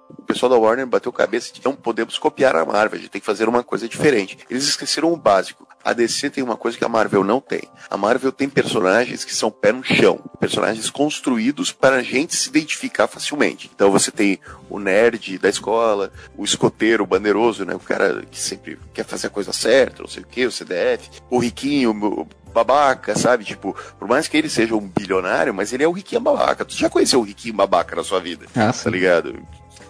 O 0.10 0.24
pessoal 0.24 0.50
da 0.50 0.58
Warner 0.58 0.88
bateu 0.88 1.12
cabeça 1.12 1.54
de 1.54 1.62
não 1.64 1.76
podemos 1.76 2.18
copiar 2.18 2.56
a 2.56 2.66
Marvel, 2.66 2.98
a 2.98 3.02
gente 3.02 3.12
tem 3.12 3.22
que 3.22 3.26
fazer 3.26 3.48
uma 3.48 3.64
coisa 3.64 3.88
diferente. 3.88 4.38
Eles 4.50 4.68
esqueceram 4.68 5.12
o 5.12 5.18
básico. 5.18 5.67
A 5.88 5.94
DC 5.94 6.30
tem 6.32 6.44
uma 6.44 6.58
coisa 6.58 6.78
que 6.78 6.84
a 6.84 6.90
Marvel 6.90 7.24
não 7.24 7.40
tem. 7.40 7.62
A 7.90 7.96
Marvel 7.96 8.30
tem 8.30 8.50
personagens 8.50 9.24
que 9.24 9.34
são 9.34 9.50
pé 9.50 9.72
no 9.72 9.82
chão, 9.82 10.20
personagens 10.38 10.90
construídos 10.90 11.72
para 11.72 11.96
a 11.96 12.04
gente 12.04 12.36
se 12.36 12.50
identificar 12.50 13.08
facilmente. 13.08 13.72
Então 13.74 13.90
você 13.90 14.12
tem 14.12 14.38
o 14.70 14.80
nerd 14.80 15.38
da 15.38 15.48
escola, 15.48 16.12
o 16.36 16.44
escoteiro, 16.44 17.06
o 17.06 17.08
bandeiroso, 17.08 17.64
né, 17.64 17.74
o 17.74 17.80
cara 17.80 18.22
que 18.30 18.38
sempre 18.38 18.78
quer 18.94 19.06
fazer 19.06 19.28
a 19.28 19.30
coisa 19.30 19.54
certa, 19.54 20.02
não 20.02 20.10
sei 20.10 20.24
o 20.24 20.28
que, 20.28 20.46
o 20.46 20.52
CDF, 20.52 21.10
o 21.30 21.40
riquinho, 21.40 21.92
o 21.92 22.28
babaca, 22.54 23.18
sabe? 23.18 23.46
Tipo, 23.46 23.74
por 23.98 24.10
mais 24.10 24.28
que 24.28 24.36
ele 24.36 24.50
seja 24.50 24.76
um 24.76 24.90
bilionário, 24.90 25.54
mas 25.54 25.72
ele 25.72 25.86
é 25.86 25.88
o 25.88 25.94
riquinho 25.94 26.20
babaca. 26.20 26.66
Tu 26.66 26.76
já 26.76 26.90
conheceu 26.90 27.22
o 27.22 27.24
riquinho 27.24 27.54
babaca 27.54 27.96
na 27.96 28.04
sua 28.04 28.20
vida? 28.20 28.46
Ah, 28.54 28.74
tá 28.74 28.90
ligado? 28.90 29.42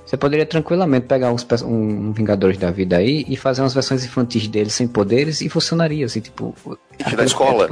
Você 0.08 0.16
poderia 0.16 0.46
tranquilamente 0.46 1.06
pegar 1.06 1.34
uns, 1.34 1.46
um, 1.64 1.68
um 1.68 2.12
Vingadores 2.14 2.58
da 2.58 2.72
vida 2.72 2.96
aí 2.96 3.26
e 3.28 3.36
fazer 3.36 3.62
umas 3.62 3.74
versões 3.74 4.06
infantis 4.06 4.48
deles 4.48 4.74
sem 4.74 4.88
poderes 4.88 5.42
e 5.42 5.50
funcionaria, 5.50 6.06
assim, 6.06 6.22
tipo. 6.22 6.56
Da 7.14 7.26
escola. 7.26 7.68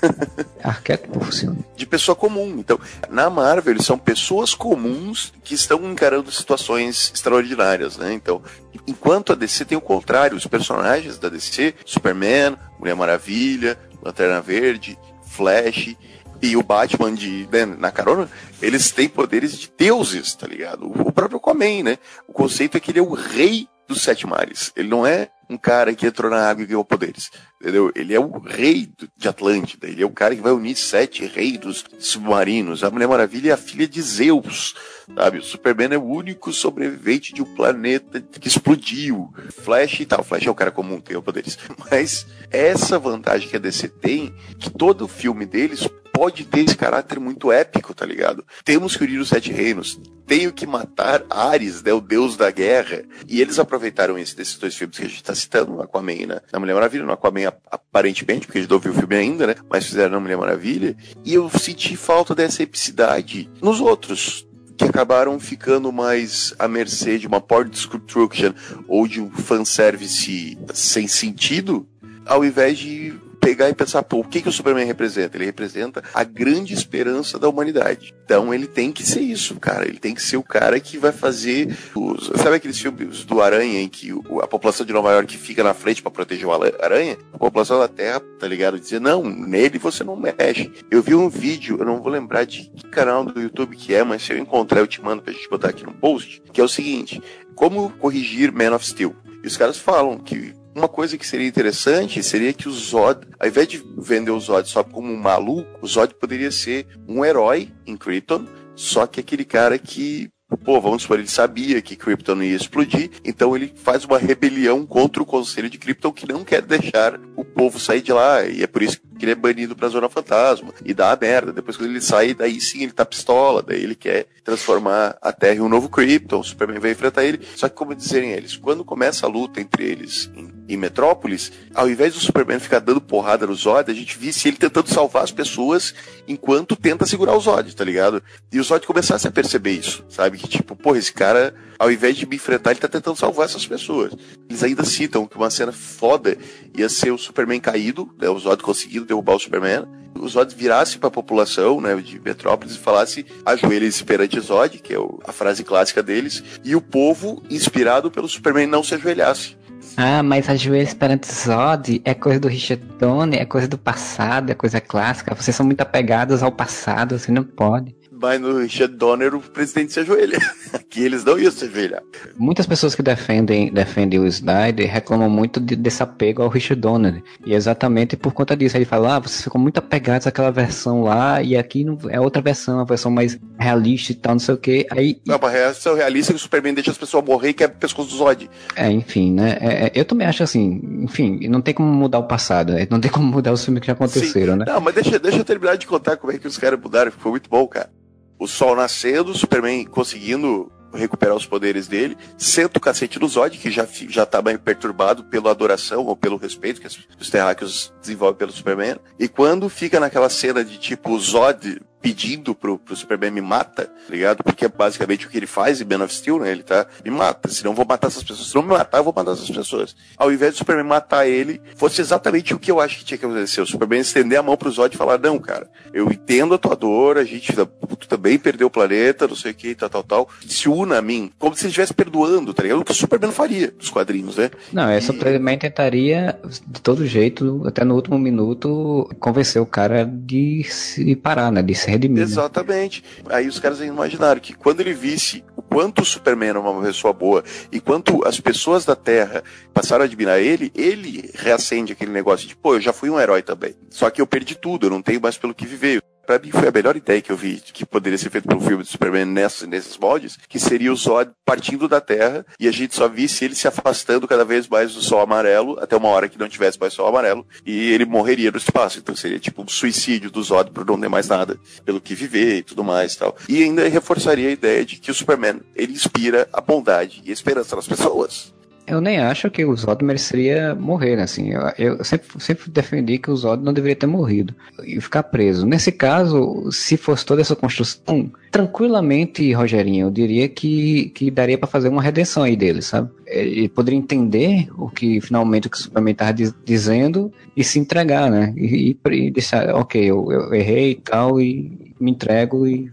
Arquétipo 0.64 1.20
funciona. 1.20 1.58
De 1.76 1.86
pessoa 1.86 2.16
comum. 2.16 2.56
Então, 2.58 2.80
na 3.10 3.28
Marvel, 3.28 3.74
eles 3.74 3.84
são 3.84 3.98
pessoas 3.98 4.54
comuns 4.54 5.34
que 5.44 5.54
estão 5.54 5.84
encarando 5.84 6.32
situações 6.32 7.12
extraordinárias, 7.14 7.98
né? 7.98 8.14
Então, 8.14 8.40
enquanto 8.86 9.32
a 9.32 9.36
DC 9.36 9.66
tem 9.66 9.76
o 9.76 9.82
contrário, 9.82 10.34
os 10.34 10.46
personagens 10.46 11.18
da 11.18 11.28
DC, 11.28 11.74
Superman, 11.84 12.56
Mulher 12.80 12.96
Maravilha, 12.96 13.78
Lanterna 14.02 14.40
Verde, 14.40 14.98
Flash, 15.26 15.94
e 16.42 16.56
o 16.56 16.62
Batman 16.62 17.14
de, 17.14 17.48
né, 17.50 17.64
na 17.64 17.90
carona, 17.90 18.28
eles 18.60 18.90
têm 18.90 19.08
poderes 19.08 19.58
de 19.58 19.70
deuses, 19.76 20.34
tá 20.34 20.46
ligado? 20.46 20.86
O 20.86 21.12
próprio 21.12 21.38
Aquaman, 21.38 21.82
né? 21.82 21.98
O 22.28 22.32
conceito 22.32 22.76
é 22.76 22.80
que 22.80 22.90
ele 22.90 22.98
é 22.98 23.02
o 23.02 23.14
rei 23.14 23.68
dos 23.86 24.02
sete 24.02 24.26
mares. 24.26 24.72
Ele 24.76 24.88
não 24.88 25.06
é 25.06 25.30
um 25.48 25.56
cara 25.56 25.94
que 25.94 26.06
entrou 26.06 26.30
na 26.30 26.48
água 26.48 26.62
e 26.62 26.66
ganhou 26.66 26.84
poderes. 26.84 27.30
Entendeu? 27.60 27.92
Ele 27.94 28.12
é 28.12 28.20
o 28.20 28.38
rei 28.38 28.90
de 29.16 29.28
Atlântida. 29.28 29.86
Ele 29.86 30.02
é 30.02 30.06
o 30.06 30.10
cara 30.10 30.34
que 30.34 30.42
vai 30.42 30.52
unir 30.52 30.74
sete 30.74 31.24
reinos 31.24 31.84
submarinos. 31.98 32.82
A 32.82 32.90
Mulher 32.90 33.06
Maravilha 33.06 33.50
é 33.50 33.54
a 33.54 33.56
filha 33.56 33.86
de 33.86 34.02
Zeus. 34.02 34.74
Sabe? 35.14 35.38
O 35.38 35.42
Superman 35.42 35.94
é 35.94 35.98
o 35.98 36.04
único 36.04 36.52
sobrevivente 36.52 37.32
de 37.32 37.42
um 37.42 37.54
planeta 37.54 38.20
que 38.20 38.48
explodiu. 38.48 39.32
Flash 39.62 40.00
e 40.00 40.06
tal. 40.06 40.24
Flash 40.24 40.46
é 40.46 40.50
o 40.50 40.54
cara 40.54 40.72
comum 40.72 41.00
que 41.00 41.08
ganhou 41.08 41.22
poderes. 41.22 41.56
Mas 41.90 42.26
essa 42.50 42.98
vantagem 42.98 43.48
que 43.48 43.56
a 43.56 43.60
DC 43.60 43.88
tem, 43.88 44.34
que 44.58 44.70
todo 44.70 45.06
filme 45.06 45.46
deles 45.46 45.88
pode 46.16 46.44
ter 46.44 46.60
esse 46.60 46.74
caráter 46.74 47.20
muito 47.20 47.52
épico, 47.52 47.94
tá 47.94 48.06
ligado? 48.06 48.42
Temos 48.64 48.96
que 48.96 49.04
unir 49.04 49.18
os 49.18 49.28
sete 49.28 49.52
reinos. 49.52 50.00
Tenho 50.26 50.50
que 50.50 50.66
matar 50.66 51.22
Ares, 51.28 51.82
né, 51.82 51.92
o 51.92 52.00
deus 52.00 52.38
da 52.38 52.50
guerra. 52.50 53.04
E 53.28 53.42
eles 53.42 53.58
aproveitaram 53.58 54.18
isso 54.18 54.34
desses 54.34 54.56
dois 54.56 54.74
filmes 54.74 54.96
que 54.96 55.04
a 55.04 55.08
gente 55.08 55.22
tá 55.22 55.34
citando, 55.34 55.72
no 55.72 55.82
Aquaman 55.82 56.26
né, 56.26 56.40
na 56.50 56.58
Mulher 56.58 56.72
Maravilha, 56.72 57.04
no 57.04 57.12
Aquaman 57.12 57.52
aparentemente, 57.70 58.46
porque 58.46 58.58
a 58.58 58.60
gente 58.62 58.70
não 58.70 58.78
viu 58.78 58.92
o 58.92 58.94
filme 58.94 59.14
ainda, 59.14 59.46
né? 59.46 59.56
Mas 59.68 59.84
fizeram 59.84 60.12
na 60.12 60.20
Mulher 60.20 60.38
Maravilha. 60.38 60.96
E 61.22 61.34
eu 61.34 61.50
senti 61.50 61.96
falta 61.98 62.34
dessa 62.34 62.62
epicidade 62.62 63.50
nos 63.60 63.78
outros 63.82 64.46
que 64.78 64.84
acabaram 64.84 65.38
ficando 65.38 65.92
mais 65.92 66.54
à 66.58 66.66
mercê 66.66 67.18
de 67.18 67.26
uma 67.26 67.42
port 67.42 67.68
destruction 67.68 68.54
ou 68.88 69.06
de 69.06 69.20
um 69.20 69.30
fanservice 69.30 70.56
sem 70.72 71.06
sentido, 71.06 71.86
ao 72.24 72.42
invés 72.42 72.78
de 72.78 73.14
pegar 73.46 73.70
e 73.70 73.74
pensar, 73.74 74.02
pô, 74.02 74.18
o 74.18 74.24
que, 74.24 74.42
que 74.42 74.48
o 74.48 74.52
Superman 74.52 74.84
representa? 74.84 75.36
Ele 75.36 75.44
representa 75.44 76.02
a 76.12 76.24
grande 76.24 76.74
esperança 76.74 77.38
da 77.38 77.48
humanidade. 77.48 78.12
Então 78.24 78.52
ele 78.52 78.66
tem 78.66 78.90
que 78.90 79.04
ser 79.04 79.20
isso, 79.20 79.54
cara. 79.60 79.86
Ele 79.86 80.00
tem 80.00 80.16
que 80.16 80.22
ser 80.22 80.36
o 80.36 80.42
cara 80.42 80.80
que 80.80 80.98
vai 80.98 81.12
fazer. 81.12 81.76
Os... 81.94 82.26
Sabe 82.42 82.56
aqueles 82.56 82.80
filmes 82.80 83.24
do 83.24 83.40
Aranha 83.40 83.80
em 83.80 83.88
que 83.88 84.10
a 84.42 84.48
população 84.48 84.84
de 84.84 84.92
Nova 84.92 85.12
York 85.12 85.38
fica 85.38 85.62
na 85.62 85.72
frente 85.72 86.02
para 86.02 86.10
proteger 86.10 86.44
o 86.44 86.52
Aranha? 86.52 87.16
A 87.32 87.38
população 87.38 87.78
da 87.78 87.86
Terra, 87.86 88.20
tá 88.36 88.48
ligado? 88.48 88.80
Dizer, 88.80 89.00
não, 89.00 89.22
nele 89.22 89.78
você 89.78 90.02
não 90.02 90.16
mexe. 90.16 90.72
Eu 90.90 91.00
vi 91.00 91.14
um 91.14 91.28
vídeo, 91.28 91.76
eu 91.78 91.84
não 91.84 92.02
vou 92.02 92.10
lembrar 92.10 92.44
de 92.44 92.68
que 92.74 92.88
canal 92.88 93.24
do 93.24 93.40
YouTube 93.40 93.76
que 93.76 93.94
é, 93.94 94.02
mas 94.02 94.22
se 94.22 94.32
eu 94.32 94.38
encontrar 94.38 94.80
eu 94.80 94.88
te 94.88 95.00
mando 95.00 95.22
pra 95.22 95.32
gente 95.32 95.48
botar 95.48 95.68
aqui 95.68 95.84
no 95.84 95.92
post, 95.92 96.42
que 96.52 96.60
é 96.60 96.64
o 96.64 96.68
seguinte: 96.68 97.22
como 97.54 97.90
corrigir 97.90 98.52
Man 98.52 98.74
of 98.74 98.84
Steel? 98.84 99.14
E 99.44 99.46
os 99.46 99.56
caras 99.56 99.78
falam 99.78 100.18
que 100.18 100.52
uma 100.76 100.88
coisa 100.88 101.16
que 101.16 101.26
seria 101.26 101.48
interessante 101.48 102.22
seria 102.22 102.52
que 102.52 102.68
o 102.68 102.72
Zod, 102.72 103.26
ao 103.40 103.48
invés 103.48 103.66
de 103.66 103.82
vender 103.96 104.30
o 104.30 104.38
Zod 104.38 104.68
só 104.68 104.84
como 104.84 105.10
um 105.10 105.16
maluco, 105.16 105.66
o 105.80 105.86
Zod 105.86 106.14
poderia 106.14 106.50
ser 106.50 106.86
um 107.08 107.24
herói 107.24 107.72
em 107.86 107.96
Krypton, 107.96 108.46
só 108.74 109.06
que 109.06 109.20
aquele 109.20 109.44
cara 109.44 109.78
que 109.78 110.30
Pô, 110.64 110.80
vamos 110.80 111.02
supor, 111.02 111.18
ele 111.18 111.26
sabia 111.26 111.82
que 111.82 111.96
Krypton 111.96 112.40
ia 112.40 112.54
explodir, 112.54 113.10
então 113.24 113.56
ele 113.56 113.72
faz 113.74 114.04
uma 114.04 114.16
rebelião 114.16 114.86
contra 114.86 115.20
o 115.20 115.26
Conselho 115.26 115.68
de 115.68 115.76
Krypton 115.76 116.12
que 116.12 116.26
não 116.26 116.44
quer 116.44 116.62
deixar 116.62 117.18
o 117.34 117.44
povo 117.44 117.80
sair 117.80 118.00
de 118.00 118.12
lá, 118.12 118.44
e 118.44 118.62
é 118.62 118.66
por 118.68 118.80
isso 118.80 119.00
que 119.18 119.24
ele 119.24 119.32
é 119.32 119.34
banido 119.34 119.74
pra 119.74 119.88
Zona 119.88 120.08
Fantasma, 120.08 120.72
e 120.84 120.94
dá 120.94 121.10
a 121.10 121.16
merda. 121.16 121.52
Depois 121.52 121.76
quando 121.76 121.90
ele 121.90 122.00
sai, 122.00 122.32
daí 122.32 122.60
sim 122.60 122.84
ele 122.84 122.92
tá 122.92 123.04
pistola, 123.04 123.60
daí 123.60 123.82
ele 123.82 123.96
quer 123.96 124.26
transformar 124.44 125.18
a 125.20 125.32
Terra 125.32 125.56
em 125.56 125.60
um 125.60 125.68
novo 125.68 125.88
Krypton, 125.88 126.38
o 126.38 126.44
Superman 126.44 126.78
vai 126.78 126.92
enfrentar 126.92 127.24
ele. 127.24 127.40
Só 127.56 127.68
que 127.68 127.74
como 127.74 127.92
dizerem 127.92 128.30
eles, 128.30 128.56
quando 128.56 128.84
começa 128.84 129.26
a 129.26 129.28
luta 129.28 129.60
entre 129.60 129.84
eles 129.84 130.30
em, 130.36 130.52
em 130.68 130.76
Metrópolis, 130.76 131.52
ao 131.74 131.88
invés 131.88 132.14
do 132.14 132.20
Superman 132.20 132.58
ficar 132.58 132.80
dando 132.80 133.00
porrada 133.00 133.46
no 133.46 133.54
Zod, 133.54 133.90
a 133.90 133.94
gente 133.94 134.18
visse 134.18 134.48
ele 134.48 134.56
tentando 134.56 134.88
salvar 134.88 135.24
as 135.24 135.30
pessoas 135.30 135.94
enquanto 136.26 136.76
tenta 136.76 137.06
segurar 137.06 137.36
o 137.36 137.40
Zod, 137.40 137.74
tá 137.74 137.84
ligado? 137.84 138.22
E 138.52 138.58
o 138.58 138.64
Zod 138.64 138.86
começasse 138.86 139.28
a 139.28 139.30
perceber 139.30 139.72
isso, 139.72 140.04
sabe? 140.08 140.38
Que 140.38 140.48
tipo, 140.48 140.74
porra, 140.74 140.98
esse 140.98 141.12
cara, 141.12 141.54
ao 141.78 141.90
invés 141.90 142.16
de 142.16 142.26
me 142.26 142.36
enfrentar, 142.36 142.72
ele 142.72 142.80
tá 142.80 142.88
tentando 142.88 143.16
salvar 143.16 143.46
essas 143.46 143.66
pessoas. 143.66 144.12
Eles 144.48 144.62
ainda 144.62 144.84
citam 144.84 145.26
que 145.26 145.36
uma 145.36 145.50
cena 145.50 145.72
foda 145.72 146.36
ia 146.76 146.88
ser 146.88 147.10
o 147.10 147.18
Superman 147.18 147.60
caído, 147.60 148.12
né, 148.18 148.28
o 148.28 148.38
Zod 148.38 148.62
conseguindo 148.62 149.06
derrubar 149.06 149.36
o 149.36 149.40
Superman, 149.40 149.86
o 150.18 150.28
Zod 150.28 150.54
virasse 150.54 150.98
para 150.98 151.08
a 151.08 151.12
população 151.12 151.80
né, 151.80 151.94
de 151.96 152.18
Metrópolis 152.20 152.74
e 152.74 152.78
falasse 152.78 153.26
ajoelhe-se 153.44 154.04
perante 154.04 154.40
Zod, 154.40 154.78
que 154.78 154.94
é 154.94 154.98
a 155.24 155.32
frase 155.32 155.62
clássica 155.62 156.02
deles, 156.02 156.42
e 156.64 156.74
o 156.74 156.80
povo, 156.80 157.42
inspirado 157.50 158.10
pelo 158.10 158.28
Superman, 158.28 158.66
não 158.66 158.82
se 158.82 158.94
ajoelhasse. 158.94 159.56
Ah, 159.98 160.22
mas 160.22 160.48
ajoelhos 160.50 160.92
perante 160.92 161.26
Zod 161.32 162.02
é 162.04 162.12
coisa 162.12 162.38
do 162.38 162.48
Richard 162.48 162.84
Donner, 162.98 163.40
é 163.40 163.46
coisa 163.46 163.66
do 163.66 163.78
passado, 163.78 164.50
é 164.50 164.54
coisa 164.54 164.78
clássica. 164.78 165.34
Vocês 165.34 165.56
são 165.56 165.64
muito 165.64 165.80
apegados 165.80 166.42
ao 166.42 166.52
passado, 166.52 167.18
você 167.18 167.32
não 167.32 167.42
pode. 167.42 167.95
Mas 168.20 168.40
no 168.40 168.58
Richard 168.58 168.94
Donner 168.94 169.34
o 169.34 169.40
presidente 169.40 169.92
se 169.92 170.00
ajoelha. 170.00 170.38
Aqui 170.72 171.04
eles 171.04 171.24
não 171.24 171.38
iam 171.38 171.50
se 171.50 171.64
ajoelhar. 171.64 172.02
Muitas 172.36 172.66
pessoas 172.66 172.94
que 172.94 173.02
defendem, 173.02 173.72
defendem 173.72 174.18
o 174.18 174.26
Snyder 174.26 174.90
reclamam 174.90 175.28
muito 175.28 175.60
de, 175.60 175.76
desse 175.76 176.02
apego 176.02 176.42
ao 176.42 176.48
Richard 176.48 176.80
Donner. 176.80 177.22
E 177.44 177.52
é 177.52 177.56
exatamente 177.56 178.16
por 178.16 178.32
conta 178.32 178.56
disso. 178.56 178.76
Ele 178.76 178.84
fala, 178.84 179.16
ah, 179.16 179.18
vocês 179.20 179.42
ficam 179.42 179.60
muito 179.60 179.78
apegados 179.78 180.26
àquela 180.26 180.50
versão 180.50 181.02
lá, 181.02 181.42
e 181.42 181.56
aqui 181.56 181.84
não, 181.84 181.98
é 182.08 182.20
outra 182.20 182.40
versão, 182.40 182.80
a 182.80 182.84
versão 182.84 183.10
mais 183.10 183.38
realista 183.58 184.12
e 184.12 184.14
tal, 184.14 184.32
não 184.34 184.38
sei 184.38 184.54
o 184.54 184.58
que. 184.58 184.86
Aí, 184.90 185.20
não, 185.26 185.36
a 185.36 185.50
reação 185.50 185.94
realista 185.94 186.32
é 186.32 186.34
que 186.34 186.38
o 186.38 186.42
Superman 186.42 186.74
deixa 186.74 186.90
as 186.90 186.98
pessoas 186.98 187.24
morrer 187.24 187.50
e 187.50 187.54
quer 187.54 187.68
o 187.68 187.72
pescoço 187.72 188.10
do 188.10 188.16
Zod. 188.16 188.48
É, 188.74 188.90
enfim, 188.90 189.32
né? 189.32 189.58
É, 189.60 189.86
é, 189.86 189.92
eu 189.94 190.04
também 190.04 190.26
acho 190.26 190.42
assim, 190.42 190.80
enfim, 191.02 191.46
não 191.48 191.60
tem 191.60 191.74
como 191.74 191.92
mudar 191.92 192.18
o 192.18 192.24
passado, 192.24 192.72
né? 192.72 192.86
não 192.90 193.00
tem 193.00 193.10
como 193.10 193.26
mudar 193.26 193.52
os 193.52 193.64
filmes 193.64 193.80
que 193.80 193.86
já 193.86 193.92
aconteceram, 193.92 194.54
Sim. 194.54 194.58
né? 194.60 194.64
Não, 194.66 194.80
mas 194.80 194.94
deixa, 194.94 195.18
deixa 195.18 195.38
eu 195.38 195.44
terminar 195.44 195.76
de 195.76 195.86
contar 195.86 196.16
como 196.16 196.32
é 196.32 196.38
que 196.38 196.46
os 196.46 196.58
caras 196.58 196.80
mudaram, 196.80 197.12
ficou 197.12 197.32
muito 197.32 197.48
bom, 197.50 197.66
cara 197.66 197.90
o 198.38 198.46
sol 198.46 198.76
nascendo, 198.76 199.30
o 199.30 199.34
Superman 199.34 199.84
conseguindo 199.84 200.70
recuperar 200.92 201.36
os 201.36 201.46
poderes 201.46 201.86
dele, 201.86 202.16
senta 202.38 202.78
o 202.78 202.80
cacete 202.80 203.18
do 203.18 203.28
Zod, 203.28 203.58
que 203.58 203.70
já, 203.70 203.86
já 204.08 204.24
tá 204.24 204.40
bem 204.40 204.56
perturbado 204.56 205.24
pela 205.24 205.50
adoração 205.50 206.06
ou 206.06 206.16
pelo 206.16 206.36
respeito 206.36 206.80
que 206.80 206.86
os 206.86 207.30
terráqueos 207.30 207.92
desenvolvem 208.00 208.38
pelo 208.38 208.52
Superman. 208.52 208.96
E 209.18 209.28
quando 209.28 209.68
fica 209.68 210.00
naquela 210.00 210.30
cena 210.30 210.64
de 210.64 210.78
tipo 210.78 211.10
o 211.10 211.20
Zod 211.20 211.80
pedindo 212.00 212.54
pro, 212.54 212.78
pro 212.78 212.94
Superman 212.94 213.30
me 213.30 213.40
mata, 213.40 213.86
tá 213.86 214.10
ligado? 214.10 214.42
Porque 214.42 214.64
é 214.64 214.68
basicamente 214.68 215.26
o 215.26 215.30
que 215.30 215.36
ele 215.36 215.46
faz 215.46 215.80
em 215.80 215.84
Man 215.84 216.04
of 216.04 216.14
Steel, 216.14 216.38
né? 216.38 216.50
Ele 216.50 216.62
tá, 216.62 216.86
me 217.04 217.10
mata, 217.10 217.48
senão 217.48 217.72
eu 217.72 217.76
vou 217.76 217.86
matar 217.86 218.08
essas 218.08 218.22
pessoas. 218.22 218.48
Se 218.48 218.54
não 218.54 218.62
me 218.62 218.68
matar, 218.68 218.98
eu 218.98 219.04
vou 219.04 219.12
matar 219.14 219.32
essas 219.32 219.50
pessoas. 219.50 219.96
Ao 220.16 220.32
invés 220.32 220.54
do 220.54 220.58
Superman 220.58 220.84
matar 220.84 221.26
ele, 221.26 221.60
fosse 221.76 222.00
exatamente 222.00 222.54
o 222.54 222.58
que 222.58 222.70
eu 222.70 222.80
acho 222.80 222.98
que 222.98 223.04
tinha 223.04 223.18
que 223.18 223.26
acontecer. 223.26 223.60
O 223.60 223.66
Superman 223.66 224.00
estender 224.00 224.38
a 224.38 224.42
mão 224.42 224.56
pro 224.56 224.70
Zod 224.70 224.94
e 224.94 224.98
falar, 224.98 225.18
não, 225.18 225.38
cara, 225.38 225.68
eu 225.92 226.10
entendo 226.10 226.54
a 226.54 226.58
tua 226.58 226.76
dor, 226.76 227.18
a 227.18 227.24
gente 227.24 227.52
tu 227.52 228.08
também 228.08 228.38
perdeu 228.38 228.66
o 228.66 228.70
planeta, 228.70 229.26
não 229.26 229.36
sei 229.36 229.52
o 229.52 229.54
que, 229.54 229.74
tal, 229.74 229.88
tal, 229.88 230.02
tal. 230.02 230.28
Se 230.46 230.68
una 230.68 230.98
a 230.98 231.02
mim, 231.02 231.30
como 231.38 231.56
se 231.56 231.62
ele 231.62 231.68
estivesse 231.68 231.94
perdoando, 231.94 232.52
tá 232.52 232.62
ligado? 232.62 232.80
O 232.80 232.84
que 232.84 232.92
o 232.92 232.94
Superman 232.94 233.32
faria 233.32 233.72
nos 233.76 233.90
quadrinhos, 233.90 234.36
né? 234.36 234.50
Não, 234.72 234.88
é, 234.88 234.98
e... 234.98 235.02
Superman 235.02 235.58
tentaria, 235.58 236.38
de 236.66 236.80
todo 236.80 237.06
jeito, 237.06 237.62
até 237.66 237.84
no 237.84 237.94
último 237.94 238.18
minuto, 238.18 239.08
convencer 239.18 239.60
o 239.60 239.66
cara 239.66 240.04
de 240.04 240.64
se 240.64 241.16
parar, 241.16 241.50
né? 241.50 241.62
De 241.62 241.74
se 241.74 241.85
redimir. 241.92 242.18
Né? 242.18 242.22
Exatamente. 242.22 243.04
Né? 243.24 243.34
Aí 243.34 243.48
os 243.48 243.58
caras 243.58 243.80
imaginaram 243.80 244.40
que 244.40 244.54
quando 244.54 244.80
ele 244.80 244.92
visse 244.92 245.44
o 245.56 245.62
quanto 245.62 246.02
o 246.02 246.04
Superman 246.04 246.50
era 246.50 246.60
uma 246.60 246.82
pessoa 246.82 247.12
boa 247.12 247.44
e 247.70 247.80
quanto 247.80 248.26
as 248.26 248.40
pessoas 248.40 248.84
da 248.84 248.96
Terra 248.96 249.42
passaram 249.72 250.02
a 250.02 250.06
admirar 250.06 250.40
ele, 250.40 250.72
ele 250.74 251.30
reacende 251.34 251.92
aquele 251.92 252.12
negócio 252.12 252.46
de, 252.48 252.56
pô, 252.56 252.74
eu 252.74 252.80
já 252.80 252.92
fui 252.92 253.10
um 253.10 253.20
herói 253.20 253.42
também. 253.42 253.74
Só 253.90 254.10
que 254.10 254.20
eu 254.20 254.26
perdi 254.26 254.54
tudo, 254.54 254.86
eu 254.86 254.90
não 254.90 255.02
tenho 255.02 255.20
mais 255.20 255.36
pelo 255.36 255.54
que 255.54 255.66
viver 255.66 256.02
para 256.26 256.38
mim 256.38 256.50
foi 256.50 256.68
a 256.68 256.72
melhor 256.72 256.96
ideia 256.96 257.22
que 257.22 257.30
eu 257.30 257.36
vi 257.36 257.62
que 257.72 257.86
poderia 257.86 258.18
ser 258.18 258.30
feito 258.30 258.46
para 258.46 258.56
um 258.56 258.60
filme 258.60 258.82
de 258.82 258.90
Superman 258.90 259.24
nessas, 259.24 259.68
nesses 259.68 259.96
moldes, 259.96 260.36
que 260.48 260.58
seria 260.58 260.92
o 260.92 260.96
Zod 260.96 261.30
partindo 261.44 261.88
da 261.88 262.00
Terra 262.00 262.44
e 262.58 262.66
a 262.66 262.72
gente 262.72 262.94
só 262.94 263.08
visse 263.08 263.44
ele 263.44 263.54
se 263.54 263.68
afastando 263.68 264.26
cada 264.26 264.44
vez 264.44 264.68
mais 264.68 264.94
do 264.94 265.00
Sol 265.00 265.20
amarelo 265.20 265.78
até 265.80 265.96
uma 265.96 266.08
hora 266.08 266.28
que 266.28 266.38
não 266.38 266.48
tivesse 266.48 266.78
mais 266.78 266.92
Sol 266.92 267.06
amarelo 267.06 267.46
e 267.64 267.92
ele 267.92 268.04
morreria 268.04 268.50
no 268.50 268.58
espaço. 268.58 268.98
Então 268.98 269.14
seria 269.14 269.38
tipo 269.38 269.62
um 269.62 269.68
suicídio 269.68 270.30
do 270.30 270.42
Zod 270.42 270.70
por 270.70 270.84
não 270.84 271.00
ter 271.00 271.08
mais 271.08 271.28
nada 271.28 271.58
pelo 271.84 272.00
que 272.00 272.14
viver 272.14 272.58
e 272.58 272.62
tudo 272.62 272.82
mais 272.82 273.14
e 273.14 273.18
tal. 273.18 273.36
E 273.48 273.62
ainda 273.62 273.88
reforçaria 273.88 274.48
a 274.48 274.52
ideia 274.52 274.84
de 274.84 274.96
que 274.96 275.10
o 275.10 275.14
Superman 275.14 275.60
ele 275.74 275.92
inspira 275.92 276.48
a 276.52 276.60
bondade 276.60 277.22
e 277.24 277.30
a 277.30 277.32
esperança 277.32 277.76
nas 277.76 277.86
pessoas. 277.86 278.55
Eu 278.86 279.00
nem 279.00 279.18
acho 279.18 279.50
que 279.50 279.64
o 279.64 279.74
Zod 279.74 280.04
mereceria 280.04 280.72
morrer, 280.74 281.16
né? 281.16 281.24
Assim, 281.24 281.50
eu, 281.50 281.60
eu 281.76 282.04
sempre, 282.04 282.28
sempre 282.38 282.70
defendi 282.70 283.18
que 283.18 283.30
o 283.30 283.36
Zod 283.36 283.62
não 283.62 283.72
deveria 283.72 283.96
ter 283.96 284.06
morrido 284.06 284.54
e 284.84 285.00
ficar 285.00 285.24
preso. 285.24 285.66
Nesse 285.66 285.90
caso, 285.90 286.70
se 286.70 286.96
fosse 286.96 287.26
toda 287.26 287.40
essa 287.40 287.56
construção, 287.56 288.30
tranquilamente, 288.50 289.52
Rogerinho, 289.52 290.06
eu 290.06 290.10
diria 290.10 290.48
que, 290.48 291.10
que 291.10 291.32
daria 291.32 291.58
para 291.58 291.66
fazer 291.66 291.88
uma 291.88 292.00
redenção 292.00 292.44
aí 292.44 292.54
dele, 292.54 292.80
sabe? 292.80 293.10
Ele 293.26 293.68
poderia 293.68 293.98
entender 293.98 294.68
o 294.78 294.88
que 294.88 295.20
finalmente 295.20 295.66
o 295.66 295.70
que 295.70 295.78
o 295.78 295.80
Superman 295.80 296.12
estava 296.12 296.32
dizendo 296.64 297.32
e 297.56 297.64
se 297.64 297.80
entregar, 297.80 298.30
né? 298.30 298.54
E, 298.56 298.96
e, 299.10 299.30
deixar, 299.32 299.74
ok, 299.74 300.00
eu, 300.00 300.30
eu 300.30 300.54
errei 300.54 300.92
e 300.92 300.94
tal, 300.94 301.40
e 301.40 301.92
me 301.98 302.12
entrego 302.12 302.68
e. 302.68 302.88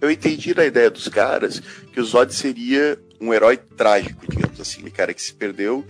Eu 0.00 0.10
entendi 0.10 0.52
na 0.54 0.64
ideia 0.64 0.90
dos 0.90 1.06
caras 1.08 1.62
que 1.92 2.00
o 2.00 2.04
Zod 2.04 2.34
seria 2.34 2.98
um 3.20 3.32
herói 3.32 3.56
trágico, 3.56 4.24
digamos 4.28 4.60
assim, 4.60 4.84
um 4.86 4.90
cara 4.90 5.12
que 5.12 5.22
se 5.22 5.34
perdeu 5.34 5.84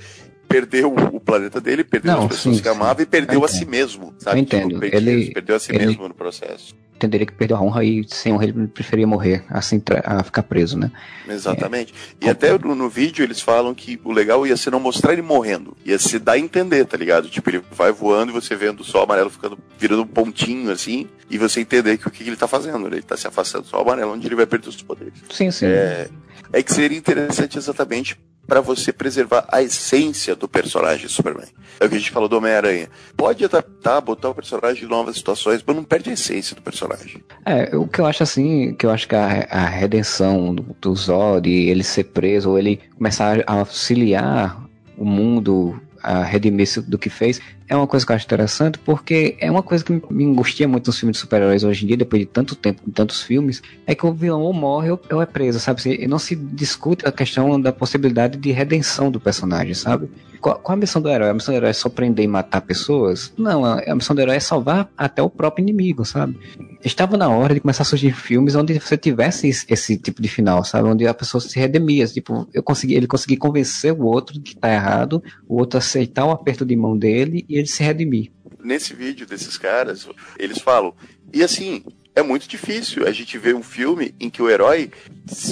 perdeu 0.49 0.95
o 1.13 1.21
planeta 1.21 1.61
dele, 1.61 1.85
perdeu 1.85 2.13
Não, 2.13 2.23
as 2.23 2.29
pessoas 2.29 2.57
sim, 2.57 2.63
que 2.63 2.69
amava 2.69 3.01
sim. 3.01 3.03
e 3.03 3.07
perdeu 3.07 3.45
a 3.45 3.49
si 3.49 3.67
mesmo, 3.67 4.15
sabe? 4.19 4.39
Eu 4.39 4.43
entendo. 4.43 4.81
Tipo, 4.81 4.97
ele 4.97 5.31
perdeu 5.31 5.57
a 5.57 5.59
si 5.61 5.71
ele 5.71 5.87
mesmo 5.87 6.09
no 6.09 6.15
processo. 6.15 6.75
Entenderia 6.97 7.27
que 7.27 7.33
perdeu 7.33 7.57
a 7.57 7.61
honra 7.61 7.85
e 7.85 8.05
sem 8.09 8.33
honra 8.33 8.45
ele 8.45 8.67
preferia 8.67 9.07
morrer, 9.07 9.45
assim, 9.49 9.81
a 10.03 10.25
ficar 10.25 10.43
preso, 10.43 10.77
né? 10.77 10.91
Exatamente. 11.29 11.95
É. 12.21 12.27
E 12.27 12.29
até 12.29 12.59
no, 12.59 12.75
no, 12.75 12.89
vídeo 12.89 13.23
eles 13.23 13.41
falam 13.41 13.73
que 13.73 14.01
o 14.03 14.11
legal 14.11 14.45
ia 14.45 14.57
ser 14.57 14.73
não 14.73 14.81
mostrar 14.81 15.13
ele 15.13 15.23
morrendo, 15.23 15.77
ia 15.85 15.97
se 15.97 16.19
dar 16.19 16.33
a 16.33 16.39
entender, 16.39 16.85
tá 16.87 16.97
ligado? 16.97 17.29
Tipo, 17.29 17.51
ele 17.51 17.63
vai 17.71 17.93
voando 17.93 18.33
e 18.33 18.35
você 18.35 18.57
vendo 18.57 18.81
o 18.81 18.85
sol 18.85 19.05
amarelo 19.05 19.31
ficando, 19.31 19.57
virando 19.79 20.03
um 20.03 20.07
pontinho, 20.07 20.73
assim, 20.73 21.07
e 21.31 21.39
você 21.39 21.61
entender 21.61 21.99
que 21.99 22.09
o 22.09 22.11
que, 22.11 22.25
ele 22.25 22.35
tá 22.35 22.49
fazendo, 22.49 22.89
né? 22.89 22.97
Ele 22.97 23.03
tá 23.03 23.17
se 23.17 23.29
afastando 23.29 23.63
do 23.63 23.69
sol 23.69 23.83
amarelo, 23.83 24.15
onde 24.15 24.27
ele 24.27 24.35
vai 24.35 24.47
perder 24.47 24.69
os 24.69 24.83
poderes. 24.83 25.15
Sim, 25.31 25.53
sim. 25.53 25.67
É, 25.67 26.09
é 26.53 26.63
que 26.63 26.73
seria 26.73 26.99
interessante 26.99 27.59
exatamente 27.59 28.19
para 28.49 28.63
você 28.63 28.91
preservar 28.91 29.47
a 29.53 29.63
essência 29.63 30.35
do 30.35 30.49
personagem 30.49 31.07
Superman. 31.07 31.49
É 31.79 31.85
o 31.85 31.89
que 31.89 31.97
a 31.97 31.99
gente 31.99 32.11
falou 32.11 32.31
do 32.31 32.39
Homem-Aranha. 32.39 32.89
Pode 33.15 33.45
adaptar, 33.45 34.01
botar 34.01 34.31
o 34.31 34.35
personagem 34.35 34.85
em 34.85 34.89
novas 34.89 35.17
situações, 35.17 35.63
mas 35.65 35.77
não 35.77 35.85
perde 35.85 36.09
a 36.09 36.15
essência 36.15 36.57
do 36.57 36.63
personagem. 36.63 37.23
É, 37.45 37.77
o 37.77 37.87
que 37.87 38.01
eu 38.01 38.07
acho 38.07 38.23
assim, 38.23 38.75
que 38.75 38.87
eu 38.87 38.91
acho 38.91 39.07
que 39.07 39.15
a, 39.15 39.47
a 39.51 39.67
redenção 39.67 40.55
do, 40.55 40.75
do 40.81 40.97
Zod, 40.97 41.47
ele 41.47 41.85
ser 41.85 42.05
preso, 42.05 42.49
ou 42.51 42.59
ele 42.59 42.81
começar 42.97 43.45
a 43.47 43.53
auxiliar 43.53 44.67
o 44.97 45.05
mundo 45.05 45.79
a 46.03 46.23
redimir 46.23 46.69
do 46.87 46.99
que 46.99 47.11
fez, 47.11 47.41
é 47.69 47.77
uma 47.77 47.87
coisa 47.87 48.05
que 48.05 48.13
eu 48.13 48.17
acho 48.17 48.25
interessante, 48.25 48.79
porque 48.79 49.37
é 49.39 49.51
uma 49.51 49.63
coisa 49.63 49.85
que 49.85 49.93
me 50.11 50.25
angustia 50.25 50.67
muito 50.67 50.87
nos 50.87 50.99
filmes 50.99 51.17
de 51.17 51.21
super-heróis 51.21 51.65
hoje 51.65 51.85
em 51.85 51.89
dia, 51.89 51.97
depois 51.97 52.21
de 52.21 52.27
tanto 52.27 52.55
tempo, 52.55 52.83
em 52.87 52.91
tantos 52.91 53.23
filmes, 53.23 53.63
é 53.87 53.95
que 53.95 54.07
o 54.07 54.13
vilão 54.13 54.43
ou 54.43 54.53
morre 54.53 54.91
ou, 54.91 55.01
ou 55.11 55.23
é 55.23 55.27
preso, 55.27 55.61
sabe? 55.61 55.83
E 56.03 56.07
não 56.07 56.19
se 56.19 56.35
discute 56.35 57.07
a 57.07 57.13
questão 57.13 57.61
da 57.61 57.73
possibilidade 57.73 58.39
de 58.39 58.51
redenção 58.51 59.11
do 59.11 59.21
personagem, 59.21 59.75
sabe? 59.75 60.09
Qual, 60.41 60.59
qual, 60.59 60.77
a 60.77 60.81
missão 60.81 61.01
do 61.03 61.09
herói? 61.09 61.31
A 61.31 61.35
missão 61.35 61.53
do 61.53 61.57
herói 61.57 61.71
é 61.71 61.73
só 61.73 61.89
prender 61.89 62.25
e 62.25 62.29
matar 62.29 62.61
pessoas? 62.61 63.33
Não, 63.37 63.65
a, 63.65 63.81
a 63.81 63.95
missão 63.95 64.15
do 64.15 64.23
herói 64.23 64.37
é 64.37 64.41
salvar 64.41 64.91
até 64.97 65.23
o 65.23 65.31
próprio 65.31 65.63
inimigo, 65.63 66.05
sabe? 66.05 66.39
Estava 66.85 67.17
na 67.17 67.29
hora 67.29 67.55
de 67.55 67.61
começar 67.61 67.83
a 67.83 67.87
surgir 67.87 68.13
filmes 68.13 68.55
onde 68.55 68.79
você 68.79 68.97
tivesse 68.97 69.49
esse, 69.49 69.67
esse 69.69 69.97
tipo 69.97 70.23
de 70.23 70.29
final, 70.29 70.65
sabe? 70.65 70.89
Onde 70.89 71.07
a 71.07 71.15
pessoa 71.15 71.41
se 71.41 71.59
redemia. 71.59 72.07
Tipo, 72.07 72.49
eu 72.53 72.63
consegui, 72.63 72.95
ele 72.95 73.07
conseguir 73.07 73.37
convencer 73.37 73.93
o 73.93 74.05
outro 74.05 74.41
que 74.41 74.57
tá 74.57 74.73
errado, 74.73 75.23
o 75.49 75.59
outro 75.59 75.79
aceitar 75.79 76.25
o 76.25 76.31
aperto 76.31 76.65
de 76.65 76.77
mão 76.77 76.97
dele 76.97 77.45
e 77.49 77.57
ele 77.57 77.67
se 77.67 77.83
redimir. 77.83 78.31
Nesse 78.63 78.95
vídeo 78.95 79.27
desses 79.27 79.57
caras, 79.57 80.09
eles 80.39 80.59
falam, 80.59 80.93
e 81.33 81.43
assim, 81.43 81.85
é 82.19 82.23
muito 82.23 82.49
difícil 82.49 83.07
a 83.07 83.13
gente 83.13 83.39
ver 83.39 83.55
um 83.55 83.63
filme 83.63 84.13
em 84.19 84.29
que 84.29 84.43
o 84.43 84.51
herói 84.51 84.91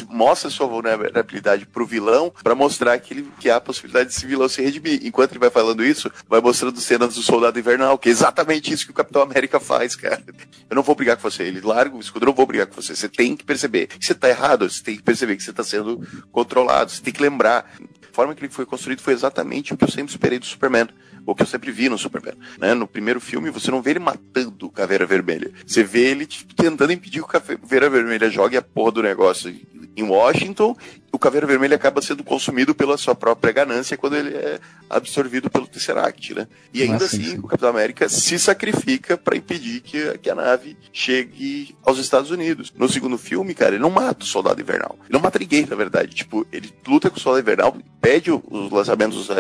mostra 0.09 0.51
sua 0.51 0.67
vulnerabilidade 0.67 1.65
pro 1.65 1.87
vilão 1.87 2.33
para 2.43 2.57
mostrar 2.57 2.99
que, 2.99 3.15
ele, 3.15 3.29
que 3.39 3.49
há 3.49 3.57
a 3.57 3.61
possibilidade 3.61 4.07
desse 4.07 4.27
vilão 4.27 4.49
se 4.49 4.61
redimir. 4.61 5.01
Enquanto 5.05 5.33
ele 5.33 5.39
vai 5.39 5.51
falando 5.51 5.85
isso, 5.85 6.11
vai 6.29 6.41
mostrando 6.41 6.81
cenas 6.81 7.15
do 7.15 7.23
Soldado 7.23 7.59
Invernal, 7.59 7.97
que 7.97 8.09
é 8.09 8.13
exatamente 8.13 8.73
isso 8.73 8.85
que 8.85 8.91
o 8.91 8.95
Capitão 8.95 9.23
América 9.23 9.61
faz, 9.61 9.95
cara. 9.95 10.23
Eu 10.69 10.75
não 10.75 10.83
vou 10.83 10.97
brigar 10.97 11.17
com 11.17 11.31
você. 11.31 11.45
Ele 11.45 11.61
larga 11.61 11.95
o 11.95 12.01
escudo, 12.01 12.25
eu 12.25 12.29
não 12.29 12.35
vou 12.35 12.47
brigar 12.47 12.67
com 12.67 12.75
você. 12.75 12.97
Você 12.97 13.09
tem 13.09 13.37
que 13.37 13.45
perceber. 13.45 13.89
Se 14.01 14.09
você 14.09 14.15
tá 14.15 14.29
errado, 14.29 14.69
você 14.69 14.83
tem 14.83 14.97
que 14.97 15.03
perceber 15.03 15.37
que 15.37 15.45
você 15.45 15.53
tá 15.53 15.63
sendo 15.63 16.05
controlado. 16.33 16.91
Você 16.91 17.01
tem 17.01 17.13
que 17.13 17.23
lembrar. 17.23 17.71
A 17.81 18.15
forma 18.17 18.35
que 18.35 18.45
ele 18.45 18.53
foi 18.53 18.67
construído 18.67 19.03
foi 19.03 19.13
exatamente 19.13 19.73
o 19.73 19.77
que 19.77 19.85
eu 19.85 19.91
sempre 19.91 20.11
esperei 20.11 20.39
do 20.39 20.47
Superman 20.47 20.89
o 21.27 21.35
que 21.35 21.43
eu 21.43 21.47
sempre 21.47 21.73
vi 21.73 21.89
no 21.89 21.99
Superman. 21.99 22.37
Né? 22.59 22.73
No 22.73 22.87
primeiro 22.87 23.21
filme, 23.21 23.51
você 23.51 23.71
não 23.71 23.83
vê 23.83 23.91
ele 23.91 23.99
matando 23.99 24.67
o 24.67 24.71
Caveira 24.71 25.05
Vermelha. 25.05 25.51
Você 25.67 25.83
vê 25.83 26.11
ele 26.11 26.25
tipo, 26.25 26.55
tentando 26.55 26.93
impedir 26.93 27.19
que 27.19 27.25
o 27.25 27.27
Caveira 27.27 27.91
Vermelha 27.91 28.31
jogue 28.31 28.57
a 28.57 28.63
porra 28.63 28.93
do 28.93 29.03
negócio 29.03 29.53
em 29.97 30.03
Washington 30.03 30.77
o 31.17 31.19
Caveira 31.19 31.47
Vermelha 31.47 31.77
acaba 31.77 32.03
sendo 32.03 32.23
consumido 32.23 32.75
pela 32.75 32.97
sua 32.99 33.15
própria 33.15 33.53
ganância 33.53 33.97
quando 33.97 34.17
ele 34.17 34.35
é 34.35 34.61
absorvido 34.89 35.51
pelo 35.51 35.67
Tesseract, 35.67 36.35
né? 36.35 36.47
E 36.73 36.83
ainda 36.83 36.95
Nossa, 36.95 37.07
assim, 37.07 37.25
sim. 37.25 37.39
o 37.39 37.49
Capitão 37.49 37.71
América 37.71 38.09
se 38.09 38.39
sacrifica 38.39 39.17
para 39.17 39.37
impedir 39.37 39.81
que, 39.81 40.19
que, 40.19 40.31
a 40.31 40.35
nave 40.35 40.77
chegue 40.93 41.75
aos 41.83 41.99
Estados 41.99 42.31
Unidos. 42.31 42.73
No 42.77 42.89
segundo 42.89 43.17
filme, 43.17 43.55
cara, 43.55 43.75
ele 43.75 43.83
não 43.83 43.91
mata 43.91 44.25
o 44.25 44.29
Soldado 44.29 44.61
Invernal. 44.61 44.97
Ele 45.05 45.13
não 45.13 45.21
mata 45.21 45.39
ninguém, 45.39 45.65
na 45.65 45.75
verdade. 45.75 46.15
Tipo, 46.15 46.47
ele 46.53 46.73
luta 46.87 47.09
com 47.09 47.17
o 47.17 47.21
Soldado 47.21 47.43
Invernal, 47.43 47.77
pede 48.01 48.31
os 48.31 48.71
lançamentos 48.71 49.27
dos 49.27 49.37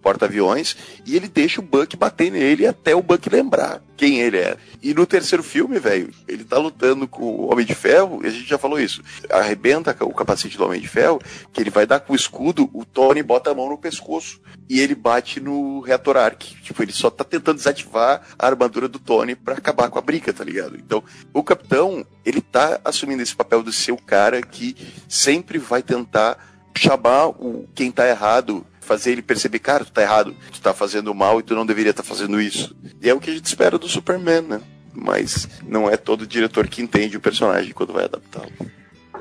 porta-aviões 0.00 0.76
e 1.06 1.14
ele 1.14 1.28
deixa 1.28 1.60
o 1.60 1.64
Buck 1.64 1.94
bater 1.96 2.32
nele 2.32 2.66
até 2.66 2.94
o 2.94 3.02
Buck 3.02 3.28
lembrar 3.28 3.82
quem 3.98 4.20
ele 4.20 4.38
é. 4.38 4.56
E 4.80 4.94
no 4.94 5.04
terceiro 5.04 5.42
filme, 5.42 5.78
velho, 5.80 6.10
ele 6.28 6.44
tá 6.44 6.56
lutando 6.56 7.08
com 7.08 7.24
o 7.24 7.52
Homem 7.52 7.66
de 7.66 7.74
Ferro, 7.74 8.20
e 8.22 8.28
a 8.28 8.30
gente 8.30 8.48
já 8.48 8.56
falou 8.56 8.78
isso. 8.80 9.02
Arrebenta 9.28 9.94
o 10.04 10.14
capacete 10.14 10.56
do 10.56 10.64
Homem 10.64 10.80
de 10.80 10.86
Ferro 10.86 11.17
que 11.52 11.60
ele 11.60 11.70
vai 11.70 11.86
dar 11.86 12.00
com 12.00 12.12
o 12.12 12.16
escudo, 12.16 12.68
o 12.72 12.84
Tony 12.84 13.22
bota 13.22 13.50
a 13.50 13.54
mão 13.54 13.68
no 13.68 13.78
pescoço 13.78 14.40
e 14.68 14.80
ele 14.80 14.94
bate 14.94 15.40
no 15.40 15.80
reator 15.80 16.16
Arc. 16.16 16.42
Tipo, 16.62 16.82
ele 16.82 16.92
só 16.92 17.10
tá 17.10 17.24
tentando 17.24 17.56
desativar 17.56 18.22
a 18.38 18.46
armadura 18.46 18.88
do 18.88 18.98
Tony 18.98 19.34
para 19.34 19.54
acabar 19.54 19.88
com 19.88 19.98
a 19.98 20.02
briga, 20.02 20.32
tá 20.32 20.44
ligado? 20.44 20.76
Então, 20.76 21.02
o 21.32 21.42
capitão, 21.42 22.04
ele 22.24 22.40
tá 22.40 22.80
assumindo 22.84 23.22
esse 23.22 23.34
papel 23.34 23.62
de 23.62 23.72
ser 23.72 23.92
o 23.92 23.96
cara 23.96 24.42
que 24.42 24.76
sempre 25.08 25.58
vai 25.58 25.82
tentar 25.82 26.38
chamar 26.76 27.28
o 27.28 27.68
quem 27.74 27.90
tá 27.90 28.06
errado 28.08 28.64
fazer 28.80 29.12
ele 29.12 29.20
perceber, 29.20 29.58
cara, 29.58 29.84
tu 29.84 29.92
tá 29.92 30.00
errado, 30.00 30.34
tu 30.50 30.62
tá 30.62 30.72
fazendo 30.72 31.14
mal 31.14 31.38
e 31.38 31.42
tu 31.42 31.54
não 31.54 31.66
deveria 31.66 31.90
estar 31.90 32.02
tá 32.02 32.08
fazendo 32.08 32.40
isso. 32.40 32.74
E 33.02 33.10
é 33.10 33.12
o 33.12 33.20
que 33.20 33.30
a 33.30 33.34
gente 33.34 33.44
espera 33.44 33.78
do 33.78 33.86
Superman, 33.86 34.40
né? 34.40 34.60
Mas 34.94 35.46
não 35.66 35.90
é 35.90 35.96
todo 35.96 36.26
diretor 36.26 36.66
que 36.68 36.80
entende 36.80 37.16
o 37.16 37.20
personagem 37.20 37.74
quando 37.74 37.92
vai 37.92 38.04
adaptá-lo 38.04 38.77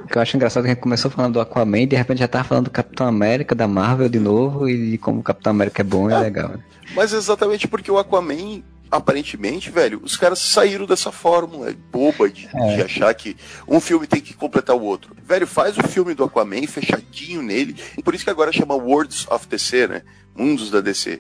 que 0.10 0.18
eu 0.18 0.22
acho 0.22 0.36
engraçado 0.36 0.64
que 0.64 0.70
a 0.70 0.74
gente 0.74 0.82
começou 0.82 1.10
falando 1.10 1.34
do 1.34 1.42
Aquaman 1.42 1.82
e 1.82 1.86
de 1.86 1.96
repente 1.96 2.20
já 2.20 2.28
tava 2.28 2.44
falando 2.44 2.66
do 2.66 2.72
Capitão 2.72 3.08
América, 3.08 3.56
da 3.56 3.68
Marvel 3.68 4.10
de 4.10 4.20
novo, 4.20 4.68
e 4.68 4.92
de 4.92 4.98
como 4.98 5.20
o 5.20 5.24
Capitão 5.24 5.52
América 5.52 5.82
é 5.82 5.84
bom 5.84 6.10
e 6.10 6.14
é, 6.14 6.18
legal. 6.18 6.50
Né? 6.50 6.60
Mas 6.96 7.14
exatamente 7.14 7.68
porque 7.68 7.92
o 7.92 7.98
Aquaman, 7.98 8.62
aparentemente, 8.90 9.70
velho, 9.70 10.00
os 10.04 10.16
caras 10.16 10.40
saíram 10.40 10.86
dessa 10.86 11.12
fórmula 11.12 11.74
boba 11.92 12.30
de, 12.30 12.48
é. 12.54 12.76
de, 12.76 12.82
achar 12.82 13.14
que 13.14 13.36
um 13.68 13.80
filme 13.80 14.08
tem 14.08 14.22
que 14.22 14.34
completar 14.34 14.76
o 14.76 14.82
outro. 14.82 15.16
Velho, 15.24 15.48
faz 15.48 15.78
o 15.78 15.84
filme 15.84 16.14
do 16.14 16.24
Aquaman 16.24 16.66
fechadinho 16.68 17.42
nele, 17.42 17.76
e 17.98 18.04
por 18.04 18.16
isso 18.16 18.24
que 18.24 18.30
agora 18.30 18.52
chama 18.52 18.76
Worlds 18.76 19.28
of 19.30 19.48
DC, 19.48 19.88
né? 19.88 20.02
Mundos 20.36 20.70
da 20.70 20.82
DC. 20.82 21.20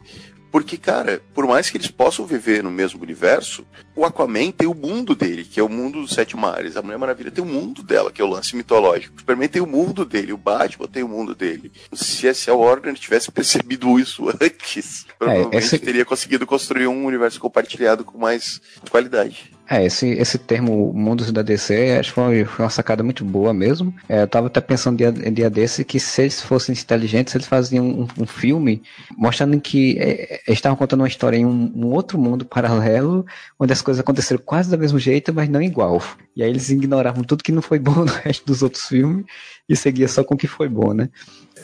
Porque, 0.51 0.77
cara, 0.77 1.21
por 1.33 1.45
mais 1.45 1.69
que 1.69 1.77
eles 1.77 1.91
possam 1.91 2.25
viver 2.25 2.63
no 2.63 2.71
mesmo 2.71 3.01
universo, 3.01 3.65
o 3.95 4.05
Aquaman 4.05 4.51
tem 4.51 4.67
o 4.67 4.73
mundo 4.73 5.15
dele, 5.15 5.43
que 5.43 5.59
é 5.59 5.63
o 5.63 5.69
mundo 5.69 6.01
dos 6.01 6.11
sete 6.11 6.35
mares. 6.37 6.77
A 6.77 6.81
Mulher 6.81 6.97
Maravilha 6.97 7.31
tem 7.31 7.43
o 7.43 7.47
mundo 7.47 7.83
dela, 7.83 8.11
que 8.11 8.21
é 8.21 8.25
o 8.25 8.29
lance 8.29 8.55
mitológico. 8.55 9.15
O 9.15 9.19
Superman 9.19 9.49
tem 9.49 9.61
o 9.61 9.67
mundo 9.67 10.05
dele, 10.05 10.33
o 10.33 10.37
Batman 10.37 10.87
tem 10.87 11.03
o 11.03 11.07
mundo 11.07 11.35
dele. 11.35 11.71
Se, 11.93 12.27
a 12.49 12.53
Warner 12.53 12.93
tivesse 12.95 13.31
percebido 13.31 13.99
isso 13.99 14.29
antes, 14.41 15.05
é, 15.09 15.13
provavelmente 15.17 15.57
esse... 15.57 15.79
teria 15.79 16.05
conseguido 16.05 16.45
construir 16.45 16.87
um 16.87 17.05
universo 17.05 17.39
compartilhado 17.39 18.05
com 18.05 18.17
mais 18.17 18.61
qualidade. 18.89 19.56
É, 19.69 19.85
esse, 19.85 20.07
esse 20.07 20.37
termo 20.37 20.93
Mundos 20.93 21.29
da 21.31 21.41
DC, 21.41 21.97
acho 21.99 22.09
que 22.09 22.15
foi, 22.15 22.45
foi 22.45 22.63
uma 22.63 22.71
sacada 22.71 23.03
muito 23.03 23.25
boa 23.25 23.53
mesmo. 23.53 23.93
É, 24.07 24.21
eu 24.21 24.27
tava 24.27 24.47
até 24.47 24.61
pensando 24.61 24.97
dia, 24.97 25.11
dia 25.11 25.49
desse 25.49 25.83
que 25.83 25.99
se 25.99 26.21
eles 26.21 26.41
fossem 26.41 26.73
inteligentes, 26.73 27.35
eles 27.35 27.47
faziam 27.47 27.85
um, 27.85 28.07
um 28.19 28.25
filme 28.25 28.81
mostrando 29.17 29.59
que 29.59 29.97
é, 29.99 30.41
eles 30.47 30.57
estavam 30.57 30.77
contando 30.77 31.01
uma 31.01 31.07
história 31.07 31.35
em 31.35 31.45
um, 31.45 31.71
um, 31.75 31.87
outro 31.87 32.17
mundo 32.17 32.45
paralelo, 32.45 33.25
onde 33.59 33.73
as 33.73 33.81
coisas 33.81 33.99
aconteceram 33.99 34.41
quase 34.43 34.69
do 34.69 34.77
mesmo 34.77 34.97
jeito, 34.97 35.33
mas 35.33 35.49
não 35.49 35.61
igual. 35.61 36.01
E 36.33 36.43
aí 36.43 36.49
eles 36.49 36.69
ignoravam 36.69 37.23
tudo 37.23 37.43
que 37.43 37.51
não 37.51 37.61
foi 37.61 37.77
bom 37.79 38.05
no 38.05 38.11
resto 38.23 38.45
dos 38.45 38.61
outros 38.63 38.87
filmes 38.87 39.25
e 39.67 39.75
seguia 39.75 40.07
só 40.07 40.23
com 40.23 40.35
o 40.35 40.37
que 40.37 40.47
foi 40.47 40.69
bom, 40.69 40.93
né? 40.93 41.09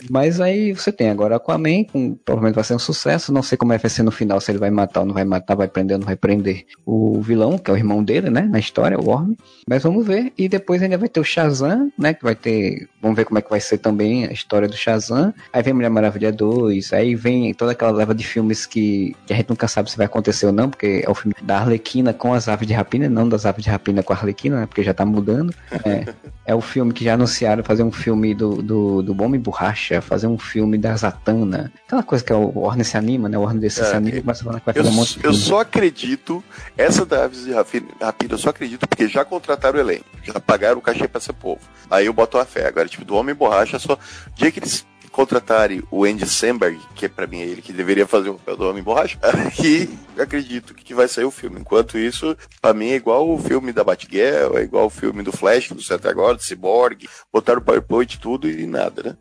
Mas 0.09 0.39
aí 0.39 0.73
você 0.73 0.91
tem 0.91 1.09
agora 1.09 1.35
Aquaman, 1.35 1.83
com, 1.85 2.15
provavelmente 2.15 2.55
vai 2.55 2.63
ser 2.63 2.75
um 2.75 2.79
sucesso. 2.79 3.33
Não 3.33 3.43
sei 3.43 3.57
como 3.57 3.73
é 3.73 3.77
que 3.77 3.83
vai 3.83 3.89
ser 3.89 4.03
no 4.03 4.11
final, 4.11 4.39
se 4.39 4.51
ele 4.51 4.59
vai 4.59 4.69
matar 4.69 5.01
ou 5.01 5.05
não 5.05 5.13
vai 5.13 5.23
matar, 5.23 5.55
vai 5.55 5.67
prender 5.67 5.95
ou 5.95 5.99
não 5.99 6.05
vai 6.05 6.15
prender 6.15 6.65
o 6.85 7.21
vilão, 7.21 7.57
que 7.57 7.69
é 7.69 7.73
o 7.73 7.77
irmão 7.77 8.03
dele, 8.03 8.29
né? 8.29 8.41
Na 8.41 8.59
história, 8.59 8.99
o 8.99 9.09
Orm. 9.09 9.33
Mas 9.67 9.83
vamos 9.83 10.05
ver. 10.05 10.33
E 10.37 10.49
depois 10.49 10.81
ainda 10.81 10.97
vai 10.97 11.09
ter 11.09 11.19
o 11.19 11.23
Shazam, 11.23 11.91
né? 11.97 12.13
Que 12.13 12.23
vai 12.23 12.35
ter. 12.35 12.87
Vamos 13.01 13.15
ver 13.15 13.25
como 13.25 13.39
é 13.39 13.41
que 13.41 13.49
vai 13.49 13.59
ser 13.59 13.77
também 13.77 14.25
a 14.25 14.31
história 14.31 14.67
do 14.67 14.75
Shazam. 14.75 15.33
Aí 15.51 15.61
vem 15.61 15.73
Mulher 15.73 15.89
Maravilha 15.89 16.31
2. 16.31 16.93
Aí 16.93 17.15
vem 17.15 17.53
toda 17.53 17.71
aquela 17.71 17.91
leva 17.91 18.13
de 18.13 18.23
filmes 18.23 18.65
que, 18.65 19.15
que 19.25 19.33
a 19.33 19.35
gente 19.35 19.49
nunca 19.49 19.67
sabe 19.67 19.89
se 19.91 19.97
vai 19.97 20.05
acontecer 20.05 20.45
ou 20.45 20.51
não, 20.51 20.69
porque 20.69 21.03
é 21.05 21.09
o 21.09 21.15
filme 21.15 21.35
da 21.41 21.59
Arlequina 21.59 22.13
com 22.13 22.33
as 22.33 22.47
aves 22.47 22.67
de 22.67 22.73
rapina, 22.73 23.09
não 23.09 23.27
das 23.27 23.45
aves 23.45 23.63
de 23.63 23.69
rapina 23.69 24.03
com 24.03 24.13
a 24.13 24.15
Arlequina, 24.15 24.61
né? 24.61 24.65
Porque 24.65 24.83
já 24.83 24.93
tá 24.93 25.05
mudando. 25.05 25.53
É, 25.85 26.13
é 26.45 26.55
o 26.55 26.61
filme 26.61 26.93
que 26.93 27.03
já 27.03 27.13
anunciaram 27.13 27.63
fazer 27.63 27.83
um 27.83 27.91
filme 27.91 28.33
do, 28.33 28.61
do, 28.61 29.01
do 29.01 29.13
Bomba 29.13 29.35
e 29.35 29.39
Borracha 29.39 29.82
fazer 30.01 30.27
um 30.27 30.37
filme 30.37 30.77
da 30.77 30.95
Zatanna. 30.95 31.71
Aquela 31.85 32.03
coisa 32.03 32.23
que 32.23 32.33
o 32.33 32.59
Warner 32.59 32.85
se 32.85 32.97
anima, 32.97 33.27
né? 33.27 33.37
O 33.37 33.41
Warner 33.41 33.61
desse 33.61 33.81
é, 33.81 33.85
se 33.85 33.95
anima 33.95 34.17
e 34.17 34.21
começa 34.21 34.41
a 34.41 34.45
falar 34.45 34.59
que 34.59 34.65
vai 34.65 34.73
fazer 34.73 34.89
um 34.89 34.93
monte 34.93 35.19
de 35.19 35.25
Eu 35.25 35.33
só 35.33 35.59
acredito, 35.59 36.43
essa 36.77 37.05
da 37.05 37.25
Aves 37.25 37.45
de 37.45 37.53
Rapina, 37.53 37.87
eu 38.29 38.37
só 38.37 38.49
acredito 38.49 38.87
porque 38.87 39.07
já 39.07 39.23
contrataram 39.25 39.77
o 39.77 39.81
elenco, 39.81 40.05
já 40.23 40.39
pagaram 40.39 40.77
o 40.77 40.81
cachê 40.81 41.07
pra 41.07 41.19
esse 41.19 41.33
povo. 41.33 41.61
Aí 41.89 42.05
eu 42.05 42.13
boto 42.13 42.37
a 42.37 42.45
fé. 42.45 42.67
Agora, 42.67 42.87
tipo, 42.87 43.05
do 43.05 43.15
Homem 43.15 43.35
Borracha, 43.35 43.77
só. 43.79 43.93
O 43.93 43.99
dia 44.35 44.51
que 44.51 44.59
eles 44.59 44.85
contratarem 45.13 45.83
o 45.91 46.03
Andy 46.03 46.27
Samberg, 46.27 46.79
que 46.95 47.05
é 47.05 47.09
para 47.09 47.27
mim 47.27 47.39
ele 47.39 47.61
que 47.61 47.71
deveria 47.71 48.07
fazer 48.07 48.29
o 48.29 48.33
papel 48.33 48.57
do 48.57 48.67
Homem 48.67 48.83
Borracha, 48.83 49.17
que 49.53 49.87
acredito 50.17 50.73
que 50.73 50.93
vai 50.93 51.07
sair 51.07 51.23
o 51.23 51.31
filme. 51.31 51.59
Enquanto 51.59 51.97
isso, 51.97 52.35
para 52.59 52.73
mim 52.73 52.89
é 52.89 52.95
igual 52.95 53.29
o 53.29 53.37
filme 53.37 53.71
da 53.71 53.83
Batgirl, 53.83 54.57
é 54.57 54.63
igual 54.63 54.87
o 54.87 54.89
filme 54.89 55.21
do 55.21 55.31
Flash, 55.31 55.69
do 55.69 55.81
Santa 55.81 56.09
agora, 56.09 56.35
do 56.35 56.43
Cyborg, 56.43 57.07
botaram 57.31 57.61
o 57.61 57.63
PowerPoint 57.63 58.15
e 58.15 58.19
tudo 58.19 58.49
e 58.49 58.65
nada, 58.65 59.03
né? 59.03 59.17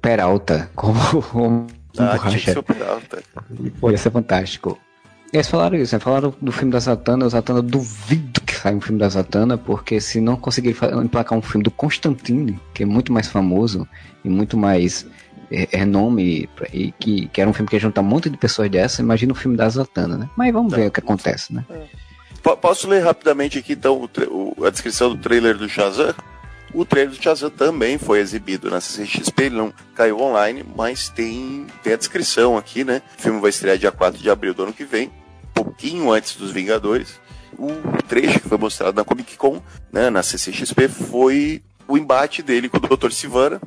Peralta 0.00 0.70
como 0.74 0.98
um 1.34 1.66
ah, 1.98 2.16
borracha. 2.16 2.62
Peralta. 2.62 3.22
Ia 3.82 3.98
ser 3.98 4.10
fantástico. 4.10 4.78
Eles 5.32 5.48
falaram 5.48 5.76
isso, 5.76 5.94
né? 5.94 6.00
Falaram 6.00 6.34
do 6.40 6.50
filme 6.50 6.72
da 6.72 6.80
Zatanna. 6.80 7.26
O 7.26 7.28
Zatanna 7.28 7.62
duvido 7.62 8.40
que 8.40 8.54
saia 8.54 8.76
um 8.76 8.80
filme 8.80 8.98
da 8.98 9.08
Zatanna, 9.08 9.56
porque 9.56 10.00
se 10.00 10.20
não 10.20 10.36
conseguir 10.36 10.76
emplacar 11.02 11.38
um 11.38 11.42
filme 11.42 11.62
do 11.62 11.70
Constantine, 11.70 12.58
que 12.74 12.82
é 12.82 12.86
muito 12.86 13.12
mais 13.12 13.28
famoso 13.28 13.86
e 14.24 14.28
muito 14.28 14.56
mais 14.56 15.06
é, 15.50 15.68
renome, 15.70 16.48
e 16.72 16.92
que, 16.92 17.28
que 17.28 17.40
era 17.40 17.48
um 17.48 17.52
filme 17.52 17.68
que 17.68 17.78
junta 17.78 18.00
um 18.00 18.04
monte 18.04 18.28
de 18.28 18.36
pessoas 18.36 18.68
dessa, 18.68 19.02
imagina 19.02 19.32
o 19.32 19.36
filme 19.36 19.56
da 19.56 19.68
Zatanna, 19.68 20.16
né? 20.16 20.30
Mas 20.36 20.52
vamos 20.52 20.72
tá. 20.72 20.78
ver 20.78 20.88
o 20.88 20.90
que 20.90 21.00
acontece, 21.00 21.54
né? 21.54 21.64
É. 21.70 22.00
Posso 22.56 22.88
ler 22.88 23.04
rapidamente 23.04 23.58
aqui, 23.58 23.74
então, 23.74 24.08
o, 24.28 24.64
a 24.64 24.70
descrição 24.70 25.10
do 25.10 25.16
trailer 25.16 25.56
do 25.56 25.68
Shazam? 25.68 26.14
O 26.72 26.84
trailer 26.84 27.14
do 27.14 27.20
Shazam 27.20 27.50
também 27.50 27.98
foi 27.98 28.20
exibido 28.20 28.70
na 28.70 28.80
CCXP, 28.80 29.44
ele 29.44 29.56
não 29.56 29.74
caiu 29.94 30.20
online, 30.20 30.64
mas 30.76 31.08
tem, 31.08 31.66
tem 31.82 31.92
a 31.92 31.96
descrição 31.96 32.56
aqui, 32.56 32.84
né? 32.84 33.02
O 33.18 33.22
filme 33.22 33.40
vai 33.40 33.50
estrear 33.50 33.76
dia 33.76 33.90
4 33.90 34.20
de 34.20 34.30
abril 34.30 34.54
do 34.54 34.62
ano 34.62 34.72
que 34.72 34.84
vem, 34.84 35.10
pouquinho 35.52 36.12
antes 36.12 36.36
dos 36.36 36.52
Vingadores. 36.52 37.20
O 37.58 37.72
trecho 38.06 38.40
que 38.40 38.48
foi 38.48 38.56
mostrado 38.56 38.96
na 38.96 39.04
Comic 39.04 39.36
Con, 39.36 39.60
né, 39.92 40.08
na 40.10 40.22
CCXP, 40.22 40.88
foi 40.88 41.62
o 41.88 41.98
embate 41.98 42.40
dele 42.40 42.68
com 42.68 42.76
o 42.76 42.96
Dr. 42.96 43.10
Sivana. 43.10 43.60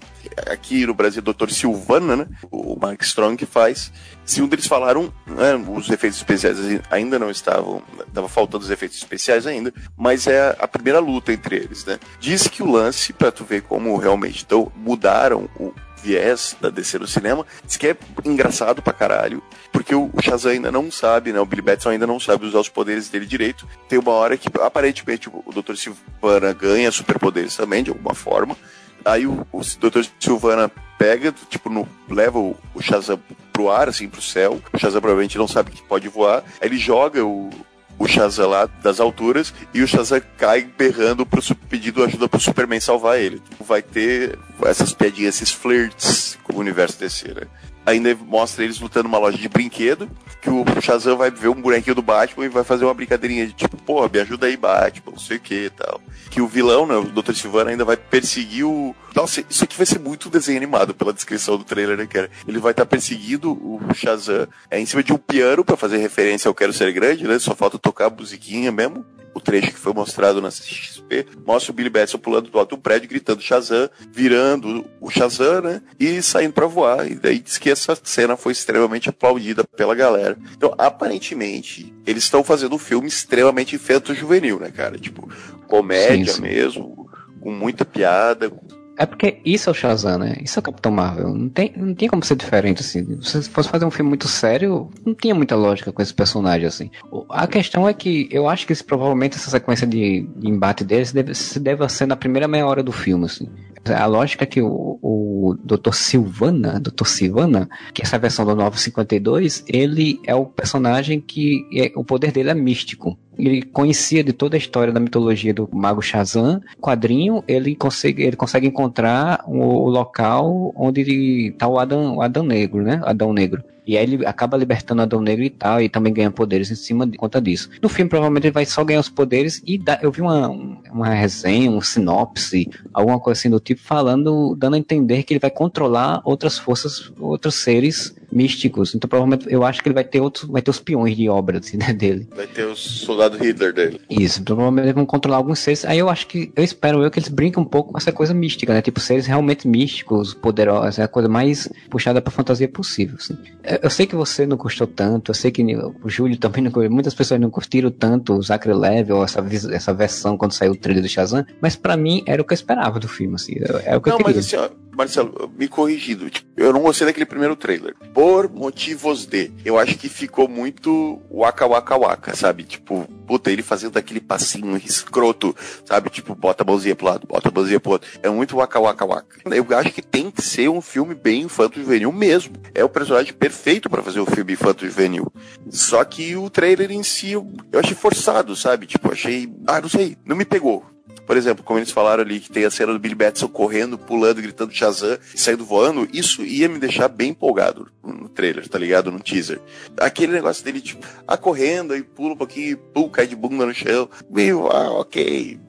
Aqui 0.47 0.85
no 0.85 0.93
Brasil, 0.93 1.21
Dr. 1.21 1.49
Silvana, 1.49 2.15
né? 2.15 2.27
O 2.51 2.77
Mark 2.79 3.01
Strong 3.01 3.37
que 3.37 3.45
faz. 3.45 3.91
Segundo 4.25 4.53
eles 4.53 4.67
falaram, 4.67 5.13
né, 5.25 5.55
os 5.55 5.89
efeitos 5.89 6.17
especiais 6.17 6.57
ainda 6.89 7.19
não 7.19 7.29
estavam, 7.29 7.81
estava 8.07 8.29
faltando 8.29 8.63
os 8.63 8.71
efeitos 8.71 8.97
especiais 8.97 9.45
ainda, 9.45 9.73
mas 9.97 10.27
é 10.27 10.55
a 10.59 10.67
primeira 10.67 10.99
luta 10.99 11.33
entre 11.33 11.57
eles, 11.57 11.83
né? 11.85 11.99
Diz 12.19 12.47
que 12.47 12.63
o 12.63 12.71
lance, 12.71 13.11
para 13.11 13.31
tu 13.31 13.43
ver 13.43 13.63
como 13.63 13.95
realmente 13.97 14.43
então, 14.45 14.71
mudaram 14.75 15.49
o, 15.59 15.73
viés 16.03 16.55
da 16.59 16.69
DC 16.69 16.99
no 16.99 17.07
cinema. 17.07 17.45
Diz 17.65 17.77
que 17.77 17.87
é 17.87 17.97
engraçado 18.25 18.81
pra 18.81 18.91
caralho, 18.91 19.41
porque 19.71 19.95
o 19.95 20.11
Shazam 20.21 20.51
ainda 20.51 20.71
não 20.71 20.91
sabe, 20.91 21.31
né? 21.31 21.39
O 21.39 21.45
Billy 21.45 21.61
Batson 21.61 21.89
ainda 21.89 22.05
não 22.05 22.19
sabe 22.19 22.45
usar 22.45 22.59
os 22.59 22.69
poderes 22.69 23.07
dele 23.09 23.25
direito. 23.25 23.67
Tem 23.87 23.97
uma 23.97 24.11
hora 24.11 24.37
que 24.37 24.49
aparentemente 24.61 25.29
o 25.29 25.51
Dr. 25.51 25.75
Silvana 25.75 26.51
ganha 26.53 26.91
superpoderes 26.91 27.55
também, 27.55 27.83
de 27.83 27.89
alguma 27.89 28.13
forma. 28.13 28.57
Aí 29.05 29.27
o, 29.27 29.45
o 29.51 29.61
Dr. 29.61 30.05
Silvana 30.19 30.71
pega, 30.97 31.33
tipo, 31.49 31.69
no, 31.69 31.87
leva 32.09 32.39
o, 32.39 32.55
o 32.73 32.81
Shazam 32.81 33.19
pro 33.51 33.69
ar, 33.69 33.89
assim, 33.89 34.07
pro 34.07 34.21
céu. 34.21 34.61
O 34.71 34.77
Shazam 34.77 35.01
provavelmente 35.01 35.37
não 35.37 35.47
sabe 35.47 35.71
que 35.71 35.81
pode 35.83 36.07
voar. 36.07 36.43
Aí 36.61 36.67
ele 36.67 36.77
joga 36.77 37.23
o, 37.25 37.49
o 37.97 38.07
Shazam 38.07 38.49
lá 38.49 38.65
das 38.81 38.99
alturas 38.99 39.53
e 39.73 39.81
o 39.81 39.87
Shazam 39.87 40.21
cai 40.37 40.63
berrando 40.63 41.25
pro 41.25 41.41
pedido 41.69 42.03
ajuda 42.03 42.27
pro 42.27 42.39
Superman 42.39 42.79
salvar 42.79 43.19
ele. 43.19 43.41
Vai 43.59 43.81
ter 43.81 44.37
essas 44.65 44.93
piadinhas, 44.93 45.35
esses 45.35 45.51
flirts 45.51 46.37
com 46.43 46.53
o 46.53 46.59
universo 46.59 46.99
DC, 46.99 47.33
né? 47.33 47.47
Ainda 47.85 48.15
mostra 48.15 48.63
eles 48.63 48.79
lutando 48.79 49.09
numa 49.09 49.17
loja 49.17 49.37
de 49.37 49.49
brinquedo, 49.49 50.09
que 50.41 50.49
o 50.49 50.63
Shazam 50.81 51.17
vai 51.17 51.29
ver 51.29 51.49
um 51.49 51.61
bonequinho 51.61 51.95
do 51.95 52.01
Batman 52.01 52.45
e 52.45 52.49
vai 52.49 52.63
fazer 52.63 52.85
uma 52.85 52.93
brincadeirinha 52.93 53.47
de 53.47 53.53
tipo, 53.53 53.75
pô, 53.77 54.07
me 54.07 54.19
ajuda 54.19 54.47
aí, 54.47 54.55
Batman, 54.55 55.11
não 55.11 55.19
sei 55.19 55.37
o 55.37 55.39
que 55.39 55.65
e 55.65 55.69
tal. 55.69 56.01
Que 56.29 56.41
o 56.41 56.47
vilão, 56.47 56.85
né, 56.85 56.95
o 56.95 57.03
Dr. 57.03 57.33
Silvana, 57.33 57.71
ainda 57.71 57.85
vai 57.85 57.97
perseguir 57.97 58.65
o. 58.65 58.95
Nossa, 59.13 59.43
isso 59.49 59.63
aqui 59.63 59.77
vai 59.77 59.85
ser 59.85 59.99
muito 59.99 60.29
desenho 60.29 60.57
animado 60.57 60.93
pela 60.93 61.13
descrição 61.13 61.57
do 61.57 61.63
trailer, 61.63 61.97
né, 61.97 62.07
cara? 62.07 62.29
Ele 62.47 62.59
vai 62.59 62.71
estar 62.71 62.85
tá 62.85 62.89
perseguindo 62.89 63.51
o 63.51 63.79
Shazam 63.93 64.47
é, 64.71 64.79
em 64.79 64.85
cima 64.85 65.03
de 65.03 65.13
um 65.13 65.17
piano 65.17 65.63
para 65.63 65.77
fazer 65.77 65.97
referência 65.97 66.47
ao 66.47 66.55
Quero 66.55 66.73
Ser 66.73 66.91
Grande, 66.91 67.27
né? 67.27 67.37
Só 67.37 67.53
falta 67.53 67.77
tocar 67.77 68.07
a 68.07 68.09
musiquinha 68.09 68.71
mesmo 68.71 69.05
o 69.33 69.39
trecho 69.39 69.71
que 69.71 69.79
foi 69.79 69.93
mostrado 69.93 70.41
na 70.41 70.49
CXP, 70.49 71.25
mostra 71.45 71.71
o 71.71 71.75
Billy 71.75 71.89
Batson 71.89 72.17
pulando 72.17 72.49
do 72.49 72.59
alto 72.59 72.75
do 72.75 72.81
prédio, 72.81 73.09
gritando 73.09 73.41
Shazam, 73.41 73.89
virando 74.11 74.85
o 75.01 75.09
Shazam, 75.09 75.61
né? 75.61 75.81
E 75.99 76.21
saindo 76.21 76.53
para 76.53 76.67
voar. 76.67 77.09
E 77.09 77.15
daí 77.15 77.39
diz 77.39 77.57
que 77.57 77.69
essa 77.69 77.97
cena 78.03 78.37
foi 78.37 78.51
extremamente 78.51 79.09
aplaudida 79.09 79.63
pela 79.63 79.95
galera. 79.95 80.37
Então, 80.55 80.73
aparentemente, 80.77 81.93
eles 82.05 82.23
estão 82.23 82.43
fazendo 82.43 82.75
um 82.75 82.79
filme 82.79 83.07
extremamente 83.07 83.75
infanto-juvenil, 83.75 84.59
né, 84.59 84.71
cara? 84.71 84.97
Tipo, 84.97 85.29
comédia 85.67 86.33
sim, 86.33 86.35
sim. 86.35 86.41
mesmo, 86.41 87.09
com 87.39 87.51
muita 87.51 87.83
piada, 87.83 88.51
é 88.97 89.05
porque 89.05 89.39
isso 89.43 89.69
é 89.69 89.71
o 89.71 89.73
Shazam, 89.73 90.19
né? 90.19 90.37
Isso 90.41 90.59
é 90.59 90.61
o 90.61 90.63
Capitão 90.63 90.91
Marvel. 90.91 91.33
Não 91.33 91.49
tem, 91.49 91.73
não 91.75 91.95
tem 91.95 92.07
como 92.07 92.23
ser 92.23 92.35
diferente, 92.35 92.81
assim. 92.81 93.19
Se 93.21 93.49
fosse 93.49 93.69
fazer 93.69 93.85
um 93.85 93.91
filme 93.91 94.09
muito 94.09 94.27
sério, 94.27 94.89
não 95.05 95.15
tinha 95.15 95.33
muita 95.33 95.55
lógica 95.55 95.91
com 95.91 96.01
esse 96.01 96.13
personagem, 96.13 96.67
assim. 96.67 96.91
A 97.29 97.47
questão 97.47 97.87
é 97.89 97.93
que 97.93 98.27
eu 98.31 98.47
acho 98.47 98.67
que 98.67 98.73
esse, 98.73 98.83
provavelmente 98.83 99.35
essa 99.35 99.49
sequência 99.49 99.87
de, 99.87 100.27
de 100.35 100.47
embate 100.47 100.83
deles 100.83 101.11
deve, 101.11 101.33
se 101.33 101.59
deve 101.59 101.87
ser 101.89 102.05
na 102.05 102.15
primeira 102.15 102.47
meia 102.47 102.67
hora 102.67 102.83
do 102.83 102.91
filme, 102.91 103.25
assim. 103.25 103.49
A 103.85 104.05
lógica 104.05 104.43
é 104.43 104.47
que 104.47 104.61
o, 104.61 104.99
o 105.01 105.57
Dr. 105.63 105.93
Silvana, 105.93 106.79
Dr. 106.79 107.05
Silvana, 107.05 107.67
que 107.93 108.01
é 108.01 108.05
essa 108.05 108.19
versão 108.19 108.45
do 108.45 108.55
952, 108.55 109.65
ele 109.67 110.21
é 110.25 110.35
o 110.35 110.45
personagem 110.45 111.19
que 111.19 111.67
é, 111.73 111.91
o 111.95 112.03
poder 112.03 112.31
dele 112.31 112.51
é 112.51 112.53
místico. 112.53 113.17
Ele 113.37 113.61
conhecia 113.61 114.23
de 114.23 114.33
toda 114.33 114.55
a 114.55 114.57
história 114.57 114.93
da 114.93 114.99
mitologia 114.99 115.53
do 115.53 115.69
Mago 115.71 116.01
Shazam. 116.01 116.61
Quadrinho, 116.79 117.43
ele 117.47 117.75
consegue, 117.75 118.23
ele 118.23 118.35
consegue 118.35 118.67
encontrar 118.67 119.43
o, 119.47 119.89
local 119.89 120.73
onde 120.75 121.49
está 121.49 121.67
o 121.67 121.79
Adão, 121.79 122.17
o 122.17 122.21
Adão 122.21 122.43
Negro, 122.43 122.83
né? 122.83 123.01
Adão 123.03 123.33
Negro. 123.33 123.63
E 123.85 123.97
aí 123.97 124.03
ele 124.03 124.25
acaba 124.25 124.57
libertando 124.57 125.01
Adão 125.01 125.21
Negro 125.21 125.43
e 125.43 125.49
tal, 125.49 125.81
e 125.81 125.89
também 125.89 126.13
ganha 126.13 126.31
poderes 126.31 126.71
em 126.71 126.75
cima 126.75 127.05
de 127.05 127.17
conta 127.17 127.41
disso. 127.41 127.69
No 127.81 127.89
filme, 127.89 128.09
provavelmente, 128.09 128.47
ele 128.47 128.53
vai 128.53 128.65
só 128.65 128.83
ganhar 128.83 129.01
os 129.01 129.09
poderes 129.09 129.61
e 129.65 129.77
dá, 129.77 129.99
eu 130.01 130.11
vi 130.11 130.21
uma, 130.21 130.47
uma 130.89 131.09
resenha, 131.09 131.69
um 131.69 131.81
sinopse, 131.81 132.69
alguma 132.93 133.19
coisa 133.19 133.39
assim 133.39 133.49
do 133.49 133.59
tipo, 133.59 133.81
falando, 133.81 134.55
dando 134.57 134.75
a 134.75 134.79
entender 134.79 135.23
que 135.23 135.33
ele 135.33 135.39
vai 135.39 135.51
controlar 135.51 136.21
outras 136.23 136.57
forças, 136.57 137.11
outros 137.19 137.55
seres 137.55 138.15
místicos. 138.31 138.95
Então, 138.95 139.07
provavelmente, 139.07 139.51
eu 139.51 139.63
acho 139.63 139.81
que 139.81 139.87
ele 139.87 139.93
vai 139.93 140.03
ter 140.03 140.21
outros, 140.21 140.49
vai 140.49 140.61
ter 140.61 140.71
os 140.71 140.79
peões 140.79 141.15
de 141.15 141.27
obra 141.27 141.59
assim, 141.59 141.77
né, 141.77 141.93
dele. 141.93 142.27
Vai 142.35 142.47
ter 142.47 142.65
os 142.65 143.03
Hitler 143.29 143.73
dele. 143.73 144.01
Isso, 144.09 144.43
provavelmente 144.43 144.85
eles 144.85 144.95
vão 144.95 145.05
controlar 145.05 145.37
alguns 145.37 145.59
seres. 145.59 145.85
Aí 145.85 145.99
eu 145.99 146.09
acho 146.09 146.27
que, 146.27 146.51
eu 146.55 146.63
espero 146.63 147.03
eu 147.03 147.11
que 147.11 147.19
eles 147.19 147.29
brinquem 147.29 147.61
um 147.61 147.65
pouco 147.65 147.91
com 147.91 147.97
essa 147.97 148.11
coisa 148.11 148.33
mística, 148.33 148.73
né? 148.73 148.81
Tipo, 148.81 148.99
seres 148.99 149.25
realmente 149.25 149.67
místicos, 149.67 150.33
poderosos, 150.33 150.99
é 150.99 151.03
a 151.03 151.07
coisa 151.07 151.29
mais 151.29 151.69
puxada 151.89 152.21
pra 152.21 152.31
fantasia 152.31 152.67
possível, 152.67 153.15
assim. 153.19 153.37
Eu 153.81 153.89
sei 153.89 154.05
que 154.05 154.15
você 154.15 154.45
não 154.45 154.57
gostou 154.57 154.87
tanto, 154.87 155.31
eu 155.31 155.35
sei 155.35 155.51
que 155.51 155.63
o 156.03 156.09
Júlio 156.09 156.37
também 156.37 156.63
não 156.63 156.71
muitas 156.89 157.13
pessoas 157.13 157.39
não 157.39 157.49
curtiram 157.49 157.91
tanto 157.91 158.33
o 158.33 158.41
Zachary 158.41 158.77
Level, 158.77 159.17
ou 159.17 159.23
essa, 159.23 159.45
essa 159.71 159.93
versão 159.93 160.37
quando 160.37 160.53
saiu 160.53 160.73
o 160.73 160.75
trailer 160.75 161.03
do 161.03 161.09
Shazam, 161.09 161.45
mas 161.61 161.75
para 161.75 161.95
mim 161.95 162.23
era 162.25 162.41
o 162.41 162.45
que 162.45 162.53
eu 162.53 162.55
esperava 162.55 162.99
do 162.99 163.07
filme, 163.07 163.35
assim, 163.35 163.55
é 163.85 163.95
o 163.95 164.01
que 164.01 164.09
não, 164.09 164.17
eu 164.17 164.25
queria. 164.25 164.35
Mas, 164.35 164.37
assim, 164.37 164.57
ó, 164.57 164.69
Marcelo, 164.95 165.51
me 165.57 165.67
corrigindo, 165.67 166.29
tipo, 166.29 166.47
eu 166.55 166.71
não 166.71 166.81
gostei 166.81 167.07
daquele 167.07 167.25
primeiro 167.25 167.55
trailer. 167.55 167.95
Por 168.13 168.49
motivos 168.49 169.25
de. 169.25 169.51
Eu 169.65 169.77
acho 169.77 169.97
que 169.97 170.07
ficou 170.07 170.47
muito 170.47 171.19
waka 171.31 171.65
waka 171.65 171.97
waka, 171.97 172.35
sabe? 172.35 172.63
Tipo, 172.63 173.07
puta, 173.27 173.51
ele 173.51 173.63
fazendo 173.63 173.97
aquele 173.97 174.19
passinho 174.19 174.77
escroto, 174.77 175.55
sabe? 175.85 176.09
Tipo, 176.09 176.35
bota 176.35 176.63
a 176.63 176.65
mãozinha 176.65 176.95
pro 176.95 177.07
lado, 177.07 177.27
bota 177.27 177.49
a 177.49 177.51
mãozinha 177.51 177.79
pro 177.79 177.93
outro. 177.93 178.09
É 178.21 178.29
muito 178.29 178.57
waka 178.57 178.79
waka 178.79 179.05
waka. 179.05 179.39
Eu 179.45 179.65
acho 179.77 179.91
que 179.91 180.01
tem 180.01 180.29
que 180.29 180.41
ser 180.41 180.69
um 180.69 180.81
filme 180.81 181.15
bem 181.15 181.41
infanto-juvenil 181.41 182.11
mesmo. 182.11 182.55
É 182.75 182.83
o 182.83 182.89
personagem 182.89 183.33
perfeito 183.33 183.89
para 183.89 184.03
fazer 184.03 184.19
um 184.19 184.25
filme 184.25 184.53
infanto-juvenil. 184.53 185.31
Só 185.69 186.03
que 186.03 186.35
o 186.35 186.49
trailer 186.49 186.91
em 186.91 187.03
si 187.03 187.31
eu, 187.31 187.51
eu 187.71 187.79
achei 187.79 187.95
forçado, 187.95 188.55
sabe? 188.55 188.85
Tipo, 188.85 189.11
achei. 189.11 189.51
Ah, 189.67 189.81
não 189.81 189.89
sei, 189.89 190.17
não 190.25 190.35
me 190.35 190.45
pegou. 190.45 190.92
Por 191.25 191.37
exemplo, 191.37 191.63
como 191.63 191.79
eles 191.79 191.91
falaram 191.91 192.23
ali 192.23 192.39
que 192.39 192.51
tem 192.51 192.65
a 192.65 192.71
cena 192.71 192.93
do 192.93 192.99
Billy 192.99 193.15
Batson 193.15 193.47
correndo, 193.47 193.97
pulando, 193.97 194.41
gritando 194.41 194.73
Shazam 194.73 195.17
e 195.33 195.39
saindo 195.39 195.65
voando, 195.65 196.07
isso 196.11 196.43
ia 196.43 196.67
me 196.67 196.79
deixar 196.79 197.07
bem 197.07 197.29
empolgado 197.29 197.87
no 198.03 198.27
trailer, 198.29 198.67
tá 198.67 198.77
ligado? 198.77 199.11
No 199.11 199.19
teaser. 199.19 199.59
Aquele 199.97 200.33
negócio 200.33 200.63
dele, 200.63 200.81
tipo, 200.81 201.05
ah, 201.27 201.37
correndo, 201.37 201.93
aí 201.93 202.03
pula 202.03 202.33
um 202.33 202.37
pouquinho, 202.37 202.77
pum, 202.77 203.07
cai 203.09 203.25
de 203.27 203.35
bunda 203.35 203.65
no 203.65 203.73
chão. 203.73 204.09
Meio, 204.29 204.67
ah, 204.67 204.91
ok. 204.99 205.59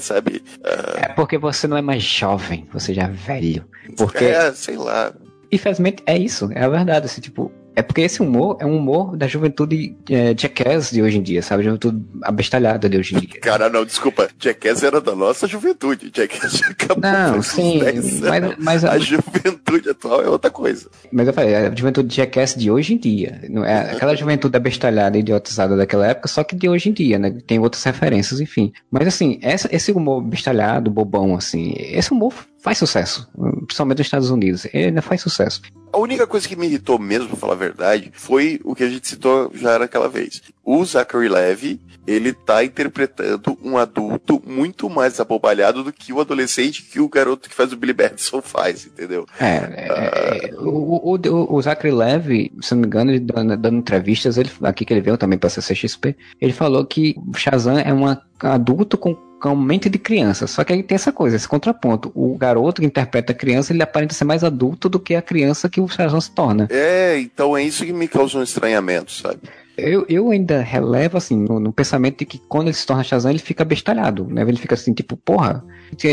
Sabe? 0.00 0.42
Uh... 0.58 0.98
É 0.98 1.08
porque 1.08 1.38
você 1.38 1.66
não 1.66 1.76
é 1.76 1.82
mais 1.82 2.02
jovem, 2.02 2.66
você 2.72 2.94
já 2.94 3.04
é 3.04 3.08
velho. 3.08 3.64
Porque... 3.96 4.24
É, 4.24 4.52
sei 4.52 4.76
lá. 4.76 5.12
Infelizmente 5.50 6.02
é 6.06 6.16
isso, 6.16 6.48
é 6.52 6.64
a 6.64 6.68
verdade. 6.68 7.06
Assim, 7.06 7.20
tipo, 7.20 7.52
é 7.74 7.82
porque 7.82 8.02
esse 8.02 8.20
humor 8.22 8.56
é 8.60 8.66
um 8.66 8.76
humor 8.76 9.16
da 9.16 9.26
juventude 9.26 9.96
é, 10.10 10.34
jackass 10.34 10.90
de 10.90 11.02
hoje 11.02 11.18
em 11.18 11.22
dia, 11.22 11.42
sabe? 11.42 11.62
Juventude 11.62 12.02
abestalhada 12.22 12.88
de 12.88 12.98
hoje 12.98 13.16
em 13.16 13.20
dia. 13.20 13.40
Cara, 13.40 13.68
não, 13.68 13.84
desculpa. 13.84 14.28
Jackass 14.38 14.82
era 14.82 15.00
da 15.00 15.14
nossa 15.14 15.46
juventude. 15.46 16.10
Jackass 16.14 16.58
já 16.58 16.68
acabou. 16.72 17.02
Não, 17.02 17.42
sim, 17.42 17.80
mas, 18.20 18.56
mas 18.58 18.84
a, 18.84 18.92
a, 18.92 18.98
juventude 18.98 19.90
atual 19.90 20.22
é 20.22 20.28
outra 20.28 20.50
coisa. 20.50 20.90
Mas 21.10 21.26
eu 21.26 21.32
falei, 21.32 21.54
a 21.54 21.74
juventude 21.74 22.14
jackass 22.14 22.54
de 22.54 22.70
hoje 22.70 22.94
em 22.94 22.98
dia. 22.98 23.40
Não 23.48 23.64
é 23.64 23.92
aquela 23.92 24.14
juventude 24.14 24.56
abestalhada 24.56 25.16
e 25.16 25.20
idiotizada 25.20 25.76
daquela 25.76 26.06
época, 26.06 26.28
só 26.28 26.44
que 26.44 26.54
de 26.54 26.68
hoje 26.68 26.90
em 26.90 26.92
dia, 26.92 27.18
né? 27.18 27.38
Tem 27.46 27.58
outras 27.58 27.82
referências, 27.84 28.40
enfim. 28.40 28.72
Mas 28.90 29.06
assim, 29.06 29.38
essa, 29.42 29.68
esse 29.74 29.92
humor 29.92 30.22
bestalhado, 30.22 30.90
bobão, 30.90 31.34
assim, 31.34 31.74
esse 31.76 32.12
humor 32.12 32.34
faz 32.62 32.78
sucesso, 32.78 33.28
principalmente 33.66 33.98
nos 33.98 34.06
Estados 34.06 34.30
Unidos. 34.30 34.66
Ele 34.72 34.86
ainda 34.86 35.02
faz 35.02 35.20
sucesso. 35.20 35.60
A 35.92 35.98
única 35.98 36.26
coisa 36.26 36.48
que 36.48 36.56
me 36.56 36.66
irritou 36.66 36.98
mesmo, 36.98 37.28
pra 37.28 37.36
falar 37.36 37.52
a 37.52 37.56
verdade, 37.56 38.10
foi 38.14 38.60
o 38.64 38.74
que 38.74 38.84
a 38.84 38.88
gente 38.88 39.06
citou 39.06 39.50
já 39.52 39.78
naquela 39.78 40.08
vez. 40.08 40.40
O 40.64 40.82
Zachary 40.84 41.28
Levy, 41.28 41.80
ele 42.06 42.32
tá 42.32 42.64
interpretando 42.64 43.58
um 43.62 43.76
adulto 43.76 44.40
muito 44.46 44.88
mais 44.88 45.20
abobalhado 45.20 45.82
do 45.82 45.92
que 45.92 46.12
o 46.12 46.20
adolescente 46.20 46.84
que 46.84 47.00
o 47.00 47.08
garoto 47.08 47.48
que 47.48 47.54
faz 47.54 47.72
o 47.72 47.76
Billy 47.76 47.92
Batson 47.92 48.40
faz, 48.42 48.86
entendeu? 48.86 49.26
É, 49.38 49.46
é, 49.46 50.50
é 50.50 50.54
o, 50.54 51.14
o, 51.14 51.54
o, 51.56 51.62
Zachary 51.62 51.92
Levy, 51.92 52.52
se 52.62 52.74
não 52.74 52.82
me 52.82 52.86
engano, 52.86 53.10
ele 53.10 53.20
dando, 53.20 53.56
dando 53.56 53.76
entrevistas, 53.76 54.38
ele, 54.38 54.50
aqui 54.62 54.84
que 54.84 54.94
ele 54.94 55.00
veio 55.00 55.18
também 55.18 55.38
pra 55.38 55.50
CCXP, 55.50 56.16
ele 56.40 56.52
falou 56.52 56.86
que 56.86 57.16
Shazam 57.36 57.78
é 57.78 57.92
um 57.92 58.06
adulto 58.40 58.96
com 58.96 59.31
com 59.42 59.56
mente 59.56 59.90
de 59.90 59.98
criança. 59.98 60.46
Só 60.46 60.62
que 60.62 60.72
aí 60.72 60.82
tem 60.84 60.94
essa 60.94 61.10
coisa, 61.10 61.34
esse 61.34 61.48
contraponto. 61.48 62.12
O 62.14 62.38
garoto 62.38 62.80
que 62.80 62.86
interpreta 62.86 63.32
a 63.32 63.34
criança, 63.34 63.72
ele 63.72 63.82
aparenta 63.82 64.14
ser 64.14 64.24
mais 64.24 64.44
adulto 64.44 64.88
do 64.88 65.00
que 65.00 65.16
a 65.16 65.20
criança 65.20 65.68
que 65.68 65.80
o 65.80 65.88
Shazam 65.88 66.20
se 66.20 66.30
torna. 66.30 66.68
É, 66.70 67.18
então 67.18 67.56
é 67.56 67.62
isso 67.64 67.84
que 67.84 67.92
me 67.92 68.06
causa 68.06 68.38
um 68.38 68.42
estranhamento, 68.42 69.10
sabe? 69.10 69.40
Eu, 69.76 70.06
eu 70.08 70.30
ainda 70.30 70.60
relevo, 70.60 71.16
assim, 71.16 71.36
no, 71.36 71.58
no, 71.58 71.72
pensamento 71.72 72.18
de 72.18 72.26
que 72.26 72.38
quando 72.38 72.68
ele 72.68 72.76
se 72.76 72.86
torna 72.86 73.02
Shazam, 73.02 73.32
ele 73.32 73.40
fica 73.40 73.64
bestalhado, 73.64 74.24
né? 74.28 74.42
Ele 74.42 74.58
fica 74.58 74.74
assim, 74.74 74.92
tipo, 74.92 75.16
porra. 75.16 75.64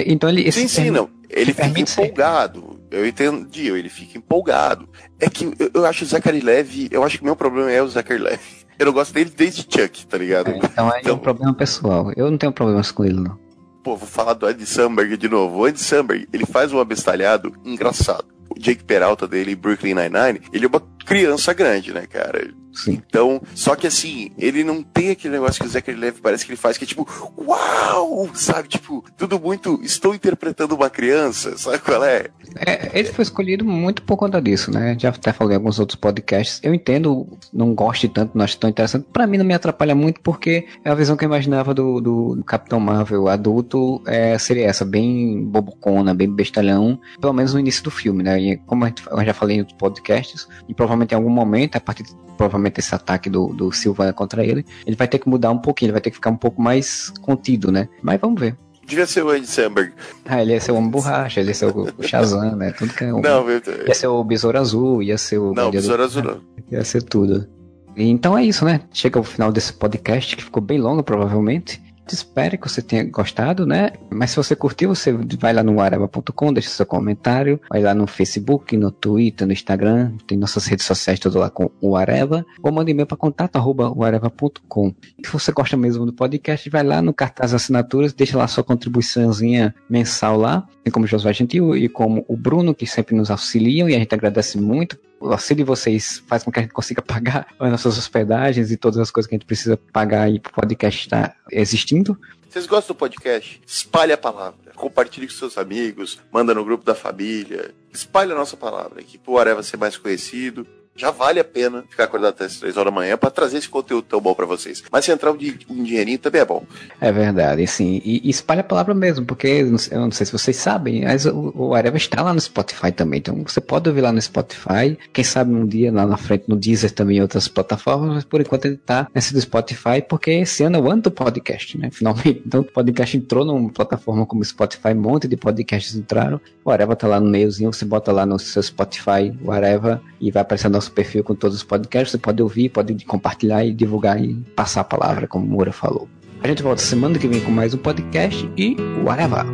Então 0.08 0.30
ele. 0.30 0.52
Sim, 0.52 0.68
sim, 0.68 0.90
não. 0.90 1.08
Ele 1.30 1.54
fica 1.54 1.80
empolgado. 1.80 2.80
Ser. 2.90 2.98
Eu 2.98 3.06
entendi, 3.06 3.68
ele 3.68 3.90
fica 3.90 4.18
empolgado. 4.18 4.90
É 5.20 5.30
que 5.30 5.46
eu, 5.46 5.70
eu 5.76 5.86
acho 5.86 6.04
o 6.04 6.08
Zachary 6.08 6.40
Levy, 6.40 6.88
eu 6.90 7.04
acho 7.04 7.18
que 7.18 7.24
o 7.24 7.26
meu 7.26 7.36
problema 7.36 7.72
é 7.72 7.84
o 7.84 7.88
Zachary 7.88 8.20
Levy. 8.20 8.59
Eu 8.80 8.86
não 8.86 8.94
gosto 8.94 9.14
dele 9.14 9.30
desde 9.36 9.64
Chuck, 9.64 10.08
tá 10.08 10.18
ligado? 10.18 10.52
É, 10.52 10.58
então 10.58 10.94
é 10.94 11.02
então... 11.02 11.16
um 11.16 11.20
problema 11.20 11.54
pessoal. 11.54 12.14
Eu 12.16 12.32
não 12.32 12.38
tenho 12.38 12.54
problemas 12.54 12.92
com 12.92 13.04
ele, 13.04 13.20
não. 13.20 13.38
Pô, 13.84 13.98
vou 13.98 14.08
falar 14.08 14.34
do 14.34 14.46
Andy 14.46 14.66
Samberg 14.66 15.18
de 15.18 15.28
novo. 15.28 15.58
O 15.58 15.66
Andy 15.66 15.80
Samberg, 15.80 16.28
ele 16.32 16.46
faz 16.46 16.72
um 16.72 16.80
abestalhado 16.80 17.54
engraçado. 17.66 18.26
O 18.50 18.58
Jake 18.58 18.84
Peralta 18.84 19.28
dele 19.28 19.54
Brooklyn 19.54 19.94
Nine-Nine, 19.94 20.42
ele 20.54 20.66
é 20.66 20.68
uma 20.68 20.82
criança 21.06 21.54
grande, 21.54 21.94
né, 21.94 22.08
cara? 22.08 22.54
Sim. 22.74 23.02
Então, 23.08 23.42
só 23.56 23.76
que 23.76 23.88
assim, 23.88 24.32
ele 24.38 24.64
não 24.64 24.82
tem 24.82 25.12
aquele 25.12 25.34
negócio 25.34 25.62
que 25.62 25.68
o 25.68 25.70
Zachary 25.70 25.98
Levi 25.98 26.22
parece 26.22 26.46
que 26.46 26.52
ele 26.52 26.58
faz, 26.58 26.78
que 26.78 26.84
é 26.84 26.88
tipo, 26.88 27.08
uau! 27.38 28.30
Sabe? 28.34 28.68
Tipo, 28.68 29.04
tudo 29.18 29.40
muito. 29.40 29.80
Estou 29.84 30.14
interpretando 30.14 30.76
uma 30.76 30.90
criança, 30.90 31.58
sabe 31.58 31.80
qual 31.80 32.04
é? 32.04 32.28
é 32.56 32.92
ele 32.94 33.12
foi 33.12 33.24
escolhido 33.24 33.66
muito 33.66 34.02
por 34.04 34.18
conta 34.18 34.42
disso, 34.42 34.72
né? 34.72 34.96
Já 35.00 35.10
até 35.10 35.34
falei 35.34 35.56
em 35.56 35.58
alguns 35.58 35.80
outros 35.80 35.96
podcasts. 35.96 36.60
Eu 36.64 36.74
entendo, 36.74 37.28
não 37.54 37.74
gosto 37.74 38.08
tanto, 38.08 38.38
não 38.38 38.44
acho 38.44 38.58
tão 38.58 38.70
interessante. 38.70 39.06
Pra 39.12 39.28
mim 39.28 39.38
não 39.38 39.46
me 39.46 39.54
atrapalha 39.54 39.96
muito, 39.96 40.22
porque 40.22 40.66
é 40.84 40.90
a 40.90 40.96
visão 40.96 41.18
que 41.18 41.26
eu 41.26 41.28
imaginava 41.28 41.74
do, 41.74 42.00
do, 42.00 42.44
Capitão 42.46 42.80
Marvel 42.80 43.28
adulto 43.28 44.02
é, 44.08 44.38
seria 44.38 44.68
essa, 44.68 44.86
bem 44.86 45.44
bobocona, 45.46 46.14
bem 46.14 46.30
bestalhão, 46.30 47.00
pelo 47.20 47.34
menos 47.34 47.54
no 47.54 47.60
início 47.60 47.84
do 47.84 47.92
filme, 47.92 48.24
né? 48.24 48.40
E 48.40 48.58
como 48.58 48.86
eu 48.86 49.26
já 49.26 49.34
falei 49.34 49.58
em 49.58 49.60
outros 49.60 49.78
podcasts, 49.78 50.48
e 50.68 50.74
provavelmente 50.74 51.12
em 51.12 51.16
algum 51.16 51.30
momento, 51.30 51.76
a 51.76 51.80
partir 51.80 52.04
provavelmente 52.40 52.59
esse 52.68 52.94
ataque 52.94 53.30
do, 53.30 53.48
do 53.48 53.72
Silva 53.72 54.12
contra 54.14 54.46
ele, 54.46 54.66
ele 54.86 54.96
vai 54.96 55.08
ter 55.08 55.20
que 55.20 55.30
mudar 55.30 55.52
um 55.52 55.58
pouquinho, 55.58 55.88
ele 55.88 55.94
vai 55.94 56.02
ter 56.02 56.10
que 56.10 56.16
ficar 56.16 56.30
um 56.30 56.38
pouco 56.38 56.62
mais 56.62 57.12
contido, 57.22 57.72
né? 57.72 57.88
Mas 58.02 58.20
vamos 58.20 58.40
ver. 58.40 58.58
Devia 58.86 59.06
ser 59.06 59.24
o 59.24 59.30
Andy 59.30 59.46
Samberg. 59.46 59.94
Ah, 60.26 60.42
ele 60.42 60.54
ia 60.54 60.60
ser 60.60 60.72
o 60.72 60.76
Homem 60.76 60.90
Borracha, 60.90 61.40
ele 61.40 61.50
ia 61.50 61.54
ser 61.54 61.68
o, 61.68 61.94
Shazam, 62.02 62.56
né? 62.56 62.72
Tudo 62.72 62.92
que 62.92 63.04
é 63.04 63.14
um... 63.14 63.22
Não, 63.22 63.48
eu... 63.48 63.62
Ia 63.88 63.94
ser 63.94 64.08
o 64.08 64.24
Besouro 64.24 64.58
Azul, 64.58 65.04
ia 65.04 65.18
ser 65.18 65.38
o. 65.38 65.54
Não, 65.54 65.70
Besouro 65.70 66.04
Azul 66.04 66.24
não. 66.24 66.42
Ia 66.72 66.84
ser 66.84 67.04
tudo. 67.04 67.48
Então 67.96 68.38
é 68.38 68.44
isso, 68.44 68.66
né? 68.66 68.82
Chega 68.92 69.20
ao 69.20 69.24
final 69.24 69.52
desse 69.52 69.74
podcast, 69.74 70.36
que 70.36 70.44
ficou 70.44 70.62
bem 70.62 70.80
longo, 70.80 71.04
provavelmente. 71.04 71.82
Espero 72.14 72.58
que 72.58 72.70
você 72.70 72.82
tenha 72.82 73.04
gostado, 73.04 73.66
né? 73.66 73.92
Mas 74.10 74.32
se 74.32 74.38
você 74.38 74.56
curtiu, 74.56 74.94
você 74.94 75.12
vai 75.12 75.54
lá 75.54 75.64
no 75.64 75.80
areva.com, 75.80 76.54
deixa 76.54 76.70
seu 76.70 76.86
comentário, 76.86 77.60
vai 77.70 77.82
lá 77.82 77.94
no 77.94 78.08
Facebook, 78.08 78.76
no 78.76 78.92
Twitter, 78.92 79.46
no 79.46 79.54
Instagram, 79.54 80.14
tem 80.28 80.38
nossas 80.38 80.66
redes 80.66 80.86
sociais 80.86 81.20
tudo 81.20 81.40
lá 81.40 81.50
com 81.50 81.70
o 81.82 81.96
Areva, 81.96 82.46
ou 82.62 82.72
manda 82.72 82.92
e-mail 82.92 83.08
para 83.08 83.18
contato@areva.com. 83.18 84.94
Se 85.24 85.32
você 85.32 85.52
gosta 85.52 85.78
mesmo 85.78 86.06
do 86.06 86.14
podcast, 86.14 86.70
vai 86.70 86.84
lá 86.84 87.02
no 87.02 87.14
cartaz 87.14 87.54
assinaturas, 87.54 88.14
deixa 88.14 88.38
lá 88.38 88.48
sua 88.48 88.64
contribuiçãozinha 88.64 89.74
mensal 89.90 90.38
lá, 90.38 90.68
tem 90.84 90.92
como 90.92 91.08
Josué 91.08 91.34
Gentil 91.34 91.76
e 91.76 91.90
como 91.90 92.26
o 92.28 92.36
Bruno, 92.36 92.74
que 92.74 92.86
sempre 92.86 93.16
nos 93.16 93.30
auxiliam, 93.30 93.90
e 93.90 93.96
a 93.96 94.00
gente 94.00 94.14
agradece 94.14 94.58
muito 94.58 94.98
o 95.20 95.32
auxílio 95.32 95.64
de 95.64 95.68
vocês 95.68 96.24
faz 96.28 96.44
com 96.44 96.52
que 96.52 96.60
a 96.60 96.62
gente 96.62 96.74
consiga 96.74 97.02
pagar 97.04 97.48
as 97.60 97.72
nossas 97.72 97.98
hospedagens 97.98 98.72
e 98.72 98.78
todas 98.78 99.00
as 99.00 99.12
coisas 99.12 99.28
que 99.28 99.36
a 99.36 99.38
gente 99.38 99.46
precisa 99.46 99.78
pagar 99.92 100.24
aí 100.24 100.40
para 100.40 100.50
o 100.50 100.54
podcast 100.54 101.02
estar 101.02 101.36
existindo. 101.52 102.20
Vocês 102.50 102.66
gostam 102.66 102.96
do 102.96 103.00
podcast? 103.00 103.62
Espalhe 103.66 104.12
a 104.12 104.18
palavra. 104.18 104.72
Compartilhe 104.76 105.28
com 105.28 105.34
seus 105.34 105.58
amigos, 105.58 106.20
manda 106.32 106.54
no 106.54 106.66
grupo 106.66 106.84
da 106.84 106.96
família. 106.96 107.76
Espalhe 107.94 108.32
a 108.32 108.36
nossa 108.36 108.58
palavra, 108.58 109.04
que 109.04 109.18
pro 109.18 109.38
Areva 109.38 109.62
ser 109.62 109.78
mais 109.78 109.98
conhecido 109.98 110.66
já 111.00 111.12
vale 111.12 111.40
a 111.40 111.44
pena 111.44 111.84
ficar 111.90 112.04
acordado 112.04 112.32
até 112.32 112.46
as 112.46 112.60
3 112.60 112.76
horas 112.76 112.94
da 112.94 112.96
manhã 112.96 113.18
para 113.18 113.32
trazer 113.32 113.58
esse 113.58 113.70
conteúdo 113.70 114.04
tão 114.04 114.20
bom 114.20 114.36
para 114.36 114.46
vocês. 114.46 114.84
Mas 114.92 115.06
se 115.06 115.12
entrar 115.12 115.32
um, 115.32 115.38
dinheirinho 115.38 116.20
também 116.20 116.42
é 116.42 116.46
bom. 116.46 116.64
É 117.00 117.12
verdade, 117.12 117.66
sim. 117.68 118.02
E, 118.04 118.28
e 118.28 118.30
espalha 118.30 118.62
a 118.62 118.64
palavra 118.64 118.94
mesmo, 118.94 119.26
porque 119.26 119.48
eu 119.48 120.00
não 120.00 120.12
sei 120.12 120.26
se 120.26 120.32
vocês 120.32 120.58
sabem, 120.58 121.06
mas 121.06 121.26
o, 121.26 121.54
o 121.56 121.74
Areva 121.74 121.98
está 121.98 122.22
lá 122.22 122.34
no 122.34 122.42
Spotify 122.42 122.92
também. 122.92 123.20
Então 123.20 123.44
você 123.46 123.62
pode 123.62 123.88
ouvir 123.88 124.02
lá 124.02 124.12
no 124.12 124.22
Spotify. 124.22 124.98
Quem 125.14 125.24
sabe 125.24 125.54
um 125.54 125.66
dia 125.66 125.92
lá 125.92 126.06
na 126.06 126.18
frente 126.18 126.46
no 126.48 126.56
Deezer 126.56 126.92
também 126.92 127.18
em 127.18 127.22
outras 127.22 127.48
plataformas, 127.48 128.16
mas 128.16 128.24
por 128.26 128.42
enquanto 128.42 128.66
ele 128.66 128.76
está 128.76 129.08
nesse 129.14 129.34
do 129.34 129.40
Spotify, 129.40 130.02
porque 130.08 130.32
esse 130.32 130.64
ano 130.64 130.78
é 130.78 130.80
o 130.82 130.92
ano 130.92 131.02
do 131.04 131.12
podcast, 131.12 131.78
né? 131.78 131.90
Finalmente. 131.92 132.44
Então 132.46 132.62
o 132.62 132.64
podcast 132.64 133.16
entrou 133.16 133.46
numa 133.46 133.70
plataforma 133.70 134.26
como 134.26 134.44
Spotify, 134.44 134.90
um 134.90 135.02
monte 135.02 135.28
de 135.28 135.38
podcasts 135.38 135.96
entraram. 135.96 136.42
O 136.66 136.72
Areva 136.72 136.96
tá 136.96 137.08
lá 137.08 137.20
no 137.20 137.30
meiozinho, 137.30 137.72
você 137.72 137.86
bota 137.86 138.12
lá 138.12 138.26
no 138.26 138.38
seu 138.38 138.62
Spotify, 138.62 139.34
o 139.42 139.52
Areva, 139.52 140.02
e 140.20 140.32
vai 140.32 140.42
aparecer 140.42 140.68
nosso 140.90 140.92
perfil 140.92 141.24
com 141.24 141.36
todos 141.36 141.58
os 141.58 141.64
podcasts. 141.64 142.12
Você 142.12 142.18
pode 142.18 142.42
ouvir, 142.42 142.70
pode 142.70 143.06
compartilhar 143.06 143.64
e 143.64 143.74
divulgar 143.74 144.22
e 144.22 144.36
passar 144.56 144.82
a 144.82 144.84
palavra, 144.84 145.28
como 145.28 145.46
o 145.46 145.50
Moura 145.50 145.72
falou. 145.72 146.10
A 146.42 146.48
gente 146.48 146.64
volta 146.64 146.82
semana 146.82 147.18
que 147.18 147.28
vem 147.28 147.42
com 147.42 147.52
mais 147.52 147.74
um 147.74 147.78
podcast 147.78 148.50
e 148.58 148.76
whatever. 149.04 149.46